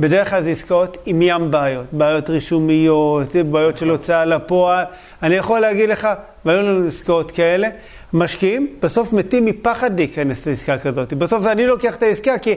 בדרך 0.00 0.30
כלל 0.30 0.42
זה 0.42 0.50
עסקאות 0.50 0.96
עם 1.06 1.22
ים 1.22 1.50
בעיות, 1.50 1.86
בעיות 1.92 2.30
רישומיות, 2.30 3.36
בעיות 3.50 3.78
של 3.78 3.90
הוצאה 3.90 4.24
לפועל. 4.24 4.84
אני 5.22 5.34
יכול 5.34 5.60
להגיד 5.60 5.88
לך, 5.88 6.08
והיו 6.44 6.62
לנו 6.62 6.86
עסקאות 6.86 7.30
כאלה, 7.30 7.68
משקיעים 8.12 8.68
בסוף 8.82 9.12
מתים 9.12 9.44
מפחד 9.44 9.98
להיכנס 9.98 10.46
לעסקה 10.46 10.78
כזאת. 10.78 11.12
בסוף 11.12 11.46
אני 11.46 11.66
לוקח 11.66 11.96
את 11.96 12.02
העסקה 12.02 12.38
כי 12.38 12.54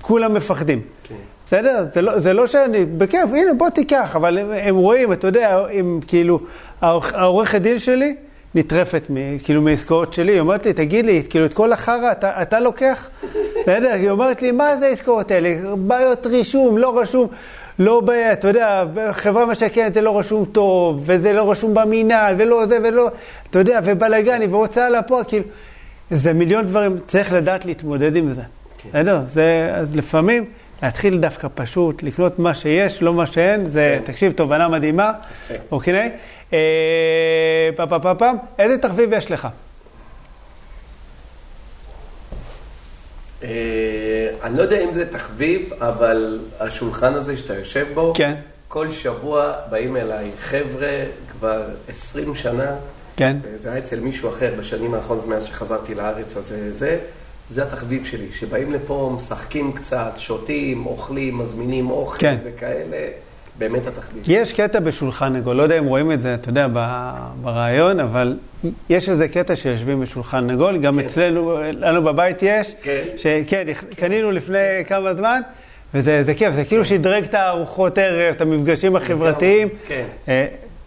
כולם 0.00 0.34
מפחדים. 0.34 0.80
כן. 1.02 1.14
בסדר? 1.46 1.86
זה 1.92 2.02
לא, 2.02 2.18
זה 2.18 2.32
לא 2.32 2.46
שאני, 2.46 2.84
בכיף, 2.84 3.30
הנה 3.30 3.54
בוא 3.58 3.70
תיקח, 3.70 4.16
אבל 4.16 4.38
הם, 4.38 4.50
הם 4.50 4.76
רואים, 4.76 5.12
אתה 5.12 5.26
יודע, 5.26 5.66
הם 5.72 6.00
כאילו, 6.06 6.40
העורכת 6.80 7.60
דין 7.60 7.78
שלי 7.78 8.16
נטרפת 8.54 9.06
מ, 9.10 9.38
כאילו 9.38 9.62
מעסקאות 9.62 10.12
שלי, 10.12 10.32
היא 10.32 10.40
אומרת 10.40 10.66
לי, 10.66 10.72
תגיד 10.72 11.06
לי, 11.06 11.22
כאילו 11.30 11.44
את 11.44 11.54
כל 11.54 11.72
החרא 11.72 12.12
אתה, 12.12 12.42
אתה 12.42 12.60
לוקח? 12.60 13.08
בסדר? 13.62 13.92
היא 13.92 14.10
אומרת 14.10 14.42
לי, 14.42 14.52
מה 14.52 14.76
זה 14.76 14.86
העסקאות 14.86 15.30
האלה? 15.30 15.76
בעיות 15.76 16.26
רישום, 16.26 16.78
לא 16.78 16.98
רשום, 16.98 17.28
לא 17.78 18.00
ב... 18.00 18.10
אתה 18.10 18.48
יודע, 18.48 18.84
חברה 19.12 19.46
משכנת 19.46 19.94
זה 19.94 20.00
לא 20.00 20.18
רשום 20.18 20.44
טוב, 20.44 21.02
וזה 21.06 21.32
לא 21.32 21.50
רשום 21.50 21.74
במינהל, 21.74 22.34
ולא 22.38 22.66
זה 22.66 22.78
ולא, 22.84 23.08
אתה 23.50 23.58
יודע, 23.58 23.80
ובלאגני, 23.84 24.46
והוצאה 24.46 24.90
לפועל, 24.90 25.24
כאילו, 25.28 25.44
זה 26.10 26.32
מיליון 26.32 26.66
דברים, 26.66 26.96
צריך 27.06 27.32
לדעת 27.32 27.66
להתמודד 27.66 28.16
עם 28.16 28.32
זה. 28.32 28.42
כן. 28.78 28.88
בסדר? 28.88 29.20
זה, 29.28 29.70
אז 29.74 29.96
לפעמים 29.96 30.44
להתחיל 30.82 31.18
דווקא 31.18 31.48
פשוט, 31.54 32.02
לקנות 32.02 32.38
מה 32.38 32.54
שיש, 32.54 33.02
לא 33.02 33.14
מה 33.14 33.26
שאין, 33.26 33.66
זה, 33.66 33.80
כן. 33.80 34.12
תקשיב, 34.12 34.32
תובנה 34.32 34.68
מדהימה. 34.68 35.12
אוקיי? 35.70 36.12
אה, 36.52 36.58
פעם, 37.76 37.88
פעם, 37.88 38.02
פעם, 38.02 38.16
פעם, 38.18 38.36
איזה 38.58 38.78
תחביב 38.78 39.12
יש 39.12 39.30
לך? 39.30 39.48
אה, 43.42 44.28
אני 44.42 44.56
לא 44.56 44.62
יודע 44.62 44.80
אם 44.80 44.92
זה 44.92 45.12
תחביב, 45.12 45.72
אבל 45.80 46.40
השולחן 46.60 47.14
הזה 47.14 47.36
שאתה 47.36 47.54
יושב 47.54 47.86
בו, 47.94 48.12
כן. 48.16 48.34
כל 48.68 48.92
שבוע 48.92 49.52
באים 49.70 49.96
אליי 49.96 50.30
חבר'ה 50.38 51.04
כבר 51.30 51.62
20 51.88 52.34
שנה, 52.34 52.76
כן? 53.16 53.36
זה 53.56 53.68
היה 53.70 53.78
אצל 53.78 54.00
מישהו 54.00 54.28
אחר 54.28 54.54
בשנים 54.58 54.94
האחרונות 54.94 55.26
מאז 55.26 55.44
שחזרתי 55.44 55.94
לארץ, 55.94 56.36
אז 56.36 56.54
זה, 56.70 56.98
זה, 57.50 57.62
התחביב 57.62 58.04
שלי, 58.04 58.32
שבאים 58.32 58.72
לפה, 58.72 59.12
משחקים 59.16 59.72
קצת, 59.72 60.12
שותים, 60.16 60.86
אוכלים, 60.86 61.38
מזמינים 61.38 61.90
אוכל 61.90 62.18
כן. 62.18 62.36
וכאלה, 62.44 63.08
באמת 63.58 63.86
התחביב. 63.86 64.22
יש 64.26 64.52
קטע 64.52 64.80
בשולחן 64.80 65.36
עגול, 65.36 65.56
לא 65.56 65.62
יודע 65.62 65.78
אם 65.78 65.84
רואים 65.84 66.12
את 66.12 66.20
זה, 66.20 66.34
אתה 66.34 66.48
יודע, 66.48 66.66
ברעיון, 67.42 68.00
אבל 68.00 68.36
יש 68.90 69.08
איזה 69.08 69.28
קטע 69.28 69.56
שיושבים 69.56 70.00
בשולחן 70.00 70.50
עגול, 70.50 70.78
גם 70.78 70.94
כן. 70.94 71.00
אצלנו, 71.00 71.58
לנו 71.72 72.02
בבית 72.02 72.42
יש, 72.42 72.74
כן. 72.82 73.02
שכן, 73.16 73.66
קנינו 73.96 74.30
לפני 74.30 74.84
כמה 74.86 75.14
זמן, 75.14 75.40
וזה 75.94 76.22
זה 76.22 76.34
כיף, 76.34 76.54
זה 76.54 76.64
כאילו 76.64 76.84
שדרג 76.84 77.24
את 77.24 77.34
הארוחות 77.34 77.98
ערב, 77.98 78.34
את 78.34 78.40
המפגשים 78.40 78.96
החברתיים. 78.96 79.68
כן. 79.86 80.04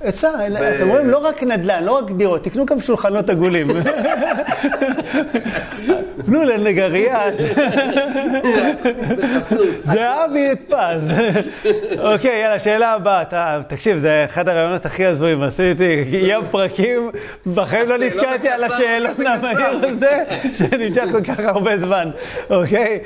עצה, 0.02 0.30
זה- 0.50 0.76
אתם 0.76 0.89
רואים, 0.89 1.10
לא 1.10 1.18
רק 1.18 1.43
נדל"ן, 1.43 1.84
לא 1.84 1.91
רק 1.98 2.12
דירות, 2.12 2.43
תקנו 2.43 2.66
גם 2.66 2.82
שולחנות 2.82 3.30
עגולים. 3.30 3.68
תנו 6.26 6.43
לנגרייה, 6.43 7.20
בחסות. 9.18 9.68
זה 9.93 10.26
אבי 10.26 10.52
את 10.52 10.60
פז. 10.68 11.12
אוקיי, 12.00 12.41
יאללה, 12.41 12.60
שאלה 12.60 12.93
הבאה. 12.93 13.24
תקשיב, 13.68 13.98
זה 13.98 14.26
אחד 14.26 14.50
הרעיונות 14.50 14.86
הכי 14.86 15.06
הזויים. 15.06 15.41
עשיתי 15.41 15.84
ים 16.12 16.41
פרקים, 16.52 17.12
בחיים 17.56 17.86
לא 17.89 17.93
השאלות 17.95 18.16
נתקעתי 18.16 18.50
על 18.50 18.66
כזה 18.70 18.76
המהיר. 19.30 19.80
הזה, 19.84 20.24
שנמשך 20.54 21.04
כל 21.12 21.24
כך 21.24 21.39
הרבה 21.39 21.78
זמן. 21.78 22.10
אוקיי? 22.50 23.00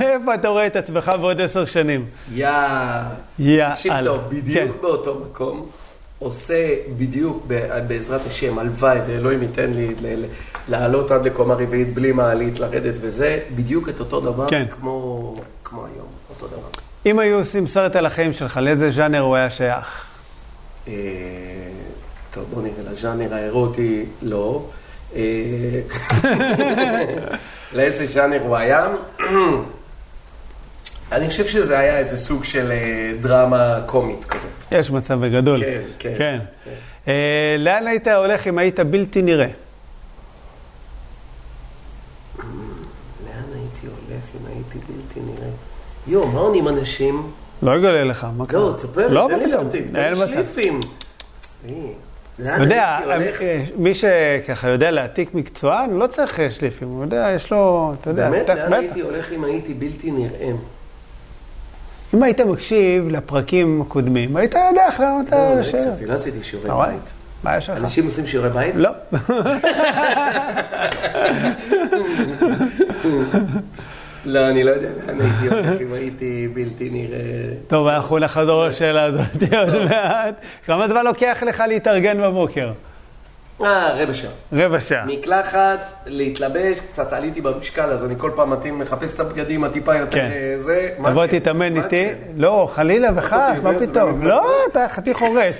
איפה 0.00 0.34
אתה 0.34 0.48
רואה 0.48 0.66
את 0.66 0.76
עצמך 0.76 1.12
בעוד 1.20 1.40
עשר 1.40 1.64
שנים? 1.64 2.04
יא... 2.34 2.48
תקשיב 3.70 3.92
טוב, 4.04 4.20
כן. 4.30 4.36
בדיוק 4.36 4.80
באותו 4.82 5.22
מקום, 5.30 5.66
עושה 6.18 6.74
בדיוק 6.96 7.46
בעזרת 7.86 8.26
השם, 8.26 8.58
הלוואי 8.58 8.98
ואלוהים 9.06 9.42
ייתן 9.42 9.70
לי 9.70 9.94
לעלות 10.68 11.10
עד 11.10 11.26
לקומה 11.26 11.54
רביעית 11.54 11.94
בלי 11.94 12.12
מעלית, 12.12 12.58
לרדת 12.58 12.94
וזה, 13.00 13.40
בדיוק 13.56 13.88
את 13.88 14.00
אותו 14.00 14.20
דבר 14.20 14.48
כן. 14.48 14.66
כמו, 14.70 15.34
כמו 15.64 15.80
היום, 15.80 16.06
אותו 16.30 16.46
דבר. 16.46 16.68
אם 17.06 17.18
היו 17.18 17.38
עושים 17.38 17.66
סרט 17.66 17.96
על 17.96 18.06
החיים 18.06 18.32
שלך, 18.32 18.56
לאיזה 18.56 18.90
ז'אנר 18.90 19.20
הוא 19.20 19.36
היה 19.36 19.50
שייך? 19.50 20.04
אה, 20.88 20.92
טוב, 22.30 22.44
בוא 22.50 22.62
נראה, 22.62 22.92
לז'אנר 22.92 23.34
האירוטי 23.34 24.04
לא. 24.22 24.64
אה, 25.16 25.20
לאיזה 27.76 28.06
ז'אנר 28.06 28.42
הוא 28.42 28.56
היה? 28.56 28.88
אני 31.12 31.28
חושב 31.28 31.46
שזה 31.46 31.78
היה 31.78 31.98
איזה 31.98 32.16
סוג 32.16 32.44
של 32.44 32.70
אה, 32.70 33.12
דרמה 33.20 33.80
קומית 33.86 34.24
כזאת. 34.24 34.50
יש 34.72 34.90
מצב 34.90 35.26
בגדול. 35.26 35.58
כן, 35.58 35.80
כן. 35.98 36.14
כן. 36.18 36.38
כן. 36.64 36.70
אה, 37.08 37.56
לאן 37.58 37.86
היית 37.86 38.08
הולך 38.08 38.46
אם 38.46 38.58
היית 38.58 38.80
בלתי 38.80 39.22
נראה? 39.22 39.48
יואו, 46.08 46.26
מה 46.28 46.40
עונים 46.40 46.68
אנשים? 46.68 47.22
לא 47.62 47.76
אגלה 47.76 48.04
לך, 48.04 48.26
מה 48.36 48.46
קרה? 48.46 48.60
לא, 48.60 48.72
תספר, 48.76 49.08
לא, 49.08 49.28
תן 49.30 49.38
לי 49.38 49.44
אין 49.44 49.86
תן 49.92 50.12
לי. 50.12 50.16
שליפים. 50.16 50.80
אה, 51.68 51.72
אתה 52.54 52.62
יודע, 52.62 52.98
הולך? 53.04 53.42
אה, 53.42 53.64
מי 53.76 53.94
שככה 53.94 54.68
יודע 54.68 54.90
להעתיק 54.90 55.34
מקצוען, 55.34 55.90
לא 55.90 56.06
צריך 56.06 56.40
אה, 56.40 56.50
שליפים, 56.50 56.88
הוא 56.88 57.02
יודע, 57.02 57.30
יש 57.36 57.50
לו, 57.50 57.94
אתה 58.00 58.10
יודע, 58.10 58.30
באמת, 58.30 58.48
לאן. 58.48 58.72
הייתי 58.72 59.00
הולך 59.00 59.32
אם 59.32 59.44
הייתי 59.44 59.74
בלתי 59.74 60.10
נראה? 60.10 60.52
אם 62.14 62.22
היית 62.22 62.40
מקשיב 62.40 63.08
לפרקים 63.08 63.82
הקודמים, 63.82 64.36
היית 64.36 64.54
יודע 64.54 64.86
איך 64.86 65.00
לענות 65.00 65.32
לא, 65.32 65.36
על 65.36 65.54
לא. 65.54 65.60
הקשבתי, 65.60 66.06
לא 66.06 66.12
עשיתי 66.12 66.42
שיעורי 66.42 66.68
אתה? 66.68 66.76
בית. 66.76 67.12
מה 67.44 67.56
יש 67.56 67.70
לך? 67.70 67.76
אנשים 67.76 68.04
עושים 68.04 68.26
שיעורי 68.26 68.50
בית? 68.50 68.74
לא. 68.76 68.90
לא, 74.24 74.48
אני 74.48 74.64
לא 74.64 74.70
יודע 74.70 74.88
לאן 75.06 75.20
הייתי 75.20 75.48
הולך 75.54 75.80
אם 75.80 75.92
הייתי 75.92 76.48
בלתי 76.54 76.90
נראה. 76.90 77.18
טוב, 77.66 77.86
אנחנו 77.86 78.18
נחזור 78.18 78.66
לשאלה 78.66 79.04
הזאת 79.04 79.52
עוד 79.52 79.84
מעט. 79.84 80.34
כמה 80.66 80.88
זמן 80.88 81.04
לוקח 81.04 81.42
לך 81.46 81.62
להתארגן 81.68 82.22
בבוקר? 82.22 82.72
אה, 83.62 84.02
רבע 84.02 84.14
שעה. 84.14 84.30
רבע 84.52 84.80
שעה. 84.80 85.04
מקלחת, 85.06 85.78
להתלבש, 86.06 86.80
קצת 86.80 87.12
עליתי 87.12 87.40
במשקל, 87.40 87.90
אז 87.90 88.04
אני 88.04 88.14
כל 88.18 88.30
פעם 88.34 88.50
מתאים, 88.50 88.78
מחפש 88.78 89.14
את 89.14 89.20
הבגדים 89.20 89.64
הטיפה 89.64 89.96
יותר 89.96 90.18
כן. 90.18 90.30
אה, 90.32 90.54
זה. 90.58 90.90
תבוא 90.96 91.26
כן? 91.26 91.38
תתאמן 91.38 91.76
איתי. 91.76 91.88
כן? 91.88 92.14
לא, 92.36 92.70
חלילה 92.74 93.08
וחס, 93.16 93.58
מה 93.62 93.70
פתאום? 93.78 94.22
לא, 94.22 94.52
אתה 94.70 94.86
חתיך 94.88 95.18
הורס. 95.18 95.56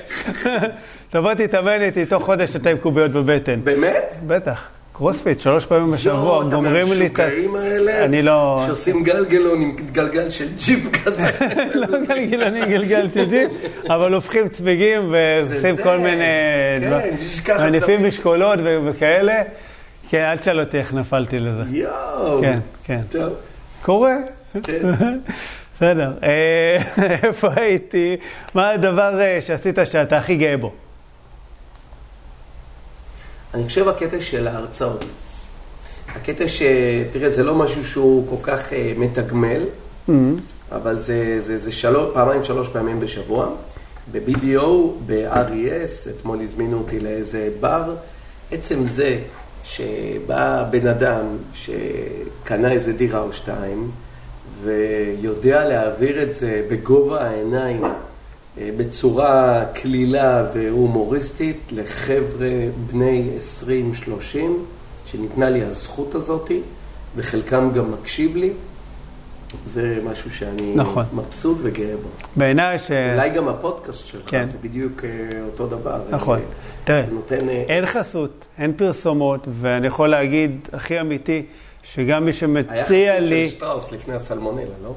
תבוא 1.10 1.34
תתאמן 1.34 1.82
איתי, 1.82 2.06
תוך 2.06 2.22
חודש 2.22 2.56
אתה 2.56 2.70
עם 2.70 2.78
קוביות 2.78 3.10
בבטן. 3.10 3.60
באמת? 3.64 4.14
בטח. 4.26 4.77
קרוספיט, 4.98 5.40
שלוש 5.40 5.66
פעמים 5.66 5.92
בשבוע, 5.92 6.40
אתה 6.40 6.56
גומרים 6.56 6.86
לי 6.98 7.06
את 7.06 7.18
ה... 7.18 7.22
מהמשוגעים 7.22 7.56
האלה? 7.56 8.04
אני 8.04 8.22
לא... 8.22 8.62
שעושים 8.66 9.04
גלגלון 9.04 9.60
עם 9.60 9.76
גלגל 9.92 10.30
של 10.30 10.48
ג'יפ 10.64 11.04
כזה. 11.04 11.30
לא 11.74 11.86
גלגלני 12.08 12.66
גלגל 12.66 13.10
של 13.10 13.30
ג'יפ, 13.30 13.50
אבל 13.90 14.14
הופכים 14.14 14.48
צמיגים 14.48 15.12
ועושים. 15.12 15.76
כל 15.82 15.98
מיני... 15.98 16.24
כן, 16.80 17.16
ככה 17.44 17.64
מניפים. 17.68 18.06
משקולות 18.06 18.58
וכאלה. 18.86 19.42
כן, 20.08 20.24
אל 20.24 20.36
תשאל 20.36 20.60
אותי 20.60 20.78
איך 20.78 20.94
נפלתי 20.94 21.38
לזה. 21.38 21.62
יואו. 21.76 22.40
כן, 22.40 22.58
כן. 22.84 23.00
טוב, 23.10 23.32
קורה. 23.82 24.16
כן. 24.62 24.78
בסדר. 25.74 26.12
אה, 26.22 26.78
איפה 27.22 27.48
הייתי? 27.56 28.16
מה 28.54 28.70
הדבר 28.70 29.20
אה, 29.20 29.38
שעשית 29.40 29.78
שאתה 29.84 30.16
הכי 30.16 30.36
גאה 30.36 30.56
בו? 30.56 30.72
אני 33.54 33.64
חושב 33.64 33.88
הקטע 33.88 34.20
של 34.20 34.48
ההרצאות. 34.48 35.04
הקטע 36.08 36.48
ש... 36.48 36.62
תראה, 37.10 37.30
זה 37.30 37.42
לא 37.44 37.54
משהו 37.54 37.84
שהוא 37.84 38.26
כל 38.28 38.42
כך 38.42 38.72
אה, 38.72 38.92
מתגמל, 38.96 39.62
אבל 40.72 40.98
זה, 40.98 41.40
זה, 41.40 41.56
זה 41.56 41.72
שלוש, 41.72 42.14
פעמיים, 42.14 42.44
שלוש 42.44 42.68
פעמים 42.68 43.00
בשבוע. 43.00 43.48
ב-BDO, 44.12 44.66
ב-RES, 45.06 46.10
אתמול 46.10 46.40
הזמינו 46.40 46.78
אותי 46.78 47.00
לאיזה 47.00 47.48
בר. 47.60 47.94
עצם 48.52 48.86
זה 48.86 49.18
שבא 49.64 50.64
בן 50.70 50.86
אדם 50.86 51.24
שקנה 51.54 52.72
איזה 52.72 52.92
דירה 52.92 53.20
או 53.20 53.32
שתיים, 53.32 53.90
ויודע 54.62 55.64
להעביר 55.64 56.22
את 56.22 56.34
זה 56.34 56.62
בגובה 56.70 57.22
העיניים, 57.22 57.82
בצורה 58.76 59.64
קלילה 59.74 60.47
והומוריסטית 60.55 61.72
לחבר'ה 61.72 62.48
בני 62.90 63.30
20-30, 64.05 64.36
שניתנה 65.06 65.51
לי 65.51 65.62
הזכות 65.62 66.14
הזאתי, 66.14 66.60
וחלקם 67.16 67.70
גם 67.74 67.93
מקשיב 67.93 68.36
לי. 68.36 68.51
זה 69.64 69.98
משהו 70.05 70.30
שאני 70.30 70.72
נכון. 70.74 71.05
מבסוט 71.12 71.59
וגאה 71.62 71.97
בו. 72.02 72.09
בעיניי 72.36 72.78
ש... 72.78 72.90
אולי 72.90 73.30
גם 73.30 73.48
הפודקאסט 73.48 74.06
שלך, 74.06 74.30
כן. 74.30 74.47
זה 74.47 74.59
בדיוק 74.62 75.05
אה, 75.05 75.10
אותו 75.47 75.66
דבר. 75.66 76.01
נכון. 76.10 76.39
אה, 76.39 76.44
תראה, 76.85 77.02
זה 77.09 77.12
נותן... 77.12 77.48
אה, 77.48 77.64
אין 77.68 77.86
חסות, 77.86 78.44
אין 78.59 78.72
פרסומות, 78.72 79.48
ואני 79.60 79.86
יכול 79.86 80.09
להגיד 80.09 80.68
הכי 80.72 81.01
אמיתי, 81.01 81.43
שגם 81.82 82.24
מי 82.24 82.30
היה 82.30 82.32
שמציע 82.32 83.14
חסות 83.16 83.28
לי... 83.28 83.48
של 83.48 83.56
שטראוס 83.56 83.93
לפני 83.93 84.14
הסלמונלה, 84.14 84.64
לא? 84.85 84.94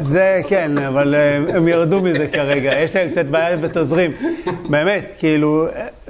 זה 0.00 0.40
כן, 0.48 0.78
אבל 0.78 1.14
אה, 1.14 1.36
הם 1.36 1.68
ירדו 1.68 2.00
מזה 2.00 2.28
כרגע, 2.32 2.72
יש 2.78 2.96
להם 2.96 3.10
קצת 3.10 3.24
בעיה 3.24 3.56
בתזרים. 3.56 4.10
באמת, 4.70 5.04
כאילו, 5.18 5.66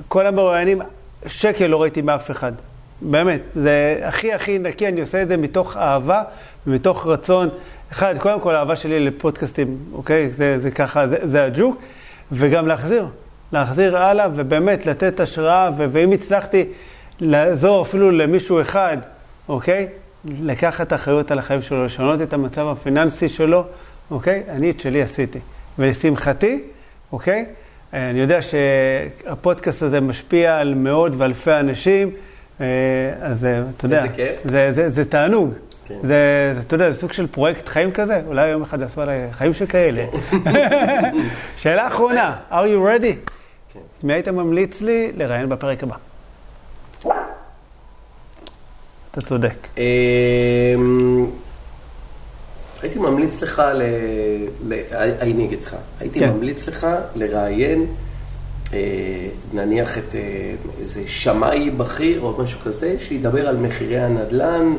כל 0.08 0.26
המרואיינים, 0.26 0.80
שקל 1.26 1.66
לא 1.66 1.82
ראיתי 1.82 2.02
מאף 2.02 2.30
אחד. 2.30 2.52
באמת, 3.00 3.40
זה 3.54 4.00
הכי 4.02 4.32
הכי 4.32 4.58
נקי, 4.58 4.88
אני 4.88 5.00
עושה 5.00 5.22
את 5.22 5.28
זה 5.28 5.36
מתוך 5.36 5.76
אהבה 5.76 6.22
ומתוך 6.66 7.06
רצון. 7.06 7.48
אחד, 7.92 8.14
קודם 8.18 8.40
כל 8.40 8.54
האהבה 8.54 8.76
שלי 8.76 9.00
לפודקאסטים, 9.00 9.78
אוקיי? 9.92 10.30
זה, 10.30 10.58
זה 10.58 10.70
ככה, 10.70 11.06
זה, 11.06 11.16
זה 11.22 11.44
הג'וק. 11.44 11.82
וגם 12.32 12.66
להחזיר, 12.66 13.06
להחזיר 13.52 13.96
הלאה, 13.96 14.28
ובאמת 14.36 14.86
לתת 14.86 15.20
השראה, 15.20 15.70
ואם 15.76 16.12
הצלחתי 16.12 16.64
לעזור 17.20 17.82
אפילו 17.82 18.10
למישהו 18.10 18.60
אחד, 18.60 18.96
אוקיי? 19.48 19.88
לקחת 20.24 20.92
אחריות 20.92 21.30
על 21.30 21.38
החיים 21.38 21.62
שלו, 21.62 21.84
לשנות 21.84 22.22
את 22.22 22.32
המצב 22.32 22.66
הפיננסי 22.66 23.28
שלו, 23.28 23.64
אוקיי? 24.10 24.42
אני 24.48 24.70
את 24.70 24.80
שלי 24.80 25.02
עשיתי. 25.02 25.38
ולשמחתי, 25.78 26.60
אוקיי? 27.12 27.46
אני 27.92 28.20
יודע 28.20 28.40
שהפודקאסט 28.42 29.82
הזה 29.82 30.00
משפיע 30.00 30.56
על 30.56 30.74
מאות 30.74 31.12
ואלפי 31.16 31.52
אנשים, 31.52 32.10
אה, 32.60 32.66
אז 33.20 33.44
אה, 33.44 33.62
אתה 33.76 33.86
יודע, 33.86 33.96
איזה 33.96 34.08
כיף. 34.08 34.36
זה, 34.44 34.72
זה, 34.72 34.90
זה 34.90 35.04
תענוג. 35.04 35.54
כן. 35.86 35.94
זה, 36.02 36.52
זה, 36.54 36.60
אתה 36.60 36.74
יודע, 36.74 36.90
זה 36.90 37.00
סוג 37.00 37.12
של 37.12 37.26
פרויקט 37.26 37.68
חיים 37.68 37.92
כזה, 37.92 38.20
אולי 38.26 38.48
יום 38.48 38.62
אחד 38.62 38.80
יעשו 38.80 39.00
עליי 39.00 39.28
חיים 39.32 39.54
שכאלה. 39.54 40.04
שאלה 41.60 41.86
אחרונה, 41.86 42.36
are 42.50 42.54
you 42.54 42.86
ready? 42.86 43.30
כן. 43.72 43.80
את 43.98 44.04
מי 44.04 44.12
היית 44.12 44.28
ממליץ 44.28 44.80
לי 44.80 45.12
לראיין 45.16 45.48
בפרק 45.48 45.82
הבא? 45.82 45.96
אתה 49.10 49.20
צודק. 49.20 49.68
אמ, 49.78 51.26
הייתי 52.82 52.98
ממליץ 52.98 53.42
לך. 53.42 53.62
אני 55.20 55.44
אגיד 55.44 55.64
לך, 55.64 55.76
הייתי 56.00 56.20
כן. 56.20 56.28
ממליץ 56.30 56.68
לך 56.68 56.86
לראיין, 57.14 57.86
אה, 58.72 58.78
נניח 59.52 59.98
את 59.98 60.14
אה, 60.14 60.54
איזה 60.80 61.02
שמאי 61.06 61.70
בכיר 61.70 62.20
או 62.20 62.42
משהו 62.42 62.60
כזה, 62.60 62.94
שידבר 62.98 63.48
על 63.48 63.56
מחירי 63.56 64.00
הנדל"ן 64.00 64.76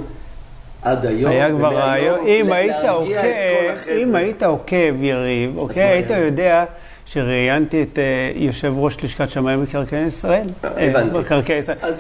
עד 0.81 1.05
היום. 1.05 1.31
היה 1.31 1.49
כבר 1.49 1.73
רעיון, 1.73 2.27
אם 2.27 2.51
היית 2.51 2.85
עוקב. 2.89 3.15
אם 3.97 4.15
היית 4.15 4.43
עוקב, 4.43 5.03
יריב, 5.03 5.57
אוקיי, 5.57 5.83
היית? 5.83 6.09
יודע 6.09 6.65
שראיינתי 7.13 7.83
את 7.83 7.99
אה, 7.99 8.03
יושב 8.35 8.73
ראש 8.77 9.03
לשכת 9.03 9.29
שמאי 9.29 9.55
מקרקעי 9.55 10.05
ישראל. 10.05 10.47
אה, 10.63 10.69
אה, 10.77 10.89
הבנתי. 10.89 11.19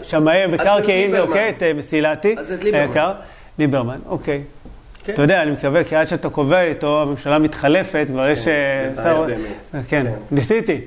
שמאי 0.03 0.47
מקרקעין. 0.47 1.17
אוקיי, 1.17 1.49
את 1.49 1.63
מסילתי. 1.75 2.35
אז 2.37 2.51
את 2.51 2.63
ליברמן. 2.63 3.11
ליברמן, 3.59 3.99
אוקיי. 4.05 4.41
כן. 5.03 5.13
אתה 5.13 5.21
יודע, 5.21 5.41
אני 5.41 5.51
מקווה, 5.51 5.83
כי 5.83 5.95
עד 5.95 6.07
שאתה 6.07 6.29
קובע 6.29 6.61
איתו, 6.61 7.01
הממשלה 7.01 7.39
מתחלפת, 7.39 8.05
כבר 8.07 8.29
יש... 8.29 8.45
כן, 8.45 8.89
זה 8.95 9.01
בעיה 9.01 9.21
באמת. 9.21 9.37
כן, 9.71 9.81
כן. 9.87 10.11
ניסיתי. 10.31 10.81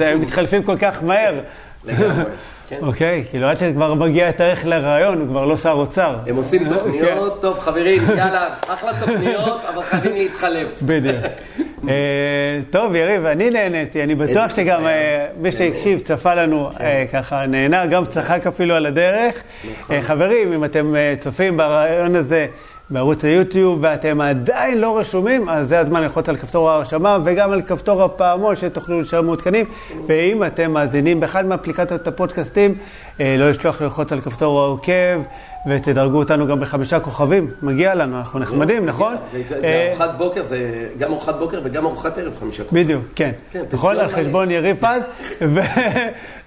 הם 0.00 0.20
מתחלפים 0.20 0.62
כל 0.62 0.76
כך 0.78 1.02
מהר. 1.02 1.40
לגמרי, 1.84 2.24
כן. 2.68 2.78
אוקיי, 2.82 3.24
כאילו 3.30 3.46
עד 3.46 3.56
שכבר 3.56 3.94
מגיע 3.94 4.28
התאריך 4.28 4.66
לרעיון, 4.66 5.20
הוא 5.20 5.28
כבר 5.28 5.46
לא 5.46 5.56
שר 5.56 5.70
אוצר. 5.70 6.18
הם 6.26 6.36
עושים. 6.36 6.68
תוכניות, 6.68 7.42
טוב 7.42 7.58
חברים, 7.58 8.02
יאללה, 8.08 8.54
אחלה 8.68 9.00
תוכניות, 9.00 9.60
אבל 9.74 9.82
חייבים 9.82 10.14
להתחלף. 10.14 10.82
בדיוק. 10.82 11.16
אה, 11.88 12.60
טוב, 12.70 12.94
יריב, 12.94 13.24
אני 13.24 13.50
נהניתי, 13.50 14.02
אני 14.02 14.14
בטוח 14.14 14.56
שגם. 14.56 14.86
אה, 14.86 15.26
מי 15.36 15.52
שהקשיב, 15.52 15.98
צפה 15.98 16.34
לנו, 16.34 16.70
אה, 16.80 17.04
ככה 17.12 17.46
נהנה, 17.46 17.86
גם 17.86 18.06
צחק 18.06 18.46
אפילו 18.46 18.74
על 18.74 18.86
הדרך. 18.86 19.34
נכון. 19.80 20.00
חברים, 20.00 20.52
אם 20.52 20.64
אתם 20.64 20.94
צופים 21.18 21.56
ברעיון 21.56 22.16
הזה 22.16 22.46
בערוץ 22.90 23.24
היוטיוב 23.24 23.78
ואתם 23.82 24.20
עדיין 24.20 24.80
לא 24.80 24.98
רשומים, 24.98 25.48
אז 25.48 25.68
זה 25.68 25.78
הזמן 25.78 26.02
ללחוץ 26.02 26.28
על 26.28 26.36
כפתור 26.36 26.70
ההרשמה 26.70 27.18
וגם 27.24 27.52
על 27.52 27.62
כפתור 27.62 28.02
הפעמון 28.02 28.56
שתוכלו 28.56 29.00
להישאר 29.00 29.22
מעודכנים. 29.22 29.66
ואם 30.06 30.44
אתם 30.44 30.70
מאזינים 30.70 31.20
באחד 31.20 31.46
מאפליקציות 31.46 32.06
הפודקאסטים, 32.06 32.74
לא 33.20 33.50
לשכוח 33.50 33.82
ללחוץ 33.82 34.12
על 34.12 34.20
כפתור 34.20 34.60
העוקב 34.60 35.20
ותדרגו 35.66 36.18
אותנו 36.18 36.46
גם 36.46 36.60
בחמישה 36.60 37.00
כוכבים, 37.00 37.50
מגיע 37.62 37.94
לנו, 37.94 38.18
אנחנו 38.18 38.38
נחמדים, 38.38 38.86
נכון? 38.86 39.16
זה 39.48 39.58
אה, 39.64 39.88
ארוחת 39.88 40.10
בוקר, 40.18 40.42
זה 40.42 40.88
גם 40.98 41.10
ארוחת 41.10 41.34
בוקר 41.34 41.60
וגם 41.64 41.86
ארוחת 41.86 42.18
ערב 42.18 42.36
חמישה 42.40 42.64
קודם. 42.64 42.82
בדיוק, 42.84 43.04
כן. 43.14 43.30
כן, 43.50 43.62
נכון? 43.72 43.96
על 43.96 44.08
חשבון 44.08 44.50
יריב 44.50 44.76
פז. 44.80 45.02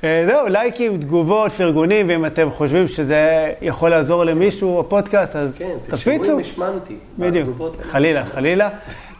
וזהו, 0.04 0.48
לייקים, 0.48 0.98
תגובות, 0.98 1.52
פרגונים, 1.52 2.10
ואם 2.10 2.26
אתם 2.26 2.52
חושבים 2.52 2.88
שזה 2.88 3.52
יכול 3.62 3.90
לעזור 3.90 4.24
למישהו, 4.24 4.80
הפודקאסט, 4.80 5.36
אז 5.36 5.56
כן, 5.58 5.76
תשמעו 5.90 6.18
תפיצו. 6.18 6.36
אם 6.36 6.40
השמנתי. 6.40 6.96
בדיוק. 7.20 7.62
חלילה, 7.90 8.26
חלילה. 8.26 8.70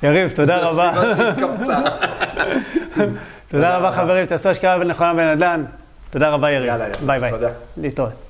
יריב, 0.04 0.32
תודה 0.36 0.58
רבה. 0.58 0.90
הסביבה 0.90 1.26
שהתקבצה. 1.26 1.80
תודה 3.52 3.78
רבה, 3.78 3.92
חברים, 3.92 4.26
תעשו 4.26 4.50
השקעה 4.50 4.78
נכונה 4.78 5.14
בנדל"ן. 5.14 5.64
תודה 6.10 6.30
רבה, 6.30 6.52
יריב. 6.52 6.68
יאללה, 6.68 6.84
יאללה, 6.84 6.98
ביי 7.06 7.20
ביי. 7.20 7.30
תודה. 7.32 7.50
להתראות. 7.78 8.25